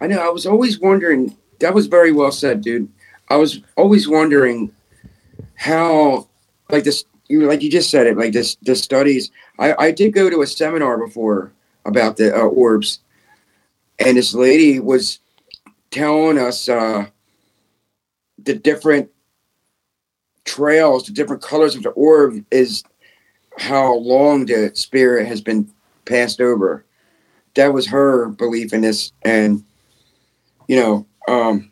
I 0.00 0.06
know. 0.06 0.26
I 0.26 0.30
was 0.30 0.46
always 0.46 0.80
wondering. 0.80 1.36
That 1.60 1.74
was 1.74 1.88
very 1.88 2.10
well 2.10 2.32
said, 2.32 2.62
dude. 2.62 2.88
I 3.28 3.36
was 3.36 3.60
always 3.76 4.08
wondering 4.08 4.72
how, 5.56 6.26
like 6.70 6.84
this, 6.84 7.04
you 7.28 7.46
like 7.46 7.60
you 7.60 7.70
just 7.70 7.90
said 7.90 8.06
it, 8.06 8.16
like 8.16 8.32
this 8.32 8.56
the 8.62 8.74
studies. 8.74 9.30
I 9.58 9.74
I 9.78 9.90
did 9.90 10.14
go 10.14 10.30
to 10.30 10.40
a 10.40 10.46
seminar 10.46 10.96
before 10.96 11.52
about 11.84 12.16
the 12.16 12.34
uh, 12.34 12.40
orbs, 12.40 13.00
and 13.98 14.16
this 14.16 14.34
lady 14.34 14.80
was 14.80 15.20
telling 15.90 16.38
us 16.38 16.68
uh, 16.68 17.06
the 18.38 18.54
different 18.54 19.10
trails, 20.44 21.06
the 21.06 21.12
different 21.12 21.42
colors 21.42 21.76
of 21.76 21.82
the 21.82 21.90
orb 21.90 22.44
is 22.50 22.84
how 23.58 23.94
long 23.94 24.46
the 24.46 24.70
spirit 24.74 25.26
has 25.26 25.40
been 25.40 25.70
passed 26.04 26.40
over. 26.40 26.84
That 27.54 27.72
was 27.72 27.86
her 27.86 28.28
belief 28.30 28.72
in 28.72 28.80
this, 28.80 29.12
and 29.22 29.64
you 30.66 30.76
know, 30.80 31.06
um, 31.28 31.70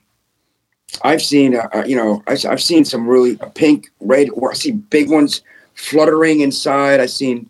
I've 1.03 1.23
seen, 1.23 1.57
uh, 1.57 1.69
uh 1.75 1.85
you 1.85 1.97
know, 1.97 2.23
I, 2.27 2.37
have 2.49 2.63
seen 2.63 2.85
some 2.85 3.07
really 3.07 3.39
pink, 3.55 3.91
red, 4.01 4.29
or 4.31 4.51
I 4.53 4.55
see 4.55 4.73
big 4.73 5.11
ones 5.11 5.43
fluttering 5.75 6.41
inside. 6.41 7.01
I've 7.01 7.11
seen, 7.11 7.49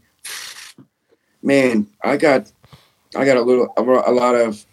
man, 1.43 1.87
I 2.03 2.17
got, 2.17 2.51
I 3.17 3.25
got 3.25 3.37
a 3.37 3.43
little, 3.43 3.73
a, 3.77 3.83
lot 3.83 4.35
of 4.35 4.65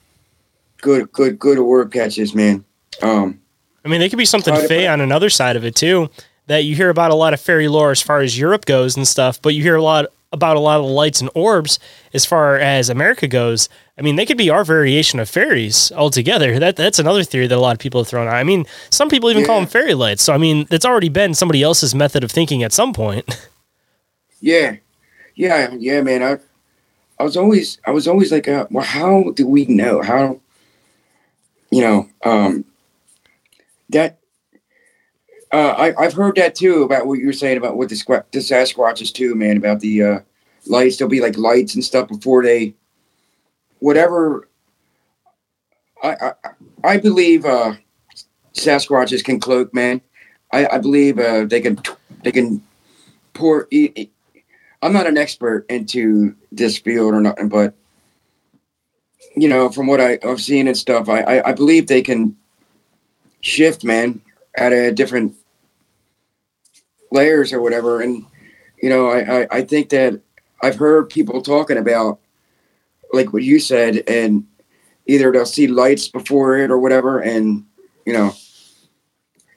good, 0.82 1.12
good, 1.12 1.40
good 1.40 1.58
orb 1.58 1.92
catches, 1.92 2.34
man. 2.34 2.64
Um, 3.02 3.40
I 3.84 3.88
mean, 3.88 4.00
they 4.00 4.10
could 4.10 4.18
be 4.18 4.26
something 4.26 4.56
fey 4.68 4.88
on 4.88 5.02
another 5.02 5.30
side 5.30 5.56
of 5.56 5.66
it 5.66 5.76
too 5.76 6.10
that 6.48 6.66
you 6.66 6.76
hear 6.76 6.90
about 6.90 7.12
a 7.12 7.16
lot 7.16 7.34
of 7.34 7.40
fairy 7.40 7.68
lore 7.68 7.92
as 7.92 8.02
far 8.02 8.22
as 8.22 8.38
Europe 8.38 8.66
goes 8.66 8.98
and 8.98 9.08
stuff, 9.08 9.42
but 9.42 9.54
you 9.54 9.62
hear 9.62 9.76
a 9.76 9.84
lot 9.84 10.08
about 10.32 10.58
a 10.58 10.60
lot 10.60 10.80
of 10.80 10.86
the 10.86 10.92
lights 10.92 11.22
and 11.22 11.30
orbs 11.34 11.80
as 12.14 12.26
far 12.26 12.58
as 12.58 12.90
America 12.90 13.28
goes. 13.28 13.70
I 13.98 14.02
mean, 14.02 14.16
they 14.16 14.26
could 14.26 14.38
be 14.38 14.50
our 14.50 14.64
variation 14.64 15.20
of 15.20 15.30
fairies 15.30 15.92
altogether. 15.92 16.60
That 16.60 16.76
that's 16.76 17.00
another 17.00 17.24
theory 17.24 17.48
that 17.48 17.58
a 17.58 17.62
lot 17.62 17.74
of 17.74 17.80
people 17.80 18.02
have 18.02 18.08
thrown 18.08 18.28
out. 18.28 18.36
I 18.36 18.44
mean, 18.44 18.66
some 18.90 19.10
people 19.10 19.30
even 19.30 19.42
yeah. 19.42 19.48
call 19.48 19.60
them 19.60 19.70
fairy 19.70 19.94
lights. 19.94 20.24
So 20.24 20.34
I 20.34 20.38
mean, 20.38 20.68
it's 20.72 20.86
already 20.86 21.10
been 21.10 21.34
somebody 21.34 21.64
else's 21.64 21.96
method 21.96 22.24
of 22.24 22.32
thinking 22.32 22.64
at 22.64 22.74
some 22.74 22.94
point. 22.94 23.26
Yeah, 24.42 24.78
yeah, 25.36 25.76
yeah, 25.78 26.02
man. 26.02 26.24
I 26.24 26.40
I 27.20 27.24
was 27.24 27.36
always 27.36 27.80
I 27.86 27.92
was 27.92 28.08
always 28.08 28.32
like, 28.32 28.48
uh, 28.48 28.68
well, 28.72 28.86
how 28.86 29.32
do 29.32 29.46
we 29.46 29.66
know 29.66 30.02
how? 30.02 30.40
You 31.72 31.82
know, 31.82 32.10
um, 32.24 32.66
that 33.90 34.20
uh, 35.52 35.76
I, 35.78 36.04
I've 36.04 36.14
heard 36.14 36.36
that 36.36 36.56
too 36.56 36.84
about 36.84 37.08
what 37.08 37.20
you 37.20 37.26
were 37.26 37.34
saying 37.34 37.58
about 37.58 37.76
what 37.76 37.90
the, 37.90 37.96
squ- 37.96 38.24
the 38.32 38.40
Sasquatches 38.40 39.14
too, 39.14 39.36
man. 39.36 39.58
About 39.58 39.82
the 39.82 40.04
uh, 40.04 40.20
lights, 40.66 40.98
there'll 40.98 41.10
be 41.10 41.22
like 41.22 41.38
lights 41.38 41.76
and 41.76 41.84
stuff 41.84 42.08
before 42.08 42.44
they, 42.44 42.74
whatever. 43.80 44.48
I 46.02 46.16
I, 46.22 46.34
I 46.84 46.98
believe 46.98 47.46
uh, 47.46 47.76
Sasquatches 48.54 49.24
can 49.24 49.40
cloak, 49.40 49.74
man. 49.74 50.02
I, 50.54 50.68
I 50.68 50.78
believe 50.78 51.20
uh, 51.20 51.46
they 51.46 51.62
can 51.62 51.80
they 52.24 52.32
can 52.32 52.64
pour. 53.34 53.68
I'm 54.82 54.94
not 54.94 55.08
an 55.08 55.18
expert 55.18 55.66
into 55.70 56.36
this 56.52 56.78
field 56.78 57.14
or 57.14 57.22
nothing, 57.22 57.50
but 57.50 57.74
you 59.36 59.48
know, 59.48 59.70
from 59.70 59.88
what 59.88 60.02
I, 60.02 60.20
have 60.24 60.42
seen 60.42 60.68
and 60.68 60.78
stuff, 60.78 61.10
I, 61.10 61.22
I, 61.22 61.50
I 61.50 61.54
believe 61.54 61.88
they 61.88 62.02
can 62.02 62.36
shift, 63.42 63.84
man, 63.84 64.22
at 64.56 64.74
a 64.74 64.92
different 64.92 65.36
layers 67.12 67.54
or 67.54 67.62
whatever. 67.62 68.02
And 68.02 68.26
you 68.82 68.90
know, 68.90 69.08
I, 69.08 69.42
I, 69.42 69.48
I 69.52 69.62
think 69.62 69.90
that 69.90 70.20
I've 70.62 70.76
heard 70.76 71.10
people 71.10 71.42
talking 71.42 71.78
about 71.78 72.20
like 73.12 73.34
what 73.34 73.44
you 73.44 73.60
said, 73.60 74.04
and 74.08 74.46
either 75.08 75.32
they'll 75.32 75.46
see 75.46 75.68
lights 75.68 76.08
before 76.08 76.58
it 76.58 76.72
or 76.72 76.80
whatever, 76.80 77.20
and 77.20 77.66
you 78.06 78.14
know, 78.14 78.34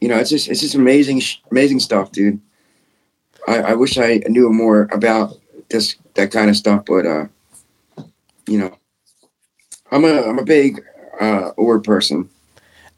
you 0.01 0.09
know, 0.09 0.19
it's 0.19 0.31
just 0.31 0.49
it's 0.49 0.61
just 0.61 0.75
amazing, 0.75 1.23
amazing 1.51 1.81
stuff, 1.81 2.13
dude. 2.13 2.41
I, 3.47 3.59
I 3.59 3.75
wish 3.75 3.99
I 3.99 4.23
knew 4.29 4.51
more 4.53 4.89
about 4.93 5.39
this 5.69 5.97
that 6.15 6.31
kind 6.31 6.51
of 6.51 6.57
stuff, 6.57 6.85
but 6.87 7.07
uh, 7.07 7.27
you 8.47 8.59
know, 8.59 8.77
I'm 9.91 10.05
a 10.05 10.23
I'm 10.23 10.39
a 10.39 10.45
big 10.45 10.83
uh, 11.21 11.53
word 11.57 11.85
person. 11.85 12.29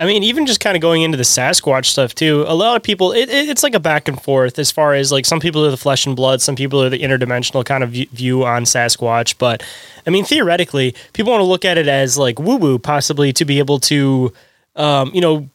I 0.01 0.07
mean, 0.07 0.25
even 0.25 0.45
just 0.45 0.59
kind 0.59 0.77
of 0.77 0.81
going 0.81 1.03
into 1.03 1.17
the 1.17 1.23
Sasquatch 1.23 1.87
stuff 1.87 2.17
too. 2.17 2.45
A 2.49 2.55
lot 2.55 2.77
of 2.77 2.83
people, 2.83 3.13
it, 3.13 3.29
it, 3.29 3.49
it's 3.49 3.63
like 3.63 3.75
a 3.75 3.81
back 3.81 4.09
and 4.09 4.21
forth 4.21 4.59
as 4.59 4.73
far 4.73 4.93
as 4.93 5.13
like 5.13 5.25
some 5.25 5.39
people 5.39 5.65
are 5.65 5.71
the 5.71 5.77
flesh 5.77 6.05
and 6.05 6.17
blood, 6.17 6.43
some 6.43 6.57
people 6.57 6.83
are 6.83 6.91
the 6.91 6.99
interdimensional 6.99 7.65
kind 7.65 7.85
of 7.85 7.91
view 7.91 8.45
on 8.45 8.65
Sasquatch. 8.65 9.37
But 9.39 9.63
I 10.05 10.11
mean, 10.11 10.25
theoretically, 10.25 10.97
people 11.13 11.31
want 11.31 11.43
to 11.43 11.47
look 11.47 11.65
at 11.65 11.79
it 11.79 11.87
as 11.87 12.19
like 12.19 12.41
woo 12.41 12.57
woo, 12.57 12.79
possibly 12.79 13.33
to 13.35 13.45
be 13.45 13.61
able 13.61 13.79
to, 13.81 14.33
um, 14.75 15.13
you 15.15 15.21
know, 15.21 15.49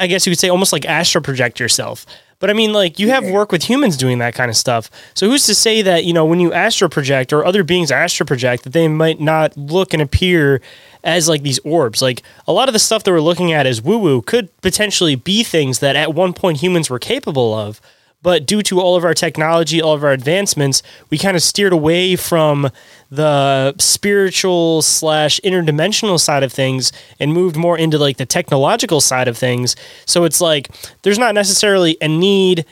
I 0.00 0.06
guess 0.06 0.26
you 0.26 0.32
could 0.32 0.38
say 0.38 0.48
almost 0.48 0.72
like 0.72 0.86
astral 0.86 1.22
project 1.22 1.60
yourself. 1.60 2.06
But 2.40 2.48
I 2.48 2.54
mean, 2.54 2.72
like 2.72 2.98
you 2.98 3.10
have 3.10 3.28
work 3.28 3.52
with 3.52 3.62
humans 3.64 3.98
doing 3.98 4.18
that 4.18 4.34
kind 4.34 4.50
of 4.50 4.56
stuff. 4.56 4.90
So 5.14 5.28
who's 5.28 5.44
to 5.46 5.54
say 5.54 5.82
that 5.82 6.04
you 6.04 6.14
know 6.14 6.24
when 6.24 6.40
you 6.40 6.52
astral 6.52 6.88
project 6.88 7.32
or 7.32 7.44
other 7.44 7.62
beings 7.62 7.92
astral 7.92 8.26
project 8.26 8.64
that 8.64 8.72
they 8.72 8.88
might 8.88 9.20
not 9.20 9.56
look 9.56 9.92
and 9.92 10.02
appear 10.02 10.62
as 11.04 11.28
like 11.28 11.42
these 11.42 11.58
orbs? 11.60 12.00
Like 12.00 12.22
a 12.48 12.52
lot 12.52 12.68
of 12.68 12.72
the 12.72 12.78
stuff 12.78 13.04
that 13.04 13.12
we're 13.12 13.20
looking 13.20 13.52
at 13.52 13.66
as 13.66 13.82
woo 13.82 13.98
woo 13.98 14.22
could 14.22 14.48
potentially 14.62 15.14
be 15.14 15.44
things 15.44 15.80
that 15.80 15.96
at 15.96 16.14
one 16.14 16.32
point 16.32 16.62
humans 16.62 16.88
were 16.88 16.98
capable 16.98 17.52
of. 17.52 17.78
But 18.22 18.44
due 18.44 18.62
to 18.62 18.80
all 18.80 18.96
of 18.96 19.04
our 19.04 19.14
technology, 19.14 19.80
all 19.80 19.94
of 19.94 20.04
our 20.04 20.12
advancements, 20.12 20.82
we 21.08 21.16
kind 21.16 21.36
of 21.36 21.42
steered 21.42 21.72
away 21.72 22.16
from 22.16 22.70
the 23.10 23.74
spiritual 23.78 24.82
slash 24.82 25.40
interdimensional 25.42 26.20
side 26.20 26.42
of 26.42 26.52
things 26.52 26.92
and 27.18 27.32
moved 27.32 27.56
more 27.56 27.78
into 27.78 27.98
like 27.98 28.18
the 28.18 28.26
technological 28.26 29.00
side 29.00 29.26
of 29.26 29.38
things. 29.38 29.74
So 30.06 30.24
it's 30.24 30.40
like 30.40 30.68
there's 31.02 31.18
not 31.18 31.34
necessarily 31.34 31.96
a 32.00 32.08
need 32.08 32.66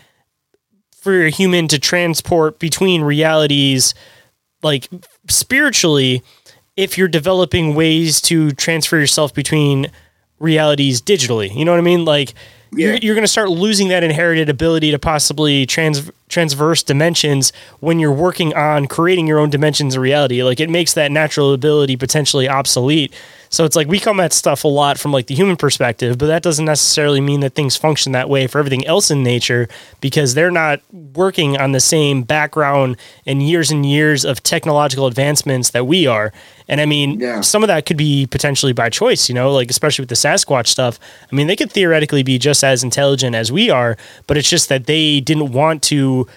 for 1.00 1.24
a 1.24 1.30
human 1.30 1.68
to 1.68 1.78
transport 1.78 2.58
between 2.58 3.02
realities 3.02 3.94
like 4.62 4.88
spiritually 5.28 6.22
if 6.76 6.98
you're 6.98 7.08
developing 7.08 7.74
ways 7.74 8.20
to 8.20 8.50
transfer 8.52 8.98
yourself 8.98 9.32
between 9.32 9.90
realities 10.38 11.00
digitally. 11.00 11.54
You 11.54 11.64
know 11.64 11.72
what 11.72 11.78
I 11.78 11.82
mean? 11.82 12.04
Like 12.04 12.34
yeah. 12.72 12.88
you're, 12.88 12.96
you're 12.96 13.14
going 13.14 13.24
to 13.24 13.28
start 13.28 13.50
losing 13.50 13.88
that 13.88 14.02
inherited 14.02 14.48
ability 14.48 14.90
to 14.90 14.98
possibly 14.98 15.66
trans 15.66 16.10
transverse 16.28 16.82
dimensions 16.82 17.52
when 17.80 17.98
you're 17.98 18.12
working 18.12 18.54
on 18.54 18.86
creating 18.86 19.26
your 19.26 19.38
own 19.38 19.50
dimensions 19.50 19.94
of 19.94 20.02
reality. 20.02 20.42
Like 20.42 20.60
it 20.60 20.70
makes 20.70 20.94
that 20.94 21.10
natural 21.10 21.52
ability 21.52 21.96
potentially 21.96 22.48
obsolete. 22.48 23.14
So 23.50 23.64
it's 23.64 23.76
like 23.76 23.88
we 23.88 23.98
come 23.98 24.20
at 24.20 24.32
stuff 24.32 24.64
a 24.64 24.68
lot 24.68 24.98
from 24.98 25.12
like 25.12 25.26
the 25.26 25.34
human 25.34 25.56
perspective, 25.56 26.18
but 26.18 26.26
that 26.26 26.42
doesn't 26.42 26.64
necessarily 26.64 27.20
mean 27.20 27.40
that 27.40 27.54
things 27.54 27.76
function 27.76 28.12
that 28.12 28.28
way 28.28 28.46
for 28.46 28.58
everything 28.58 28.86
else 28.86 29.10
in 29.10 29.22
nature 29.22 29.68
because 30.00 30.34
they're 30.34 30.50
not 30.50 30.80
working 30.92 31.56
on 31.56 31.72
the 31.72 31.80
same 31.80 32.22
background 32.22 32.96
and 33.26 33.42
years 33.42 33.70
and 33.70 33.86
years 33.86 34.24
of 34.24 34.42
technological 34.42 35.06
advancements 35.06 35.70
that 35.70 35.86
we 35.86 36.06
are. 36.06 36.32
And 36.68 36.80
I 36.80 36.86
mean, 36.86 37.18
yeah. 37.18 37.40
some 37.40 37.62
of 37.62 37.68
that 37.68 37.86
could 37.86 37.96
be 37.96 38.26
potentially 38.26 38.72
by 38.72 38.90
choice, 38.90 39.28
you 39.28 39.34
know, 39.34 39.52
like 39.52 39.70
especially 39.70 40.02
with 40.02 40.10
the 40.10 40.14
Sasquatch 40.14 40.66
stuff. 40.66 40.98
I 41.30 41.34
mean, 41.34 41.46
they 41.46 41.56
could 41.56 41.72
theoretically 41.72 42.22
be 42.22 42.38
just 42.38 42.62
as 42.62 42.84
intelligent 42.84 43.34
as 43.34 43.50
we 43.50 43.70
are, 43.70 43.96
but 44.26 44.36
it's 44.36 44.50
just 44.50 44.68
that 44.68 44.86
they 44.86 45.20
didn't 45.20 45.52
want 45.52 45.82
to 45.84 46.28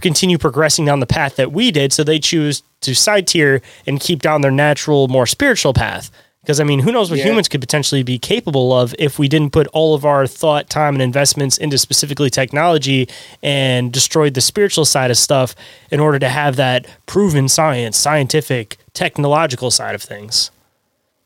continue 0.00 0.38
progressing 0.38 0.84
down 0.84 1.00
the 1.00 1.06
path 1.06 1.36
that 1.36 1.52
we 1.52 1.70
did. 1.70 1.92
So 1.92 2.04
they 2.04 2.18
choose 2.18 2.62
to 2.80 2.94
side 2.94 3.26
tier 3.26 3.62
and 3.86 4.00
keep 4.00 4.20
down 4.20 4.40
their 4.40 4.50
natural, 4.50 5.08
more 5.08 5.26
spiritual 5.26 5.72
path. 5.72 6.10
Because 6.44 6.60
I 6.60 6.64
mean, 6.64 6.80
who 6.80 6.92
knows 6.92 7.08
what 7.08 7.18
yeah. 7.18 7.24
humans 7.24 7.48
could 7.48 7.62
potentially 7.62 8.02
be 8.02 8.18
capable 8.18 8.74
of 8.74 8.94
if 8.98 9.18
we 9.18 9.28
didn't 9.28 9.50
put 9.50 9.66
all 9.68 9.94
of 9.94 10.04
our 10.04 10.26
thought, 10.26 10.68
time, 10.68 10.94
and 10.94 11.00
investments 11.00 11.56
into 11.56 11.78
specifically 11.78 12.28
technology 12.28 13.08
and 13.42 13.90
destroyed 13.90 14.34
the 14.34 14.42
spiritual 14.42 14.84
side 14.84 15.10
of 15.10 15.16
stuff 15.16 15.54
in 15.90 16.00
order 16.00 16.18
to 16.18 16.28
have 16.28 16.56
that 16.56 16.86
proven 17.06 17.48
science, 17.48 17.96
scientific, 17.96 18.76
technological 18.92 19.70
side 19.70 19.94
of 19.94 20.02
things. 20.02 20.50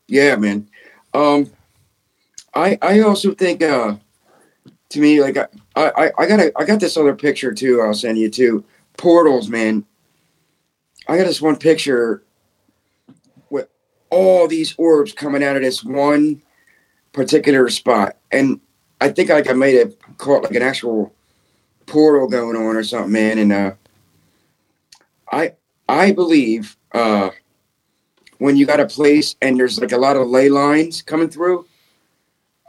Yeah, 0.07 0.37
man. 0.37 0.69
Um, 1.13 1.51
I 2.55 2.77
I 2.81 3.01
also 3.01 3.33
think 3.33 3.61
uh, 3.61 3.97
to 4.89 4.99
me 5.01 5.21
like 5.21 5.37
I, 5.37 5.47
I 5.75 6.11
I 6.17 6.27
got 6.27 6.39
a, 6.39 6.53
I 6.57 6.63
got 6.63 6.79
this 6.79 6.95
other 6.95 7.13
picture 7.13 7.53
too. 7.53 7.81
I'll 7.81 7.93
send 7.93 8.17
you 8.17 8.29
too. 8.29 8.63
Portals, 8.95 9.49
man. 9.49 9.83
I 11.09 11.17
got 11.17 11.25
this 11.25 11.41
one 11.41 11.57
picture 11.57 12.23
all 14.11 14.47
these 14.47 14.73
orbs 14.77 15.13
coming 15.13 15.43
out 15.43 15.55
of 15.55 15.61
this 15.61 15.83
one 15.83 16.41
particular 17.13 17.69
spot, 17.69 18.17
and 18.31 18.59
I 19.01 19.09
think 19.09 19.29
like 19.29 19.49
I 19.49 19.53
made 19.53 19.75
it 19.75 19.99
caught 20.17 20.43
like 20.43 20.55
an 20.55 20.61
actual 20.61 21.13
portal 21.85 22.27
going 22.27 22.55
on 22.55 22.75
or 22.75 22.83
something, 22.83 23.11
man. 23.11 23.37
And 23.37 23.53
uh, 23.53 23.71
I 25.31 25.53
I 25.87 26.11
believe 26.11 26.77
uh, 26.93 27.31
when 28.37 28.57
you 28.57 28.65
got 28.65 28.79
a 28.79 28.85
place 28.85 29.35
and 29.41 29.59
there's 29.59 29.79
like 29.79 29.91
a 29.91 29.97
lot 29.97 30.15
of 30.15 30.27
ley 30.27 30.49
lines 30.49 31.01
coming 31.01 31.29
through, 31.29 31.65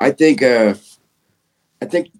I 0.01 0.11
think 0.11 0.43
uh, 0.43 0.74
I 1.82 1.86
think 1.86 2.11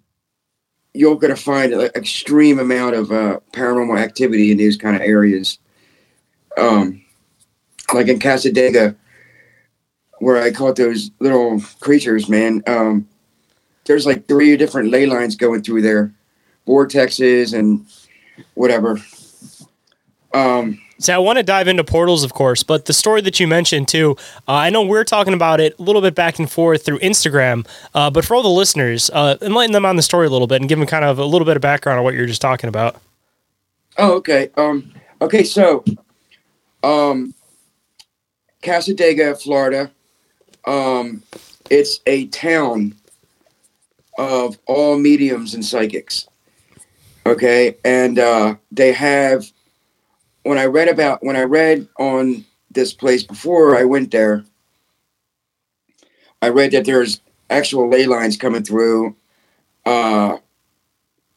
you're 0.93 1.17
to 1.17 1.35
find 1.35 1.73
an 1.73 1.89
extreme 1.95 2.59
amount 2.59 2.95
of 2.95 3.11
uh, 3.11 3.39
paranormal 3.53 3.97
activity 3.99 4.51
in 4.51 4.57
these 4.57 4.77
kind 4.77 4.95
of 4.95 5.01
areas. 5.01 5.57
Um, 6.57 7.01
like 7.93 8.07
in 8.07 8.19
Cassadaga, 8.19 8.95
where 10.21 10.37
I 10.41 10.51
caught 10.51 10.75
those 10.75 11.09
little 11.19 11.59
creatures, 11.79 12.29
man. 12.29 12.61
Um, 12.67 13.07
there's 13.85 14.05
like 14.05 14.27
three 14.27 14.55
different 14.55 14.91
ley 14.91 15.07
lines 15.07 15.35
going 15.35 15.63
through 15.63 15.81
there, 15.81 16.13
vortexes, 16.67 17.57
and 17.57 17.85
whatever. 18.53 18.99
Um, 20.33 20.79
So 20.99 21.15
I 21.15 21.17
want 21.17 21.37
to 21.37 21.43
dive 21.43 21.67
into 21.67 21.83
portals, 21.83 22.23
of 22.23 22.33
course, 22.33 22.61
but 22.61 22.85
the 22.85 22.93
story 22.93 23.21
that 23.21 23.39
you 23.39 23.47
mentioned 23.47 23.87
too, 23.87 24.15
uh, 24.47 24.53
I 24.53 24.69
know 24.69 24.83
we're 24.83 25.03
talking 25.03 25.33
about 25.33 25.59
it 25.59 25.77
a 25.79 25.81
little 25.81 26.03
bit 26.03 26.13
back 26.13 26.37
and 26.37 26.49
forth 26.49 26.85
through 26.85 26.99
Instagram, 26.99 27.67
uh, 27.95 28.11
but 28.11 28.23
for 28.23 28.35
all 28.35 28.43
the 28.43 28.49
listeners, 28.49 29.09
uh, 29.09 29.37
enlighten 29.41 29.73
them 29.73 29.87
on 29.87 29.95
the 29.95 30.03
story 30.03 30.27
a 30.27 30.29
little 30.29 30.45
bit 30.45 30.61
and 30.61 30.69
give 30.69 30.77
them 30.77 30.87
kind 30.87 31.03
of 31.03 31.17
a 31.17 31.25
little 31.25 31.45
bit 31.45 31.55
of 31.55 31.61
background 31.63 31.97
on 31.97 32.05
what 32.05 32.13
you're 32.13 32.27
just 32.27 32.41
talking 32.41 32.67
about. 32.67 33.01
Oh, 33.97 34.13
okay. 34.17 34.51
Um, 34.55 34.93
okay, 35.19 35.43
so, 35.43 35.83
um, 36.83 37.33
Cassadaga, 38.61 39.41
Florida. 39.41 39.89
Um, 40.65 41.23
it's 41.69 41.99
a 42.05 42.27
town 42.27 42.95
of 44.17 44.57
all 44.65 44.97
mediums 44.97 45.53
and 45.53 45.65
psychics. 45.65 46.27
Okay, 47.25 47.77
and 47.83 48.19
uh, 48.19 48.55
they 48.71 48.91
have. 48.91 49.51
When 50.43 50.57
I 50.57 50.65
read 50.65 50.87
about 50.87 51.23
when 51.23 51.35
I 51.35 51.43
read 51.43 51.87
on 51.99 52.43
this 52.71 52.93
place 52.93 53.23
before 53.23 53.77
I 53.77 53.83
went 53.83 54.11
there, 54.11 54.43
I 56.41 56.49
read 56.49 56.71
that 56.71 56.85
there's 56.85 57.21
actual 57.49 57.89
ley 57.89 58.07
lines 58.07 58.37
coming 58.37 58.63
through. 58.63 59.15
Uh, 59.85 60.37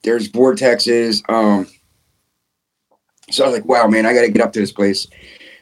there's 0.03 0.31
vortexes. 0.31 1.23
Um, 1.29 1.67
so 3.31 3.45
I 3.45 3.49
was 3.49 3.57
like, 3.59 3.67
wow, 3.67 3.87
man, 3.89 4.07
I 4.07 4.15
got 4.15 4.23
to 4.23 4.31
get 4.31 4.43
up 4.43 4.53
to 4.53 4.61
this 4.61 4.73
place. 4.73 5.07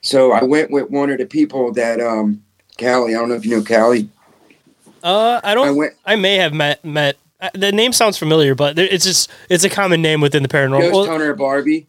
So 0.03 0.33
I 0.33 0.43
went 0.43 0.71
with 0.71 0.91
one 0.91 1.11
of 1.11 1.19
the 1.19 1.27
people 1.27 1.73
that, 1.73 2.01
um, 2.01 2.43
Callie, 2.79 3.15
I 3.15 3.19
don't 3.19 3.29
know 3.29 3.35
if 3.35 3.45
you 3.45 3.57
know 3.57 3.65
Callie. 3.65 4.09
Uh, 5.03 5.41
I 5.43 5.55
don't. 5.55 5.81
I 6.07 6.13
I, 6.13 6.17
may 6.17 6.37
have 6.37 6.53
met 6.53 6.85
met. 6.85 7.17
Uh, 7.41 7.51
the 7.55 7.73
name 7.73 7.93
sounds 7.93 8.17
familiar, 8.17 8.55
but 8.55 8.79
it's 8.79 9.05
just 9.05 9.31
it's 9.49 9.65
a 9.65 9.69
common 9.69 10.01
name 10.01 10.21
within 10.21 10.43
the 10.43 10.49
paranormal. 10.49 10.81
Ghost 10.81 10.95
Well, 10.95 11.07
Hunter 11.07 11.35
Barbie. 11.35 11.87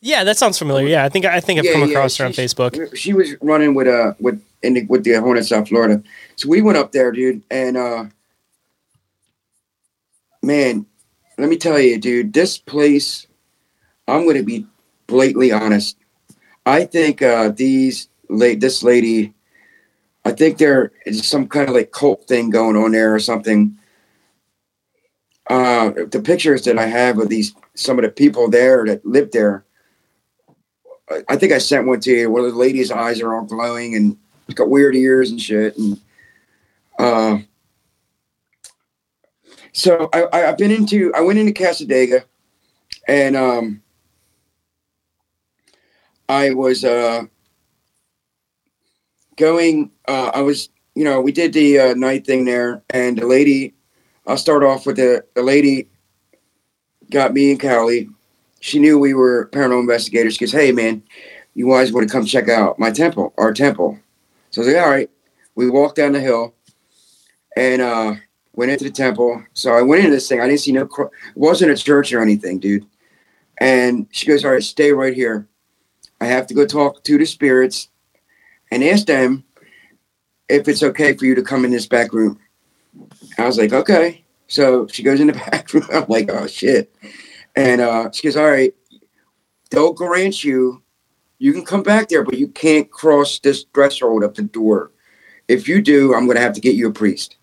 yeah, 0.00 0.24
that 0.24 0.36
sounds 0.36 0.58
familiar. 0.58 0.88
Yeah, 0.88 1.04
I 1.04 1.08
think 1.08 1.24
I 1.24 1.40
think 1.40 1.58
I've 1.60 1.64
Yeah, 1.66 1.72
come 1.72 1.82
yeah, 1.82 1.88
across 1.90 2.16
her 2.16 2.24
on 2.24 2.32
Facebook. 2.32 2.96
She 2.96 3.12
was 3.12 3.34
running 3.40 3.74
with, 3.74 3.86
uh, 3.86 4.14
with, 4.18 4.42
in 4.62 4.74
the, 4.74 4.84
with 4.86 5.04
the 5.04 5.14
Hornet 5.14 5.46
South 5.46 5.68
Florida. 5.68 6.02
So 6.36 6.48
we 6.48 6.60
went 6.60 6.76
up 6.76 6.90
there, 6.90 7.12
dude. 7.12 7.42
And, 7.50 7.76
uh, 7.76 8.06
man, 10.42 10.86
let 11.38 11.48
me 11.48 11.56
tell 11.56 11.78
you, 11.78 11.98
dude, 11.98 12.32
this 12.32 12.58
place, 12.58 13.26
I'm 14.08 14.24
going 14.24 14.36
to 14.36 14.42
be 14.42 14.66
blatantly 15.06 15.52
honest. 15.52 15.96
I 16.66 16.84
think, 16.84 17.22
uh, 17.22 17.50
these, 17.50 18.08
late, 18.28 18.60
this 18.60 18.82
lady, 18.82 19.34
I 20.24 20.32
think 20.32 20.58
there 20.58 20.92
is 21.06 21.26
some 21.26 21.48
kind 21.48 21.68
of 21.68 21.74
like 21.74 21.92
cult 21.92 22.26
thing 22.26 22.50
going 22.50 22.76
on 22.76 22.92
there 22.92 23.14
or 23.14 23.20
something. 23.20 23.76
Uh, 25.48 25.90
the 26.10 26.22
pictures 26.22 26.62
that 26.64 26.78
I 26.78 26.86
have 26.86 27.18
of 27.18 27.28
these 27.28 27.54
some 27.74 27.98
of 27.98 28.04
the 28.04 28.10
people 28.10 28.48
there 28.48 28.84
that 28.84 29.04
lived 29.04 29.32
there, 29.32 29.64
I- 31.28 31.36
think 31.36 31.52
I 31.52 31.58
sent 31.58 31.86
one 31.86 32.00
to 32.00 32.10
you. 32.10 32.30
Where 32.30 32.42
the 32.42 32.50
lady's 32.56 32.90
eyes 32.90 33.20
are 33.20 33.34
all 33.34 33.44
glowing 33.44 33.94
and 33.96 34.16
got 34.54 34.68
weird 34.68 34.94
ears 34.94 35.30
and 35.30 35.40
shit. 35.40 35.76
And 35.76 36.00
uh, 36.98 37.38
so 39.72 40.08
I, 40.12 40.28
I've 40.32 40.58
been 40.58 40.70
into. 40.70 41.12
I 41.14 41.20
went 41.20 41.38
into 41.38 41.52
Cassadaga, 41.52 42.24
and 43.08 43.36
um, 43.36 43.82
I 46.28 46.50
was 46.50 46.84
uh, 46.84 47.24
going. 49.36 49.90
Uh, 50.10 50.32
I 50.34 50.42
was, 50.42 50.70
you 50.96 51.04
know, 51.04 51.20
we 51.20 51.30
did 51.30 51.52
the 51.52 51.78
uh, 51.78 51.94
night 51.94 52.26
thing 52.26 52.44
there, 52.44 52.82
and 52.90 53.16
the 53.16 53.26
lady. 53.26 53.74
I'll 54.26 54.36
start 54.36 54.64
off 54.64 54.84
with 54.84 54.96
the 54.96 55.24
the 55.34 55.42
lady. 55.42 55.88
Got 57.12 57.32
me 57.32 57.52
and 57.52 57.60
Callie. 57.60 58.10
She 58.58 58.80
knew 58.80 58.98
we 58.98 59.14
were 59.14 59.48
paranormal 59.52 59.82
investigators. 59.82 60.34
She 60.34 60.44
goes, 60.44 60.50
"Hey, 60.50 60.72
man, 60.72 61.04
you 61.54 61.68
guys 61.68 61.92
want 61.92 62.08
to 62.08 62.12
come 62.12 62.24
check 62.24 62.48
out 62.48 62.76
my 62.76 62.90
temple, 62.90 63.32
our 63.38 63.52
temple?" 63.52 64.00
So 64.50 64.62
I 64.62 64.64
was 64.64 64.74
like, 64.74 64.82
"All 64.82 64.90
right." 64.90 65.10
We 65.54 65.70
walked 65.70 65.94
down 65.94 66.12
the 66.12 66.20
hill, 66.20 66.54
and 67.56 67.80
uh, 67.80 68.14
went 68.56 68.72
into 68.72 68.84
the 68.84 68.90
temple. 68.90 69.44
So 69.52 69.74
I 69.74 69.82
went 69.82 70.00
into 70.00 70.16
this 70.16 70.28
thing. 70.28 70.40
I 70.40 70.48
didn't 70.48 70.60
see 70.60 70.72
no. 70.72 70.86
Cro- 70.86 71.06
it 71.06 71.36
wasn't 71.36 71.70
a 71.70 71.76
church 71.76 72.12
or 72.12 72.20
anything, 72.20 72.58
dude. 72.58 72.84
And 73.58 74.08
she 74.10 74.26
goes, 74.26 74.44
"All 74.44 74.50
right, 74.50 74.62
stay 74.62 74.90
right 74.90 75.14
here. 75.14 75.46
I 76.20 76.26
have 76.26 76.48
to 76.48 76.54
go 76.54 76.66
talk 76.66 77.04
to 77.04 77.16
the 77.16 77.26
spirits, 77.26 77.90
and 78.72 78.82
ask 78.82 79.06
them 79.06 79.44
if 80.50 80.68
it's 80.68 80.82
okay 80.82 81.16
for 81.16 81.24
you 81.24 81.34
to 81.34 81.42
come 81.42 81.64
in 81.64 81.70
this 81.70 81.86
back 81.86 82.12
room." 82.12 82.38
I 83.38 83.46
was 83.46 83.58
like, 83.58 83.72
"Okay." 83.72 84.24
So 84.48 84.86
she 84.88 85.02
goes 85.02 85.20
in 85.20 85.28
the 85.28 85.32
back 85.50 85.72
room. 85.72 85.86
I'm 85.92 86.06
like, 86.08 86.30
"Oh 86.30 86.46
shit!" 86.46 86.94
And 87.56 87.80
uh, 87.80 88.10
she 88.12 88.26
goes, 88.26 88.36
"All 88.36 88.50
right, 88.50 88.74
they'll 89.70 89.92
grant 89.92 90.44
you. 90.44 90.82
You 91.38 91.52
can 91.52 91.64
come 91.64 91.82
back 91.82 92.08
there, 92.08 92.22
but 92.24 92.38
you 92.38 92.48
can't 92.48 92.90
cross 92.90 93.38
this 93.38 93.64
threshold 93.72 94.24
up 94.24 94.34
the 94.34 94.42
door. 94.42 94.92
If 95.48 95.68
you 95.68 95.80
do, 95.80 96.14
I'm 96.14 96.26
gonna 96.26 96.40
have 96.40 96.54
to 96.54 96.60
get 96.60 96.74
you 96.74 96.88
a 96.88 96.92
priest." 96.92 97.36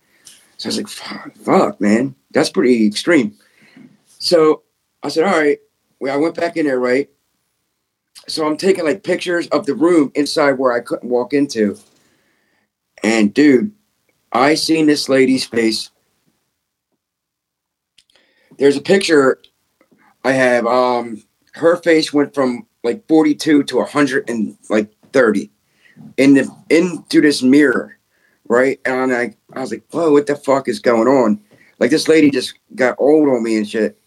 So 0.57 0.67
I 0.67 0.69
was 0.69 0.77
like, 0.77 0.87
fuck, 0.87 1.35
fuck, 1.35 1.81
man, 1.81 2.15
that's 2.31 2.49
pretty 2.49 2.87
extreme. 2.87 3.35
So 4.19 4.63
I 5.03 5.09
said, 5.09 5.23
all 5.23 5.39
right. 5.39 5.59
Well, 5.99 6.13
I 6.13 6.17
went 6.17 6.35
back 6.35 6.57
in 6.57 6.65
there, 6.65 6.79
right? 6.79 7.09
So 8.27 8.45
I'm 8.45 8.57
taking 8.57 8.83
like 8.85 9.03
pictures 9.03 9.47
of 9.49 9.65
the 9.65 9.75
room 9.75 10.11
inside 10.15 10.53
where 10.53 10.71
I 10.71 10.79
couldn't 10.79 11.09
walk 11.09 11.33
into. 11.33 11.77
And 13.07 13.33
dude, 13.33 13.71
I 14.33 14.55
seen 14.55 14.85
this 14.85 15.07
lady's 15.07 15.45
face. 15.45 15.91
There's 18.57 18.75
a 18.75 18.81
picture 18.81 19.39
I 20.25 20.33
have. 20.33 20.65
Um, 20.65 21.23
her 21.53 21.77
face 21.77 22.11
went 22.11 22.35
from 22.35 22.67
like 22.83 23.07
42 23.07 23.63
to 23.63 23.77
100 23.77 24.29
and 24.29 24.57
like 24.69 24.91
30 25.13 25.49
in 26.17 26.33
the 26.33 26.53
into 26.69 27.21
this 27.21 27.41
mirror 27.41 27.97
right? 28.47 28.79
And 28.85 29.13
I, 29.13 29.35
I 29.53 29.61
was 29.61 29.71
like, 29.71 29.83
whoa, 29.91 30.11
what 30.11 30.27
the 30.27 30.35
fuck 30.35 30.67
is 30.67 30.79
going 30.79 31.07
on? 31.07 31.41
Like 31.79 31.91
this 31.91 32.07
lady 32.07 32.31
just 32.31 32.53
got 32.75 32.95
old 32.97 33.27
on 33.29 33.43
me 33.43 33.57
and 33.57 33.69
shit. 33.69 33.99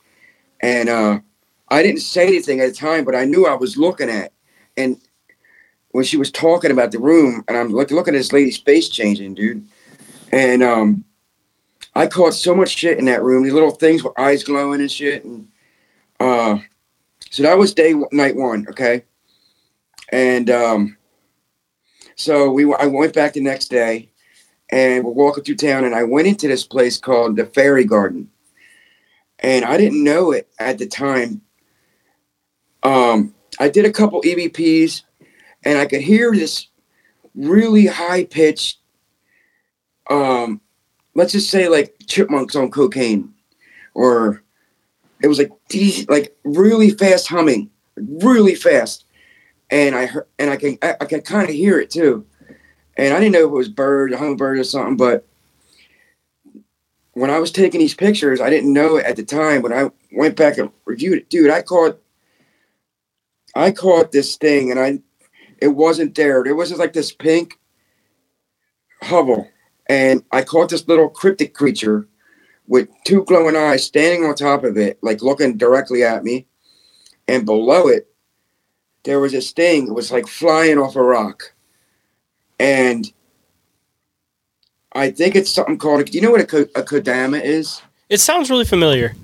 And 0.60 0.88
uh, 0.88 1.20
I 1.68 1.82
didn't 1.82 2.00
say 2.00 2.26
anything 2.26 2.60
at 2.60 2.70
the 2.70 2.74
time, 2.74 3.04
but 3.04 3.14
I 3.14 3.24
knew 3.24 3.46
I 3.46 3.54
was 3.54 3.76
looking 3.76 4.10
at. 4.10 4.32
And 4.76 5.00
when 5.90 6.04
she 6.04 6.16
was 6.16 6.30
talking 6.30 6.70
about 6.70 6.92
the 6.92 6.98
room, 6.98 7.44
and 7.48 7.56
I'm 7.56 7.68
look, 7.68 7.90
looking 7.90 8.14
at 8.14 8.18
this 8.18 8.32
lady's 8.32 8.58
face 8.58 8.88
changing, 8.88 9.34
dude. 9.34 9.66
And 10.32 10.62
um, 10.62 11.04
I 11.94 12.06
caught 12.06 12.34
so 12.34 12.54
much 12.54 12.76
shit 12.76 12.98
in 12.98 13.06
that 13.06 13.22
room. 13.22 13.42
These 13.42 13.52
little 13.52 13.72
things 13.72 14.04
with 14.04 14.18
eyes 14.18 14.44
glowing 14.44 14.80
and 14.80 14.90
shit. 14.90 15.24
And 15.24 15.48
uh, 16.20 16.58
so 17.30 17.42
that 17.42 17.58
was 17.58 17.74
day 17.74 17.94
night 18.12 18.36
one, 18.36 18.66
okay. 18.68 19.04
And 20.12 20.50
um, 20.50 20.96
so 22.14 22.50
we, 22.50 22.72
I 22.74 22.86
went 22.86 23.14
back 23.14 23.32
the 23.32 23.40
next 23.40 23.68
day 23.68 24.10
and 24.70 25.04
we're 25.04 25.12
walking 25.12 25.44
through 25.44 25.56
town 25.56 25.84
and 25.84 25.94
i 25.94 26.02
went 26.02 26.28
into 26.28 26.48
this 26.48 26.64
place 26.64 26.96
called 26.96 27.36
the 27.36 27.46
fairy 27.46 27.84
garden 27.84 28.30
and 29.38 29.64
i 29.64 29.76
didn't 29.76 30.02
know 30.02 30.32
it 30.32 30.48
at 30.58 30.78
the 30.78 30.86
time 30.86 31.40
um 32.82 33.34
i 33.58 33.68
did 33.68 33.84
a 33.84 33.92
couple 33.92 34.22
evps 34.22 35.02
and 35.64 35.78
i 35.78 35.86
could 35.86 36.00
hear 36.00 36.32
this 36.32 36.68
really 37.34 37.86
high 37.86 38.24
pitched 38.24 38.78
um 40.08 40.60
let's 41.14 41.32
just 41.32 41.50
say 41.50 41.68
like 41.68 41.94
chipmunks 42.06 42.56
on 42.56 42.70
cocaine 42.70 43.32
or 43.94 44.42
it 45.22 45.28
was 45.28 45.38
like 45.38 45.50
like 46.08 46.36
really 46.44 46.90
fast 46.90 47.28
humming 47.28 47.70
really 47.96 48.54
fast 48.54 49.04
and 49.70 49.94
i 49.94 50.06
heard 50.06 50.26
and 50.38 50.50
i 50.50 50.56
can 50.56 50.78
i, 50.82 50.94
I 51.00 51.04
can 51.04 51.20
kind 51.20 51.48
of 51.48 51.54
hear 51.54 51.78
it 51.78 51.90
too 51.90 52.26
and 53.00 53.14
I 53.14 53.18
didn't 53.18 53.32
know 53.32 53.46
if 53.46 53.46
it 53.46 53.50
was 53.50 53.68
bird, 53.68 54.12
hummingbird, 54.12 54.58
or 54.58 54.64
something. 54.64 54.98
But 54.98 55.26
when 57.12 57.30
I 57.30 57.38
was 57.38 57.50
taking 57.50 57.80
these 57.80 57.94
pictures, 57.94 58.42
I 58.42 58.50
didn't 58.50 58.74
know 58.74 58.96
it 58.96 59.06
at 59.06 59.16
the 59.16 59.24
time. 59.24 59.62
When 59.62 59.72
I 59.72 59.90
went 60.12 60.36
back 60.36 60.58
and 60.58 60.70
reviewed 60.84 61.18
it, 61.18 61.30
dude, 61.30 61.50
I 61.50 61.62
caught, 61.62 61.98
I 63.54 63.70
caught 63.70 64.12
this 64.12 64.36
thing, 64.36 64.70
and 64.70 64.78
I, 64.78 65.00
it 65.60 65.68
wasn't 65.68 66.14
there. 66.14 66.42
There 66.44 66.54
was 66.54 66.68
just 66.70 66.80
like 66.80 66.92
this 66.92 67.12
pink 67.12 67.58
hovel, 69.02 69.48
and 69.88 70.24
I 70.32 70.42
caught 70.42 70.70
this 70.70 70.86
little 70.86 71.08
cryptic 71.08 71.54
creature 71.54 72.06
with 72.66 72.88
two 73.04 73.24
glowing 73.24 73.56
eyes 73.56 73.84
standing 73.84 74.24
on 74.24 74.34
top 74.34 74.64
of 74.64 74.76
it, 74.76 74.98
like 75.02 75.22
looking 75.22 75.56
directly 75.56 76.04
at 76.04 76.22
me, 76.24 76.46
and 77.26 77.44
below 77.44 77.88
it, 77.88 78.08
there 79.04 79.20
was 79.20 79.32
this 79.32 79.50
thing. 79.50 79.88
It 79.88 79.94
was 79.94 80.12
like 80.12 80.26
flying 80.28 80.78
off 80.78 80.96
a 80.96 81.02
rock 81.02 81.52
and 82.60 83.10
I 84.92 85.10
think 85.10 85.34
it's 85.34 85.50
something 85.50 85.78
called. 85.78 86.04
Do 86.04 86.12
you 86.12 86.20
know 86.20 86.30
what 86.30 86.40
a, 86.40 86.60
a 86.78 86.82
kodama 86.82 87.42
is? 87.42 87.80
It 88.08 88.20
sounds 88.20 88.50
really 88.50 88.66
familiar. 88.66 89.14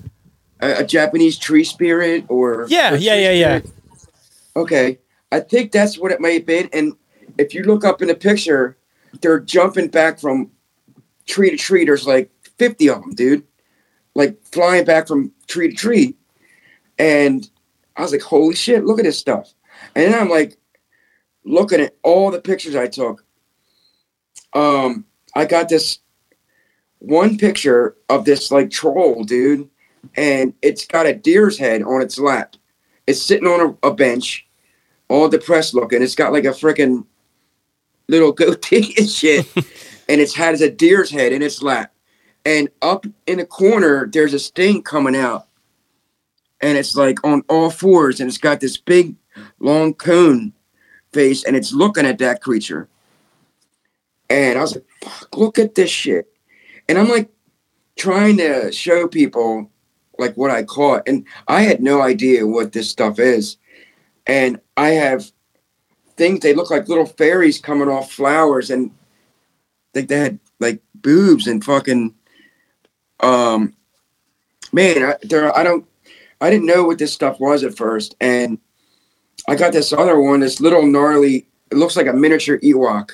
A, 0.60 0.78
a 0.78 0.84
Japanese 0.84 1.38
tree 1.38 1.64
spirit, 1.64 2.24
or 2.28 2.66
Yeah, 2.68 2.94
yeah, 2.94 3.14
yeah, 3.14 3.30
yeah. 3.32 3.60
Okay, 4.56 4.98
I 5.32 5.40
think 5.40 5.73
that's 5.73 5.98
what 5.98 6.12
it 6.12 6.20
may 6.20 6.35
have 6.35 6.47
been. 6.47 6.69
And 6.73 6.94
if 7.39 7.55
you 7.55 7.62
look 7.65 7.85
up 7.85 8.03
in 8.03 8.09
the 8.09 8.15
picture, 8.15 8.77
they're 9.20 9.40
jumping 9.40 9.89
back 9.89 10.20
from 10.20 10.51
tree 11.27 11.51
to 11.51 11.57
tree. 11.57 11.85
There's 11.85 12.07
like 12.07 12.31
fifty 12.59 12.89
of 12.89 13.01
them, 13.01 13.15
dude, 13.15 13.44
like 14.15 14.40
flying 14.43 14.85
back 14.85 15.09
from 15.09 15.32
tree 15.47 15.69
to 15.70 15.74
tree. 15.74 16.16
And 16.98 17.48
I 17.97 18.03
was 18.03 18.12
like, 18.12 18.23
holy 18.23 18.55
shit, 18.55 18.85
look 18.85 18.98
at 18.98 19.05
this 19.05 19.19
stuff. 19.19 19.53
And 19.94 20.12
then 20.12 20.20
I'm 20.20 20.31
like 20.31 20.57
looking 21.44 21.81
at 21.81 21.97
all 22.03 22.31
the 22.31 22.40
pictures 22.40 22.77
I 22.77 22.86
took. 22.86 23.24
Um, 24.53 25.05
I 25.35 25.44
got 25.44 25.69
this 25.69 25.98
one 26.98 27.36
picture 27.36 27.97
of 28.09 28.24
this 28.24 28.51
like 28.51 28.70
troll, 28.70 29.24
dude, 29.24 29.69
and 30.16 30.55
it's 30.62 30.86
got 30.86 31.07
a 31.07 31.15
deer's 31.15 31.59
head 31.59 31.82
on 31.82 32.01
its 32.01 32.19
lap. 32.19 32.57
It's 33.07 33.23
sitting 33.23 33.47
on 33.47 33.77
a, 33.82 33.89
a 33.89 33.94
bench, 33.94 34.45
all 35.08 35.28
depressed 35.28 35.74
looking. 35.74 36.02
It's 36.02 36.14
got 36.14 36.32
like 36.32 36.44
a 36.44 36.48
freaking 36.48 37.06
little 38.08 38.32
goatee 38.40 38.94
and 38.98 39.08
shit, 39.08 39.46
and 40.08 40.20
it's 40.20 40.34
has 40.34 40.60
a 40.60 40.70
deer's 40.70 41.10
head 41.10 41.32
in 41.32 41.42
its 41.42 41.62
lap. 41.62 41.92
And 42.44 42.68
up 42.80 43.06
in 43.26 43.38
the 43.38 43.46
corner, 43.46 44.06
there's 44.06 44.34
a 44.34 44.38
sting 44.38 44.82
coming 44.82 45.16
out, 45.16 45.48
and 46.60 46.78
it's 46.78 46.94
like 46.94 47.24
on 47.24 47.42
all 47.48 47.70
fours, 47.70 48.20
and 48.20 48.28
it's 48.28 48.38
got 48.38 48.60
this 48.60 48.76
big, 48.76 49.16
long 49.58 49.94
cone 49.94 50.52
face, 51.12 51.44
and 51.44 51.56
it's 51.56 51.72
looking 51.72 52.06
at 52.06 52.18
that 52.18 52.42
creature. 52.42 52.88
And 54.30 54.58
I 54.58 54.62
was 54.62 54.74
like, 54.74 54.84
"Fuck! 55.02 55.36
Look 55.36 55.58
at 55.58 55.74
this 55.74 55.90
shit!" 55.90 56.28
And 56.88 56.98
I'm 56.98 57.08
like 57.08 57.30
trying 57.96 58.36
to 58.36 58.70
show 58.70 59.08
people 59.08 59.70
like 60.18 60.36
what 60.36 60.50
I 60.50 60.62
caught, 60.62 61.02
and 61.08 61.26
I 61.48 61.62
had 61.62 61.82
no 61.82 62.00
idea 62.00 62.46
what 62.46 62.72
this 62.72 62.88
stuff 62.88 63.18
is. 63.18 63.56
And 64.27 64.61
I 64.77 64.90
have 64.90 65.31
things 66.16 66.40
they 66.40 66.55
look 66.55 66.70
like 66.70 66.89
little 66.89 67.07
fairies 67.07 67.61
coming 67.61 67.89
off 67.89 68.12
flowers, 68.12 68.70
and 68.70 68.90
think 69.97 70.09
they 70.09 70.19
had 70.19 70.39
like 70.61 70.81
boobs 70.94 71.47
and 71.47 71.65
fucking 71.65 72.15
um 73.20 73.74
man 74.73 75.03
I, 75.03 75.15
there 75.23 75.57
I 75.57 75.65
don't 75.65 75.86
I 76.40 76.51
didn't 76.51 76.66
know 76.66 76.85
what 76.85 76.98
this 76.98 77.15
stuff 77.15 77.40
was 77.40 77.65
at 77.65 77.77
first. 77.77 78.15
And 78.20 78.59
I 79.48 79.55
got 79.55 79.73
this 79.73 79.93
other 79.93 80.20
one 80.20 80.40
this 80.40 80.61
little 80.61 80.86
gnarly 80.86 81.47
it 81.70 81.78
looks 81.78 81.97
like 81.97 82.07
a 82.07 82.12
miniature 82.12 82.59
Ewok. 82.59 83.12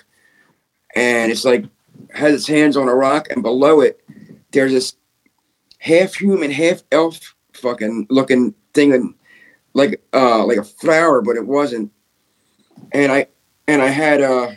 And 0.97 1.31
it's 1.31 1.45
like 1.45 1.65
has 2.13 2.35
its 2.35 2.47
hands 2.49 2.77
on 2.77 2.89
a 2.89 2.95
rock 2.95 3.29
and 3.31 3.43
below 3.43 3.81
it 3.81 4.01
there's 4.51 4.73
this 4.73 4.97
half 5.79 6.15
human 6.15 6.51
half 6.51 6.83
elf 6.91 7.35
fucking 7.53 8.07
looking 8.11 8.55
thing 8.75 8.93
and 8.93 9.15
like 9.75 10.03
uh 10.13 10.45
like 10.45 10.59
a 10.59 10.65
flower 10.65 11.23
but 11.23 11.37
it 11.37 11.47
wasn't 11.47 11.91
and 12.93 13.11
I 13.11 13.27
and 13.67 13.81
I 13.83 13.89
had 13.89 14.21
uh 14.21 14.53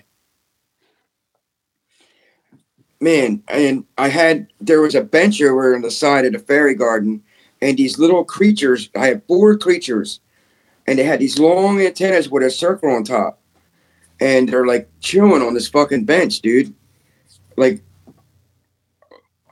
man, 2.99 3.43
and 3.47 3.85
I 3.97 4.09
had 4.09 4.47
there 4.59 4.81
was 4.81 4.95
a 4.95 5.01
bench 5.01 5.41
over 5.41 5.75
on 5.75 5.81
the 5.81 5.91
side 5.91 6.25
of 6.25 6.33
the 6.33 6.39
fairy 6.39 6.73
garden, 6.73 7.23
and 7.61 7.77
these 7.77 7.99
little 7.99 8.25
creatures. 8.25 8.89
I 8.95 9.07
had 9.07 9.23
four 9.27 9.57
creatures, 9.57 10.19
and 10.87 10.97
they 10.97 11.03
had 11.03 11.19
these 11.19 11.39
long 11.39 11.79
antennas 11.81 12.29
with 12.29 12.43
a 12.43 12.49
circle 12.49 12.89
on 12.89 13.03
top, 13.03 13.39
and 14.19 14.49
they're 14.49 14.65
like 14.65 14.89
chilling 14.99 15.41
on 15.41 15.53
this 15.53 15.67
fucking 15.67 16.05
bench, 16.05 16.41
dude. 16.41 16.73
Like, 17.57 17.83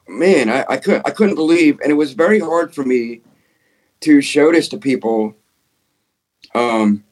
man, 0.07 0.49
I, 0.49 0.65
I 0.67 0.77
couldn't 0.77 1.07
I 1.07 1.11
couldn't 1.11 1.35
believe, 1.35 1.79
and 1.81 1.91
it 1.91 1.95
was 1.95 2.13
very 2.13 2.39
hard 2.39 2.73
for 2.73 2.83
me 2.83 3.21
to 4.01 4.21
show 4.21 4.51
this 4.51 4.67
to 4.69 4.77
people. 4.77 5.35
Um, 6.55 7.03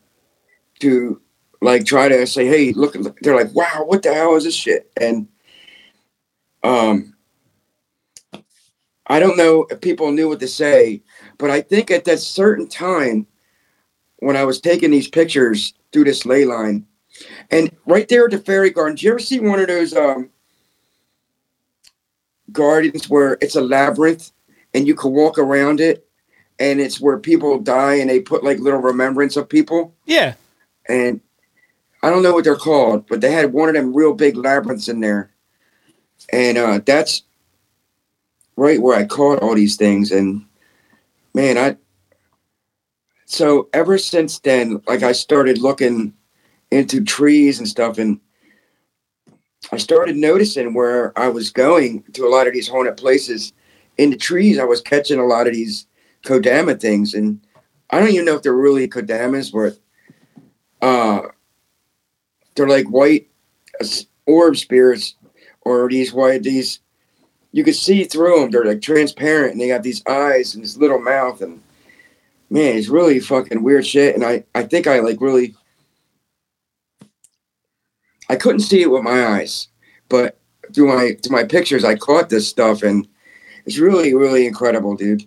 to 0.82 1.22
like 1.62 1.86
try 1.86 2.10
to 2.10 2.26
say, 2.28 2.45
hey, 2.45 2.74
look, 2.74 2.95
look, 2.95 3.20
they're 3.20 3.36
like, 3.36 3.53
wow, 3.53 3.84
what 3.86 4.03
the 4.03 4.14
hell 4.14 4.36
is 4.36 4.44
this 4.44 4.56
shit? 4.56 4.91
And 4.99 5.28
um, 6.64 7.16
I 9.08 9.20
don't 9.20 9.38
know 9.38 9.68
if 9.70 9.82
people 9.82 10.12
knew 10.12 10.28
what 10.28 10.40
to 10.40 10.48
say, 10.48 11.03
but 11.38 11.49
I 11.49 11.62
think 11.62 11.91
at 11.91 12.06
that 12.06 12.20
certain 12.20 12.68
time 12.68 13.28
when 14.18 14.36
I 14.36 14.44
was 14.44 14.60
taking 14.60 14.91
these 14.91 15.08
pictures 15.08 15.74
through 15.91 16.06
this 16.06 16.26
ley 16.26 16.45
line, 16.45 16.86
and 17.52 17.76
right 17.86 18.08
there 18.08 18.26
at 18.26 18.32
the 18.32 18.40
fairy 18.40 18.70
garden, 18.70 18.95
do 18.95 19.06
you 19.06 19.12
ever 19.12 19.20
see 19.20 19.40
one 19.40 19.60
of 19.60 19.68
those 19.68 19.95
um, 19.95 20.30
gardens 22.52 23.10
where 23.10 23.38
it's 23.41 23.56
a 23.56 23.62
labyrinth 23.62 24.32
and 24.74 24.88
you 24.88 24.95
can 24.95 25.12
walk 25.12 25.38
around 25.38 25.80
it, 25.80 26.08
and 26.62 26.80
it's 26.80 27.02
where 27.02 27.18
people 27.18 27.60
die 27.60 27.96
and 27.96 28.10
they 28.10 28.20
put 28.20 28.44
like 28.44 28.60
little 28.60 28.80
remembrance 28.80 29.36
of 29.36 29.50
people? 29.50 29.94
Yeah. 30.06 30.36
And 30.88 31.20
I 32.04 32.10
don't 32.10 32.24
know 32.24 32.34
what 32.34 32.44
they're 32.44 32.56
called, 32.56 33.08
but 33.08 33.22
they 33.22 33.32
had 33.32 33.54
one 33.54 33.70
of 33.70 33.76
them 33.76 33.94
real 33.94 34.14
big 34.14 34.38
labyrinths 34.38 34.88
in 34.88 35.02
there 35.02 35.32
and 36.32 36.58
uh, 36.58 36.80
that's 36.86 37.24
right 38.56 38.82
where 38.82 38.98
I 38.98 39.06
caught 39.06 39.40
all 39.40 39.56
these 39.56 39.76
things. 39.76 40.12
And 40.12 40.46
man, 41.34 41.58
I 41.58 41.78
so 43.26 43.70
ever 43.74 43.98
since 43.98 44.40
then, 44.40 44.82
like 44.88 45.04
I 45.04 45.14
started 45.14 45.58
looking 45.58 46.14
into 46.70 47.04
trees 47.04 47.60
and 47.60 47.68
stuff, 47.68 47.98
and 47.98 48.20
I 49.72 49.78
started 49.78 50.16
noticing 50.16 50.74
where 50.74 51.18
I 51.18 51.30
was 51.30 51.50
going 51.52 52.04
to 52.14 52.26
a 52.26 52.30
lot 52.30 52.48
of 52.48 52.54
these 52.54 52.68
haunted 52.68 52.98
places. 52.98 53.54
In 53.98 54.10
the 54.10 54.18
trees, 54.18 54.58
I 54.58 54.64
was 54.64 54.82
catching 54.82 55.20
a 55.20 55.26
lot 55.26 55.48
of 55.48 55.54
these 55.54 55.86
kodama 56.23 56.80
things, 56.80 57.14
and 57.14 57.39
I 57.89 57.99
don't 57.99 58.10
even 58.10 58.26
know 58.26 58.35
if 58.35 58.43
they're 58.43 58.53
really 58.53 58.88
kodamas, 58.88 59.52
but 59.52 59.77
uh, 60.85 61.27
they're 62.56 62.68
like 62.68 62.88
white 62.88 63.30
uh, 63.81 63.85
orb 64.26 64.57
spirits 64.57 65.15
or 65.61 65.88
these 65.89 66.14
white 66.14 66.43
these 66.43 66.80
you 67.52 67.64
could 67.64 67.76
see 67.76 68.06
through 68.06 68.39
them. 68.39 68.52
They're 68.52 68.65
like 68.65 68.81
transparent, 68.81 69.53
and 69.53 69.61
they 69.61 69.68
got 69.68 69.84
these 69.84 70.06
eyes 70.07 70.56
and 70.56 70.64
this 70.64 70.77
little 70.77 70.99
mouth, 70.99 71.41
and 71.41 71.61
man, 72.49 72.77
it's 72.77 72.88
really 72.88 73.19
fucking 73.19 73.64
weird 73.64 73.85
shit. 73.85 74.15
And 74.15 74.23
I 74.23 74.43
I 74.56 74.64
think 74.64 74.88
I 74.88 74.99
like 74.99 75.22
really 75.22 75.56
I 78.30 78.35
couldn't 78.38 78.61
see 78.61 78.81
it 78.81 78.91
with 78.91 79.03
my 79.03 79.26
eyes, 79.26 79.68
but 80.07 80.38
through 80.73 80.88
my 80.88 81.18
through 81.22 81.35
my 81.35 81.43
pictures, 81.43 81.84
I 81.84 81.95
caught 81.95 82.30
this 82.30 82.48
stuff, 82.48 82.84
and 82.84 83.07
it's 83.65 83.77
really 83.77 84.14
really 84.14 84.45
incredible, 84.45 84.95
dude. 84.95 85.26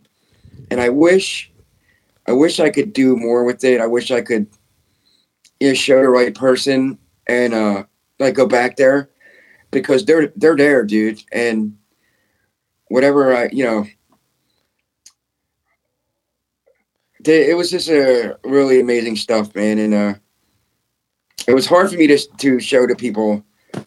And 0.71 0.81
I 0.81 0.89
wish 0.89 1.51
I 2.27 2.33
wish 2.33 2.61
I 2.61 2.71
could 2.71 2.93
do 2.93 3.17
more 3.17 3.45
with 3.45 3.63
it. 3.65 3.81
I 3.81 3.87
wish 3.87 4.11
I 4.11 4.21
could 4.21 4.47
you 5.61 5.69
know 5.69 5.75
show 5.75 6.01
the 6.01 6.09
right 6.09 6.35
person 6.35 6.99
and 7.27 7.55
uh 7.55 7.85
like 8.19 8.35
go 8.35 8.47
back 8.47 8.77
there 8.77 9.11
because 9.75 10.07
they're 10.07 10.33
they're 10.37 10.57
there, 10.57 10.85
dude. 10.85 11.23
And 11.31 11.77
whatever 12.89 13.37
I, 13.37 13.51
you 13.53 13.65
know, 13.65 13.87
they, 17.23 17.51
it 17.51 17.57
was 17.57 17.71
just 17.71 17.89
a 17.89 18.39
really 18.45 18.81
amazing 18.81 19.17
stuff, 19.17 19.55
man. 19.55 19.79
And 19.79 19.95
uh, 19.95 20.15
it 21.47 21.55
was 21.55 21.67
hard 21.67 21.91
for 21.91 21.97
me 21.97 22.07
to 22.07 22.19
to 22.19 22.61
show 22.61 22.87
to 22.87 22.95
people 22.95 23.45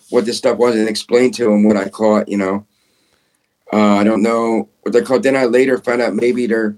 what 0.10 0.26
this 0.26 0.38
stuff 0.38 0.58
was 0.58 0.76
and 0.76 0.88
explain 0.88 1.32
to 1.32 1.46
them 1.46 1.64
what 1.64 1.78
I 1.78 1.90
caught. 1.90 2.28
You 2.28 2.38
know, 2.38 2.67
uh, 3.74 3.96
I 3.96 4.04
don't 4.04 4.22
know 4.22 4.70
what 4.82 4.94
they're 4.94 5.04
called. 5.04 5.24
Then 5.24 5.36
I 5.36 5.46
later 5.46 5.78
found 5.78 6.02
out 6.02 6.14
maybe 6.14 6.48
they're 6.48 6.78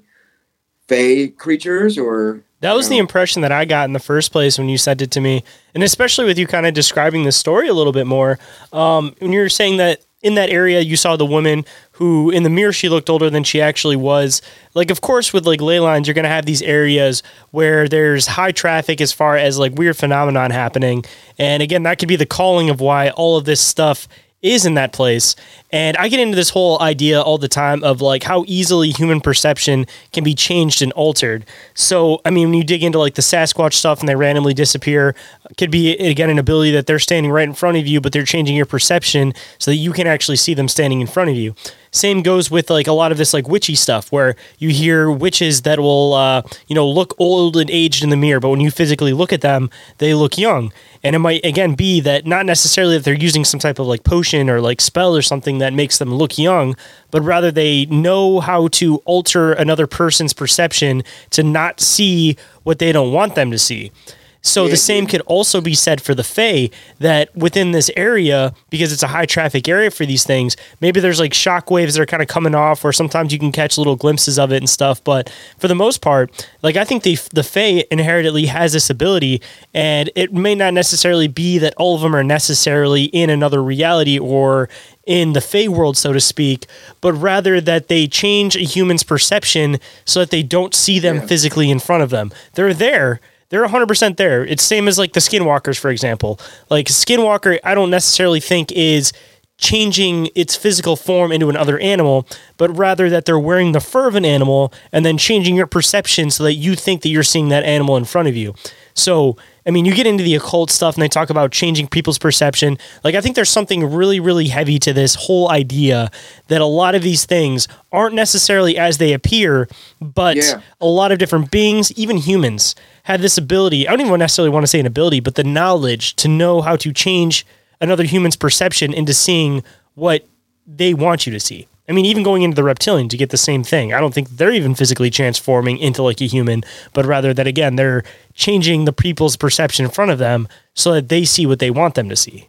fey 0.88 1.28
creatures 1.28 1.98
or 1.98 2.44
that 2.62 2.74
was 2.74 2.90
the 2.90 2.98
impression 2.98 3.42
that 3.44 3.54
I 3.54 3.64
got 3.64 3.86
in 3.86 3.94
the 3.94 4.00
first 4.00 4.34
place 4.34 4.58
when 4.58 4.68
you 4.68 4.78
sent 4.78 5.02
it 5.02 5.12
to 5.12 5.22
me, 5.22 5.46
and 5.74 5.82
especially 5.82 6.26
with 6.26 6.38
you 6.38 6.46
kind 6.46 6.66
of 6.66 6.74
describing 6.74 7.24
the 7.24 7.32
story 7.32 7.70
a 7.70 7.74
little 7.74 7.94
bit 7.94 8.06
more. 8.06 8.38
Um, 8.74 9.16
when 9.20 9.32
you 9.32 9.40
were 9.40 9.50
saying 9.50 9.78
that 9.78 10.02
in 10.22 10.36
that 10.36 10.50
area 10.50 10.82
you 10.82 10.98
saw 10.98 11.16
the 11.16 11.26
woman 11.26 11.64
who 11.94 12.30
in 12.30 12.44
the 12.44 12.50
mirror 12.50 12.74
she 12.74 12.90
looked 12.90 13.10
older 13.10 13.30
than 13.30 13.46
she 13.46 13.62
actually 13.62 13.96
was. 13.96 14.42
Like, 14.74 14.92
of 14.92 15.00
course, 15.00 15.32
with 15.32 15.48
like 15.48 15.62
ley 15.62 15.80
lines, 15.80 16.08
you're 16.08 16.14
gonna 16.14 16.28
have 16.28 16.46
these 16.46 16.62
areas 16.62 17.24
where 17.52 17.88
there's 17.88 18.28
high 18.28 18.52
traffic 18.52 19.00
as 19.00 19.14
far 19.14 19.38
as 19.38 19.58
like 19.58 19.76
weird 19.76 19.96
phenomenon 19.96 20.52
happening, 20.52 21.06
and 21.38 21.64
again, 21.64 21.84
that 21.84 22.00
could 22.00 22.10
be 22.10 22.18
the 22.18 22.26
calling 22.26 22.70
of 22.70 22.82
why 22.82 23.12
all 23.12 23.38
of 23.38 23.46
this 23.46 23.62
stuff 23.62 24.08
is 24.42 24.66
in 24.66 24.74
that 24.76 24.94
place. 24.94 25.36
And 25.72 25.98
I 25.98 26.08
get 26.08 26.20
into 26.20 26.36
this 26.36 26.50
whole 26.50 26.82
idea 26.82 27.22
all 27.22 27.38
the 27.38 27.48
time 27.48 27.84
of 27.84 28.02
like 28.02 28.24
how 28.24 28.44
easily 28.48 28.90
human 28.90 29.22
perception 29.22 29.86
can 30.14 30.24
be 30.24 30.34
changed 30.34 30.82
and 30.82 30.92
altered. 30.94 31.46
So, 31.74 32.22
I 32.26 32.30
mean, 32.30 32.50
when 32.50 32.58
you 32.58 32.64
dig 32.64 32.84
into 32.84 33.00
like 33.00 33.16
the 33.16 33.22
Sasquatch 33.22 33.74
stuff 33.74 34.00
and 34.00 34.08
they 34.08 34.16
randomly 34.16 34.54
disappear, 34.54 35.16
could 35.58 35.72
be 35.72 35.92
again 35.98 36.30
an 36.30 36.40
ability 36.40 36.72
that 36.72 36.86
they're 36.86 37.00
standing 37.00 37.32
right 37.32 37.48
in 37.48 37.54
front 37.54 37.78
of 37.78 37.88
you, 37.88 38.00
but 38.00 38.14
they're 38.14 38.24
changing 38.24 38.56
your 38.56 38.66
perception 38.66 39.34
so 39.58 39.72
that 39.72 39.78
you 39.78 39.92
can 39.92 40.08
actually 40.08 40.38
see 40.38 40.54
them 40.54 40.68
standing 40.68 41.02
in 41.02 41.08
front 41.08 41.30
of 41.30 41.36
you. 41.36 41.56
Same 41.92 42.22
goes 42.22 42.52
with 42.52 42.70
like 42.70 42.88
a 42.88 42.92
lot 42.92 43.12
of 43.12 43.18
this 43.18 43.34
like 43.34 43.48
witchy 43.48 43.76
stuff 43.76 44.12
where 44.12 44.36
you 44.60 44.70
hear 44.70 45.10
witches 45.10 45.64
that 45.64 45.80
will 45.80 46.14
uh, 46.14 46.44
you 46.68 46.76
know 46.76 46.88
look 46.88 47.16
old 47.18 47.58
and 47.58 47.70
aged 47.70 48.04
in 48.04 48.10
the 48.10 48.18
mirror, 48.18 48.40
but 48.40 48.50
when 48.50 48.62
you 48.62 48.72
physically 48.72 49.14
look 49.14 49.34
at 49.34 49.42
them, 49.42 49.70
they 49.98 50.14
look 50.14 50.38
young. 50.38 50.72
And 51.04 51.16
it 51.16 51.20
might 51.20 51.44
again 51.46 51.76
be 51.76 52.00
that 52.02 52.26
not 52.26 52.46
necessarily 52.46 52.98
that 52.98 53.06
they're 53.06 53.14
using 53.14 53.46
some 53.46 53.60
type 53.60 53.80
of 53.80 53.88
like 53.88 54.04
potion 54.04 54.50
or 54.50 54.62
like 54.62 54.82
spell 54.82 55.16
or 55.16 55.22
something 55.22 55.58
that 55.60 55.74
makes 55.74 55.98
them 55.98 56.14
look 56.14 56.38
young, 56.38 56.76
but 57.10 57.22
rather 57.22 57.52
they 57.52 57.86
know 57.86 58.40
how 58.40 58.68
to 58.70 58.98
alter 59.06 59.54
another 59.54 59.88
person's 59.88 60.34
perception 60.34 61.04
to 61.32 61.42
not 61.42 61.80
see 61.80 62.36
what 62.64 62.80
they 62.80 62.92
don't 62.92 63.12
want 63.12 63.36
them 63.36 63.50
to 63.50 63.58
see. 63.58 63.92
So 64.42 64.68
the 64.70 64.78
same 64.78 65.06
could 65.06 65.20
also 65.22 65.60
be 65.60 65.76
said 65.76 66.02
for 66.02 66.16
the 66.16 66.24
Fae 66.24 66.70
that 67.00 67.36
within 67.36 67.72
this 67.72 67.92
area, 67.98 68.54
because 68.70 68.94
it's 68.94 69.04
a 69.04 69.08
high 69.08 69.26
traffic 69.26 69.68
area 69.68 69.92
for 69.92 70.06
these 70.06 70.24
things, 70.24 70.56
maybe 70.80 71.02
there's 71.02 71.20
like 71.20 71.34
shock 71.34 71.70
waves 71.70 71.94
that 71.96 72.02
are 72.02 72.06
kind 72.06 72.24
of 72.24 72.30
coming 72.30 72.56
off, 72.56 72.86
or 72.86 72.94
sometimes 72.94 73.34
you 73.34 73.40
can 73.40 73.52
catch 73.52 73.78
little 73.78 73.98
glimpses 73.98 74.40
of 74.40 74.54
it 74.54 74.58
and 74.58 74.70
stuff. 74.70 75.04
But 75.04 75.30
for 75.58 75.68
the 75.68 75.76
most 75.76 76.02
part, 76.02 76.32
like 76.62 76.78
I 76.78 76.86
think 76.86 77.04
the 77.04 77.18
the 77.34 77.44
Fae 77.44 77.84
inherently 77.92 78.46
has 78.46 78.72
this 78.74 78.90
ability, 78.90 79.42
and 79.74 80.10
it 80.16 80.32
may 80.34 80.56
not 80.56 80.74
necessarily 80.74 81.28
be 81.28 81.58
that 81.58 81.74
all 81.76 81.96
of 81.96 82.02
them 82.02 82.16
are 82.16 82.24
necessarily 82.24 83.04
in 83.06 83.30
another 83.30 83.62
reality 83.62 84.18
or 84.18 84.70
in 85.06 85.34
the 85.34 85.42
Fey 85.42 85.68
world, 85.68 85.98
so 85.98 86.14
to 86.14 86.22
speak, 86.22 86.66
but 87.02 87.12
rather 87.14 87.60
that 87.60 87.88
they 87.90 88.08
change 88.08 88.56
a 88.56 88.60
human's 88.60 89.04
perception 89.04 89.80
so 90.06 90.20
that 90.22 90.30
they 90.30 90.44
don't 90.44 90.74
see 90.74 90.98
them 91.00 91.18
Yeah. 91.18 91.26
physically 91.26 91.70
in 91.70 91.80
front 91.80 92.04
of 92.04 92.10
them. 92.10 92.32
They're 92.54 92.74
there. 92.74 93.20
They're 93.50 93.66
100% 93.68 94.18
there. 94.18 94.46
It's 94.46 94.64
same 94.64 94.88
as 94.88 94.98
like 94.98 95.14
the 95.14 95.20
skinwalkers, 95.20 95.78
for 95.80 95.90
example. 95.90 96.40
Like 96.70 96.88
skinwalker, 96.88 97.60
I 97.64 97.74
don't 97.76 97.90
necessarily 97.90 98.40
think 98.40 98.72
is 98.72 99.12
changing 99.58 100.30
its 100.36 100.56
physical 100.56 100.96
form 100.96 101.34
into 101.34 101.50
another 101.50 101.78
animal, 101.80 102.26
but 102.58 102.70
rather 102.78 103.10
that 103.10 103.26
they're 103.26 103.38
wearing 103.38 103.74
the 103.74 103.82
fur 103.82 104.08
of 104.08 104.16
an 104.16 104.24
animal 104.24 104.72
and 104.94 105.06
then 105.06 105.18
changing 105.18 105.54
your 105.56 105.68
perception 105.68 106.32
so 106.32 106.44
that 106.46 106.54
you 106.54 106.76
think 106.76 107.02
that 107.02 107.10
you're 107.10 107.24
seeing 107.24 107.50
that 107.50 107.66
animal 107.66 107.98
in 107.98 108.06
front 108.06 108.30
of 108.30 108.38
you. 108.38 108.56
So, 108.94 109.36
I 109.68 109.72
mean, 109.72 109.84
you 109.84 109.94
get 109.94 110.08
into 110.08 110.24
the 110.24 110.36
occult 110.36 110.72
stuff 110.72 110.96
and 110.96 111.02
they 111.04 111.10
talk 111.10 111.30
about 111.30 111.52
changing 111.52 111.90
people's 111.90 112.18
perception. 112.18 112.78
Like, 113.04 113.16
I 113.16 113.22
think 113.22 113.36
there's 113.36 113.50
something 113.50 113.92
really, 113.92 114.22
really 114.22 114.48
heavy 114.48 114.80
to 114.80 114.94
this 114.94 115.16
whole 115.16 115.52
idea 115.52 116.10
that 116.48 116.62
a 116.62 116.66
lot 116.66 116.96
of 116.96 117.02
these 117.02 117.26
things 117.26 117.68
aren't 117.92 118.16
necessarily 118.16 118.78
as 118.78 118.98
they 118.98 119.12
appear, 119.12 119.68
but 120.02 120.38
Yeah. 120.38 120.62
a 120.80 120.86
lot 120.86 121.12
of 121.12 121.20
different 121.20 121.52
beings, 121.52 121.92
even 121.94 122.16
humans, 122.18 122.76
have 123.12 123.22
this 123.22 123.38
ability. 123.38 123.88
I 123.88 123.92
don't 123.92 124.06
even 124.06 124.20
necessarily 124.20 124.50
want 124.52 124.64
to 124.64 124.68
say 124.68 124.80
an 124.80 124.86
ability, 124.86 125.20
but 125.20 125.36
the 125.36 125.44
knowledge 125.44 126.16
to 126.18 126.28
know 126.28 126.62
how 126.62 126.76
to 126.78 126.92
change 126.94 127.46
another 127.82 128.04
human's 128.04 128.36
perception 128.36 128.94
into 128.94 129.14
seeing 129.14 129.64
what 129.96 130.26
they 130.68 130.94
want 130.94 131.26
you 131.26 131.34
to 131.34 131.40
see. 131.40 131.68
I 131.88 131.92
mean, 131.92 132.06
even 132.06 132.22
going 132.22 132.44
into 132.44 132.54
the 132.56 132.64
reptilian 132.64 133.10
to 133.10 133.18
get 133.18 133.32
the 133.32 133.38
same 133.38 133.64
thing. 133.64 133.94
I 133.96 134.00
don't 134.00 134.14
think 134.14 134.30
they're 134.30 134.52
even 134.52 134.76
physically 134.76 135.10
transforming 135.10 135.80
into 135.80 136.04
like 136.04 136.22
a 136.22 136.26
human, 136.28 136.64
but 136.94 137.04
rather 137.06 137.34
that 137.34 137.48
again, 137.48 137.78
they're 137.78 138.04
changing 138.36 138.86
the 138.86 138.94
people's 138.94 139.36
perception 139.36 139.86
in 139.86 139.92
front 139.92 140.12
of 140.12 140.20
them 140.20 140.48
so 140.76 140.94
that 140.94 141.10
they 141.10 141.26
see 141.26 141.48
what 141.48 141.58
they 141.58 141.72
want 141.72 141.96
them 141.96 142.08
to 142.10 142.16
see. 142.16 142.48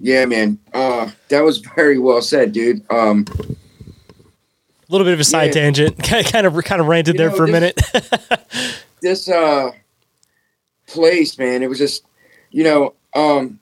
Yeah, 0.00 0.24
man. 0.26 0.58
Uh, 0.74 1.12
that 1.28 1.42
was 1.44 1.58
very 1.58 1.98
well 2.00 2.22
said, 2.22 2.50
dude. 2.52 2.82
Um, 2.90 3.24
A 3.30 4.92
little 4.92 5.04
bit 5.06 5.14
of 5.14 5.20
a 5.20 5.24
side 5.24 5.54
Yeah. 5.54 5.62
tangent. 5.62 6.02
kind 6.02 6.44
of 6.44 6.54
kind 6.64 6.80
of 6.80 6.88
ranted 6.88 7.14
You 7.14 7.18
there 7.18 7.30
know, 7.30 7.36
for 7.36 7.44
a 7.44 7.50
this- 7.52 7.74
minute. 7.92 8.74
this 9.02 9.28
uh 9.28 9.72
place, 10.86 11.38
man, 11.38 11.62
it 11.62 11.68
was 11.68 11.78
just, 11.78 12.06
you 12.50 12.64
know, 12.64 12.94
um, 13.14 13.60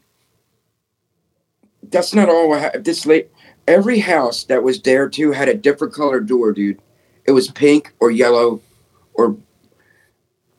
that's 1.90 2.14
not 2.14 2.28
all. 2.28 2.52
I 2.54 2.60
ha- 2.60 2.70
this 2.78 3.06
late, 3.06 3.30
every 3.66 3.98
house 3.98 4.44
that 4.44 4.62
was 4.62 4.80
there 4.82 5.08
too 5.08 5.32
had 5.32 5.48
a 5.48 5.54
different 5.54 5.92
color 5.92 6.20
door, 6.20 6.52
dude. 6.52 6.80
It 7.26 7.32
was 7.32 7.50
pink 7.50 7.92
or 8.00 8.10
yellow, 8.10 8.60
or, 9.14 9.36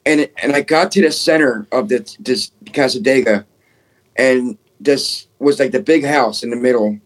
and 0.05 0.21
it, 0.21 0.33
and 0.41 0.53
I 0.53 0.61
got 0.61 0.91
to 0.93 1.01
the 1.01 1.11
center 1.11 1.67
of 1.71 1.89
the 1.89 2.15
this 2.19 2.51
Cassadaga, 2.65 3.45
and 4.15 4.57
this 4.79 5.27
was 5.39 5.59
like 5.59 5.71
the 5.71 5.81
big 5.81 6.03
house 6.05 6.43
in 6.43 6.49
the 6.49 6.55
middle, 6.55 6.99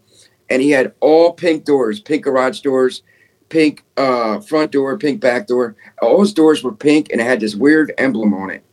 and 0.50 0.62
he 0.62 0.70
had 0.70 0.94
all 1.00 1.32
pink 1.32 1.64
doors, 1.64 2.00
pink 2.00 2.24
garage 2.24 2.60
doors, 2.60 3.02
pink 3.48 3.84
uh 3.96 4.40
front 4.40 4.72
door, 4.72 4.98
pink 4.98 5.20
back 5.20 5.46
door. 5.46 5.76
All 6.02 6.20
his 6.20 6.32
doors 6.32 6.62
were 6.62 6.72
pink, 6.72 7.10
and 7.10 7.20
it 7.20 7.24
had 7.24 7.40
this 7.40 7.54
weird 7.54 7.92
emblem 7.98 8.34
on 8.34 8.50
it. 8.50 8.64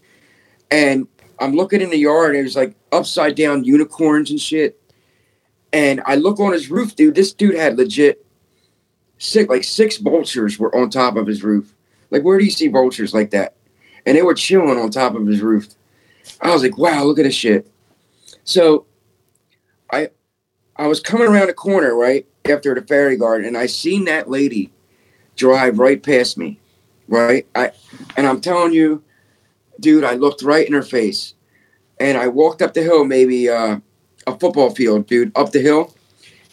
And 0.72 1.08
I'm 1.40 1.54
looking 1.54 1.82
in 1.82 1.90
the 1.90 1.98
yard, 1.98 2.32
and 2.32 2.40
it 2.40 2.44
was 2.44 2.56
like 2.56 2.76
upside 2.92 3.36
down 3.36 3.64
unicorns 3.64 4.32
and 4.32 4.40
shit. 4.40 4.80
And 5.72 6.02
I 6.06 6.16
look 6.16 6.40
on 6.40 6.54
his 6.54 6.70
roof, 6.70 6.96
dude. 6.96 7.16
This 7.16 7.34
dude 7.34 7.56
had 7.56 7.78
legit 7.78 8.26
six, 9.18 9.50
like 9.50 9.64
six 9.64 9.98
vultures 9.98 10.60
were 10.60 10.76
on 10.76 10.90
top 10.90 11.16
of 11.16 11.28
his 11.28 11.44
roof. 11.44 11.74
Like, 12.12 12.24
where 12.24 12.38
do 12.38 12.46
you 12.46 12.52
see 12.52 12.68
vultures 12.68 13.14
like 13.14 13.32
that? 13.32 13.56
And 14.06 14.16
they 14.16 14.22
were 14.22 14.36
chilling 14.36 14.78
on 14.78 14.92
top 14.92 15.16
of 15.16 15.26
his 15.26 15.42
roof. 15.42 15.70
I 16.42 16.52
was 16.52 16.62
like, 16.62 16.78
wow, 16.78 17.04
look 17.04 17.20
at 17.20 17.24
this 17.24 17.34
shit. 17.34 17.70
So, 18.44 18.86
I, 19.92 20.10
I 20.76 20.88
was 20.88 21.00
coming 21.00 21.28
around 21.28 21.48
the 21.48 21.54
corner 21.54 21.96
right 21.96 22.28
after 22.50 22.76
the 22.76 22.82
fairy 22.82 23.18
garden, 23.18 23.48
and 23.48 23.58
I 23.58 23.66
seen 23.68 24.06
that 24.06 24.30
lady 24.30 24.72
drive 25.36 25.80
right 25.80 26.02
past 26.02 26.38
me, 26.38 26.60
right? 27.08 27.48
I, 27.56 27.72
and 28.18 28.28
I'm 28.28 28.42
telling 28.42 28.74
you, 28.74 29.04
dude, 29.80 30.04
I 30.04 30.14
looked 30.14 30.42
right 30.42 30.66
in 30.66 30.74
her 30.74 30.84
face, 30.84 31.34
and 32.00 32.18
I 32.18 32.28
walked 32.28 32.62
up 32.62 32.74
the 32.74 32.84
hill, 32.84 33.06
maybe 33.06 33.50
uh, 33.50 33.80
a 34.28 34.40
football 34.40 34.70
field, 34.72 35.08
dude, 35.08 35.32
up 35.38 35.52
the 35.52 35.62
hill, 35.62 35.94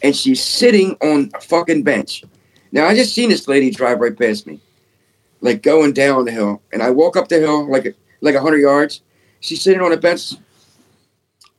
and 0.01 0.15
she's 0.15 0.43
sitting 0.43 0.97
on 1.01 1.29
a 1.33 1.41
fucking 1.41 1.83
bench. 1.83 2.23
Now 2.71 2.87
I 2.87 2.95
just 2.95 3.13
seen 3.13 3.29
this 3.29 3.47
lady 3.47 3.69
drive 3.69 3.99
right 3.99 4.17
past 4.17 4.47
me, 4.47 4.59
like 5.41 5.61
going 5.61 5.93
down 5.93 6.25
the 6.25 6.31
hill, 6.31 6.61
and 6.71 6.81
I 6.81 6.89
walk 6.89 7.17
up 7.17 7.27
the 7.27 7.39
hill 7.39 7.69
like 7.69 7.95
like 8.21 8.35
hundred 8.35 8.59
yards. 8.59 9.01
She's 9.41 9.61
sitting 9.61 9.81
on 9.81 9.91
a 9.91 9.97
bench, 9.97 10.33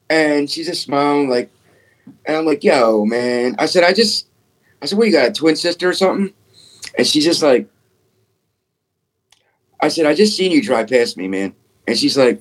and 0.08 0.48
she's 0.48 0.66
just 0.66 0.82
smiling 0.82 1.28
like, 1.28 1.50
and 2.26 2.36
I'm 2.36 2.46
like, 2.46 2.64
"Yo, 2.64 3.04
man," 3.04 3.54
I 3.58 3.66
said, 3.66 3.84
"I 3.84 3.92
just," 3.92 4.28
I 4.80 4.86
said, 4.86 4.98
"What 4.98 5.06
you 5.06 5.12
got, 5.12 5.28
a 5.28 5.32
twin 5.32 5.56
sister 5.56 5.88
or 5.88 5.94
something?" 5.94 6.32
And 6.96 7.06
she's 7.06 7.24
just 7.24 7.42
like, 7.42 7.68
I 9.80 9.88
said, 9.88 10.06
"I 10.06 10.14
just 10.14 10.36
seen 10.36 10.52
you 10.52 10.62
drive 10.62 10.88
past 10.88 11.16
me, 11.16 11.28
man," 11.28 11.54
and 11.86 11.96
she's 11.98 12.16
like, 12.16 12.40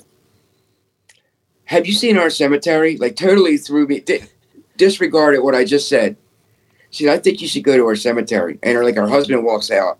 "Have 1.64 1.86
you 1.86 1.92
seen 1.92 2.18
our 2.18 2.30
cemetery?" 2.30 2.96
Like 2.96 3.16
totally 3.16 3.56
threw 3.56 3.86
me, 3.86 4.00
di- 4.00 4.22
disregarded 4.76 5.40
what 5.40 5.54
I 5.54 5.64
just 5.64 5.88
said. 5.88 6.16
She 6.90 7.04
said, 7.04 7.14
I 7.14 7.18
think 7.18 7.40
you 7.40 7.48
should 7.48 7.64
go 7.64 7.76
to 7.76 7.86
our 7.86 7.96
cemetery. 7.96 8.58
And 8.62 8.76
her 8.76 8.84
like 8.84 8.96
her 8.96 9.08
husband 9.08 9.44
walks 9.44 9.70
out. 9.70 9.98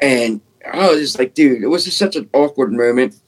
And 0.00 0.40
I 0.70 0.90
was 0.90 1.00
just 1.00 1.18
like, 1.18 1.34
dude, 1.34 1.62
it 1.62 1.68
was 1.68 1.84
just 1.84 1.98
such 1.98 2.16
an 2.16 2.28
awkward 2.34 2.72
moment. 2.72 3.18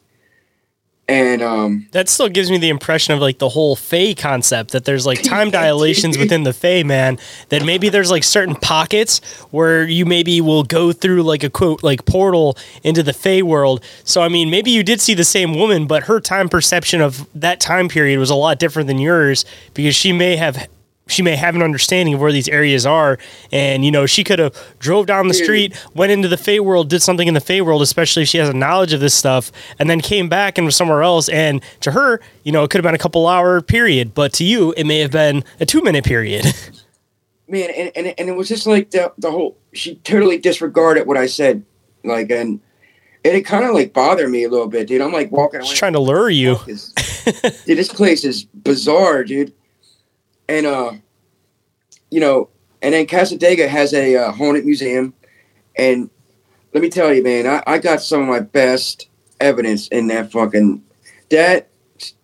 And 1.08 1.40
um 1.40 1.86
that 1.92 2.08
still 2.08 2.28
gives 2.28 2.50
me 2.50 2.58
the 2.58 2.68
impression 2.68 3.14
of 3.14 3.20
like 3.20 3.38
the 3.38 3.48
whole 3.48 3.76
Fey 3.76 4.14
concept 4.14 4.72
that 4.72 4.84
there's 4.84 5.06
like 5.06 5.22
time 5.22 5.50
dilations 5.60 6.18
within 6.18 6.42
the 6.42 6.52
Fey, 6.52 6.82
man. 6.82 7.18
That 7.48 7.64
maybe 7.64 7.88
there's 7.88 8.10
like 8.10 8.24
certain 8.24 8.54
pockets 8.54 9.20
where 9.50 9.84
you 9.84 10.04
maybe 10.04 10.40
will 10.40 10.64
go 10.64 10.92
through 10.92 11.22
like 11.22 11.42
a 11.42 11.50
quote 11.50 11.82
like 11.82 12.04
portal 12.04 12.58
into 12.82 13.02
the 13.02 13.14
Fey 13.14 13.42
world. 13.42 13.82
So 14.04 14.20
I 14.20 14.28
mean, 14.28 14.50
maybe 14.50 14.70
you 14.70 14.82
did 14.82 15.00
see 15.00 15.14
the 15.14 15.24
same 15.24 15.54
woman, 15.54 15.86
but 15.86 16.04
her 16.04 16.20
time 16.20 16.48
perception 16.48 17.00
of 17.00 17.26
that 17.34 17.58
time 17.58 17.88
period 17.88 18.18
was 18.18 18.30
a 18.30 18.34
lot 18.34 18.58
different 18.58 18.86
than 18.86 18.98
yours 18.98 19.46
because 19.72 19.94
she 19.94 20.12
may 20.12 20.36
have 20.36 20.68
she 21.08 21.22
may 21.22 21.34
have 21.34 21.54
an 21.56 21.62
understanding 21.62 22.14
of 22.14 22.20
where 22.20 22.32
these 22.32 22.48
areas 22.48 22.86
are 22.86 23.18
and 23.50 23.84
you 23.84 23.90
know 23.90 24.06
she 24.06 24.22
could 24.22 24.38
have 24.38 24.54
drove 24.78 25.06
down 25.06 25.26
the 25.28 25.34
street 25.34 25.74
went 25.94 26.12
into 26.12 26.28
the 26.28 26.36
Fey 26.36 26.60
world 26.60 26.88
did 26.88 27.02
something 27.02 27.26
in 27.26 27.34
the 27.34 27.40
Fey 27.40 27.60
world 27.60 27.82
especially 27.82 28.22
if 28.22 28.28
she 28.28 28.38
has 28.38 28.48
a 28.48 28.54
knowledge 28.54 28.92
of 28.92 29.00
this 29.00 29.14
stuff 29.14 29.50
and 29.78 29.90
then 29.90 30.00
came 30.00 30.28
back 30.28 30.56
and 30.58 30.64
was 30.64 30.76
somewhere 30.76 31.02
else 31.02 31.28
and 31.28 31.62
to 31.80 31.90
her 31.90 32.20
you 32.44 32.52
know 32.52 32.62
it 32.62 32.70
could 32.70 32.78
have 32.78 32.88
been 32.88 32.94
a 32.94 32.98
couple 32.98 33.26
hour 33.26 33.60
period 33.60 34.14
but 34.14 34.32
to 34.32 34.44
you 34.44 34.72
it 34.76 34.84
may 34.84 35.00
have 35.00 35.10
been 35.10 35.42
a 35.60 35.66
two 35.66 35.82
minute 35.82 36.04
period 36.04 36.46
man, 37.48 37.70
and, 37.70 37.92
and, 37.96 38.14
and 38.18 38.28
it 38.28 38.36
was 38.36 38.48
just 38.48 38.66
like 38.66 38.90
the 38.90 39.12
the 39.18 39.30
whole 39.30 39.56
she 39.72 39.96
totally 39.96 40.38
disregarded 40.38 41.06
what 41.06 41.16
I 41.16 41.26
said. 41.26 41.64
Like 42.04 42.30
and 42.30 42.60
and 43.24 43.36
it 43.36 43.42
kind 43.42 43.64
of 43.64 43.74
like 43.74 43.92
bothered 43.92 44.30
me 44.30 44.44
a 44.44 44.48
little 44.48 44.68
bit, 44.68 44.86
dude. 44.86 45.00
I'm 45.00 45.12
like 45.12 45.32
walking 45.32 45.62
she's 45.62 45.78
trying 45.78 45.94
to 45.94 45.98
lure 45.98 46.30
you 46.30 46.56
is- 46.66 46.92
dude, 47.66 47.78
this 47.78 47.92
place 47.92 48.24
is 48.24 48.44
bizarre, 48.44 49.24
dude. 49.24 49.52
And 50.48 50.66
uh, 50.66 50.92
you 52.10 52.20
know, 52.20 52.48
and 52.80 52.94
then 52.94 53.06
Cassadaga 53.06 53.68
has 53.68 53.92
a 53.92 54.16
uh, 54.16 54.32
haunted 54.32 54.64
museum, 54.64 55.14
and 55.76 56.10
let 56.72 56.82
me 56.82 56.88
tell 56.88 57.12
you, 57.12 57.22
man, 57.22 57.46
I, 57.46 57.62
I 57.66 57.78
got 57.78 58.00
some 58.02 58.22
of 58.22 58.28
my 58.28 58.40
best 58.40 59.08
evidence 59.40 59.88
in 59.88 60.06
that 60.08 60.32
fucking 60.32 60.82
that. 61.30 61.68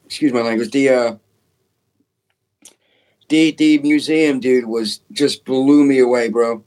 Excuse 0.07 0.33
my 0.33 0.43
language. 0.43 0.71
The 0.71 0.89
uh, 0.91 1.17
the 3.29 3.51
the 3.53 3.79
museum, 3.79 4.39
dude, 4.39 4.67
was 4.67 5.01
just 5.11 5.45
blew 5.45 5.85
me 5.85 5.99
away, 5.99 6.29
bro. 6.29 6.63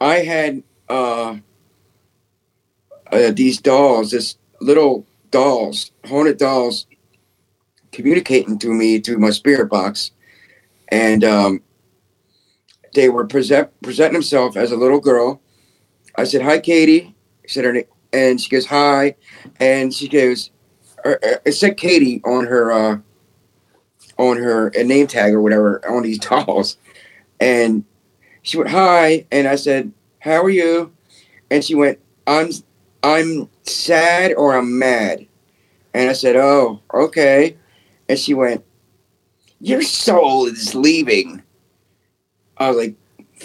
I 0.00 0.16
had 0.18 0.62
uh, 0.88 1.36
uh 3.10 3.30
these 3.30 3.60
dolls, 3.60 4.10
this 4.10 4.36
little 4.60 5.06
dolls, 5.30 5.92
haunted 6.04 6.38
dolls 6.38 6.86
communicating 7.92 8.58
to 8.58 8.68
me 8.68 9.00
through 9.00 9.18
my 9.18 9.30
spirit 9.30 9.68
box. 9.68 10.12
And 10.88 11.24
um, 11.24 11.62
they 12.94 13.08
were 13.08 13.26
present 13.26 13.70
presenting 13.82 14.14
themselves 14.14 14.56
as 14.56 14.72
a 14.72 14.76
little 14.76 15.00
girl. 15.00 15.40
I 16.16 16.24
said 16.24 16.42
hi 16.42 16.58
katie. 16.58 17.14
She 17.46 17.54
said 17.54 17.64
her 17.64 17.72
name 17.72 17.84
and 18.12 18.40
she 18.40 18.50
goes 18.50 18.66
hi. 18.66 19.14
And 19.60 19.94
she 19.94 20.08
goes 20.08 20.50
er, 21.04 21.18
er, 21.24 21.40
it 21.44 21.52
said 21.52 21.76
katie 21.76 22.20
on 22.24 22.46
her 22.46 22.72
uh, 22.72 22.98
on 24.18 24.36
her 24.36 24.68
a 24.68 24.84
name 24.84 25.06
tag 25.06 25.32
or 25.32 25.40
whatever 25.40 25.86
on 25.88 26.02
these 26.02 26.18
dolls. 26.20 26.76
And 27.38 27.84
she 28.42 28.56
went 28.56 28.70
hi. 28.70 29.26
And 29.30 29.46
i 29.46 29.54
said 29.54 29.92
how 30.18 30.42
are 30.42 30.50
you? 30.50 30.92
And 31.50 31.64
she 31.64 31.74
went 31.74 32.00
i'm 32.26 32.50
I'm 33.02 33.48
sad 33.62 34.34
or 34.34 34.54
I'm 34.54 34.78
mad. 34.78 35.26
And 35.94 36.10
I 36.10 36.12
said, 36.12 36.36
Oh, 36.36 36.80
okay. 36.92 37.56
And 38.10 38.18
she 38.18 38.34
went, 38.34 38.64
Your 39.60 39.82
soul 39.82 40.46
is 40.46 40.74
leaving. 40.74 41.44
I 42.56 42.68
was 42.68 42.76
like, 42.76 42.96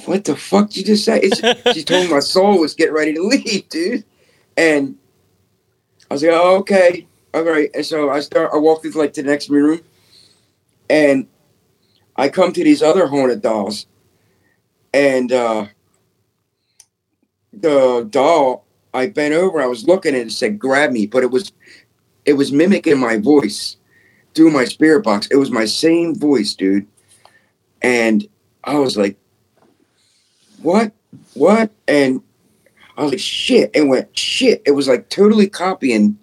What 0.05 0.23
the 0.23 0.35
fuck 0.35 0.69
did 0.69 0.77
you 0.77 0.83
just 0.85 1.05
say? 1.05 1.21
She 1.73 1.83
told 1.83 2.07
me 2.07 2.11
my 2.11 2.19
soul 2.19 2.59
was 2.59 2.73
getting 2.73 2.95
ready 2.95 3.13
to 3.13 3.21
leave, 3.21 3.69
dude. 3.69 4.03
And 4.57 4.97
I 6.09 6.15
was 6.15 6.23
like, 6.23 6.31
Oh, 6.33 6.57
okay. 6.61 7.05
All 7.35 7.43
right. 7.43 7.69
And 7.75 7.85
so 7.85 8.09
I 8.09 8.21
start 8.21 8.49
I 8.55 8.57
walked 8.57 8.85
into 8.85 8.97
like 8.97 9.13
the 9.13 9.21
next 9.21 9.49
room 9.49 9.81
and 10.89 11.27
I 12.15 12.29
come 12.29 12.51
to 12.51 12.63
these 12.63 12.81
other 12.81 13.05
haunted 13.05 13.43
dolls. 13.43 13.85
And 14.95 15.31
uh 15.31 15.67
the 17.53 18.07
doll, 18.09 18.65
I 18.95 19.09
bent 19.09 19.35
over, 19.35 19.61
I 19.61 19.67
was 19.67 19.87
looking 19.87 20.15
and 20.15 20.31
it 20.31 20.33
said 20.33 20.57
grab 20.57 20.89
me, 20.89 21.05
but 21.05 21.21
it 21.21 21.29
was 21.29 21.51
it 22.25 22.33
was 22.33 22.51
mimicking 22.51 22.97
my 22.97 23.17
voice 23.17 23.77
through 24.35 24.51
my 24.51 24.65
spirit 24.65 25.03
box. 25.03 25.27
It 25.27 25.37
was 25.37 25.49
my 25.49 25.65
same 25.65 26.13
voice, 26.13 26.53
dude. 26.53 26.87
And 27.81 28.27
I 28.63 28.77
was 28.77 28.97
like, 28.97 29.17
what? 30.61 30.91
What? 31.33 31.71
And 31.87 32.21
I 32.97 33.03
was 33.03 33.11
like, 33.11 33.19
shit. 33.19 33.71
It 33.73 33.87
went 33.87 34.17
shit. 34.17 34.61
It 34.65 34.71
was 34.71 34.87
like 34.87 35.09
totally 35.09 35.47
copying 35.47 36.17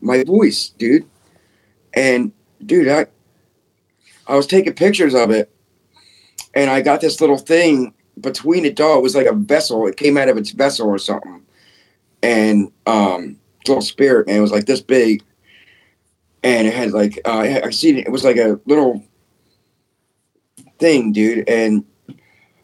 my 0.00 0.24
voice, 0.24 0.70
dude. 0.70 1.06
And 1.94 2.32
dude, 2.64 2.88
I 2.88 3.06
I 4.26 4.36
was 4.36 4.46
taking 4.46 4.74
pictures 4.74 5.14
of 5.14 5.30
it 5.30 5.50
and 6.54 6.70
I 6.70 6.80
got 6.80 7.00
this 7.00 7.20
little 7.20 7.38
thing 7.38 7.94
between 8.20 8.62
the 8.62 8.72
doll. 8.72 8.98
It 8.98 9.02
was 9.02 9.16
like 9.16 9.26
a 9.26 9.32
vessel. 9.32 9.86
It 9.86 9.96
came 9.96 10.16
out 10.16 10.28
of 10.28 10.36
its 10.36 10.50
vessel 10.50 10.88
or 10.88 10.98
something. 10.98 11.42
And 12.22 12.70
um 12.86 13.38
little 13.66 13.82
spirit, 13.82 14.26
man, 14.26 14.36
it 14.36 14.40
was 14.40 14.52
like 14.52 14.66
this 14.66 14.80
big. 14.80 15.22
And 16.42 16.66
it 16.66 16.74
had 16.74 16.92
like 16.92 17.20
uh 17.24 17.60
I 17.64 17.70
seen 17.70 17.98
it, 17.98 18.06
it 18.06 18.10
was 18.10 18.24
like 18.24 18.36
a 18.36 18.60
little 18.66 19.04
thing, 20.78 21.12
dude. 21.12 21.48
And 21.48 21.84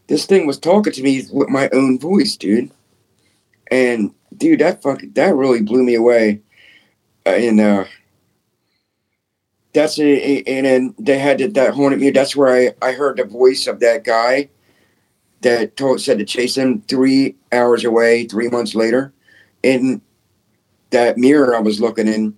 this 0.06 0.26
thing 0.26 0.46
was 0.46 0.58
talking 0.58 0.92
to 0.92 1.02
me 1.02 1.24
with 1.32 1.48
my 1.48 1.68
own 1.72 1.98
voice, 1.98 2.36
dude. 2.36 2.70
And 3.70 4.14
dude, 4.36 4.60
that 4.60 4.82
fucking 4.82 5.12
that 5.12 5.34
really 5.34 5.62
blew 5.62 5.82
me 5.82 5.94
away. 5.94 6.40
Uh, 7.26 7.30
and 7.30 7.60
uh 7.60 7.84
that's 9.72 9.98
it. 9.98 10.46
And 10.46 10.66
then 10.66 10.94
they 10.98 11.18
had 11.18 11.38
that, 11.38 11.54
that 11.54 11.74
haunted 11.74 12.00
me. 12.00 12.10
That's 12.10 12.36
where 12.36 12.54
I, 12.54 12.74
I 12.86 12.92
heard 12.92 13.16
the 13.16 13.24
voice 13.24 13.66
of 13.66 13.80
that 13.80 14.04
guy 14.04 14.48
that 15.40 15.76
told 15.76 16.00
said 16.00 16.18
to 16.18 16.24
chase 16.24 16.56
him 16.56 16.80
three 16.82 17.34
hours 17.52 17.84
away, 17.84 18.26
three 18.26 18.48
months 18.48 18.74
later. 18.74 19.12
In 19.62 20.00
that 20.90 21.18
mirror 21.18 21.56
I 21.56 21.60
was 21.60 21.80
looking 21.80 22.06
in, 22.06 22.36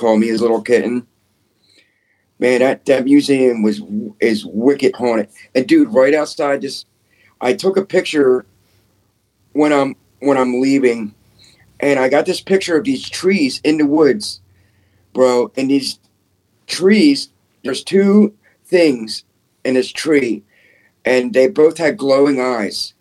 called 0.00 0.20
me 0.20 0.28
his 0.28 0.40
little 0.40 0.62
kitten. 0.62 1.06
Man, 2.38 2.60
that, 2.60 2.86
that 2.86 3.04
museum 3.04 3.62
was 3.62 3.82
is 4.18 4.46
wicked 4.46 4.96
haunted. 4.96 5.28
And 5.54 5.68
dude, 5.68 5.92
right 5.92 6.14
outside 6.14 6.62
this, 6.62 6.86
I 7.40 7.52
took 7.52 7.76
a 7.76 7.84
picture 7.84 8.46
when 9.52 9.72
I'm 9.72 9.94
when 10.20 10.38
I'm 10.38 10.60
leaving, 10.60 11.14
and 11.80 12.00
I 12.00 12.08
got 12.08 12.24
this 12.26 12.40
picture 12.40 12.78
of 12.78 12.84
these 12.84 13.08
trees 13.08 13.60
in 13.62 13.76
the 13.76 13.86
woods, 13.86 14.40
bro. 15.12 15.52
And 15.56 15.70
these 15.70 15.98
trees, 16.66 17.28
there's 17.62 17.84
two 17.84 18.34
things 18.64 19.24
in 19.64 19.74
this 19.74 19.92
tree, 19.92 20.42
and 21.04 21.34
they 21.34 21.46
both 21.48 21.76
had 21.76 21.98
glowing 21.98 22.40
eyes. 22.40 22.94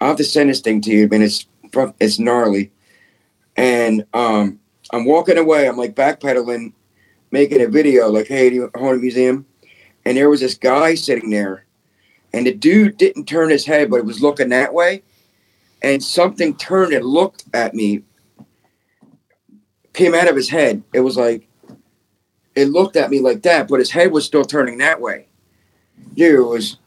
I'll 0.00 0.08
have 0.08 0.16
to 0.16 0.24
send 0.24 0.48
this 0.48 0.60
thing 0.60 0.80
to 0.82 0.90
you, 0.90 1.08
man. 1.08 1.22
It's 1.22 1.46
it's 2.00 2.18
gnarly. 2.18 2.72
And 3.56 4.06
um, 4.14 4.60
I'm 4.90 5.04
walking 5.04 5.38
away. 5.38 5.68
I'm 5.68 5.76
like 5.76 5.94
backpedaling, 5.94 6.72
making 7.30 7.60
a 7.60 7.68
video, 7.68 8.08
like, 8.08 8.26
hey, 8.26 8.48
do 8.50 8.56
you 8.56 8.70
haunted 8.74 9.02
museum? 9.02 9.46
And 10.04 10.16
there 10.16 10.30
was 10.30 10.40
this 10.40 10.54
guy 10.54 10.94
sitting 10.94 11.30
there, 11.30 11.66
and 12.32 12.46
the 12.46 12.54
dude 12.54 12.96
didn't 12.96 13.26
turn 13.26 13.50
his 13.50 13.66
head, 13.66 13.90
but 13.90 13.96
it 13.96 14.04
was 14.06 14.22
looking 14.22 14.48
that 14.50 14.72
way. 14.72 15.02
And 15.82 16.02
something 16.02 16.56
turned 16.56 16.92
and 16.92 17.04
looked 17.04 17.44
at 17.52 17.74
me, 17.74 18.02
came 19.92 20.14
out 20.14 20.28
of 20.28 20.36
his 20.36 20.48
head. 20.48 20.82
It 20.92 21.00
was 21.00 21.16
like, 21.16 21.46
it 22.54 22.66
looked 22.68 22.96
at 22.96 23.10
me 23.10 23.20
like 23.20 23.42
that, 23.42 23.68
but 23.68 23.78
his 23.78 23.90
head 23.90 24.10
was 24.10 24.24
still 24.24 24.44
turning 24.44 24.78
that 24.78 25.00
way. 25.00 25.28
Dude, 26.14 26.40
it 26.40 26.42
was. 26.42 26.78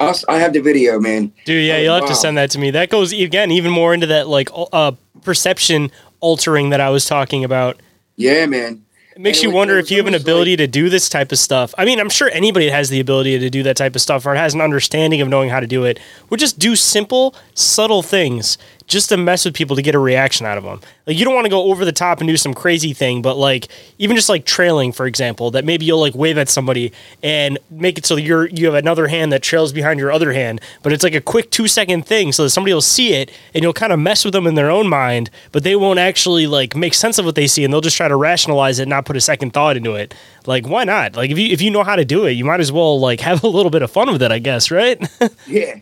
Us, 0.00 0.24
I 0.28 0.38
have 0.38 0.54
the 0.54 0.60
video, 0.60 0.98
man. 0.98 1.30
Dude, 1.44 1.62
yeah, 1.62 1.74
Oh, 1.74 1.78
you'll 1.80 1.94
have 1.94 2.08
to 2.08 2.14
send 2.14 2.38
that 2.38 2.50
to 2.52 2.58
me. 2.58 2.70
That 2.70 2.88
goes 2.88 3.12
again 3.12 3.50
even 3.50 3.70
more 3.70 3.92
into 3.92 4.06
that 4.06 4.28
like 4.28 4.48
uh, 4.54 4.92
perception 5.22 5.90
altering 6.20 6.70
that 6.70 6.80
I 6.80 6.90
was 6.90 7.04
talking 7.06 7.44
about. 7.44 7.80
Yeah, 8.16 8.46
man. 8.46 8.82
It 9.16 9.20
makes 9.22 9.38
And 9.38 9.44
you 9.44 9.48
was- 9.50 9.54
wonder 9.56 9.78
if 9.78 9.90
you 9.90 9.96
have 9.98 10.06
an 10.06 10.14
ability 10.14 10.52
like- 10.52 10.58
to 10.58 10.66
do 10.68 10.88
this 10.88 11.08
type 11.08 11.32
of 11.32 11.38
stuff. 11.38 11.74
I 11.76 11.84
mean, 11.84 11.98
I'm 11.98 12.08
sure 12.10 12.30
anybody 12.32 12.66
that 12.66 12.72
has 12.72 12.88
the 12.90 13.00
ability 13.00 13.38
to 13.38 13.50
do 13.50 13.62
that 13.64 13.76
type 13.76 13.94
of 13.96 14.00
stuff 14.00 14.24
or 14.24 14.34
has 14.34 14.54
an 14.54 14.60
understanding 14.60 15.20
of 15.20 15.28
knowing 15.28 15.50
how 15.50 15.60
to 15.60 15.66
do 15.66 15.84
it 15.84 15.98
would 16.30 16.38
just 16.40 16.58
do 16.58 16.76
simple, 16.76 17.34
subtle 17.54 18.02
things 18.02 18.56
just 18.90 19.08
to 19.08 19.16
mess 19.16 19.44
with 19.44 19.54
people 19.54 19.76
to 19.76 19.82
get 19.82 19.94
a 19.94 19.98
reaction 19.98 20.44
out 20.44 20.58
of 20.58 20.64
them. 20.64 20.80
Like 21.06 21.16
you 21.16 21.24
don't 21.24 21.34
want 21.34 21.44
to 21.44 21.50
go 21.50 21.70
over 21.70 21.84
the 21.84 21.92
top 21.92 22.20
and 22.20 22.28
do 22.28 22.36
some 22.36 22.52
crazy 22.52 22.92
thing, 22.92 23.22
but 23.22 23.36
like 23.36 23.68
even 23.98 24.16
just 24.16 24.28
like 24.28 24.44
trailing, 24.44 24.90
for 24.90 25.06
example, 25.06 25.52
that 25.52 25.64
maybe 25.64 25.86
you'll 25.86 26.00
like 26.00 26.14
wave 26.14 26.36
at 26.36 26.48
somebody 26.48 26.92
and 27.22 27.58
make 27.70 27.98
it 27.98 28.04
so 28.04 28.16
you're 28.16 28.48
you 28.48 28.66
have 28.66 28.74
another 28.74 29.06
hand 29.06 29.32
that 29.32 29.42
trails 29.42 29.72
behind 29.72 30.00
your 30.00 30.10
other 30.10 30.32
hand, 30.32 30.60
but 30.82 30.92
it's 30.92 31.04
like 31.04 31.14
a 31.14 31.20
quick 31.20 31.50
two 31.50 31.68
second 31.68 32.04
thing 32.04 32.32
so 32.32 32.42
that 32.42 32.50
somebody 32.50 32.74
will 32.74 32.80
see 32.80 33.14
it 33.14 33.30
and 33.54 33.62
you'll 33.62 33.72
kind 33.72 33.92
of 33.92 34.00
mess 34.00 34.24
with 34.24 34.34
them 34.34 34.46
in 34.46 34.56
their 34.56 34.70
own 34.70 34.88
mind, 34.88 35.30
but 35.52 35.62
they 35.62 35.76
won't 35.76 36.00
actually 36.00 36.48
like 36.48 36.74
make 36.74 36.92
sense 36.92 37.16
of 37.18 37.24
what 37.24 37.36
they 37.36 37.46
see 37.46 37.64
and 37.64 37.72
they'll 37.72 37.80
just 37.80 37.96
try 37.96 38.08
to 38.08 38.16
rationalize 38.16 38.80
it 38.80 38.82
and 38.82 38.90
not 38.90 39.04
put 39.04 39.16
a 39.16 39.20
second 39.20 39.52
thought 39.52 39.76
into 39.76 39.94
it. 39.94 40.12
Like 40.46 40.66
why 40.66 40.82
not? 40.82 41.14
Like 41.14 41.30
if 41.30 41.38
you 41.38 41.46
if 41.52 41.62
you 41.62 41.70
know 41.70 41.84
how 41.84 41.94
to 41.94 42.04
do 42.04 42.26
it, 42.26 42.32
you 42.32 42.44
might 42.44 42.60
as 42.60 42.72
well 42.72 42.98
like 42.98 43.20
have 43.30 43.44
a 43.44 43.48
little 43.48 43.70
bit 43.70 43.82
of 43.82 43.90
fun 43.90 44.10
with 44.10 44.22
it, 44.22 44.32
I 44.32 44.40
guess, 44.40 44.70
right? 44.70 45.00
Yeah, 45.46 45.76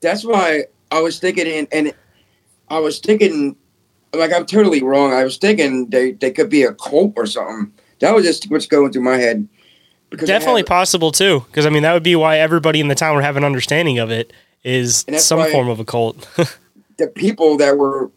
that's 0.00 0.24
why 0.24 0.64
I 0.90 1.00
was 1.00 1.18
thinking, 1.18 1.46
and, 1.46 1.68
and 1.72 1.92
I 2.70 2.78
was 2.78 2.98
thinking, 2.98 3.56
like 4.12 4.32
I'm 4.32 4.46
totally 4.46 4.82
wrong. 4.82 5.12
I 5.12 5.24
was 5.24 5.36
thinking 5.36 5.88
they, 5.90 6.12
they 6.12 6.30
could 6.30 6.50
be 6.50 6.62
a 6.62 6.74
cult 6.74 7.14
or 7.16 7.26
something. 7.26 7.72
That 8.00 8.14
was 8.14 8.24
just 8.24 8.50
what's 8.50 8.66
going 8.66 8.92
through 8.92 9.02
my 9.02 9.16
head. 9.16 9.48
Because 10.10 10.28
Definitely 10.28 10.62
have- 10.62 10.68
possible 10.68 11.12
too, 11.12 11.40
because 11.40 11.66
I 11.66 11.70
mean 11.70 11.82
that 11.82 11.92
would 11.92 12.02
be 12.02 12.16
why 12.16 12.38
everybody 12.38 12.80
in 12.80 12.88
the 12.88 12.94
town 12.94 13.14
would 13.16 13.24
have 13.24 13.36
an 13.36 13.44
understanding 13.44 13.98
of 13.98 14.10
it 14.10 14.32
is 14.64 15.04
some 15.18 15.50
form 15.50 15.68
of 15.68 15.80
a 15.80 15.84
cult. 15.84 16.28
the 16.96 17.08
people 17.08 17.56
that 17.58 17.76
were 17.76 18.10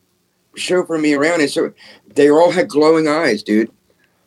chauffeuring 0.55 1.01
me 1.01 1.13
around, 1.13 1.41
and 1.41 1.49
so 1.49 1.73
they 2.15 2.29
all 2.29 2.51
had 2.51 2.69
glowing 2.69 3.07
eyes, 3.07 3.43
dude. 3.43 3.71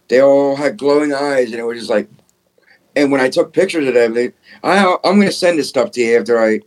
They 0.09 0.21
all 0.21 0.57
had 0.57 0.77
glowing 0.77 1.13
eyes, 1.13 1.51
and 1.51 1.61
it 1.61 1.65
was 1.65 1.79
just 1.79 1.91
like. 1.91 2.09
And 2.97 3.11
when 3.11 3.21
I 3.21 3.29
took 3.29 3.53
pictures 3.53 3.89
of 3.89 3.95
them, 3.95 4.15
they, 4.15 4.33
I, 4.63 4.97
I'm 5.03 5.19
gonna 5.19 5.33
send 5.33 5.59
this 5.59 5.69
stuff 5.69 5.91
to 5.93 6.01
you 6.01 6.19
after 6.19 6.39
I 6.39 6.61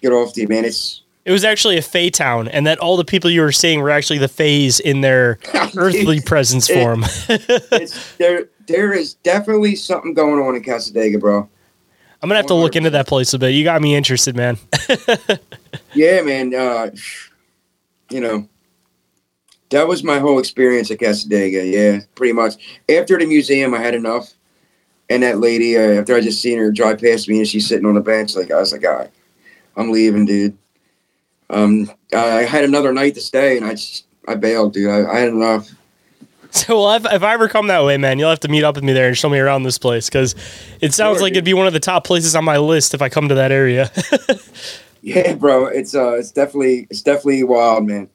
get 0.00 0.12
off 0.12 0.32
the 0.32 0.46
man. 0.46 0.64
It's 0.64 1.02
it 1.24 1.32
was 1.32 1.44
actually 1.44 1.76
a 1.78 1.82
Fey 1.82 2.10
town, 2.10 2.48
and 2.48 2.66
that 2.66 2.78
all 2.78 2.96
the 2.96 3.04
people 3.04 3.30
you 3.30 3.40
were 3.40 3.52
seeing 3.52 3.80
were 3.80 3.90
actually 3.90 4.18
the 4.18 4.28
Fays 4.28 4.80
in 4.80 5.00
their 5.00 5.38
earthly 5.76 6.20
presence 6.20 6.68
It- 6.70 6.74
form. 6.74 7.04
there. 8.18 8.48
There 8.66 8.94
is 8.94 9.12
definitely 9.14 9.76
something 9.76 10.14
going 10.14 10.42
on 10.42 10.56
in 10.56 10.62
Cassadaga, 10.62 11.20
bro. 11.20 11.46
I'm 12.22 12.28
gonna 12.30 12.36
have 12.36 12.46
to 12.46 12.54
look 12.54 12.76
into 12.76 12.88
that 12.90 13.06
place 13.06 13.34
a 13.34 13.38
bit. 13.38 13.50
You 13.50 13.62
got 13.62 13.82
me 13.82 13.94
interested, 13.94 14.34
man. 14.36 14.58
Yeah, 15.92 16.22
man. 16.22 16.52
Uh, 16.54 16.90
you 18.10 18.20
know, 18.20 18.48
that 19.70 19.86
was 19.86 20.02
my 20.02 20.18
whole 20.18 20.38
experience 20.40 20.90
at 20.90 20.98
Cassadaga. 20.98 21.70
Yeah, 21.70 22.00
pretty 22.14 22.32
much. 22.32 22.54
After 22.88 23.18
the 23.18 23.26
museum, 23.26 23.74
I 23.74 23.78
had 23.80 23.94
enough. 23.94 24.32
And 25.10 25.22
that 25.22 25.38
lady, 25.38 25.76
uh, 25.76 26.00
after 26.00 26.16
I 26.16 26.20
just 26.20 26.40
seen 26.40 26.58
her 26.58 26.72
drive 26.72 27.00
past 27.00 27.28
me 27.28 27.38
and 27.38 27.46
she's 27.46 27.68
sitting 27.68 27.86
on 27.86 27.94
the 27.94 28.00
bench, 28.00 28.34
like 28.34 28.50
I 28.50 28.56
was 28.58 28.72
like, 28.72 28.84
all 28.84 28.94
right, 28.94 29.10
I'm 29.76 29.92
leaving, 29.92 30.24
dude. 30.24 30.56
Um, 31.50 31.90
I 32.12 32.42
had 32.44 32.64
another 32.64 32.92
night 32.92 33.14
to 33.14 33.20
stay, 33.20 33.56
and 33.56 33.66
I 33.66 33.70
just 33.72 34.06
I 34.26 34.34
bailed, 34.34 34.72
dude. 34.74 34.90
I, 34.90 35.10
I 35.10 35.18
had 35.20 35.28
enough. 35.30 35.70
So, 36.54 36.80
well, 36.82 36.92
if, 36.94 37.04
if 37.12 37.24
I 37.24 37.34
ever 37.34 37.48
come 37.48 37.66
that 37.66 37.82
way, 37.84 37.96
man, 37.96 38.20
you'll 38.20 38.30
have 38.30 38.38
to 38.40 38.48
meet 38.48 38.62
up 38.62 38.76
with 38.76 38.84
me 38.84 38.92
there 38.92 39.08
and 39.08 39.16
show 39.18 39.28
me 39.28 39.40
around 39.40 39.64
this 39.64 39.76
place 39.76 40.08
because 40.08 40.36
it 40.80 40.94
sounds 40.94 41.16
Sure, 41.16 41.22
like 41.22 41.30
dude. 41.32 41.38
it'd 41.38 41.44
be 41.44 41.52
one 41.52 41.66
of 41.66 41.72
the 41.72 41.80
top 41.80 42.04
places 42.04 42.36
on 42.36 42.44
my 42.44 42.58
list 42.58 42.94
if 42.94 43.02
I 43.02 43.08
come 43.08 43.28
to 43.28 43.34
that 43.34 43.50
area. 43.50 43.90
Yeah, 45.02 45.34
bro. 45.34 45.66
It's 45.66 45.94
uh, 45.94 46.12
it's 46.12 46.30
definitely 46.30 46.86
it's 46.90 47.02
definitely 47.02 47.42
wild, 47.44 47.86
man. 47.86 48.08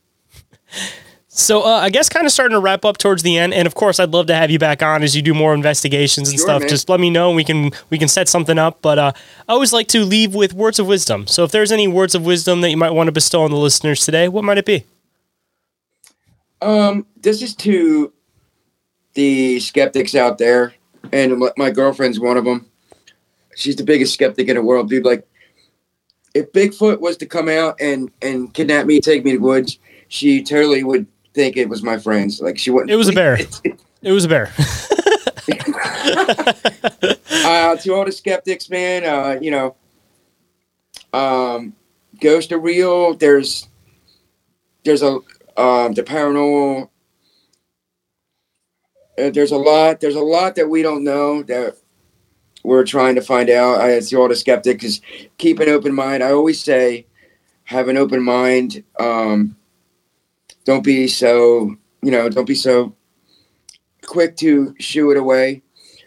So 1.39 1.63
uh, 1.63 1.79
I 1.79 1.89
guess 1.89 2.09
kind 2.09 2.25
of 2.25 2.31
starting 2.33 2.55
to 2.55 2.59
wrap 2.59 2.83
up 2.83 2.97
towards 2.97 3.23
the 3.23 3.37
end, 3.37 3.53
and 3.53 3.65
of 3.65 3.73
course 3.73 3.99
I'd 3.99 4.09
love 4.11 4.27
to 4.27 4.35
have 4.35 4.51
you 4.51 4.59
back 4.59 4.83
on 4.83 5.03
as 5.03 5.15
you 5.15 5.21
do 5.21 5.33
more 5.33 5.53
investigations 5.53 6.29
and 6.29 6.37
Sure, 6.37 6.45
stuff. 6.47 6.59
man. 6.61 6.69
Just 6.69 6.89
let 6.89 6.99
me 6.99 7.09
know, 7.09 7.29
and 7.29 7.35
we 7.37 7.43
can 7.43 7.71
we 7.89 7.97
can 7.97 8.07
set 8.09 8.27
something 8.27 8.57
up. 8.57 8.81
But 8.81 8.99
uh, 8.99 9.11
I 9.47 9.53
always 9.53 9.71
like 9.71 9.87
to 9.89 10.03
leave 10.03 10.35
with 10.35 10.53
words 10.53 10.79
of 10.79 10.87
wisdom. 10.87 11.27
So 11.27 11.43
if 11.45 11.51
there's 11.51 11.71
any 11.71 11.87
words 11.87 12.13
of 12.13 12.25
wisdom 12.25 12.61
that 12.61 12.69
you 12.69 12.77
might 12.77 12.91
want 12.91 13.07
to 13.07 13.11
bestow 13.13 13.43
on 13.43 13.51
the 13.51 13.57
listeners 13.57 14.03
today, 14.05 14.27
what 14.27 14.43
might 14.43 14.57
it 14.57 14.65
be? 14.65 14.83
Um, 16.61 17.05
this 17.21 17.41
is 17.41 17.55
to 17.57 18.11
the 19.13 19.59
skeptics 19.61 20.15
out 20.15 20.37
there, 20.39 20.73
and 21.13 21.37
my- 21.37 21.51
my 21.57 21.71
girlfriend's 21.71 22.19
one 22.19 22.35
of 22.37 22.43
them. 22.45 22.65
She's 23.55 23.75
the 23.77 23.83
biggest 23.83 24.13
skeptic 24.13 24.47
in 24.49 24.55
the 24.55 24.61
world, 24.61 24.89
dude. 24.89 25.05
Like, 25.05 25.25
if 26.33 26.51
Bigfoot 26.51 26.99
was 26.99 27.17
to 27.17 27.25
come 27.25 27.47
out 27.49 27.75
and 27.79 28.11
and 28.21 28.53
kidnap 28.53 28.85
me, 28.85 28.99
take 28.99 29.23
me 29.23 29.31
to 29.31 29.37
the 29.37 29.43
woods, 29.43 29.79
she 30.09 30.43
totally 30.43 30.83
would 30.83 31.07
think 31.33 31.57
it 31.57 31.69
was 31.69 31.83
my 31.83 31.97
friends. 31.97 32.41
Like 32.41 32.57
she 32.57 32.71
wouldn't. 32.71 32.91
It 32.91 32.95
was 32.95 33.09
a 33.09 33.13
bear. 33.13 33.37
It 34.01 34.13
was 34.13 34.23
a 34.23 34.29
bear. 34.29 34.45
uh, 37.43 37.75
to 37.75 37.93
all 37.93 38.05
the 38.05 38.13
skeptics, 38.13 38.69
man, 38.69 39.03
uh, 39.03 39.37
you 39.41 39.51
know, 39.51 39.75
um, 41.11 41.75
ghosts 42.21 42.49
are 42.53 42.59
real. 42.59 43.13
There's, 43.15 43.67
there's 44.85 45.03
a 45.03 45.19
um, 45.57 45.93
the 45.93 46.03
paranormal. 46.03 46.89
Uh, 49.17 49.29
there's 49.31 49.51
a 49.51 49.57
lot. 49.57 49.99
There's 49.99 50.15
a 50.15 50.21
lot 50.21 50.55
that 50.55 50.69
we 50.69 50.81
don't 50.81 51.03
know 51.03 51.43
that 51.43 51.75
we're 52.63 52.85
trying 52.85 53.15
to 53.15 53.21
find 53.21 53.49
out. 53.49 53.81
I 53.81 53.99
to 53.99 54.15
all 54.15 54.29
the 54.29 54.35
skeptics 54.35 55.01
keep 55.37 55.59
an 55.59 55.67
open 55.67 55.93
mind. 55.93 56.23
I 56.23 56.31
always 56.31 56.61
say, 56.61 57.05
have 57.65 57.89
an 57.89 57.97
open 57.97 58.23
mind. 58.23 58.83
Um, 58.99 59.57
don't 60.65 60.83
be 60.83 61.07
so 61.07 61.75
you 62.01 62.11
know. 62.11 62.29
Don't 62.29 62.47
be 62.47 62.55
so 62.55 62.95
quick 64.05 64.35
to 64.37 64.75
shoo 64.79 65.11
it 65.11 65.17
away. 65.17 65.61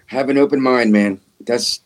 Have 0.06 0.28
an 0.28 0.38
open 0.38 0.60
mind, 0.60 0.92
man. 0.92 1.20
That's 1.40 1.80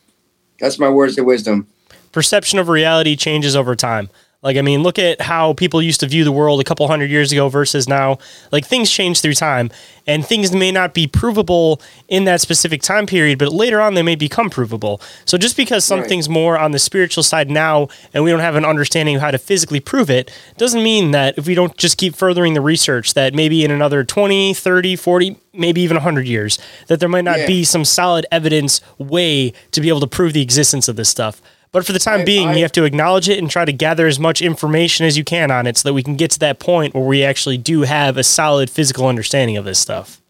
that's 0.59 0.78
my 0.78 0.88
words 0.88 1.18
of 1.18 1.26
wisdom. 1.26 1.68
Perception 2.12 2.59
of 2.59 2.68
reality 2.68 3.14
changes 3.14 3.55
over 3.55 3.76
time. 3.76 4.09
Like, 4.47 4.56
I 4.56 4.62
mean, 4.62 4.85
look 4.85 4.97
at 4.97 5.20
how 5.20 5.55
people 5.55 5.82
used 5.82 5.98
to 5.98 6.06
view 6.06 6.23
the 6.23 6.31
world 6.31 6.60
a 6.60 6.64
couple 6.64 6.86
hundred 6.86 7.10
years 7.10 7.32
ago 7.32 7.48
versus 7.48 7.89
now. 7.89 8.18
Like, 8.52 8.64
things 8.64 8.89
change 8.89 9.20
through 9.20 9.35
time, 9.35 9.73
and 10.06 10.24
things 10.24 10.52
may 10.52 10.70
not 10.70 10.94
be 10.94 11.09
provable 11.09 11.81
in 12.06 12.27
that 12.27 12.40
specific 12.40 12.81
time 12.81 13.06
period, 13.06 13.40
but 13.40 13.52
later 13.52 13.81
on 13.81 13.94
they 13.94 14.05
may 14.05 14.14
become 14.14 14.48
provable. 14.48 15.01
So, 15.24 15.36
just 15.36 15.56
because 15.56 15.85
something's 15.85 16.28
right. 16.28 16.35
more 16.35 16.56
on 16.56 16.70
the 16.70 16.78
spiritual 16.78 17.24
side 17.24 17.51
now 17.51 17.89
and 18.14 18.23
we 18.23 18.31
don't 18.31 18.39
have 18.39 18.55
an 18.55 18.64
understanding 18.64 19.16
of 19.16 19.20
how 19.20 19.32
to 19.32 19.39
physically 19.39 19.81
prove 19.81 20.10
it, 20.10 20.31
doesn't 20.59 20.81
mean 20.81 21.10
that 21.10 21.36
if 21.36 21.48
we 21.48 21.56
don't 21.56 21.77
just 21.77 21.98
keep 21.98 22.14
furthering 22.14 22.55
the 22.55 22.60
research, 22.60 23.14
that 23.14 23.35
maybe 23.35 23.64
in 23.64 23.73
another 23.73 24.05
20, 24.05 24.55
30, 24.55 24.94
40, 24.94 25.36
maybe 25.55 25.81
even 25.81 25.97
100 25.97 26.28
years, 26.28 26.56
that 26.86 27.01
there 27.01 27.09
might 27.09 27.24
not 27.24 27.40
yeah. 27.40 27.47
be 27.48 27.64
some 27.64 27.85
solid 27.85 28.24
evidence 28.31 28.81
way 28.97 29.52
to 29.73 29.81
be 29.81 29.89
able 29.89 29.98
to 29.98 30.06
prove 30.06 30.35
the 30.35 30.43
existence 30.43 30.86
of 30.86 30.94
this 30.94 31.09
stuff. 31.09 31.43
But 31.77 31.85
for 31.85 31.93
the 31.93 31.98
time 31.98 32.23
I, 32.23 32.24
being, 32.24 32.48
I, 32.48 32.55
you 32.57 32.62
have 32.62 32.73
to 32.73 32.85
acknowledge 32.85 33.28
it 33.28 33.39
and 33.39 33.51
try 33.51 33.66
to 33.66 33.73
gather 33.73 34.07
as 34.07 34.19
much 34.19 34.40
information 34.40 35.05
as 35.05 35.19
you 35.19 35.24
can 35.24 35.51
on 35.51 35.66
it 35.66 35.77
so 35.77 35.90
that 35.90 35.93
we 35.93 36.03
can 36.03 36.16
get 36.16 36.31
to 36.31 36.39
that 36.39 36.59
point 36.59 36.94
where 36.94 37.05
we 37.05 37.23
actually 37.23 37.59
do 37.59 37.82
have 37.82 38.16
a 38.16 38.24
solid 38.24 38.70
physical 38.70 39.07
understanding 39.07 39.59
of 39.59 39.66
this 39.66 39.78
stuff. 39.78 40.23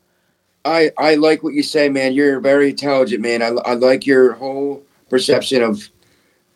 I, 0.65 0.91
I 0.99 1.15
like 1.15 1.45
what 1.45 1.55
you 1.55 1.63
say, 1.63 1.89
man. 1.89 2.15
You're 2.15 2.41
very 2.41 2.71
intelligent, 2.71 3.23
man. 3.23 3.43
I, 3.43 3.51
I 3.65 3.75
like 3.75 4.07
your 4.07 4.33
whole 4.33 4.83
perception 5.09 5.63
of 5.63 5.89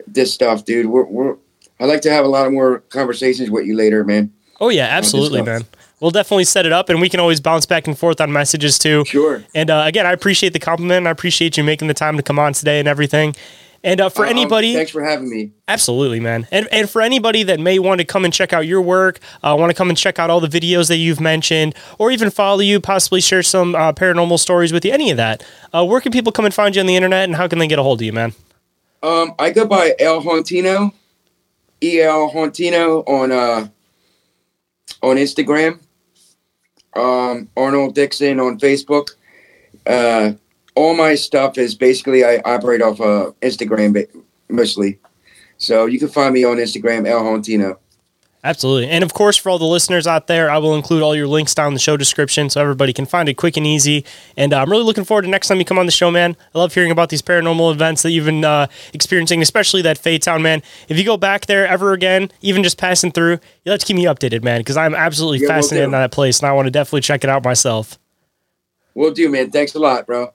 this 0.09 0.35
stuff, 0.35 0.65
dude. 0.65 0.87
We're, 0.87 1.05
we're, 1.05 1.37
I'd 1.79 1.87
like 1.87 2.01
to 2.01 2.11
have 2.11 2.25
a 2.25 2.29
lot 2.29 2.49
of 2.49 2.53
more 2.53 2.81
conversations 2.89 3.49
with 3.49 3.67
you 3.67 3.77
later, 3.77 4.03
man. 4.03 4.33
Oh, 4.61 4.71
yeah, 4.71 4.87
absolutely, 4.87 5.43
man. 5.43 5.67
We'll 6.01 6.11
definitely 6.11 6.47
set 6.47 6.67
it 6.67 6.73
up 6.73 6.89
and 6.89 7.01
we 7.01 7.09
can 7.09 7.21
always 7.21 7.41
bounce 7.41 7.65
back 7.65 7.87
and 7.87 7.97
forth 7.97 8.21
on 8.21 8.33
messages 8.33 8.77
too. 8.77 9.05
Sure. 9.05 9.45
And 9.55 9.71
uh, 9.71 9.85
again, 9.87 10.05
I 10.05 10.11
appreciate 10.11 10.53
the 10.53 10.59
compliment. 10.59 11.07
I 11.07 11.11
appreciate 11.11 11.57
you 11.57 11.63
making 11.63 11.87
the 11.87 11.95
time 11.95 12.17
to 12.17 12.25
come 12.25 12.41
on 12.41 12.55
today 12.55 12.81
and 12.81 12.89
everything. 12.89 13.37
And 13.83 14.01
uh, 14.01 14.11
for 14.11 14.25
um, 14.25 14.31
anybody, 14.31 14.75
thanks 14.75 14.91
for 14.91 15.03
having 15.03 15.31
me. 15.31 15.53
Absolutely, 15.67 16.21
man. 16.21 16.47
And 16.51 16.69
and 16.71 16.89
for 16.89 17.01
anybody 17.01 17.43
that 17.45 17.59
may 17.59 17.79
want 17.79 18.01
to 18.01 18.05
come 18.05 18.27
and 18.27 18.35
check 18.35 18.53
out 18.53 18.67
your 18.67 18.83
work, 18.83 19.21
uh, 19.43 19.57
want 19.59 19.71
to 19.71 19.75
come 19.75 19.89
and 19.89 19.97
check 19.97 20.19
out 20.19 20.29
all 20.29 20.41
the 20.41 20.49
videos 20.49 20.89
that 20.89 20.97
you've 20.97 21.21
mentioned, 21.21 21.75
or 21.99 22.11
even 22.11 22.31
follow 22.31 22.61
you, 22.61 22.79
possibly 22.79 23.23
share 23.23 23.43
some 23.43 23.75
uh, 23.75 23.93
paranormal 23.93 24.39
stories 24.39 24.71
with 24.71 24.85
you, 24.85 24.93
any 24.93 25.11
of 25.11 25.17
that. 25.17 25.43
Uh, 25.73 25.85
where 25.87 26.01
can 26.03 26.13
people 26.13 26.31
come 26.31 26.45
and 26.45 26.53
find 26.53 26.77
you 26.77 26.81
on 26.81 26.87
the 26.87 26.97
internet, 26.97 27.25
and 27.25 27.37
how 27.37 27.49
can 27.49 27.59
they 27.59 27.67
get 27.67 27.79
a 27.79 27.83
hold 27.83 28.01
of 28.01 28.05
you, 28.05 28.13
man? 28.13 28.35
Um, 29.03 29.35
I 29.39 29.51
go 29.51 29.65
by 29.67 29.95
El 29.99 30.21
Hauntino, 30.21 30.93
E 31.83 32.03
L 32.03 32.31
Hauntino 32.31 33.03
on 33.09 33.33
uh 33.33 33.67
on 35.03 35.17
Instagram. 35.17 35.79
Um, 36.95 37.49
Arnold 37.57 37.95
Dixon 37.95 38.41
on 38.41 38.59
Facebook. 38.59 39.13
All 40.81 40.95
my 40.95 41.15
stuff 41.15 41.59
is 41.59 41.75
basically 41.75 42.25
I 42.25 42.39
operate 42.47 42.81
off 42.81 43.03
uh, 43.03 43.33
Instagram 43.43 44.03
mostly. 44.49 44.99
So 45.59 45.85
you 45.85 45.99
can 45.99 46.09
find 46.09 46.33
me 46.33 46.43
on 46.43 46.57
Instagram, 46.57 47.07
El 47.07 47.21
Hauntino. 47.21 47.77
Absolutely. 48.43 48.89
And 48.89 49.05
of 49.05 49.13
course, 49.13 49.37
for 49.37 49.51
all 49.51 49.59
the 49.59 49.67
listeners 49.67 50.07
out 50.07 50.27
there, 50.27 50.51
I 50.51 50.57
will 50.57 50.75
include 50.75 51.03
all 51.03 51.15
your 51.15 51.27
links 51.27 51.55
down 51.55 51.69
in 51.69 51.75
the 51.75 51.81
show 51.81 51.99
description 51.99 52.49
so 52.49 52.63
everybody 52.63 52.95
can 52.95 53.05
find 53.05 53.29
it 53.29 53.35
quick 53.35 53.59
and 53.59 53.67
easy. 53.67 54.07
And 54.39 54.55
uh, 54.55 54.63
I'm 54.63 54.71
really 54.71 54.85
looking 54.85 55.05
forward 55.05 55.23
to 55.23 55.29
next 55.29 55.49
time 55.49 55.59
you 55.59 55.67
come 55.67 55.79
on 55.79 55.85
the 55.85 55.93
show, 55.93 56.11
man. 56.11 56.35
I 56.55 56.59
love 56.59 56.73
hearing 56.73 56.91
about 56.91 57.11
these 57.11 57.21
paranormal 57.21 57.71
events 57.71 58.01
that 58.01 58.13
you've 58.13 58.25
been 58.25 58.43
uh, 58.43 58.69
experiencing, 58.95 59.43
especially 59.43 59.83
that 59.83 59.99
Faye 59.99 60.19
Town, 60.19 60.41
man. 60.41 60.63
If 60.89 60.97
you 60.97 61.05
go 61.05 61.19
back 61.19 61.45
there 61.45 61.67
ever 61.67 61.93
again, 61.93 62.31
even 62.41 62.63
just 62.63 62.79
passing 62.79 63.13
through, 63.13 63.39
you 63.67 63.73
have 63.73 63.81
to 63.81 63.85
keep 63.87 63.97
me 63.97 64.05
updated, 64.05 64.43
man, 64.43 64.61
because 64.61 64.79
I'm 64.79 64.95
absolutely 64.95 65.41
yeah, 65.41 65.49
fascinated 65.49 65.85
in 65.85 65.91
that 65.91 66.11
place 66.11 66.41
and 66.41 66.49
I 66.49 66.53
want 66.55 66.65
to 66.65 66.71
definitely 66.71 67.03
check 67.03 67.23
it 67.23 67.29
out 67.29 67.45
myself. 67.45 67.99
We'll 68.95 69.13
do, 69.13 69.29
man. 69.29 69.51
Thanks 69.51 69.75
a 69.75 69.79
lot, 69.79 70.07
bro. 70.07 70.33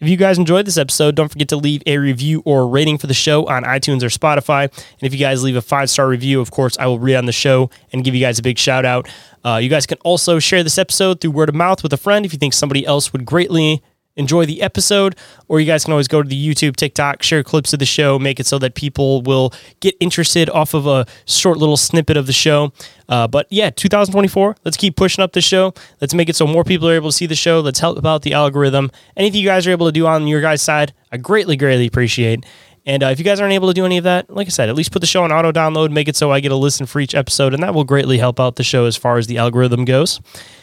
If 0.00 0.08
you 0.08 0.16
guys 0.16 0.38
enjoyed 0.38 0.64
this 0.64 0.76
episode, 0.76 1.16
don't 1.16 1.28
forget 1.28 1.48
to 1.48 1.56
leave 1.56 1.82
a 1.84 1.98
review 1.98 2.40
or 2.44 2.68
rating 2.68 2.98
for 2.98 3.08
the 3.08 3.14
show 3.14 3.46
on 3.46 3.64
iTunes 3.64 4.04
or 4.04 4.06
Spotify. 4.06 4.62
And 4.62 5.02
if 5.02 5.12
you 5.12 5.18
guys 5.18 5.42
leave 5.42 5.56
a 5.56 5.60
five 5.60 5.90
star 5.90 6.06
review, 6.06 6.40
of 6.40 6.52
course, 6.52 6.78
I 6.78 6.86
will 6.86 7.00
read 7.00 7.16
on 7.16 7.24
the 7.26 7.32
show 7.32 7.68
and 7.92 8.04
give 8.04 8.14
you 8.14 8.20
guys 8.20 8.38
a 8.38 8.42
big 8.42 8.58
shout 8.58 8.84
out. 8.84 9.08
Uh, 9.44 9.56
you 9.56 9.68
guys 9.68 9.86
can 9.86 9.98
also 10.04 10.38
share 10.38 10.62
this 10.62 10.78
episode 10.78 11.20
through 11.20 11.32
word 11.32 11.48
of 11.48 11.56
mouth 11.56 11.82
with 11.82 11.92
a 11.92 11.96
friend 11.96 12.24
if 12.24 12.32
you 12.32 12.38
think 12.38 12.54
somebody 12.54 12.86
else 12.86 13.12
would 13.12 13.24
greatly 13.24 13.82
enjoy 14.18 14.44
the 14.44 14.60
episode, 14.60 15.16
or 15.48 15.60
you 15.60 15.66
guys 15.66 15.84
can 15.84 15.92
always 15.92 16.08
go 16.08 16.22
to 16.22 16.28
the 16.28 16.48
YouTube, 16.48 16.76
TikTok, 16.76 17.22
share 17.22 17.42
clips 17.42 17.72
of 17.72 17.78
the 17.78 17.86
show, 17.86 18.18
make 18.18 18.38
it 18.38 18.46
so 18.46 18.58
that 18.58 18.74
people 18.74 19.22
will 19.22 19.54
get 19.80 19.94
interested 20.00 20.50
off 20.50 20.74
of 20.74 20.86
a 20.86 21.06
short 21.24 21.56
little 21.56 21.78
snippet 21.78 22.16
of 22.16 22.26
the 22.26 22.32
show. 22.32 22.72
Uh, 23.08 23.26
but 23.26 23.46
yeah, 23.48 23.70
2024, 23.70 24.56
let's 24.64 24.76
keep 24.76 24.96
pushing 24.96 25.22
up 25.22 25.32
the 25.32 25.40
show. 25.40 25.72
Let's 26.00 26.12
make 26.12 26.28
it 26.28 26.36
so 26.36 26.46
more 26.46 26.64
people 26.64 26.88
are 26.88 26.94
able 26.94 27.08
to 27.08 27.16
see 27.16 27.26
the 27.26 27.34
show. 27.34 27.60
Let's 27.60 27.80
help 27.80 28.04
out 28.04 28.22
the 28.22 28.34
algorithm. 28.34 28.90
Anything 29.16 29.40
you 29.40 29.46
guys 29.46 29.66
are 29.66 29.70
able 29.70 29.86
to 29.86 29.92
do 29.92 30.06
on 30.06 30.26
your 30.26 30.42
guys' 30.42 30.60
side, 30.60 30.92
I 31.10 31.16
greatly, 31.16 31.56
greatly 31.56 31.86
appreciate. 31.86 32.44
And 32.88 33.02
uh, 33.02 33.08
if 33.08 33.18
you 33.18 33.24
guys 33.24 33.38
aren't 33.38 33.52
able 33.52 33.68
to 33.68 33.74
do 33.74 33.84
any 33.84 33.98
of 33.98 34.04
that, 34.04 34.30
like 34.30 34.46
I 34.46 34.50
said, 34.50 34.70
at 34.70 34.74
least 34.74 34.92
put 34.92 35.00
the 35.00 35.06
show 35.06 35.22
on 35.22 35.30
auto 35.30 35.52
download, 35.52 35.90
make 35.90 36.08
it 36.08 36.16
so 36.16 36.32
I 36.32 36.40
get 36.40 36.52
a 36.52 36.56
listen 36.56 36.86
for 36.86 37.00
each 37.00 37.14
episode, 37.14 37.52
and 37.52 37.62
that 37.62 37.74
will 37.74 37.84
greatly 37.84 38.16
help 38.16 38.40
out 38.40 38.56
the 38.56 38.64
show 38.64 38.86
as 38.86 38.96
far 38.96 39.18
as 39.18 39.26
the 39.26 39.36
algorithm 39.36 39.84
goes. 39.84 40.22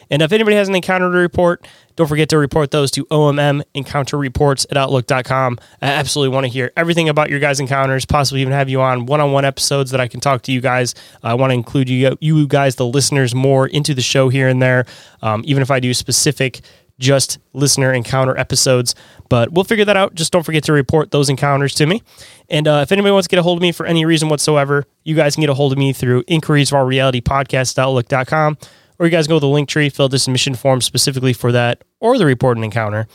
And 0.09 0.23
if 0.23 0.31
anybody 0.31 0.55
has 0.55 0.67
an 0.67 0.73
encounter 0.73 1.11
to 1.11 1.17
report, 1.19 1.67
don't 1.95 2.07
forget 2.07 2.27
to 2.29 2.39
report 2.39 2.71
those 2.71 2.89
to 2.91 3.05
OMM 3.05 3.61
encounter 3.75 4.17
reports 4.17 4.65
at 4.71 4.75
outlook.com. 4.75 5.59
I 5.83 5.85
absolutely 5.85 6.33
want 6.33 6.45
to 6.45 6.51
hear 6.51 6.71
everything 6.75 7.09
about 7.09 7.29
your 7.29 7.39
guys' 7.39 7.59
encounters, 7.59 8.05
possibly 8.05 8.41
even 8.41 8.53
have 8.53 8.69
you 8.69 8.81
on 8.81 9.05
one 9.05 9.21
on 9.21 9.31
one 9.31 9.45
episodes 9.45 9.91
that 9.91 10.01
I 10.01 10.07
can 10.07 10.19
talk 10.19 10.41
to 10.43 10.51
you 10.51 10.61
guys. 10.61 10.95
I 11.21 11.35
want 11.35 11.51
to 11.51 11.53
include 11.53 11.89
you, 11.89 12.17
you 12.21 12.47
guys, 12.47 12.75
the 12.75 12.87
listeners, 12.87 13.35
more 13.35 13.67
into 13.67 13.93
the 13.93 14.01
show 14.01 14.29
here 14.29 14.47
and 14.47 14.59
there, 14.59 14.87
um, 15.21 15.43
even 15.45 15.61
if 15.61 15.69
I 15.69 15.79
do 15.79 15.93
specific 15.93 16.61
just 16.99 17.39
listener 17.53 17.91
encounter 17.93 18.37
episodes. 18.37 18.95
But 19.29 19.51
we'll 19.51 19.63
figure 19.63 19.85
that 19.85 19.97
out. 19.97 20.15
Just 20.15 20.31
don't 20.31 20.43
forget 20.43 20.63
to 20.65 20.73
report 20.73 21.11
those 21.11 21.29
encounters 21.29 21.73
to 21.75 21.85
me. 21.85 22.01
And 22.49 22.67
uh, 22.67 22.79
if 22.83 22.91
anybody 22.91 23.11
wants 23.11 23.27
to 23.27 23.31
get 23.31 23.39
a 23.39 23.43
hold 23.43 23.57
of 23.57 23.61
me 23.61 23.71
for 23.71 23.85
any 23.85 24.05
reason 24.05 24.29
whatsoever, 24.29 24.85
you 25.03 25.15
guys 25.15 25.35
can 25.35 25.41
get 25.41 25.49
a 25.49 25.55
hold 25.55 25.71
of 25.71 25.77
me 25.77 25.93
through 25.93 26.23
inquiries 26.27 26.71
of 26.71 26.75
our 26.75 26.85
reality 26.85 27.21
podcast 27.21 27.77
outlook.com, 27.77 28.57
or 28.99 29.05
you 29.05 29.11
guys 29.11 29.27
go 29.27 29.35
to 29.35 29.39
the 29.39 29.47
link 29.47 29.67
tree, 29.67 29.89
fill 29.89 30.09
this 30.09 30.23
submission 30.23 30.55
form 30.55 30.81
specifically 30.81 31.33
for 31.33 31.51
that, 31.51 31.83
or 31.99 32.17
the 32.17 32.25
report 32.25 32.57
and 32.57 32.63
encounter. 32.63 33.07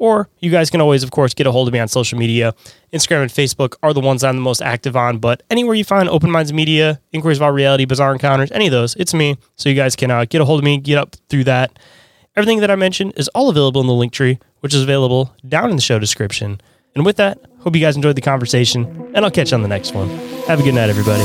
Or 0.00 0.28
you 0.38 0.50
guys 0.52 0.70
can 0.70 0.80
always, 0.80 1.02
of 1.02 1.10
course, 1.10 1.34
get 1.34 1.48
a 1.48 1.52
hold 1.52 1.66
of 1.66 1.74
me 1.74 1.80
on 1.80 1.88
social 1.88 2.18
media. 2.18 2.54
Instagram 2.92 3.22
and 3.22 3.30
Facebook 3.30 3.74
are 3.82 3.92
the 3.92 4.00
ones 4.00 4.22
I'm 4.22 4.36
the 4.36 4.42
most 4.42 4.62
active 4.62 4.96
on, 4.96 5.18
but 5.18 5.42
anywhere 5.50 5.74
you 5.74 5.84
find 5.84 6.08
Open 6.08 6.30
Minds 6.30 6.52
Media, 6.52 7.00
Inquiries 7.12 7.38
of 7.38 7.42
our 7.42 7.52
Reality, 7.52 7.84
Bizarre 7.84 8.12
Encounters, 8.12 8.52
any 8.52 8.66
of 8.66 8.70
those, 8.70 8.94
it's 8.94 9.12
me. 9.12 9.36
So 9.56 9.68
you 9.68 9.74
guys 9.74 9.96
can 9.96 10.12
uh, 10.12 10.24
get 10.24 10.40
a 10.40 10.44
hold 10.44 10.60
of 10.60 10.64
me, 10.64 10.78
get 10.78 10.98
up 10.98 11.16
through 11.28 11.44
that. 11.44 11.76
Everything 12.38 12.60
that 12.60 12.70
I 12.70 12.76
mentioned 12.76 13.14
is 13.16 13.26
all 13.34 13.48
available 13.48 13.80
in 13.80 13.88
the 13.88 13.92
link 13.92 14.12
tree, 14.12 14.38
which 14.60 14.72
is 14.72 14.80
available 14.80 15.34
down 15.48 15.70
in 15.70 15.76
the 15.76 15.82
show 15.82 15.98
description. 15.98 16.60
And 16.94 17.04
with 17.04 17.16
that, 17.16 17.36
hope 17.58 17.74
you 17.74 17.80
guys 17.80 17.96
enjoyed 17.96 18.14
the 18.14 18.20
conversation, 18.20 19.10
and 19.12 19.24
I'll 19.24 19.30
catch 19.32 19.50
you 19.50 19.56
on 19.56 19.62
the 19.62 19.68
next 19.68 19.92
one. 19.92 20.08
Have 20.46 20.60
a 20.60 20.62
good 20.62 20.76
night, 20.76 20.88
everybody. 20.88 21.24